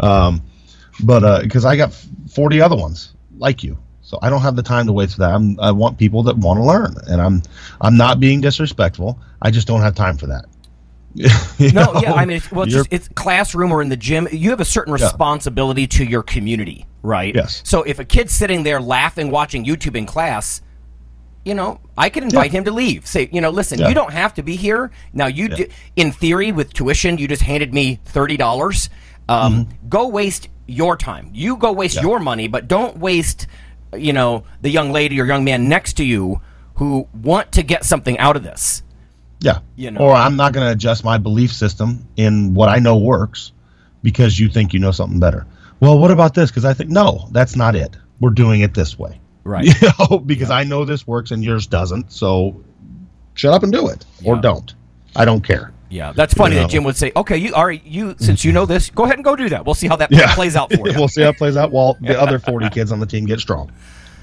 um, 0.00 0.42
but 1.04 1.24
uh 1.24 1.40
because 1.40 1.64
i 1.64 1.76
got 1.76 1.92
40 2.30 2.60
other 2.60 2.76
ones 2.76 3.14
like 3.38 3.62
you 3.62 3.78
so 4.02 4.18
i 4.22 4.28
don't 4.28 4.42
have 4.42 4.56
the 4.56 4.62
time 4.62 4.86
to 4.86 4.92
wait 4.92 5.10
for 5.10 5.18
that 5.18 5.30
I'm, 5.30 5.58
i 5.60 5.70
want 5.70 5.98
people 5.98 6.22
that 6.24 6.36
want 6.36 6.58
to 6.58 6.64
learn 6.64 6.94
and 7.08 7.20
i'm 7.20 7.42
i'm 7.80 7.96
not 7.96 8.20
being 8.20 8.40
disrespectful 8.40 9.18
i 9.42 9.50
just 9.50 9.66
don't 9.66 9.80
have 9.80 9.94
time 9.94 10.16
for 10.16 10.26
that 10.26 10.44
You 11.58 11.72
No, 11.72 11.92
know? 11.92 12.00
yeah, 12.00 12.12
I 12.14 12.24
mean, 12.24 12.38
it's, 12.38 12.50
well, 12.52 12.64
it's, 12.64 12.72
just, 12.72 12.92
it's 12.92 13.08
classroom 13.08 13.72
or 13.72 13.82
in 13.82 13.88
the 13.88 13.96
gym. 13.96 14.28
You 14.32 14.50
have 14.50 14.60
a 14.60 14.64
certain 14.64 14.92
responsibility 14.92 15.86
to 15.88 16.04
your 16.04 16.22
community, 16.22 16.86
right? 17.02 17.34
Yes. 17.34 17.62
So 17.64 17.82
if 17.82 17.98
a 17.98 18.04
kid's 18.04 18.32
sitting 18.32 18.62
there 18.62 18.80
laughing, 18.80 19.30
watching 19.30 19.64
YouTube 19.64 19.96
in 19.96 20.06
class, 20.06 20.62
you 21.44 21.54
know, 21.54 21.80
I 21.96 22.10
could 22.10 22.22
invite 22.22 22.52
him 22.52 22.64
to 22.64 22.70
leave. 22.70 23.06
Say, 23.06 23.28
you 23.32 23.40
know, 23.40 23.50
listen, 23.50 23.78
Yeah. 23.78 23.88
you 23.88 23.94
don't 23.94 24.12
have 24.12 24.34
to 24.34 24.42
be 24.42 24.56
here. 24.56 24.90
Now, 25.12 25.26
you, 25.26 25.48
do, 25.48 25.66
in 25.96 26.12
theory, 26.12 26.52
with 26.52 26.72
tuition, 26.72 27.18
you 27.18 27.26
just 27.28 27.42
handed 27.42 27.72
me 27.72 28.00
thirty 28.04 28.36
dollars. 28.36 28.90
Um, 29.28 29.68
Go 29.88 30.08
waste 30.08 30.48
your 30.66 30.96
time. 30.96 31.30
You 31.32 31.56
go 31.56 31.72
waste 31.72 31.96
Mm-hmm. 31.96 32.06
Yeah. 32.06 32.10
your 32.10 32.18
money, 32.20 32.48
but 32.48 32.68
don't 32.68 32.98
waste, 32.98 33.46
you 33.96 34.12
know, 34.12 34.44
the 34.60 34.70
young 34.70 34.92
lady 34.92 35.20
or 35.20 35.24
young 35.24 35.44
man 35.44 35.68
next 35.68 35.94
to 35.94 36.04
you 36.04 36.40
who 36.74 37.06
want 37.14 37.52
to 37.52 37.62
get 37.62 37.84
something 37.84 38.18
out 38.18 38.36
of 38.36 38.42
this. 38.42 38.82
Yeah. 39.40 39.60
You 39.76 39.90
know. 39.90 40.00
Or 40.00 40.12
I'm 40.12 40.36
not 40.36 40.52
going 40.52 40.66
to 40.66 40.72
adjust 40.72 41.04
my 41.04 41.16
belief 41.18 41.52
system 41.52 42.06
in 42.16 42.54
what 42.54 42.68
I 42.68 42.78
know 42.78 42.98
works 42.98 43.52
because 44.02 44.38
you 44.38 44.48
think 44.48 44.72
you 44.74 44.80
know 44.80 44.90
something 44.92 45.18
better. 45.20 45.46
Well, 45.80 45.98
what 45.98 46.10
about 46.10 46.34
this? 46.34 46.50
Because 46.50 46.64
I 46.64 46.74
think 46.74 46.90
no, 46.90 47.28
that's 47.32 47.56
not 47.56 47.74
it. 47.76 47.96
We're 48.20 48.30
doing 48.30 48.60
it 48.60 48.74
this 48.74 48.98
way. 48.98 49.18
Right. 49.44 49.66
You 49.82 49.88
know, 50.10 50.18
because 50.18 50.50
I 50.50 50.64
know 50.64 50.84
this 50.84 51.06
works 51.06 51.30
and 51.30 51.42
yours 51.44 51.66
doesn't. 51.66 52.12
So 52.12 52.62
shut 53.34 53.52
up 53.54 53.62
and 53.62 53.72
do 53.72 53.88
it, 53.88 54.04
or 54.24 54.36
don't. 54.36 54.74
I 55.16 55.24
don't 55.24 55.42
care. 55.42 55.72
Yeah, 55.88 56.12
that's 56.12 56.34
funny 56.34 56.54
You 56.54 56.60
that. 56.62 56.70
Jim 56.70 56.84
would 56.84 56.96
say, 56.96 57.10
"Okay, 57.16 57.36
you 57.36 57.52
all 57.54 57.66
right, 57.66 57.84
you 57.84 58.14
since 58.20 58.44
you 58.44 58.52
know 58.52 58.64
this, 58.64 58.90
go 58.90 59.04
ahead 59.04 59.16
and 59.16 59.24
go 59.24 59.34
do 59.34 59.48
that. 59.48 59.64
We'll 59.64 59.74
see 59.74 59.88
how 59.88 59.96
that 59.96 60.12
Yeah. 60.12 60.34
plays 60.34 60.54
out 60.54 60.72
for 60.72 60.86
you." 60.88 60.94
we'll 60.98 61.08
see 61.08 61.22
how 61.22 61.30
it 61.30 61.36
plays 61.38 61.56
out 61.56 61.72
while 61.72 61.96
the 62.00 62.20
other 62.20 62.38
40 62.38 62.70
kids 62.70 62.92
on 62.92 63.00
the 63.00 63.06
team 63.06 63.24
get 63.26 63.40
strong. 63.40 63.72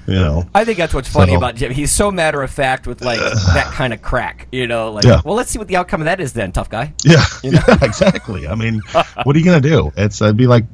You 0.06 0.14
know. 0.14 0.48
I 0.54 0.64
think 0.64 0.78
that's 0.78 0.94
what's 0.94 1.08
funny 1.10 1.32
So- 1.32 1.36
about 1.38 1.56
Jim. 1.56 1.70
He's 1.70 1.92
so 1.92 2.10
matter 2.10 2.42
of 2.42 2.50
fact 2.50 2.86
with 2.86 3.02
like 3.02 3.18
that 3.54 3.70
kind 3.74 3.92
of 3.92 4.00
crack, 4.00 4.48
you 4.50 4.66
know. 4.66 4.92
Like, 4.92 5.04
Yeah. 5.04 5.20
well, 5.24 5.34
let's 5.34 5.50
see 5.50 5.58
what 5.58 5.68
the 5.68 5.76
outcome 5.76 6.00
of 6.00 6.06
that 6.06 6.20
is 6.20 6.32
then, 6.32 6.52
tough 6.52 6.70
guy. 6.70 6.94
Yeah, 7.04 7.22
yeah, 7.42 7.62
exactly. 7.82 8.48
I 8.48 8.54
mean, 8.54 8.80
what 9.24 9.36
are 9.36 9.38
you 9.38 9.44
gonna 9.44 9.60
do? 9.60 9.92
It's 9.98 10.22
it'd 10.22 10.38
be 10.38 10.46
like, 10.46 10.64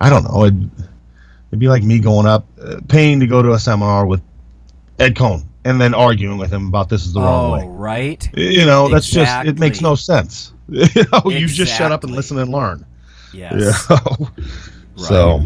I 0.00 0.08
don't 0.08 0.24
know. 0.24 0.44
It'd, 0.46 0.70
it'd 1.52 1.60
be 1.60 1.68
like 1.68 1.82
me 1.82 1.98
going 1.98 2.26
up, 2.26 2.46
uh, 2.58 2.80
paying 2.88 3.20
to 3.20 3.26
go 3.26 3.42
to 3.42 3.52
a 3.52 3.58
seminar 3.58 4.06
with 4.06 4.22
Ed 4.98 5.14
Coan 5.14 5.44
and 5.64 5.78
then 5.78 5.92
arguing 5.94 6.38
with 6.38 6.50
him 6.50 6.66
about 6.66 6.88
this 6.88 7.04
is 7.04 7.12
the 7.12 7.20
wrong 7.20 7.52
way. 7.52 7.60
Oh, 7.62 7.66
way. 7.66 7.76
right. 7.76 8.30
You 8.34 8.64
know, 8.64 8.88
that's 8.88 9.08
just 9.08 9.46
it 9.46 9.58
makes 9.58 9.82
no 9.82 9.94
sense. 9.94 10.54
you 10.68 11.04
know, 11.12 11.30
you 11.30 11.46
just 11.46 11.76
shut 11.76 11.92
up 11.92 12.04
and 12.04 12.12
listen 12.14 12.38
and 12.38 12.50
learn. 12.50 12.86
Yes. 13.32 13.86
You 13.88 13.96
know? 13.96 14.30
So 14.94 15.42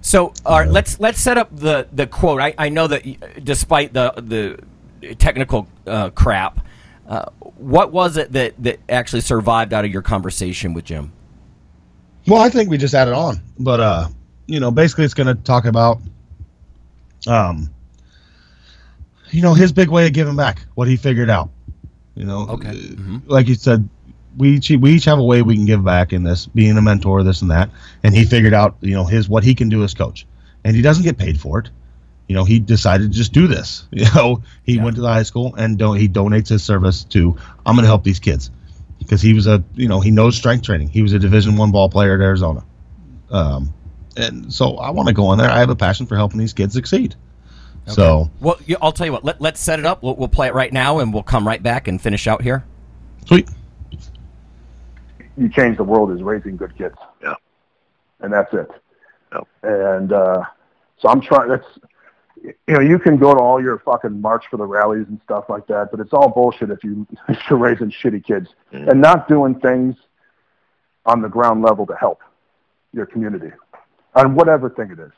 So, 0.00 0.34
all 0.44 0.58
right, 0.58 0.68
let's 0.68 0.98
let's 0.98 1.20
set 1.20 1.38
up 1.38 1.56
the 1.56 1.86
the 1.92 2.06
quote. 2.08 2.40
I, 2.40 2.52
I 2.58 2.68
know 2.68 2.88
that 2.88 3.44
despite 3.44 3.92
the 3.92 4.12
the 4.16 5.14
technical 5.14 5.68
uh, 5.86 6.10
crap, 6.10 6.66
uh, 7.06 7.26
what 7.56 7.92
was 7.92 8.16
it 8.16 8.32
that 8.32 8.60
that 8.60 8.80
actually 8.88 9.20
survived 9.20 9.72
out 9.72 9.84
of 9.84 9.92
your 9.92 10.02
conversation 10.02 10.74
with 10.74 10.84
Jim? 10.84 11.12
Well, 12.26 12.42
I 12.42 12.50
think 12.50 12.70
we 12.70 12.76
just 12.76 12.92
added 12.92 13.14
on, 13.14 13.40
but 13.56 13.78
uh, 13.78 14.08
you 14.46 14.60
know, 14.60 14.70
basically, 14.70 15.04
it's 15.04 15.14
going 15.14 15.26
to 15.34 15.34
talk 15.42 15.64
about, 15.64 15.98
um, 17.26 17.70
you 19.30 19.42
know, 19.42 19.54
his 19.54 19.72
big 19.72 19.88
way 19.88 20.06
of 20.06 20.12
giving 20.12 20.36
back, 20.36 20.66
what 20.74 20.88
he 20.88 20.96
figured 20.96 21.30
out. 21.30 21.50
You 22.14 22.24
know, 22.24 22.46
Okay. 22.50 22.72
Mhm. 22.72 23.22
like 23.26 23.48
you 23.48 23.54
said, 23.54 23.88
we 24.36 24.50
each 24.56 24.70
we 24.70 24.92
each 24.92 25.04
have 25.04 25.18
a 25.18 25.24
way 25.24 25.42
we 25.42 25.54
can 25.56 25.64
give 25.64 25.84
back 25.84 26.12
in 26.12 26.22
this, 26.22 26.46
being 26.46 26.76
a 26.76 26.82
mentor, 26.82 27.22
this 27.22 27.42
and 27.42 27.50
that, 27.50 27.70
and 28.02 28.14
he 28.14 28.24
figured 28.24 28.54
out, 28.54 28.76
you 28.80 28.94
know, 28.94 29.04
his 29.04 29.28
what 29.28 29.44
he 29.44 29.54
can 29.54 29.68
do 29.68 29.82
as 29.82 29.94
coach, 29.94 30.26
and 30.64 30.74
he 30.76 30.82
doesn't 30.82 31.04
get 31.04 31.16
paid 31.18 31.38
for 31.40 31.58
it. 31.60 31.70
You 32.28 32.36
know, 32.36 32.44
he 32.44 32.58
decided 32.58 33.12
to 33.12 33.16
just 33.16 33.32
do 33.32 33.46
this. 33.46 33.86
You 33.92 34.06
know, 34.14 34.42
he 34.64 34.76
Yeah. 34.76 34.84
went 34.84 34.96
to 34.96 35.02
the 35.02 35.08
high 35.12 35.22
school 35.24 35.54
and 35.56 35.78
don't 35.78 35.96
he 35.98 36.08
donates 36.08 36.48
his 36.48 36.62
service 36.62 37.04
to 37.04 37.36
I'm 37.66 37.74
going 37.74 37.82
to 37.84 37.88
help 37.88 38.04
these 38.04 38.20
kids 38.20 38.50
because 38.98 39.20
he 39.22 39.32
was 39.34 39.46
a 39.46 39.62
you 39.74 39.88
know 39.88 40.00
he 40.00 40.10
knows 40.10 40.36
strength 40.36 40.64
training. 40.64 40.88
He 40.88 41.02
was 41.02 41.12
a 41.12 41.18
Division 41.18 41.56
One 41.56 41.70
ball 41.72 41.88
player 41.88 42.14
at 42.14 42.20
Arizona, 42.20 42.64
um, 43.30 43.72
and 44.16 44.52
so 44.52 44.76
I 44.76 44.90
want 44.90 45.08
to 45.08 45.14
go 45.14 45.32
in 45.32 45.38
there. 45.38 45.50
I 45.50 45.58
have 45.58 45.70
a 45.70 45.76
passion 45.76 46.06
for 46.06 46.16
helping 46.16 46.38
these 46.38 46.52
kids 46.52 46.74
succeed. 46.74 47.14
So 47.86 48.30
Well, 48.40 48.56
I'll 48.80 48.92
tell 48.92 49.06
you 49.06 49.12
what. 49.12 49.24
Let, 49.24 49.40
let's 49.40 49.60
set 49.60 49.78
it 49.78 49.84
up. 49.84 50.02
We'll, 50.02 50.14
we'll 50.14 50.28
play 50.28 50.46
it 50.46 50.54
right 50.54 50.72
now, 50.72 51.00
and 51.00 51.12
we'll 51.12 51.24
come 51.24 51.46
right 51.46 51.62
back 51.62 51.88
and 51.88 52.00
finish 52.00 52.26
out 52.26 52.42
here. 52.42 52.64
sweet. 53.26 53.48
you 55.36 55.48
change 55.48 55.78
the 55.78 55.84
world 55.84 56.12
is 56.12 56.22
raising 56.22 56.56
good 56.56 56.76
kids. 56.78 56.94
Yeah. 57.22 57.34
And 58.20 58.32
that's 58.32 58.52
it. 58.54 58.68
Yep. 59.32 59.48
And 59.64 60.12
uh, 60.12 60.44
so 60.98 61.08
I'm 61.08 61.20
trying. 61.20 61.48
That's 61.48 61.66
you 62.42 62.74
know, 62.74 62.80
you 62.80 62.98
can 62.98 63.18
go 63.18 63.34
to 63.34 63.40
all 63.40 63.62
your 63.62 63.78
fucking 63.80 64.20
march 64.20 64.44
for 64.50 64.56
the 64.56 64.64
rallies 64.64 65.06
and 65.08 65.20
stuff 65.24 65.44
like 65.48 65.66
that, 65.68 65.90
but 65.90 66.00
it's 66.00 66.12
all 66.12 66.28
bullshit 66.28 66.70
if 66.70 66.82
you 66.84 67.06
if 67.28 67.38
you're 67.48 67.58
raising 67.58 67.90
shitty 67.90 68.24
kids 68.24 68.48
and 68.72 69.00
not 69.00 69.28
doing 69.28 69.58
things 69.60 69.96
on 71.06 71.20
the 71.20 71.28
ground 71.28 71.62
level 71.62 71.86
to 71.86 71.94
help 71.96 72.20
your 72.92 73.06
community 73.06 73.50
on 74.14 74.34
whatever 74.34 74.70
thing 74.70 74.90
it 74.90 74.98
is. 74.98 75.12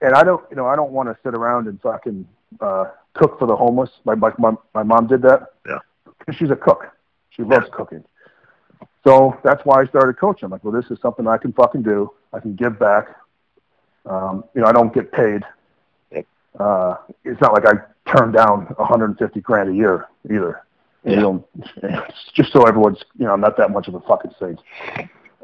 And 0.00 0.14
I 0.14 0.24
don't, 0.24 0.44
you 0.50 0.56
know, 0.56 0.66
I 0.66 0.76
don't 0.76 0.90
want 0.92 1.08
to 1.08 1.16
sit 1.22 1.34
around 1.34 1.68
and 1.68 1.80
fucking 1.80 2.26
uh, 2.60 2.86
cook 3.14 3.38
for 3.38 3.46
the 3.46 3.54
homeless. 3.56 3.90
My 4.04 4.14
my 4.14 4.32
my, 4.38 4.52
my 4.74 4.82
mom 4.82 5.06
did 5.06 5.22
that. 5.22 5.48
Yeah. 5.66 5.78
'Cause 6.24 6.36
she's 6.36 6.50
a 6.50 6.56
cook. 6.56 6.84
She 7.30 7.42
loves 7.42 7.66
cooking. 7.72 8.04
So 9.04 9.36
that's 9.42 9.64
why 9.64 9.80
I 9.82 9.86
started 9.86 10.16
coaching. 10.18 10.44
I'm 10.46 10.50
like, 10.52 10.62
well, 10.62 10.72
this 10.72 10.90
is 10.90 10.98
something 11.00 11.26
I 11.26 11.36
can 11.36 11.52
fucking 11.52 11.82
do. 11.82 12.10
I 12.32 12.38
can 12.40 12.54
give 12.54 12.78
back. 12.78 13.08
Um, 14.06 14.44
you 14.54 14.60
know, 14.62 14.68
I 14.68 14.72
don't 14.72 14.92
get 14.94 15.10
paid. 15.12 15.42
Uh, 16.58 16.96
it's 17.24 17.40
not 17.40 17.52
like 17.54 17.64
I 17.66 17.72
turn 18.14 18.30
down 18.30 18.66
150 18.76 19.40
grand 19.40 19.70
a 19.70 19.74
year 19.74 20.06
either. 20.26 20.62
You 21.04 21.16
know, 21.16 21.48
just 22.34 22.52
so 22.52 22.66
everyone's, 22.66 22.98
you 23.18 23.24
know, 23.24 23.32
I'm 23.32 23.40
not 23.40 23.56
that 23.56 23.70
much 23.70 23.88
of 23.88 23.94
a 23.94 24.00
fucking 24.00 24.32
saint. 24.38 24.60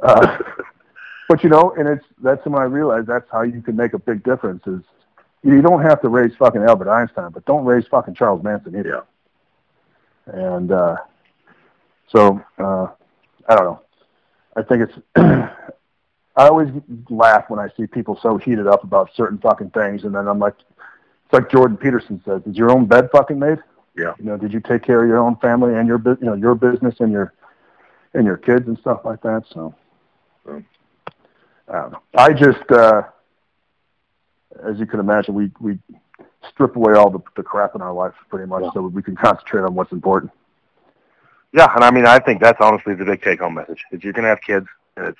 Uh, 0.03 0.39
but 1.29 1.43
you 1.45 1.51
know, 1.51 1.75
and 1.79 1.89
it's 1.89 2.05
that's 2.23 2.45
when 2.47 2.61
I 2.61 2.65
realized 2.65 3.07
that's 3.07 3.31
how 3.31 3.43
you 3.43 3.63
can 3.63 3.77
make 3.77 3.93
a 3.93 3.99
big 3.99 4.25
difference. 4.25 4.67
Is 4.67 4.81
you 5.43 5.63
don't 5.63 5.83
have 5.83 6.01
to 6.03 6.09
raise 6.09 6.35
fucking 6.37 6.63
Albert 6.63 6.91
Einstein, 6.91 7.31
but 7.31 7.45
don't 7.45 7.65
raise 7.65 7.87
fucking 7.87 8.15
Charles 8.15 8.43
Manson 8.43 8.77
either. 8.77 9.05
And 10.27 10.73
uh, 10.73 10.97
so 12.09 12.43
uh, 12.59 12.89
I 13.49 13.55
don't 13.55 13.65
know. 13.65 13.83
I 14.57 14.63
think 14.63 14.89
it's. 14.89 14.99
I 16.37 16.47
always 16.47 16.69
laugh 17.11 17.51
when 17.51 17.59
I 17.59 17.69
see 17.77 17.89
people 17.89 18.17
so 18.23 18.39
heated 18.39 18.69
up 18.69 18.85
about 18.85 19.11
certain 19.17 19.39
fucking 19.39 19.71
things, 19.71 20.05
and 20.05 20.15
then 20.15 20.29
I'm 20.29 20.39
like, 20.39 20.55
it's 20.59 21.33
like 21.33 21.51
Jordan 21.51 21.77
Peterson 21.77 22.23
says, 22.25 22.43
"Is 22.47 22.57
your 22.57 22.71
own 22.71 22.87
bed 22.87 23.11
fucking 23.13 23.39
made?" 23.39 23.59
Yeah. 23.99 24.15
You 24.19 24.27
know, 24.27 24.37
did 24.37 24.53
you 24.53 24.61
take 24.61 24.83
care 24.83 25.03
of 25.03 25.09
your 25.09 25.19
own 25.19 25.37
family 25.37 25.75
and 25.75 25.89
your, 25.89 26.01
you 26.07 26.27
know, 26.27 26.35
your 26.35 26.55
business 26.55 26.95
and 27.01 27.11
your, 27.11 27.35
and 28.15 28.25
your 28.25 28.37
kids 28.37 28.69
and 28.69 28.79
stuff 28.79 29.01
like 29.05 29.21
that? 29.23 29.43
So, 29.53 29.75
Um, 31.69 31.75
I 31.75 31.81
don't 31.81 31.93
know. 31.93 32.03
I 32.15 32.33
just, 32.33 32.71
uh, 32.71 33.03
as 34.65 34.79
you 34.79 34.87
can 34.87 35.01
imagine, 35.01 35.35
we 35.35 35.51
we 35.61 35.79
strip 36.49 36.77
away 36.77 36.95
all 36.95 37.11
the, 37.11 37.21
the 37.37 37.43
crap 37.43 37.75
in 37.75 37.83
our 37.83 37.93
life 37.93 38.15
pretty 38.31 38.47
much, 38.47 38.65
so 38.73 38.83
we 38.83 39.03
can 39.03 39.17
concentrate 39.17 39.63
on 39.63 39.75
what's 39.75 39.93
important. 39.93 40.33
Yeah, 41.53 41.73
and 41.75 41.85
I 41.85 41.91
mean, 41.91 42.07
I 42.07 42.19
think 42.19 42.41
that's 42.41 42.61
honestly 42.61 42.95
the 42.95 43.05
big 43.05 43.23
take-home 43.23 43.55
message. 43.55 43.83
Is 43.93 44.03
you're 44.03 44.13
gonna 44.13 44.29
have 44.29 44.41
kids, 44.41 44.67
and 44.97 45.07
it's 45.07 45.19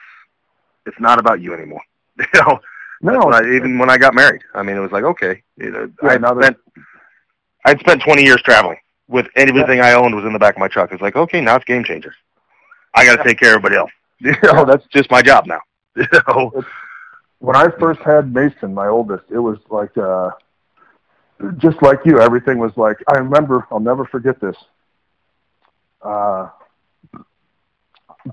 it's 0.87 1.01
not 1.01 1.19
about 1.19 1.41
you 1.41 1.55
anymore. 1.55 1.83
You 2.21 2.27
know, 2.41 2.61
No, 3.01 3.27
when 3.27 3.35
I, 3.35 3.55
even 3.55 3.79
when 3.79 3.91
I 3.91 3.97
got 3.97 4.13
married, 4.13 4.43
I 4.55 4.63
mean, 4.65 4.77
it 4.77 4.81
was 4.81 4.91
like, 4.91 5.05
okay, 5.05 5.41
you 5.57 5.71
know, 5.71 5.89
Yeah, 6.03 6.19
I 6.21 6.41
spent 6.41 6.57
I'd 7.65 7.79
spent 7.81 8.03
20 8.03 8.25
years 8.25 8.43
traveling 8.43 8.79
with 9.07 9.27
everything 9.37 9.81
I 9.81 9.93
owned 9.93 10.15
was 10.17 10.25
in 10.25 10.33
the 10.33 10.39
back 10.39 10.55
of 10.57 10.61
my 10.61 10.69
truck. 10.69 10.91
It's 10.93 11.03
like, 11.03 11.15
okay, 11.17 11.41
now 11.41 11.57
it's 11.57 11.65
game 11.65 11.85
changer. 11.85 12.13
I 12.95 13.05
got 13.05 13.17
to 13.17 13.25
take 13.25 13.39
care 13.39 13.51
of 13.51 13.57
everybody 13.65 13.77
else. 13.77 13.91
You 14.19 14.35
know, 14.43 14.65
that's 14.65 14.85
just 14.87 15.11
my 15.11 15.23
job 15.23 15.47
now. 15.47 15.61
You 15.97 16.07
know, 16.29 16.65
when 17.41 17.57
I 17.57 17.69
first 17.79 18.01
had 18.01 18.33
Mason, 18.33 18.75
my 18.75 18.89
oldest, 18.89 19.25
it 19.31 19.39
was 19.39 19.59
like 19.71 19.97
uh 19.99 20.31
just 21.59 21.81
like 21.83 22.01
you. 22.05 22.21
Everything 22.21 22.59
was 22.59 22.73
like 22.77 22.99
I 23.13 23.19
remember. 23.19 23.67
I'll 23.71 23.81
never 23.81 24.05
forget 24.05 24.41
this. 24.41 24.57
Uh, 26.03 26.49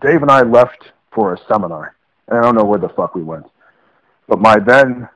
Dave 0.01 0.22
and 0.22 0.32
I 0.32 0.41
left 0.41 0.91
for 1.14 1.34
a 1.34 1.38
seminar, 1.47 1.95
and 2.28 2.39
I 2.39 2.41
don't 2.41 2.56
know 2.56 2.66
where 2.66 2.80
the 2.80 2.89
fuck 2.89 3.16
we 3.16 3.24
went. 3.24 3.45
But 4.28 4.39
my 4.39 4.60
then, 4.60 5.08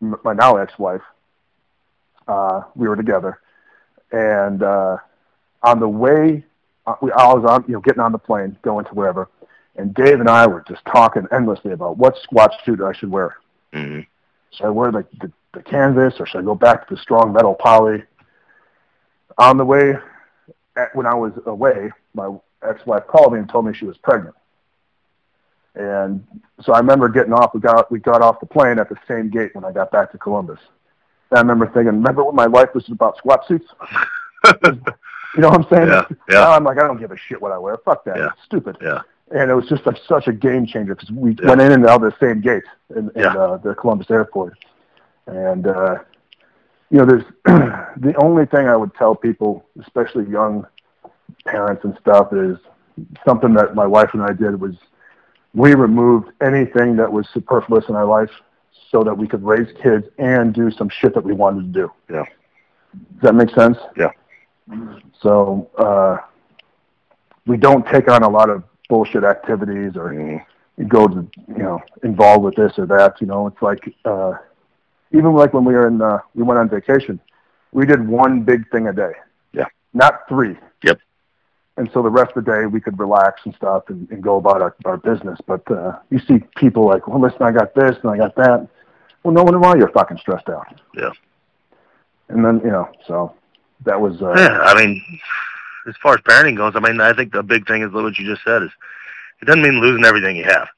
my 0.00 0.32
now 0.32 0.56
ex-wife, 0.56 1.02
uh, 2.26 2.62
we 2.74 2.88
were 2.88 2.96
together, 2.96 3.40
and 4.12 4.62
uh, 4.62 4.96
on 5.62 5.80
the 5.80 5.88
way, 5.88 6.44
uh, 6.86 6.94
I 7.16 7.34
was 7.34 7.44
on, 7.48 7.64
you 7.68 7.74
know, 7.74 7.80
getting 7.80 8.00
on 8.00 8.12
the 8.12 8.18
plane, 8.18 8.56
going 8.62 8.84
to 8.86 8.94
wherever, 8.94 9.28
and 9.78 9.94
Dave 9.94 10.20
and 10.20 10.28
I 10.28 10.46
were 10.46 10.64
just 10.68 10.84
talking 10.84 11.26
endlessly 11.32 11.72
about 11.72 11.96
what 11.96 12.18
squat 12.22 12.52
suit 12.64 12.80
I 12.82 12.92
should 12.92 13.10
wear. 13.10 13.36
Mhm. 13.72 14.06
Should 14.50 14.66
I 14.66 14.70
wear 14.70 14.90
the, 14.92 15.06
the, 15.20 15.32
the 15.54 15.62
canvas 15.62 16.14
or 16.18 16.26
should 16.26 16.40
I 16.40 16.42
go 16.42 16.54
back 16.54 16.88
to 16.88 16.94
the 16.94 17.00
strong 17.00 17.32
metal 17.32 17.54
poly? 17.54 18.02
On 19.38 19.56
the 19.56 19.64
way, 19.64 19.94
at, 20.76 20.94
when 20.96 21.06
I 21.06 21.14
was 21.14 21.32
away, 21.46 21.90
my 22.14 22.28
ex-wife 22.68 23.06
called 23.06 23.32
me 23.32 23.38
and 23.38 23.48
told 23.48 23.66
me 23.66 23.72
she 23.72 23.84
was 23.86 23.96
pregnant. 23.98 24.34
And 25.74 26.26
so 26.62 26.72
I 26.72 26.78
remember 26.78 27.08
getting 27.08 27.32
off. 27.32 27.54
We 27.54 27.60
got 27.60 27.90
we 27.90 28.00
got 28.00 28.20
off 28.20 28.40
the 28.40 28.46
plane 28.46 28.80
at 28.80 28.88
the 28.88 28.96
same 29.06 29.30
gate 29.30 29.54
when 29.54 29.64
I 29.64 29.70
got 29.70 29.92
back 29.92 30.10
to 30.10 30.18
Columbus. 30.18 30.58
And 31.30 31.38
I 31.38 31.40
remember 31.40 31.66
thinking, 31.66 31.86
remember 31.86 32.24
when 32.24 32.34
my 32.34 32.46
life 32.46 32.70
was 32.74 32.88
about 32.88 33.16
squat 33.18 33.46
suits? 33.46 33.66
you 34.64 34.72
know 35.36 35.50
what 35.50 35.60
I'm 35.60 35.66
saying? 35.70 35.88
Yeah, 35.88 36.04
yeah. 36.28 36.40
Now 36.40 36.52
I'm 36.52 36.64
like, 36.64 36.78
I 36.78 36.86
don't 36.86 36.98
give 36.98 37.12
a 37.12 37.16
shit 37.16 37.40
what 37.40 37.52
I 37.52 37.58
wear. 37.58 37.76
Fuck 37.84 38.04
that. 38.06 38.16
Yeah. 38.16 38.30
It's 38.32 38.44
stupid 38.44 38.76
Yeah. 38.80 39.02
And 39.30 39.50
it 39.50 39.54
was 39.54 39.66
just 39.68 39.84
like 39.86 39.96
such 40.08 40.26
a 40.28 40.32
game 40.32 40.66
changer 40.66 40.94
because 40.94 41.10
we 41.10 41.36
Yeah. 41.40 41.48
went 41.48 41.60
in 41.60 41.72
and 41.72 41.86
out 41.86 42.02
of 42.02 42.12
the 42.12 42.26
same 42.26 42.40
gate 42.40 42.64
in, 42.94 43.10
in 43.14 43.22
Yeah. 43.22 43.34
uh, 43.36 43.56
the 43.58 43.74
Columbus 43.74 44.10
airport. 44.10 44.54
And 45.26 45.66
uh, 45.66 45.98
you 46.90 46.98
know, 46.98 47.04
there's 47.04 47.24
the 47.44 48.14
only 48.18 48.46
thing 48.46 48.68
I 48.68 48.76
would 48.76 48.94
tell 48.94 49.14
people, 49.14 49.66
especially 49.80 50.24
young 50.30 50.66
parents 51.44 51.84
and 51.84 51.96
stuff, 52.00 52.32
is 52.32 52.56
something 53.26 53.52
that 53.54 53.74
my 53.74 53.86
wife 53.86 54.10
and 54.14 54.22
I 54.22 54.32
did 54.32 54.58
was 54.60 54.74
we 55.54 55.74
removed 55.74 56.30
anything 56.40 56.96
that 56.96 57.10
was 57.12 57.28
superfluous 57.32 57.88
in 57.88 57.94
our 57.96 58.04
life 58.06 58.30
so 58.90 59.02
that 59.02 59.16
we 59.16 59.28
could 59.28 59.44
raise 59.44 59.68
kids 59.82 60.06
and 60.18 60.54
do 60.54 60.70
some 60.70 60.88
shit 60.88 61.14
that 61.14 61.24
we 61.24 61.32
wanted 61.34 61.72
to 61.72 61.80
do. 61.80 61.92
Yeah. 62.10 62.24
Does 63.14 63.22
that 63.22 63.34
make 63.34 63.50
sense? 63.50 63.76
Yeah. 63.96 64.10
So 65.20 65.68
uh, 65.78 66.18
we 67.46 67.56
don't 67.56 67.86
take 67.86 68.08
on 68.10 68.22
a 68.22 68.28
lot 68.28 68.48
of 68.50 68.62
bullshit 68.88 69.24
activities 69.24 69.92
or 69.96 70.44
go 70.86 71.06
to 71.06 71.28
you 71.48 71.62
know 71.62 71.80
involved 72.02 72.44
with 72.44 72.54
this 72.56 72.78
or 72.78 72.86
that. 72.86 73.20
You 73.20 73.26
know, 73.26 73.46
it's 73.46 73.62
like 73.62 73.94
uh, 74.04 74.34
even 75.12 75.34
like 75.34 75.54
when 75.54 75.64
we 75.64 75.74
were 75.74 75.86
in 75.86 76.00
uh, 76.00 76.18
we 76.34 76.42
went 76.42 76.58
on 76.58 76.68
vacation, 76.68 77.20
we 77.72 77.86
did 77.86 78.06
one 78.06 78.42
big 78.42 78.70
thing 78.70 78.88
a 78.88 78.92
day. 78.92 79.12
Yeah. 79.52 79.66
Not 79.92 80.28
three. 80.28 80.56
Yep. 80.84 81.00
And 81.76 81.90
so 81.92 82.02
the 82.02 82.10
rest 82.10 82.32
of 82.36 82.44
the 82.44 82.50
day 82.50 82.66
we 82.66 82.80
could 82.80 82.98
relax 82.98 83.42
and 83.44 83.54
stuff 83.54 83.84
and, 83.88 84.10
and 84.10 84.22
go 84.22 84.36
about 84.36 84.60
our, 84.60 84.74
our 84.84 84.96
business. 84.96 85.38
But 85.46 85.68
uh, 85.70 85.98
you 86.10 86.18
see 86.18 86.40
people 86.56 86.86
like, 86.86 87.06
well, 87.06 87.20
listen, 87.20 87.42
I 87.42 87.52
got 87.52 87.74
this 87.74 87.96
and 88.02 88.10
I 88.10 88.16
got 88.16 88.34
that. 88.36 88.68
Well, 89.22 89.34
no 89.34 89.42
wonder 89.44 89.58
why 89.58 89.76
you're 89.76 89.90
fucking 89.90 90.18
stressed 90.18 90.48
out. 90.48 90.80
Yeah. 90.96 91.10
And 92.28 92.44
then 92.44 92.60
you 92.64 92.70
know, 92.70 92.88
so 93.06 93.34
that 93.84 94.00
was 94.00 94.20
uh, 94.22 94.34
Yeah, 94.36 94.58
I 94.60 94.74
mean, 94.74 95.02
as 95.88 95.94
far 96.02 96.14
as 96.14 96.20
parenting 96.20 96.56
goes, 96.56 96.74
I 96.76 96.80
mean, 96.80 97.00
I 97.00 97.12
think 97.12 97.32
the 97.32 97.42
big 97.42 97.66
thing 97.66 97.82
is 97.82 97.90
what 97.92 98.18
you 98.18 98.26
just 98.26 98.44
said 98.44 98.62
is 98.62 98.70
it 99.40 99.46
doesn't 99.46 99.62
mean 99.62 99.80
losing 99.80 100.04
everything 100.04 100.36
you 100.36 100.44
have. 100.44 100.68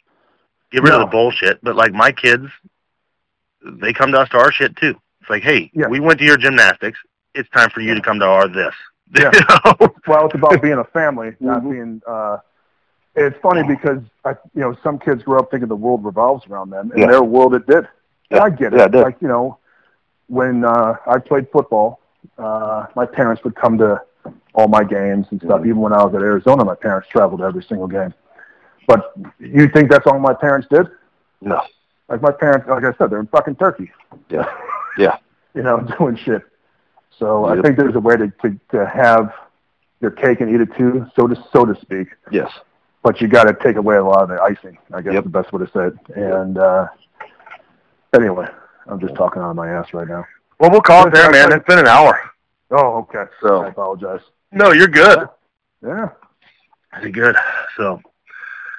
Get 0.71 0.83
rid 0.83 0.91
No. 0.91 1.01
of 1.01 1.09
the 1.09 1.11
bullshit. 1.11 1.63
But 1.63 1.75
like 1.77 1.93
my 1.93 2.13
kids, 2.13 2.47
they 3.65 3.93
come 3.93 4.13
to 4.13 4.21
us 4.21 4.29
to 4.31 4.39
our 4.39 4.53
shit 4.53 4.77
too. 4.77 4.95
It's 5.21 5.29
like, 5.31 5.43
hey, 5.43 5.71
Yeah. 5.75 5.89
we 5.89 6.01
went 6.01 6.19
to 6.21 6.25
your 6.25 6.37
gymnastics. 6.37 6.99
It's 7.35 7.49
time 7.51 7.71
for 7.71 7.81
you 7.81 7.95
to 7.95 8.01
come 8.01 8.19
to 8.21 8.27
our 8.27 8.49
this. 8.49 8.75
Yeah. 9.19 9.33
Well, 10.07 10.27
it's 10.27 10.35
about 10.37 10.63
being 10.63 10.79
a 10.79 10.85
family, 10.85 11.35
not 11.41 11.63
Mhm. 11.63 11.71
being. 11.73 12.03
uh 12.07 12.39
It's 13.17 13.37
funny 13.43 13.65
because 13.65 13.99
I, 14.25 14.31
you 14.55 14.61
know, 14.61 14.77
some 14.85 14.99
kids 15.01 15.25
grow 15.25 15.41
up 15.41 15.51
thinking 15.51 15.69
the 15.69 15.75
world 15.75 16.05
revolves 16.05 16.47
around 16.47 16.71
them. 16.71 16.93
In 16.95 16.99
Yeah. 17.03 17.07
their 17.09 17.23
world, 17.25 17.55
it 17.57 17.67
did. 17.67 17.89
Yeah. 18.31 18.45
I 18.45 18.51
get 18.51 18.73
it. 18.73 18.79
Yeah, 18.79 18.85
it 18.87 18.93
did. 18.93 19.03
Like 19.03 19.21
you 19.21 19.27
know, 19.27 19.59
when 20.29 20.65
uh 20.65 20.95
I 21.09 21.19
played 21.19 21.49
football, 21.51 21.99
uh 22.39 22.87
my 22.95 23.05
parents 23.05 23.43
would 23.43 23.57
come 23.57 23.79
to 23.79 24.01
all 24.55 24.69
my 24.69 24.85
games 24.85 25.27
and 25.31 25.41
Mm-hmm. 25.41 25.49
stuff. 25.49 25.61
Even 25.61 25.79
when 25.79 25.93
I 25.93 26.05
was 26.05 26.15
at 26.15 26.23
Arizona, 26.23 26.65
my 26.65 26.75
parents 26.75 27.09
traveled 27.09 27.41
to 27.41 27.47
every 27.47 27.63
single 27.65 27.87
game. 27.89 28.13
But 28.87 29.13
you 29.39 29.69
think 29.69 29.91
that's 29.91 30.07
all 30.07 30.19
my 30.19 30.35
parents 30.35 30.67
did? 30.71 30.87
No. 31.41 31.61
Like 32.09 32.23
my 32.23 32.33
parents, 32.33 32.67
like 32.69 32.83
I 32.85 32.93
said, 32.99 33.11
they're 33.11 33.21
in 33.21 33.27
fucking 33.29 33.57
Turkey. 33.57 33.91
Yeah. 34.29 34.45
Yeah. 34.99 35.17
You 35.53 35.65
know, 35.65 35.81
doing 35.99 36.15
shit. 36.17 36.43
So 37.19 37.45
I 37.47 37.61
think 37.61 37.77
there's 37.77 37.97
a 37.97 38.01
way 38.01 38.17
to, 38.17 38.29
to 38.43 38.61
to 38.71 38.87
have 38.87 39.33
your 40.01 40.13
cake 40.13 40.41
and 40.41 40.49
eat 40.55 40.61
it 40.61 40.69
too, 40.79 41.07
so 41.17 41.27
to 41.27 41.35
so 41.53 41.65
to 41.65 41.75
speak. 41.81 42.07
Yes. 42.31 42.49
But 43.03 43.21
you 43.21 43.27
got 43.27 43.45
to 43.45 43.55
take 43.61 43.75
away 43.75 43.97
a 43.97 44.05
lot 44.05 44.23
of 44.23 44.29
the 44.29 44.41
icing. 44.41 44.79
I 44.95 45.01
guess 45.03 45.15
Yep. 45.15 45.25
the 45.25 45.31
best 45.31 45.53
way 45.53 45.67
to 45.67 45.71
say 45.73 45.87
it. 45.89 46.17
And 46.17 46.57
uh, 46.57 46.87
anyway, 48.15 48.47
I'm 48.87 49.01
just 49.01 49.17
talking 49.17 49.43
out 49.43 49.51
of 49.51 49.57
my 49.57 49.69
ass 49.71 49.93
right 49.93 50.07
now. 50.07 50.25
Well, 50.61 50.71
we'll 50.71 50.81
call 50.83 51.09
it 51.09 51.13
there, 51.13 51.31
man. 51.33 51.53
It's 51.53 51.67
been 51.67 51.81
an 51.81 51.89
hour. 51.89 52.30
Oh, 52.71 52.99
okay. 53.09 53.25
So- 53.43 53.65
I 53.65 53.69
apologize. 53.69 54.21
No, 54.53 54.73
you're 54.73 54.89
good. 54.89 55.29
Yeah. 55.85 56.09
You're 57.01 57.11
good. 57.13 57.37
So, 57.77 58.01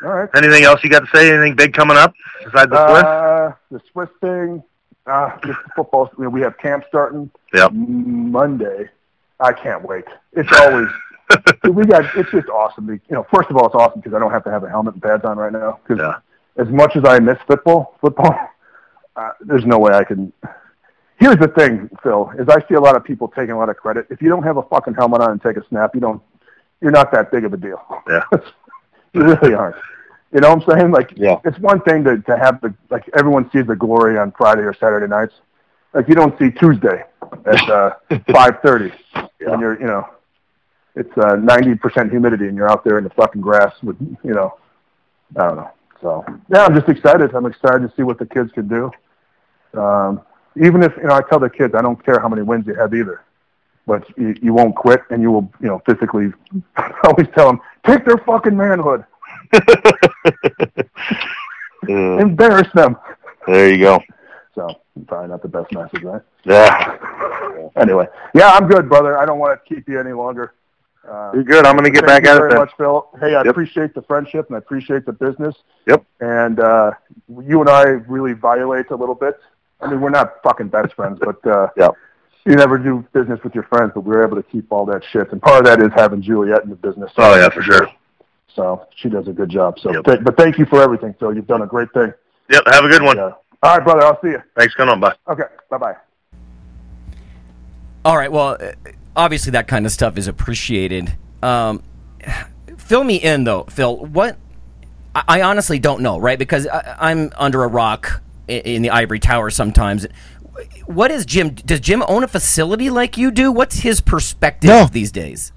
All 0.03 0.09
right. 0.09 0.29
anything 0.35 0.63
else 0.63 0.83
you 0.83 0.89
got 0.89 0.99
to 1.05 1.17
say? 1.17 1.31
Anything 1.33 1.55
big 1.55 1.73
coming 1.73 1.95
up 1.97 2.13
besides 2.43 2.69
the 2.71 2.87
Swiss? 2.89 3.03
Uh, 3.03 3.51
the 3.71 3.81
Swiss 3.91 4.09
thing. 4.19 4.63
Uh, 5.07 5.31
just 5.45 5.57
football. 5.75 6.09
You 6.17 6.25
know, 6.25 6.29
we 6.29 6.41
have 6.41 6.57
camp 6.57 6.83
starting 6.89 7.31
Yep. 7.53 7.71
Monday. 7.73 8.89
I 9.39 9.53
can't 9.53 9.83
wait. 9.83 10.05
It's 10.33 10.51
always 10.59 10.87
we 11.63 11.85
got. 11.85 12.03
It's 12.15 12.29
just 12.31 12.49
awesome. 12.49 12.87
You 12.89 12.99
know, 13.09 13.25
first 13.33 13.49
of 13.49 13.55
all, 13.57 13.65
it's 13.67 13.75
awesome 13.75 14.01
because 14.01 14.13
I 14.13 14.19
don't 14.19 14.31
have 14.31 14.43
to 14.43 14.51
have 14.51 14.63
a 14.63 14.69
helmet 14.69 14.93
and 14.95 15.01
pads 15.03 15.23
on 15.25 15.37
right 15.37 15.51
now. 15.51 15.79
Because 15.87 15.99
Yeah. 16.03 16.61
as 16.63 16.69
much 16.71 16.95
as 16.97 17.03
I 17.05 17.19
miss 17.19 17.37
football, 17.47 17.95
football, 18.01 18.37
uh, 19.15 19.31
there's 19.39 19.65
no 19.65 19.79
way 19.79 19.93
I 19.93 20.03
can. 20.03 20.31
Here's 21.21 21.37
the 21.37 21.47
thing, 21.47 21.89
Phil, 22.03 22.29
is 22.37 22.49
I 22.49 22.59
see 22.67 22.73
a 22.73 22.81
lot 22.81 22.95
of 22.97 23.03
people 23.05 23.27
taking 23.29 23.51
a 23.51 23.57
lot 23.57 23.69
of 23.69 23.77
credit. 23.77 24.07
If 24.09 24.21
you 24.21 24.27
don't 24.27 24.43
have 24.43 24.57
a 24.57 24.63
fucking 24.63 24.95
helmet 24.95 25.21
on 25.21 25.31
and 25.31 25.41
take 25.41 25.55
a 25.55 25.65
snap, 25.69 25.95
you 25.95 26.01
don't. 26.01 26.21
You're 26.81 26.91
not 26.91 27.11
that 27.13 27.31
big 27.31 27.45
of 27.45 27.53
a 27.53 27.57
deal. 27.57 27.79
Yeah. 28.09 28.23
you 29.13 29.21
really 29.21 29.53
aren't. 29.53 29.75
You 30.33 30.39
know 30.41 30.55
what 30.55 30.67
I'm 30.67 30.77
saying? 30.79 30.91
Like, 30.91 31.13
Yeah. 31.15 31.39
it's 31.45 31.59
one 31.59 31.79
thing 31.81 32.03
to 32.05 32.17
to 32.23 32.37
have 32.37 32.59
the 32.61 32.73
like 32.89 33.07
everyone 33.17 33.49
sees 33.51 33.67
the 33.67 33.75
glory 33.75 34.17
on 34.17 34.31
Friday 34.31 34.63
or 34.63 34.73
Saturday 34.73 35.07
nights. 35.07 35.33
Like 35.93 36.07
you 36.09 36.15
don't 36.15 36.37
see 36.39 36.49
Tuesday 36.51 37.03
at 37.45 37.69
uh, 37.69 37.91
five 38.33 38.59
thirty 38.63 38.91
when 39.45 39.59
you're 39.59 39.79
you 39.79 39.85
know 39.87 40.07
it's 40.95 41.15
uh 41.17 41.35
ninety 41.35 41.75
percent 41.75 42.09
humidity 42.11 42.47
and 42.47 42.55
you're 42.57 42.69
out 42.69 42.83
there 42.83 42.97
in 42.97 43.03
the 43.03 43.09
fucking 43.11 43.41
grass 43.41 43.73
with 43.83 43.97
you 44.23 44.33
know 44.33 44.57
I 45.37 45.47
don't 45.47 45.57
know. 45.57 45.71
So 46.01 46.25
yeah, 46.49 46.65
I'm 46.65 46.73
just 46.73 46.89
excited. 46.89 47.35
I'm 47.35 47.45
excited 47.45 47.81
to 47.87 47.93
see 47.95 48.01
what 48.03 48.17
the 48.17 48.25
kids 48.25 48.51
can 48.53 48.67
do. 48.67 48.89
Um, 49.79 50.21
even 50.55 50.83
if 50.83 50.95
you 50.97 51.03
know, 51.03 51.15
I 51.15 51.21
tell 51.29 51.39
the 51.39 51.49
kids, 51.49 51.73
I 51.75 51.81
don't 51.81 52.03
care 52.03 52.19
how 52.19 52.27
many 52.29 52.41
wins 52.41 52.65
you 52.67 52.73
have 52.75 52.93
either, 52.93 53.21
but 53.87 54.03
you, 54.17 54.35
you 54.41 54.53
won't 54.53 54.75
quit, 54.75 55.01
and 55.09 55.21
you 55.21 55.31
will, 55.31 55.51
you 55.61 55.67
know, 55.67 55.81
physically. 55.85 56.31
I 56.77 56.93
always 57.05 57.27
tell 57.35 57.47
them, 57.47 57.59
take 57.85 58.05
their 58.05 58.17
fucking 58.17 58.55
manhood, 58.55 59.05
Uh, 61.89 62.17
embarrass 62.17 62.67
them. 62.75 62.95
there 63.47 63.73
you 63.73 63.79
go. 63.83 63.99
So 64.53 64.69
probably 65.07 65.29
not 65.29 65.41
the 65.41 65.47
best 65.47 65.71
message, 65.73 66.03
right? 66.03 66.21
Yeah. 66.45 66.97
Anyway, 67.77 68.05
yeah, 68.33 68.49
I'm 68.51 68.67
good, 68.67 68.89
brother. 68.89 69.17
I 69.17 69.25
don't 69.25 69.39
want 69.39 69.57
to 69.57 69.73
keep 69.75 69.87
you 69.87 69.97
any 69.99 70.11
longer. 70.13 70.53
Uh, 71.07 71.31
You're 71.33 71.43
good. 71.43 71.65
I'm 71.65 71.75
going 71.77 71.85
to 71.85 71.91
get 71.91 72.05
back 72.05 72.25
at 72.25 72.35
it 72.35 72.39
Thank 72.39 72.43
you 72.43 72.49
very 72.49 72.59
much, 72.59 72.71
Phil. 72.77 73.07
Hey, 73.19 73.35
I 73.35 73.43
Yep. 73.43 73.45
appreciate 73.47 73.93
the 73.93 74.01
friendship 74.01 74.47
and 74.47 74.55
I 74.55 74.57
appreciate 74.59 75.05
the 75.05 75.13
business. 75.13 75.55
Yep. 75.87 76.03
And 76.19 76.59
uh, 76.59 76.91
you 77.45 77.61
and 77.61 77.69
I 77.69 77.83
really 77.83 78.33
violate 78.33 78.89
a 78.89 78.95
little 78.95 79.15
bit. 79.15 79.39
I 79.81 79.89
mean, 79.89 80.01
we're 80.01 80.09
not 80.09 80.33
fucking 80.43 80.67
best 80.69 80.93
friends, 80.93 81.19
but 81.21 81.45
uh, 81.49 81.67
Yep. 81.77 81.91
you 82.45 82.55
never 82.55 82.77
do 82.77 83.05
business 83.13 83.39
with 83.43 83.53
your 83.55 83.63
friends, 83.65 83.91
but 83.95 84.01
we 84.01 84.15
were 84.15 84.25
able 84.25 84.35
to 84.37 84.43
keep 84.43 84.71
all 84.71 84.85
that 84.85 85.03
shit. 85.11 85.31
And 85.31 85.41
part 85.41 85.59
of 85.59 85.65
that 85.65 85.81
is 85.85 85.91
having 85.95 86.21
Juliet 86.21 86.63
in 86.63 86.69
the 86.69 86.75
business. 86.75 87.11
Oh, 87.17 87.35
yeah, 87.35 87.49
for 87.49 87.61
sure. 87.61 87.87
So 88.55 88.85
she 88.95 89.09
does 89.09 89.27
a 89.27 89.31
good 89.33 89.49
job. 89.49 89.79
So, 89.79 89.93
Yep. 89.93 90.03
th- 90.05 90.19
but 90.23 90.37
thank 90.37 90.57
you 90.57 90.65
for 90.65 90.81
everything, 90.81 91.15
Phil. 91.19 91.33
You've 91.35 91.47
done 91.47 91.61
a 91.61 91.67
great 91.67 91.91
thing. 91.93 92.13
Yep. 92.49 92.63
Have 92.67 92.83
a 92.85 92.89
good 92.89 93.01
one. 93.03 93.17
Yeah. 93.17 93.31
All 93.63 93.77
right, 93.77 93.83
brother. 93.83 94.01
I'll 94.03 94.19
see 94.21 94.29
you. 94.29 94.41
Thanks 94.57 94.73
for 94.73 94.79
coming 94.79 94.93
on. 94.93 94.99
Bye. 94.99 95.13
Okay. 95.29 95.43
Bye 95.69 95.77
bye. 95.77 95.95
All 98.03 98.17
right. 98.17 98.31
Well, 98.31 98.57
uh, 98.59 98.71
obviously 99.15 99.51
that 99.51 99.67
kind 99.67 99.85
of 99.85 99.91
stuff 99.91 100.17
is 100.17 100.27
appreciated. 100.27 101.15
Um, 101.43 101.83
fill 102.77 103.03
me 103.03 103.15
in 103.15 103.43
though, 103.43 103.63
Phil. 103.65 103.95
What? 103.97 104.37
I, 105.15 105.23
I 105.27 105.41
honestly 105.43 105.79
don't 105.79 106.01
know, 106.01 106.17
right? 106.19 106.37
Because 106.39 106.67
I, 106.67 106.95
I'm 106.99 107.31
under 107.37 107.63
a 107.63 107.67
rock 107.67 108.21
in, 108.51 108.81
the 108.81 108.89
ivory 108.89 109.19
tower 109.19 109.49
sometimes. 109.49 110.07
What 110.85 111.11
is 111.11 111.25
Jim? 111.25 111.49
Does 111.51 111.79
Jim 111.79 112.03
own 112.07 112.23
a 112.23 112.27
facility 112.27 112.89
like 112.89 113.17
you 113.17 113.31
do? 113.31 113.51
What's 113.51 113.77
his 113.79 114.01
perspective 114.01 114.69
No. 114.69 114.85
these 114.91 115.11
days? 115.11 115.51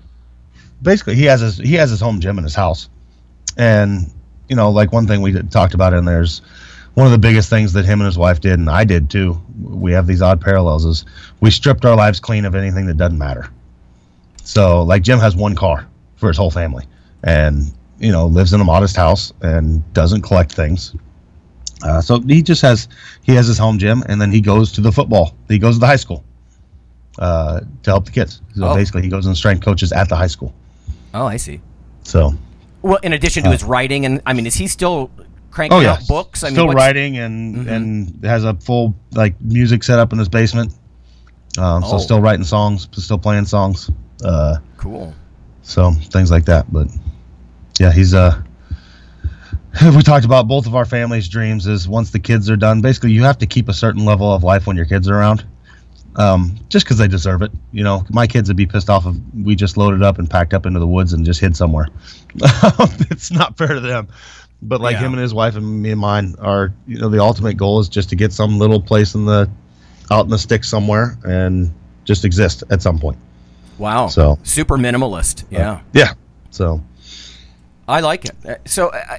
basically 0.82 1.14
he 1.14 1.24
has 1.24 1.40
his 1.40 1.56
he 1.56 1.74
has 1.74 1.88
his 1.88 2.00
home 2.00 2.20
gym 2.20 2.36
in 2.36 2.44
his 2.44 2.54
house 2.54 2.90
and 3.56 4.12
you 4.48 4.56
know 4.56 4.70
like 4.70 4.92
one 4.92 5.06
thing 5.06 5.22
we 5.22 5.32
talked 5.44 5.72
about 5.72 5.94
in 5.94 6.04
there's 6.04 6.42
one 6.92 7.06
of 7.06 7.12
the 7.12 7.18
biggest 7.18 7.48
things 7.48 7.72
that 7.72 7.86
him 7.86 8.00
and 8.00 8.06
his 8.06 8.18
wife 8.18 8.38
did 8.40 8.58
and 8.58 8.68
i 8.68 8.84
did 8.84 9.08
too 9.08 9.40
we 9.62 9.92
have 9.92 10.06
these 10.06 10.20
odd 10.20 10.40
parallels 10.42 10.84
is 10.84 11.06
we 11.40 11.50
stripped 11.50 11.86
our 11.86 11.96
lives 11.96 12.20
clean 12.20 12.44
of 12.44 12.54
anything 12.54 12.84
that 12.84 12.98
doesn't 12.98 13.16
matter 13.16 13.48
so 14.42 14.82
like 14.82 15.02
jim 15.02 15.18
has 15.18 15.34
one 15.34 15.54
car 15.54 15.86
for 16.16 16.28
his 16.28 16.36
whole 16.36 16.50
family 16.50 16.84
and 17.22 17.72
you 17.98 18.12
know 18.12 18.26
lives 18.26 18.52
in 18.52 18.60
a 18.60 18.64
modest 18.64 18.94
house 18.94 19.32
and 19.40 19.90
doesn't 19.94 20.20
collect 20.20 20.52
things 20.52 20.94
uh, 21.85 22.01
so 22.01 22.19
he 22.20 22.43
just 22.43 22.62
has 22.62 22.89
he 23.23 23.32
has 23.35 23.47
his 23.47 23.59
home 23.59 23.78
gym 23.78 24.02
and 24.09 24.20
then 24.20 24.31
he 24.32 24.40
goes 24.40 24.73
to 24.73 24.81
the 24.81 24.90
football 24.90 25.35
he 25.48 25.59
goes 25.59 25.77
to 25.77 25.81
the 25.81 25.86
high 25.86 25.97
school 26.05 26.24
uh, 27.19 27.61
to 27.82 27.90
help 27.90 28.05
the 28.06 28.11
kids 28.11 28.40
so 28.56 28.65
Oh. 28.65 28.74
basically 28.74 29.02
he 29.02 29.09
goes 29.09 29.27
and 29.27 29.36
strength 29.36 29.62
coaches 29.65 29.93
at 29.93 30.09
the 30.09 30.16
high 30.16 30.27
school 30.36 30.52
Oh, 31.16 31.27
I 31.27 31.36
see. 31.36 31.61
so, 32.02 32.35
Well, 32.82 32.98
in 33.05 33.12
addition 33.12 33.44
to 33.44 33.51
his 33.52 33.62
writing, 33.62 34.05
and 34.05 34.20
I 34.27 34.32
mean, 34.32 34.47
is 34.47 34.56
he 34.56 34.66
still 34.66 35.11
cranking 35.52 35.78
oh 35.78 35.81
yeah, 35.81 35.93
out 35.93 36.09
books? 36.09 36.43
I 36.43 36.48
mean, 36.48 36.55
still 36.56 36.66
what's- 36.66 36.77
writing 36.77 37.19
and 37.19 37.69
and 37.69 38.24
has 38.24 38.43
a 38.43 38.55
full 38.55 38.97
like 39.12 39.40
music 39.40 39.85
set 39.85 40.01
up 40.01 40.12
in 40.12 40.19
his 40.19 40.28
basement. 40.28 40.73
Um, 41.56 41.85
Oh. 41.85 41.90
So 41.93 41.98
still 41.98 42.20
writing 42.20 42.44
songs, 42.44 42.89
still 42.93 43.16
playing 43.19 43.47
songs. 43.47 43.90
Uh, 44.24 44.56
Cool. 44.77 45.15
so 45.62 45.93
things 46.11 46.32
like 46.32 46.47
that. 46.47 46.66
But 46.73 46.89
yeah, 47.78 47.93
he's 47.93 48.12
uh. 48.12 48.43
We 49.96 50.02
talked 50.02 50.24
about 50.24 50.46
both 50.48 50.66
of 50.66 50.74
our 50.74 50.84
families' 50.84 51.28
dreams. 51.28 51.66
Is 51.66 51.88
once 51.88 52.10
the 52.10 52.18
kids 52.18 52.48
are 52.51 52.56
done, 52.56 52.80
basically 52.80 53.12
you 53.12 53.22
have 53.24 53.38
to 53.38 53.46
keep 53.46 53.68
a 53.68 53.72
certain 53.74 54.05
level 54.05 54.32
of 54.32 54.42
life 54.42 54.66
when 54.66 54.76
your 54.76 54.86
kids 54.86 55.09
are 55.09 55.14
around, 55.16 55.44
um, 56.16 56.56
just 56.68 56.84
because 56.86 56.98
they 56.98 57.09
deserve 57.09 57.42
it. 57.42 57.51
You 57.72 57.82
know, 57.84 58.05
my 58.10 58.26
kids 58.26 58.48
would 58.48 58.56
be 58.56 58.66
pissed 58.66 58.88
off 58.88 59.06
if 59.06 59.14
we 59.34 59.55
just 59.56 59.76
loaded 59.76 60.02
up 60.02 60.18
and 60.18 60.28
packed 60.30 60.55
up 60.55 60.64
into 60.66 60.78
the 60.80 60.86
woods 60.86 61.12
and 61.12 61.24
just 61.24 61.40
hid 61.40 61.56
somewhere. 61.56 61.88
it's 63.10 63.30
not 63.30 63.56
fair 63.59 63.68
to 63.74 63.80
them. 63.80 64.09
But 64.62 64.80
like 64.80 64.94
Yeah. 64.94 65.01
him 65.01 65.12
and 65.12 65.20
his 65.20 65.34
wife 65.34 65.56
and 65.56 65.82
me 65.82 65.90
and 65.90 66.01
mine 66.01 66.34
are, 66.38 66.72
you 66.86 66.98
know, 66.98 67.09
the 67.09 67.20
ultimate 67.20 67.56
goal 67.56 67.80
is 67.80 67.88
just 67.88 68.09
to 68.10 68.16
get 68.16 68.32
some 68.32 68.59
little 68.59 68.80
place 68.80 69.14
in 69.14 69.24
the 69.26 69.51
out 70.10 70.24
in 70.24 70.30
the 70.30 70.38
sticks 70.38 70.68
somewhere 70.68 71.18
and 71.24 71.72
just 72.05 72.24
exist 72.24 72.62
at 72.70 72.80
some 72.80 72.98
point. 72.98 73.18
Wow. 73.78 74.06
So- 74.06 74.38
super 74.44 74.76
minimalist. 74.76 75.44
Yeah. 75.51 75.80
Yeah. 75.92 76.14
So 76.51 76.82
I 77.88 78.01
like 78.01 78.24
it. 78.24 78.36
Uh, 78.46 78.55
So, 78.64 78.88
uh, 78.88 79.18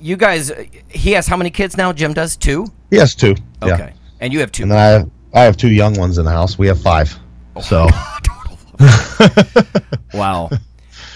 you 0.00 0.16
guys, 0.16 0.50
he 0.88 1.12
has 1.12 1.26
how 1.26 1.36
many 1.36 1.50
kids 1.50 1.76
now? 1.76 1.92
Jim 1.92 2.12
does 2.14 2.36
two. 2.36 2.66
he 2.90 2.96
has 2.96 3.14
two. 3.14 3.34
Yeah. 3.64 3.74
Okay, 3.74 3.92
and 4.20 4.32
you 4.32 4.40
have 4.40 4.52
two. 4.52 4.62
And 4.64 4.72
I 4.72 4.84
have 4.86 5.10
I 5.34 5.40
have 5.42 5.56
two 5.56 5.70
young 5.70 5.94
ones 5.98 6.18
in 6.18 6.24
the 6.24 6.30
house. 6.30 6.58
We 6.58 6.66
have 6.68 6.80
five. 6.80 7.16
So, 7.62 7.88
wow. 10.14 10.50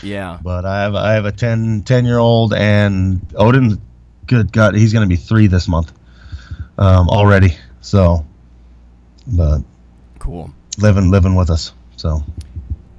Yeah. 0.02 0.38
but 0.42 0.64
I 0.64 0.82
have 0.82 0.94
I 0.96 1.12
have 1.12 1.24
a 1.26 1.32
10, 1.32 1.82
10 1.84 2.04
year 2.04 2.18
old 2.18 2.52
and 2.54 3.20
Odin. 3.36 3.80
Good 4.26 4.52
God, 4.52 4.74
he's 4.74 4.92
going 4.92 5.08
to 5.08 5.08
be 5.08 5.16
three 5.16 5.46
this 5.46 5.68
month 5.68 5.92
um, 6.78 7.08
already. 7.08 7.56
So, 7.80 8.24
but 9.26 9.60
Cool. 10.18 10.52
living 10.78 11.10
living 11.10 11.34
with 11.34 11.50
us. 11.50 11.72
So 11.96 12.22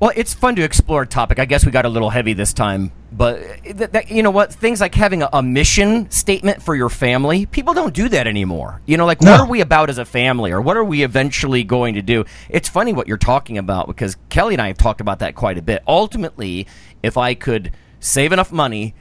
Well, 0.04 0.12
it's 0.18 0.34
fun 0.34 0.58
to 0.58 0.64
explore 0.64 1.04
a 1.04 1.08
topic. 1.08 1.40
I 1.40 1.46
guess 1.46 1.66
we 1.66 1.72
got 1.72 1.86
a 1.86 1.90
little 1.90 2.10
heavy 2.10 2.34
this 2.34 2.52
time, 2.52 2.92
but 3.14 3.38
th- 3.64 3.92
that, 3.92 4.12
you 4.12 4.22
know 4.22 4.32
what? 4.32 4.52
Things 4.52 4.82
like 4.82 4.94
having 4.94 5.22
a, 5.24 5.30
a 5.32 5.42
mission 5.42 6.12
statement 6.12 6.62
for 6.62 6.76
your 6.76 6.90
family, 6.90 7.46
people 7.46 7.74
don't 7.74 7.94
do 7.94 8.10
that 8.10 8.28
anymore. 8.28 8.82
You 8.86 8.98
know, 8.98 9.06
like 9.06 9.22
what 9.22 9.40
are 9.40 9.48
we 9.48 9.62
about 9.62 9.90
as 9.90 10.00
a 10.00 10.04
family, 10.04 10.52
or 10.52 10.60
what 10.60 10.76
are 10.76 10.84
we 10.84 11.04
eventually 11.04 11.64
going 11.64 11.94
to 11.94 12.02
do? 12.02 12.26
It's 12.50 12.68
funny 12.68 12.92
what 12.92 13.08
you're 13.08 13.16
talking 13.16 13.58
about 13.58 13.88
because 13.88 14.18
Kelly 14.28 14.56
and 14.56 14.62
I 14.62 14.68
have 14.68 14.78
talked 14.78 15.00
about 15.00 15.20
that 15.20 15.36
quite 15.36 15.58
a 15.58 15.62
bit. 15.62 15.82
Ultimately, 15.88 16.68
if 17.02 17.16
I 17.16 17.34
could 17.34 17.72
save 18.02 18.34
enough 18.34 18.52
money, 18.52 18.96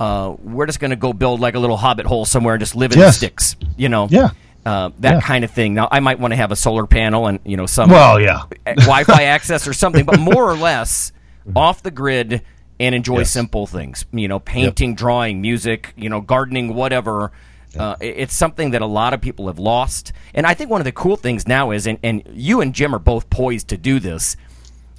uh, 0.00 0.34
we're 0.42 0.66
just 0.66 0.80
going 0.80 0.90
to 0.90 0.96
go 0.96 1.12
build 1.12 1.38
like 1.38 1.54
a 1.54 1.60
little 1.60 1.76
hobbit 1.76 2.06
hole 2.06 2.24
somewhere 2.24 2.54
and 2.54 2.60
just 2.60 2.74
live 2.74 2.90
in 2.90 2.98
the 2.98 3.12
sticks. 3.12 3.54
You 3.76 3.88
know, 3.88 4.08
Yeah. 4.10 4.30
Uh, 4.68 4.90
that 4.98 5.14
Yeah. 5.14 5.20
kind 5.20 5.44
of 5.44 5.50
thing. 5.50 5.74
Now, 5.74 5.88
I 5.90 6.00
might 6.00 6.18
want 6.20 6.32
to 6.32 6.36
have 6.36 6.52
a 6.52 6.56
solar 6.56 6.86
panel 6.86 7.26
and 7.26 7.38
you 7.44 7.56
know 7.56 7.66
some 7.66 7.90
well, 7.90 8.20
yeah, 8.20 8.42
Wi-Fi 8.66 9.22
access 9.24 9.66
or 9.66 9.72
something, 9.72 10.04
but 10.04 10.18
more 10.20 10.44
or 10.50 10.56
less 10.56 11.12
off 11.56 11.82
the 11.82 11.90
grid 11.90 12.42
and 12.80 12.94
enjoy 12.94 13.18
Yes. 13.20 13.30
simple 13.30 13.66
things. 13.66 14.04
You 14.12 14.28
know, 14.28 14.38
painting, 14.38 14.94
drawing, 14.94 15.40
music, 15.40 15.92
you 15.96 16.08
know, 16.08 16.20
gardening, 16.20 16.74
whatever. 16.74 17.32
Uh, 17.78 17.94
it's 18.00 18.34
something 18.34 18.70
that 18.72 18.80
a 18.82 18.86
lot 18.86 19.12
of 19.14 19.20
people 19.20 19.46
have 19.46 19.58
lost, 19.58 20.12
and 20.34 20.46
I 20.46 20.54
think 20.54 20.70
one 20.70 20.80
of 20.80 20.84
the 20.86 20.92
cool 20.92 21.16
things 21.16 21.46
now 21.46 21.70
is, 21.70 21.86
and, 21.86 21.98
and 22.02 22.22
you 22.32 22.60
and 22.62 22.74
Jim 22.74 22.94
are 22.94 22.98
both 22.98 23.28
poised 23.30 23.68
to 23.68 23.76
do 23.76 24.00
this. 24.00 24.36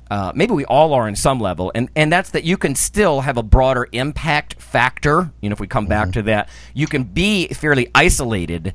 Uh, 0.09 0.31
maybe 0.35 0.53
we 0.53 0.65
all 0.65 0.93
are 0.93 1.07
in 1.07 1.15
some 1.15 1.39
level, 1.39 1.71
and, 1.75 1.89
and 1.95 2.11
that's 2.13 2.29
that 2.31 2.43
you 2.43 2.57
can 2.57 2.75
still 2.75 3.21
have 3.21 3.37
a 3.37 3.43
broader 3.43 3.87
impact 3.91 4.61
factor. 4.61 5.31
You 5.41 5.49
know, 5.49 5.53
if 5.53 5.59
we 5.59 5.67
come 5.67 5.87
back 5.87 6.11
to 6.13 6.21
that, 6.23 6.47
you 6.73 6.87
can 6.87 7.03
be 7.03 7.47
fairly 7.49 7.89
isolated, 7.95 8.73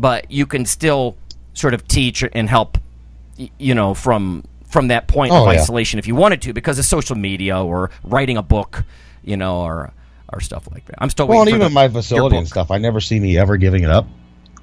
but 0.00 0.30
you 0.30 0.46
can 0.46 0.64
still 0.64 1.16
sort 1.54 1.74
of 1.74 1.86
teach 1.86 2.24
and 2.32 2.48
help 2.48 2.78
you 3.58 3.74
know 3.74 3.92
from 3.94 4.42
from 4.68 4.88
that 4.88 5.06
point 5.08 5.32
Oh, 5.32 5.46
of 5.48 5.52
yeah. 5.54 5.60
isolation 5.60 5.98
if 5.98 6.06
you 6.06 6.14
wanted 6.14 6.40
to 6.42 6.52
because 6.52 6.78
of 6.78 6.84
social 6.84 7.16
media 7.16 7.62
or 7.62 7.90
writing 8.04 8.36
a 8.36 8.42
book 8.42 8.84
you 9.24 9.36
know 9.36 9.60
or 9.60 9.92
or 10.32 10.40
stuff 10.40 10.68
like 10.72 10.84
that 10.86 10.94
i'm 10.98 11.10
still 11.10 11.26
Well, 11.26 11.40
and 11.40 11.48
even 11.48 11.60
the- 11.60 11.70
my 11.70 11.88
facility 11.88 12.36
and 12.36 12.46
stuff, 12.48 12.70
I 12.70 12.78
never 12.78 13.00
see 13.00 13.18
me 13.20 13.36
ever 13.36 13.56
giving 13.56 13.82
it 13.82 13.90
up. 13.90 14.06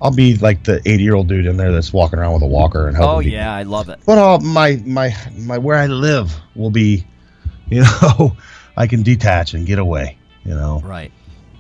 I'll 0.01 0.13
be 0.15 0.35
like 0.37 0.63
the 0.63 0.79
eighty-year-old 0.89 1.27
dude 1.27 1.45
in 1.47 1.57
there 1.57 1.71
that's 1.71 1.91
walking 1.91 2.19
around 2.19 2.33
with 2.35 2.43
a 2.43 2.47
walker 2.47 2.87
and 2.87 2.95
helping. 2.95 3.15
oh 3.17 3.19
people. 3.21 3.33
yeah 3.39 3.53
i 3.53 3.63
love 3.63 3.89
it 3.89 3.99
But 4.05 4.17
all 4.19 4.39
my 4.39 4.81
my 4.85 5.13
my 5.37 5.57
where 5.57 5.77
I 5.77 5.87
live 5.87 6.31
will 6.55 6.69
be, 6.69 7.03
you 7.69 7.81
know, 7.81 8.35
I 8.77 8.85
can 8.87 9.01
detach 9.03 9.53
and 9.55 9.65
get 9.65 9.79
away. 9.79 10.17
You 10.45 10.53
know, 10.53 10.79
right 10.85 11.11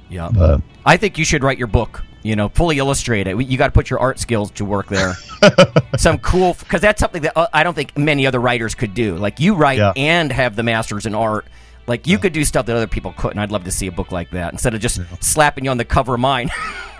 yeah 0.09 0.29
but 0.33 0.61
i 0.85 0.95
think 0.95 1.17
you 1.17 1.25
should 1.25 1.43
write 1.43 1.57
your 1.57 1.67
book 1.67 2.01
you 2.23 2.35
know 2.35 2.49
fully 2.49 2.77
illustrate 2.79 3.27
it 3.27 3.39
you 3.41 3.57
got 3.57 3.67
to 3.67 3.71
put 3.71 3.89
your 3.89 3.99
art 3.99 4.19
skills 4.19 4.51
to 4.51 4.65
work 4.65 4.87
there 4.87 5.13
some 5.97 6.17
cool 6.19 6.55
because 6.59 6.81
that's 6.81 6.99
something 6.99 7.21
that 7.21 7.33
uh, 7.37 7.47
i 7.53 7.63
don't 7.63 7.73
think 7.75 7.97
many 7.97 8.25
other 8.27 8.39
writers 8.39 8.73
could 8.75 8.93
do 8.93 9.15
like 9.17 9.39
you 9.39 9.53
write 9.55 9.77
Yeah. 9.77 9.93
and 9.95 10.31
have 10.31 10.55
the 10.55 10.63
masters 10.63 11.05
in 11.05 11.13
art 11.15 11.45
Like 11.87 12.05
you 12.07 12.17
could 12.19 12.33
do 12.33 12.43
stuff 12.43 12.65
that 12.65 12.75
other 12.75 12.85
people 12.87 13.13
couldn't. 13.17 13.39
I'd 13.39 13.49
love 13.51 13.63
to 13.63 13.71
see 13.71 13.87
a 13.87 13.93
book 13.93 14.11
like 14.11 14.31
that 14.31 14.51
instead 14.51 14.73
of 14.75 14.81
just 14.81 14.99
slapping 15.23 15.63
you 15.63 15.71
on 15.71 15.77
the 15.77 15.85
cover 15.85 16.15
of 16.15 16.19
mine 16.19 16.49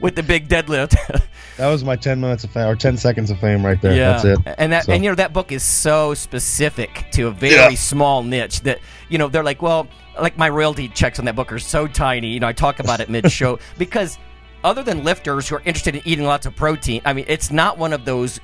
with 0.00 0.14
the 0.16 0.22
big 0.22 0.48
deadlift. 0.48 0.96
That 1.56 1.68
was 1.68 1.84
my 1.84 1.94
ten 1.96 2.22
minutes 2.22 2.42
of 2.44 2.50
fame 2.52 2.68
or 2.68 2.74
ten 2.74 2.96
seconds 2.96 3.30
of 3.30 3.38
fame 3.38 3.62
right 3.66 3.78
there. 3.82 3.94
That's 3.94 4.24
it. 4.24 4.38
And 4.56 4.72
that 4.72 4.86
So- 4.86 4.92
and 4.92 5.04
you 5.04 5.10
know 5.10 5.16
that 5.16 5.34
book 5.34 5.52
is 5.52 5.62
so 5.62 6.14
specific 6.14 7.04
to 7.12 7.26
a 7.26 7.30
very 7.30 7.52
Yeah. 7.54 7.74
small 7.74 8.22
niche 8.22 8.62
that 8.62 8.78
you 9.10 9.18
know 9.18 9.28
they're 9.28 9.44
like, 9.44 9.60
well, 9.60 9.86
like 10.20 10.36
my 10.38 10.48
royalty 10.48 10.88
checks 10.88 11.18
on 11.18 11.24
that 11.26 11.36
book 11.36 11.52
are 11.52 11.58
so 11.58 11.86
tiny. 11.86 12.28
You 12.28 12.40
know, 12.40 12.48
I 12.48 12.52
talk 12.52 12.78
about 12.80 13.00
it 13.00 13.08
mid 13.08 13.30
show 13.30 13.58
because 13.78 14.18
other 14.64 14.82
than 14.82 15.04
lifters 15.04 15.48
who 15.48 15.56
are 15.56 15.62
interested 15.64 15.96
in 15.96 16.02
eating 16.04 16.24
lots 16.24 16.46
of 16.46 16.54
protein, 16.56 17.00
I 17.04 17.12
mean, 17.12 17.24
it's 17.28 17.50
not 17.50 17.78
one 17.78 17.92
of 17.92 18.04
those 18.04 18.40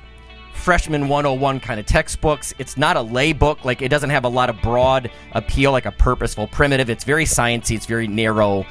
freshman 0.53 1.07
101 1.07 1.59
kind 1.59 1.79
of 1.79 1.85
textbooks. 1.85 2.53
It's 2.57 2.77
not 2.77 2.97
a 2.97 3.01
lay 3.01 3.31
book. 3.33 3.63
Like 3.63 3.81
it 3.81 3.89
doesn't 3.89 4.09
have 4.09 4.25
a 4.25 4.29
lot 4.29 4.49
of 4.49 4.59
broad 4.61 5.11
appeal, 5.33 5.71
like 5.71 5.85
a 5.85 5.91
purposeful 5.91 6.47
primitive. 6.47 6.89
It's 6.89 7.03
very 7.03 7.25
sciencey. 7.25 7.75
It's 7.75 7.85
very 7.85 8.07
narrow. 8.07 8.65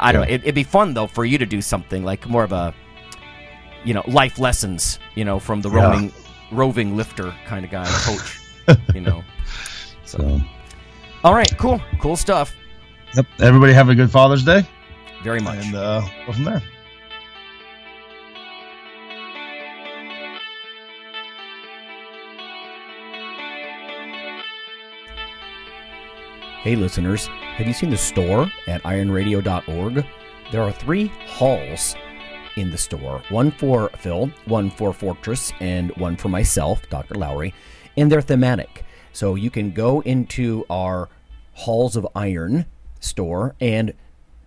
I 0.00 0.12
don't 0.12 0.22
know. 0.22 0.28
It, 0.28 0.42
it'd 0.42 0.54
be 0.54 0.64
fun 0.64 0.94
though 0.94 1.06
for 1.06 1.24
you 1.24 1.38
to 1.38 1.46
do 1.46 1.62
something 1.62 2.04
like 2.04 2.28
more 2.28 2.42
of 2.42 2.52
a, 2.52 2.74
you 3.84 3.94
know, 3.94 4.02
life 4.08 4.38
lessons. 4.38 4.98
You 5.14 5.24
know, 5.24 5.38
from 5.38 5.60
the 5.62 5.70
Yeah. 5.70 5.90
roving, 5.90 6.12
roving 6.50 6.96
lifter 6.96 7.32
kind 7.46 7.64
of 7.64 7.70
guy, 7.70 7.86
coach. 7.86 8.40
you 8.94 9.00
know. 9.00 9.22
So, 10.04 10.40
All 11.24 11.34
right, 11.34 11.50
cool, 11.58 11.80
cool 12.00 12.16
stuff. 12.16 12.54
yep. 13.16 13.26
Everybody 13.40 13.72
have 13.72 13.88
a 13.88 13.94
good 13.94 14.10
Father's 14.10 14.44
Day, 14.44 14.66
Very 15.22 15.40
much. 15.40 15.64
and 15.64 15.74
uh, 15.74 16.02
go 16.26 16.32
from 16.32 16.44
there. 16.44 16.62
Hey, 26.62 26.76
listeners, 26.76 27.26
have 27.26 27.66
you 27.66 27.74
seen 27.74 27.90
the 27.90 27.96
store 27.96 28.50
at 28.66 28.82
ironradio.org? 28.84 30.04
There 30.50 30.62
are 30.62 30.72
three 30.72 31.08
halls 31.26 31.94
in 32.56 32.70
the 32.70 32.78
store 32.78 33.22
one 33.28 33.50
for 33.50 33.90
Phil, 33.98 34.30
one 34.46 34.70
for 34.70 34.92
Fortress, 34.92 35.52
and 35.60 35.90
one 35.96 36.16
for 36.16 36.28
myself, 36.28 36.80
Dr. 36.88 37.16
Lowery, 37.16 37.52
and 37.96 38.10
they're 38.10 38.22
thematic. 38.22 38.83
So 39.14 39.36
you 39.36 39.48
can 39.48 39.70
go 39.70 40.00
into 40.00 40.66
our 40.68 41.08
Halls 41.52 41.94
of 41.94 42.06
Iron 42.16 42.66
store 42.98 43.54
and 43.60 43.94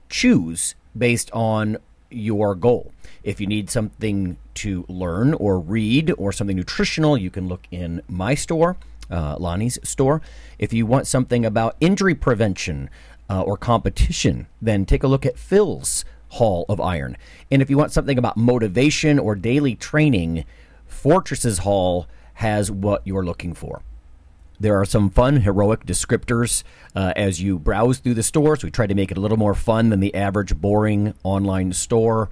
choose 0.10 0.76
based 0.96 1.32
on 1.32 1.78
your 2.12 2.54
goal. 2.54 2.92
If 3.24 3.40
you 3.40 3.48
need 3.48 3.70
something 3.70 4.38
to 4.56 4.86
learn 4.90 5.34
or 5.34 5.58
read 5.58 6.14
or 6.18 6.34
something 6.34 6.58
nutritional, 6.58 7.18
you 7.18 7.30
can 7.30 7.48
look 7.48 7.66
in 7.72 8.02
my 8.10 8.36
store, 8.36 8.76
uh, 9.10 9.38
Lonnie's 9.40 9.80
store. 9.84 10.22
If 10.60 10.74
you 10.74 10.86
want 10.86 11.08
something 11.08 11.46
about 11.46 11.78
injury 11.80 12.14
prevention 12.14 12.90
uh, 13.30 13.44
or 13.44 13.56
competition, 13.56 14.48
then 14.62 14.86
take 14.86 15.04
a 15.04 15.08
look 15.08 15.26
at 15.26 15.40
Phil's 15.40 16.04
Hall 16.32 16.66
of 16.68 16.82
Iron. 16.82 17.16
And 17.50 17.62
if 17.62 17.70
you 17.70 17.78
want 17.78 17.94
something 17.94 18.18
about 18.18 18.36
motivation 18.36 19.18
or 19.18 19.34
daily 19.34 19.76
training, 19.76 20.44
Fortress's 20.90 21.60
Hall 21.60 22.08
has 22.36 22.70
what 22.70 23.02
you're 23.08 23.24
looking 23.24 23.54
for. 23.54 23.82
There 24.60 24.80
are 24.80 24.86
some 24.86 25.12
fun, 25.12 25.42
heroic 25.42 25.86
descriptors 25.86 26.64
uh, 26.96 27.14
as 27.16 27.40
you 27.42 27.60
browse 27.60 28.00
through 28.00 28.16
the 28.16 28.24
stores. 28.24 28.64
We 28.64 28.72
try 28.72 28.88
to 28.88 28.96
make 28.96 29.12
it 29.12 29.18
a 29.18 29.22
little 29.22 29.38
more 29.38 29.54
fun 29.54 29.90
than 29.90 30.00
the 30.00 30.16
average 30.16 30.56
boring 30.56 31.14
online 31.24 31.74
store. 31.74 32.30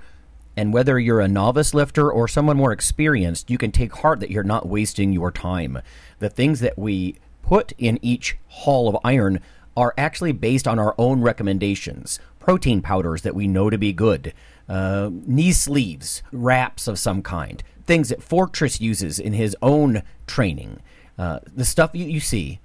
And 0.57 0.73
whether 0.73 0.97
you're 0.97 1.19
a 1.19 1.27
novice 1.27 1.73
lifter 1.76 2.11
or 2.11 2.27
someone 2.27 2.57
more 2.57 2.72
experienced, 2.72 3.52
you 3.52 3.60
can 3.60 3.72
take 3.72 3.93
heart 3.97 4.22
that 4.22 4.31
you're 4.31 4.43
not 4.43 4.68
wasting 4.68 5.14
your 5.14 5.30
time. 5.30 5.81
The 6.18 6.30
things 6.30 6.61
that 6.61 6.80
we 6.80 7.18
put 7.43 7.73
in 7.77 7.99
each 8.02 8.38
hall 8.47 8.88
of 8.88 8.97
iron 9.03 9.39
are 9.77 9.93
actually 9.95 10.31
based 10.31 10.68
on 10.68 10.80
our 10.80 10.95
own 10.97 11.22
recommendations. 11.22 12.19
Protein 12.39 12.81
powders 12.81 13.22
that 13.22 13.35
we 13.35 13.47
know 13.47 13.69
to 13.69 13.77
be 13.77 13.93
good, 13.93 14.34
uh, 14.68 15.10
knee 15.11 15.52
sleeves, 15.52 16.23
wraps 16.31 16.88
of 16.88 16.97
some 16.97 17.22
kind, 17.22 17.61
things 17.85 18.10
that 18.10 18.23
Fortress 18.23 18.81
uses 18.81 19.19
in 19.19 19.34
his 19.34 19.56
own 19.61 20.02
training. 20.26 20.80
Uh, 21.17 21.39
the 21.55 21.65
stuff 21.65 21.91
you, 21.93 22.05
you 22.05 22.19
see, 22.19 22.59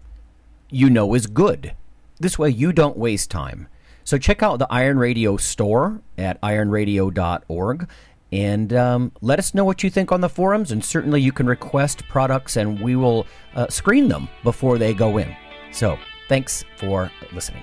you 0.70 0.90
know 0.90 1.14
is 1.14 1.27
good. 1.27 1.74
This 2.18 2.39
way, 2.39 2.51
you 2.51 2.72
don't 2.72 2.97
waste 2.97 3.31
time. 3.31 3.68
So 4.05 4.18
check 4.18 4.43
out 4.43 4.59
the 4.59 4.66
Iron 4.70 4.98
Radio 4.98 5.36
store 5.36 6.01
at 6.18 6.40
ironradio.org 6.40 7.89
and 8.32 8.72
um, 8.72 9.12
let 9.20 9.39
us 9.39 9.55
know 9.55 9.64
what 9.64 9.82
you 9.82 9.90
think 9.90 10.12
on 10.12 10.20
the 10.20 10.28
forums. 10.28 10.72
And 10.72 10.85
certainly, 10.85 11.20
you 11.20 11.32
can 11.32 11.47
request 11.47 12.06
products, 12.09 12.56
and 12.56 12.81
we 12.81 12.97
will 12.97 13.27
uh, 13.55 13.68
screen 13.68 14.09
them 14.09 14.28
before 14.44 14.78
they 14.78 14.94
go 14.94 15.18
in. 15.18 15.35
So 15.72 15.98
thanks 16.28 16.64
for 16.77 17.10
listening. 17.32 17.62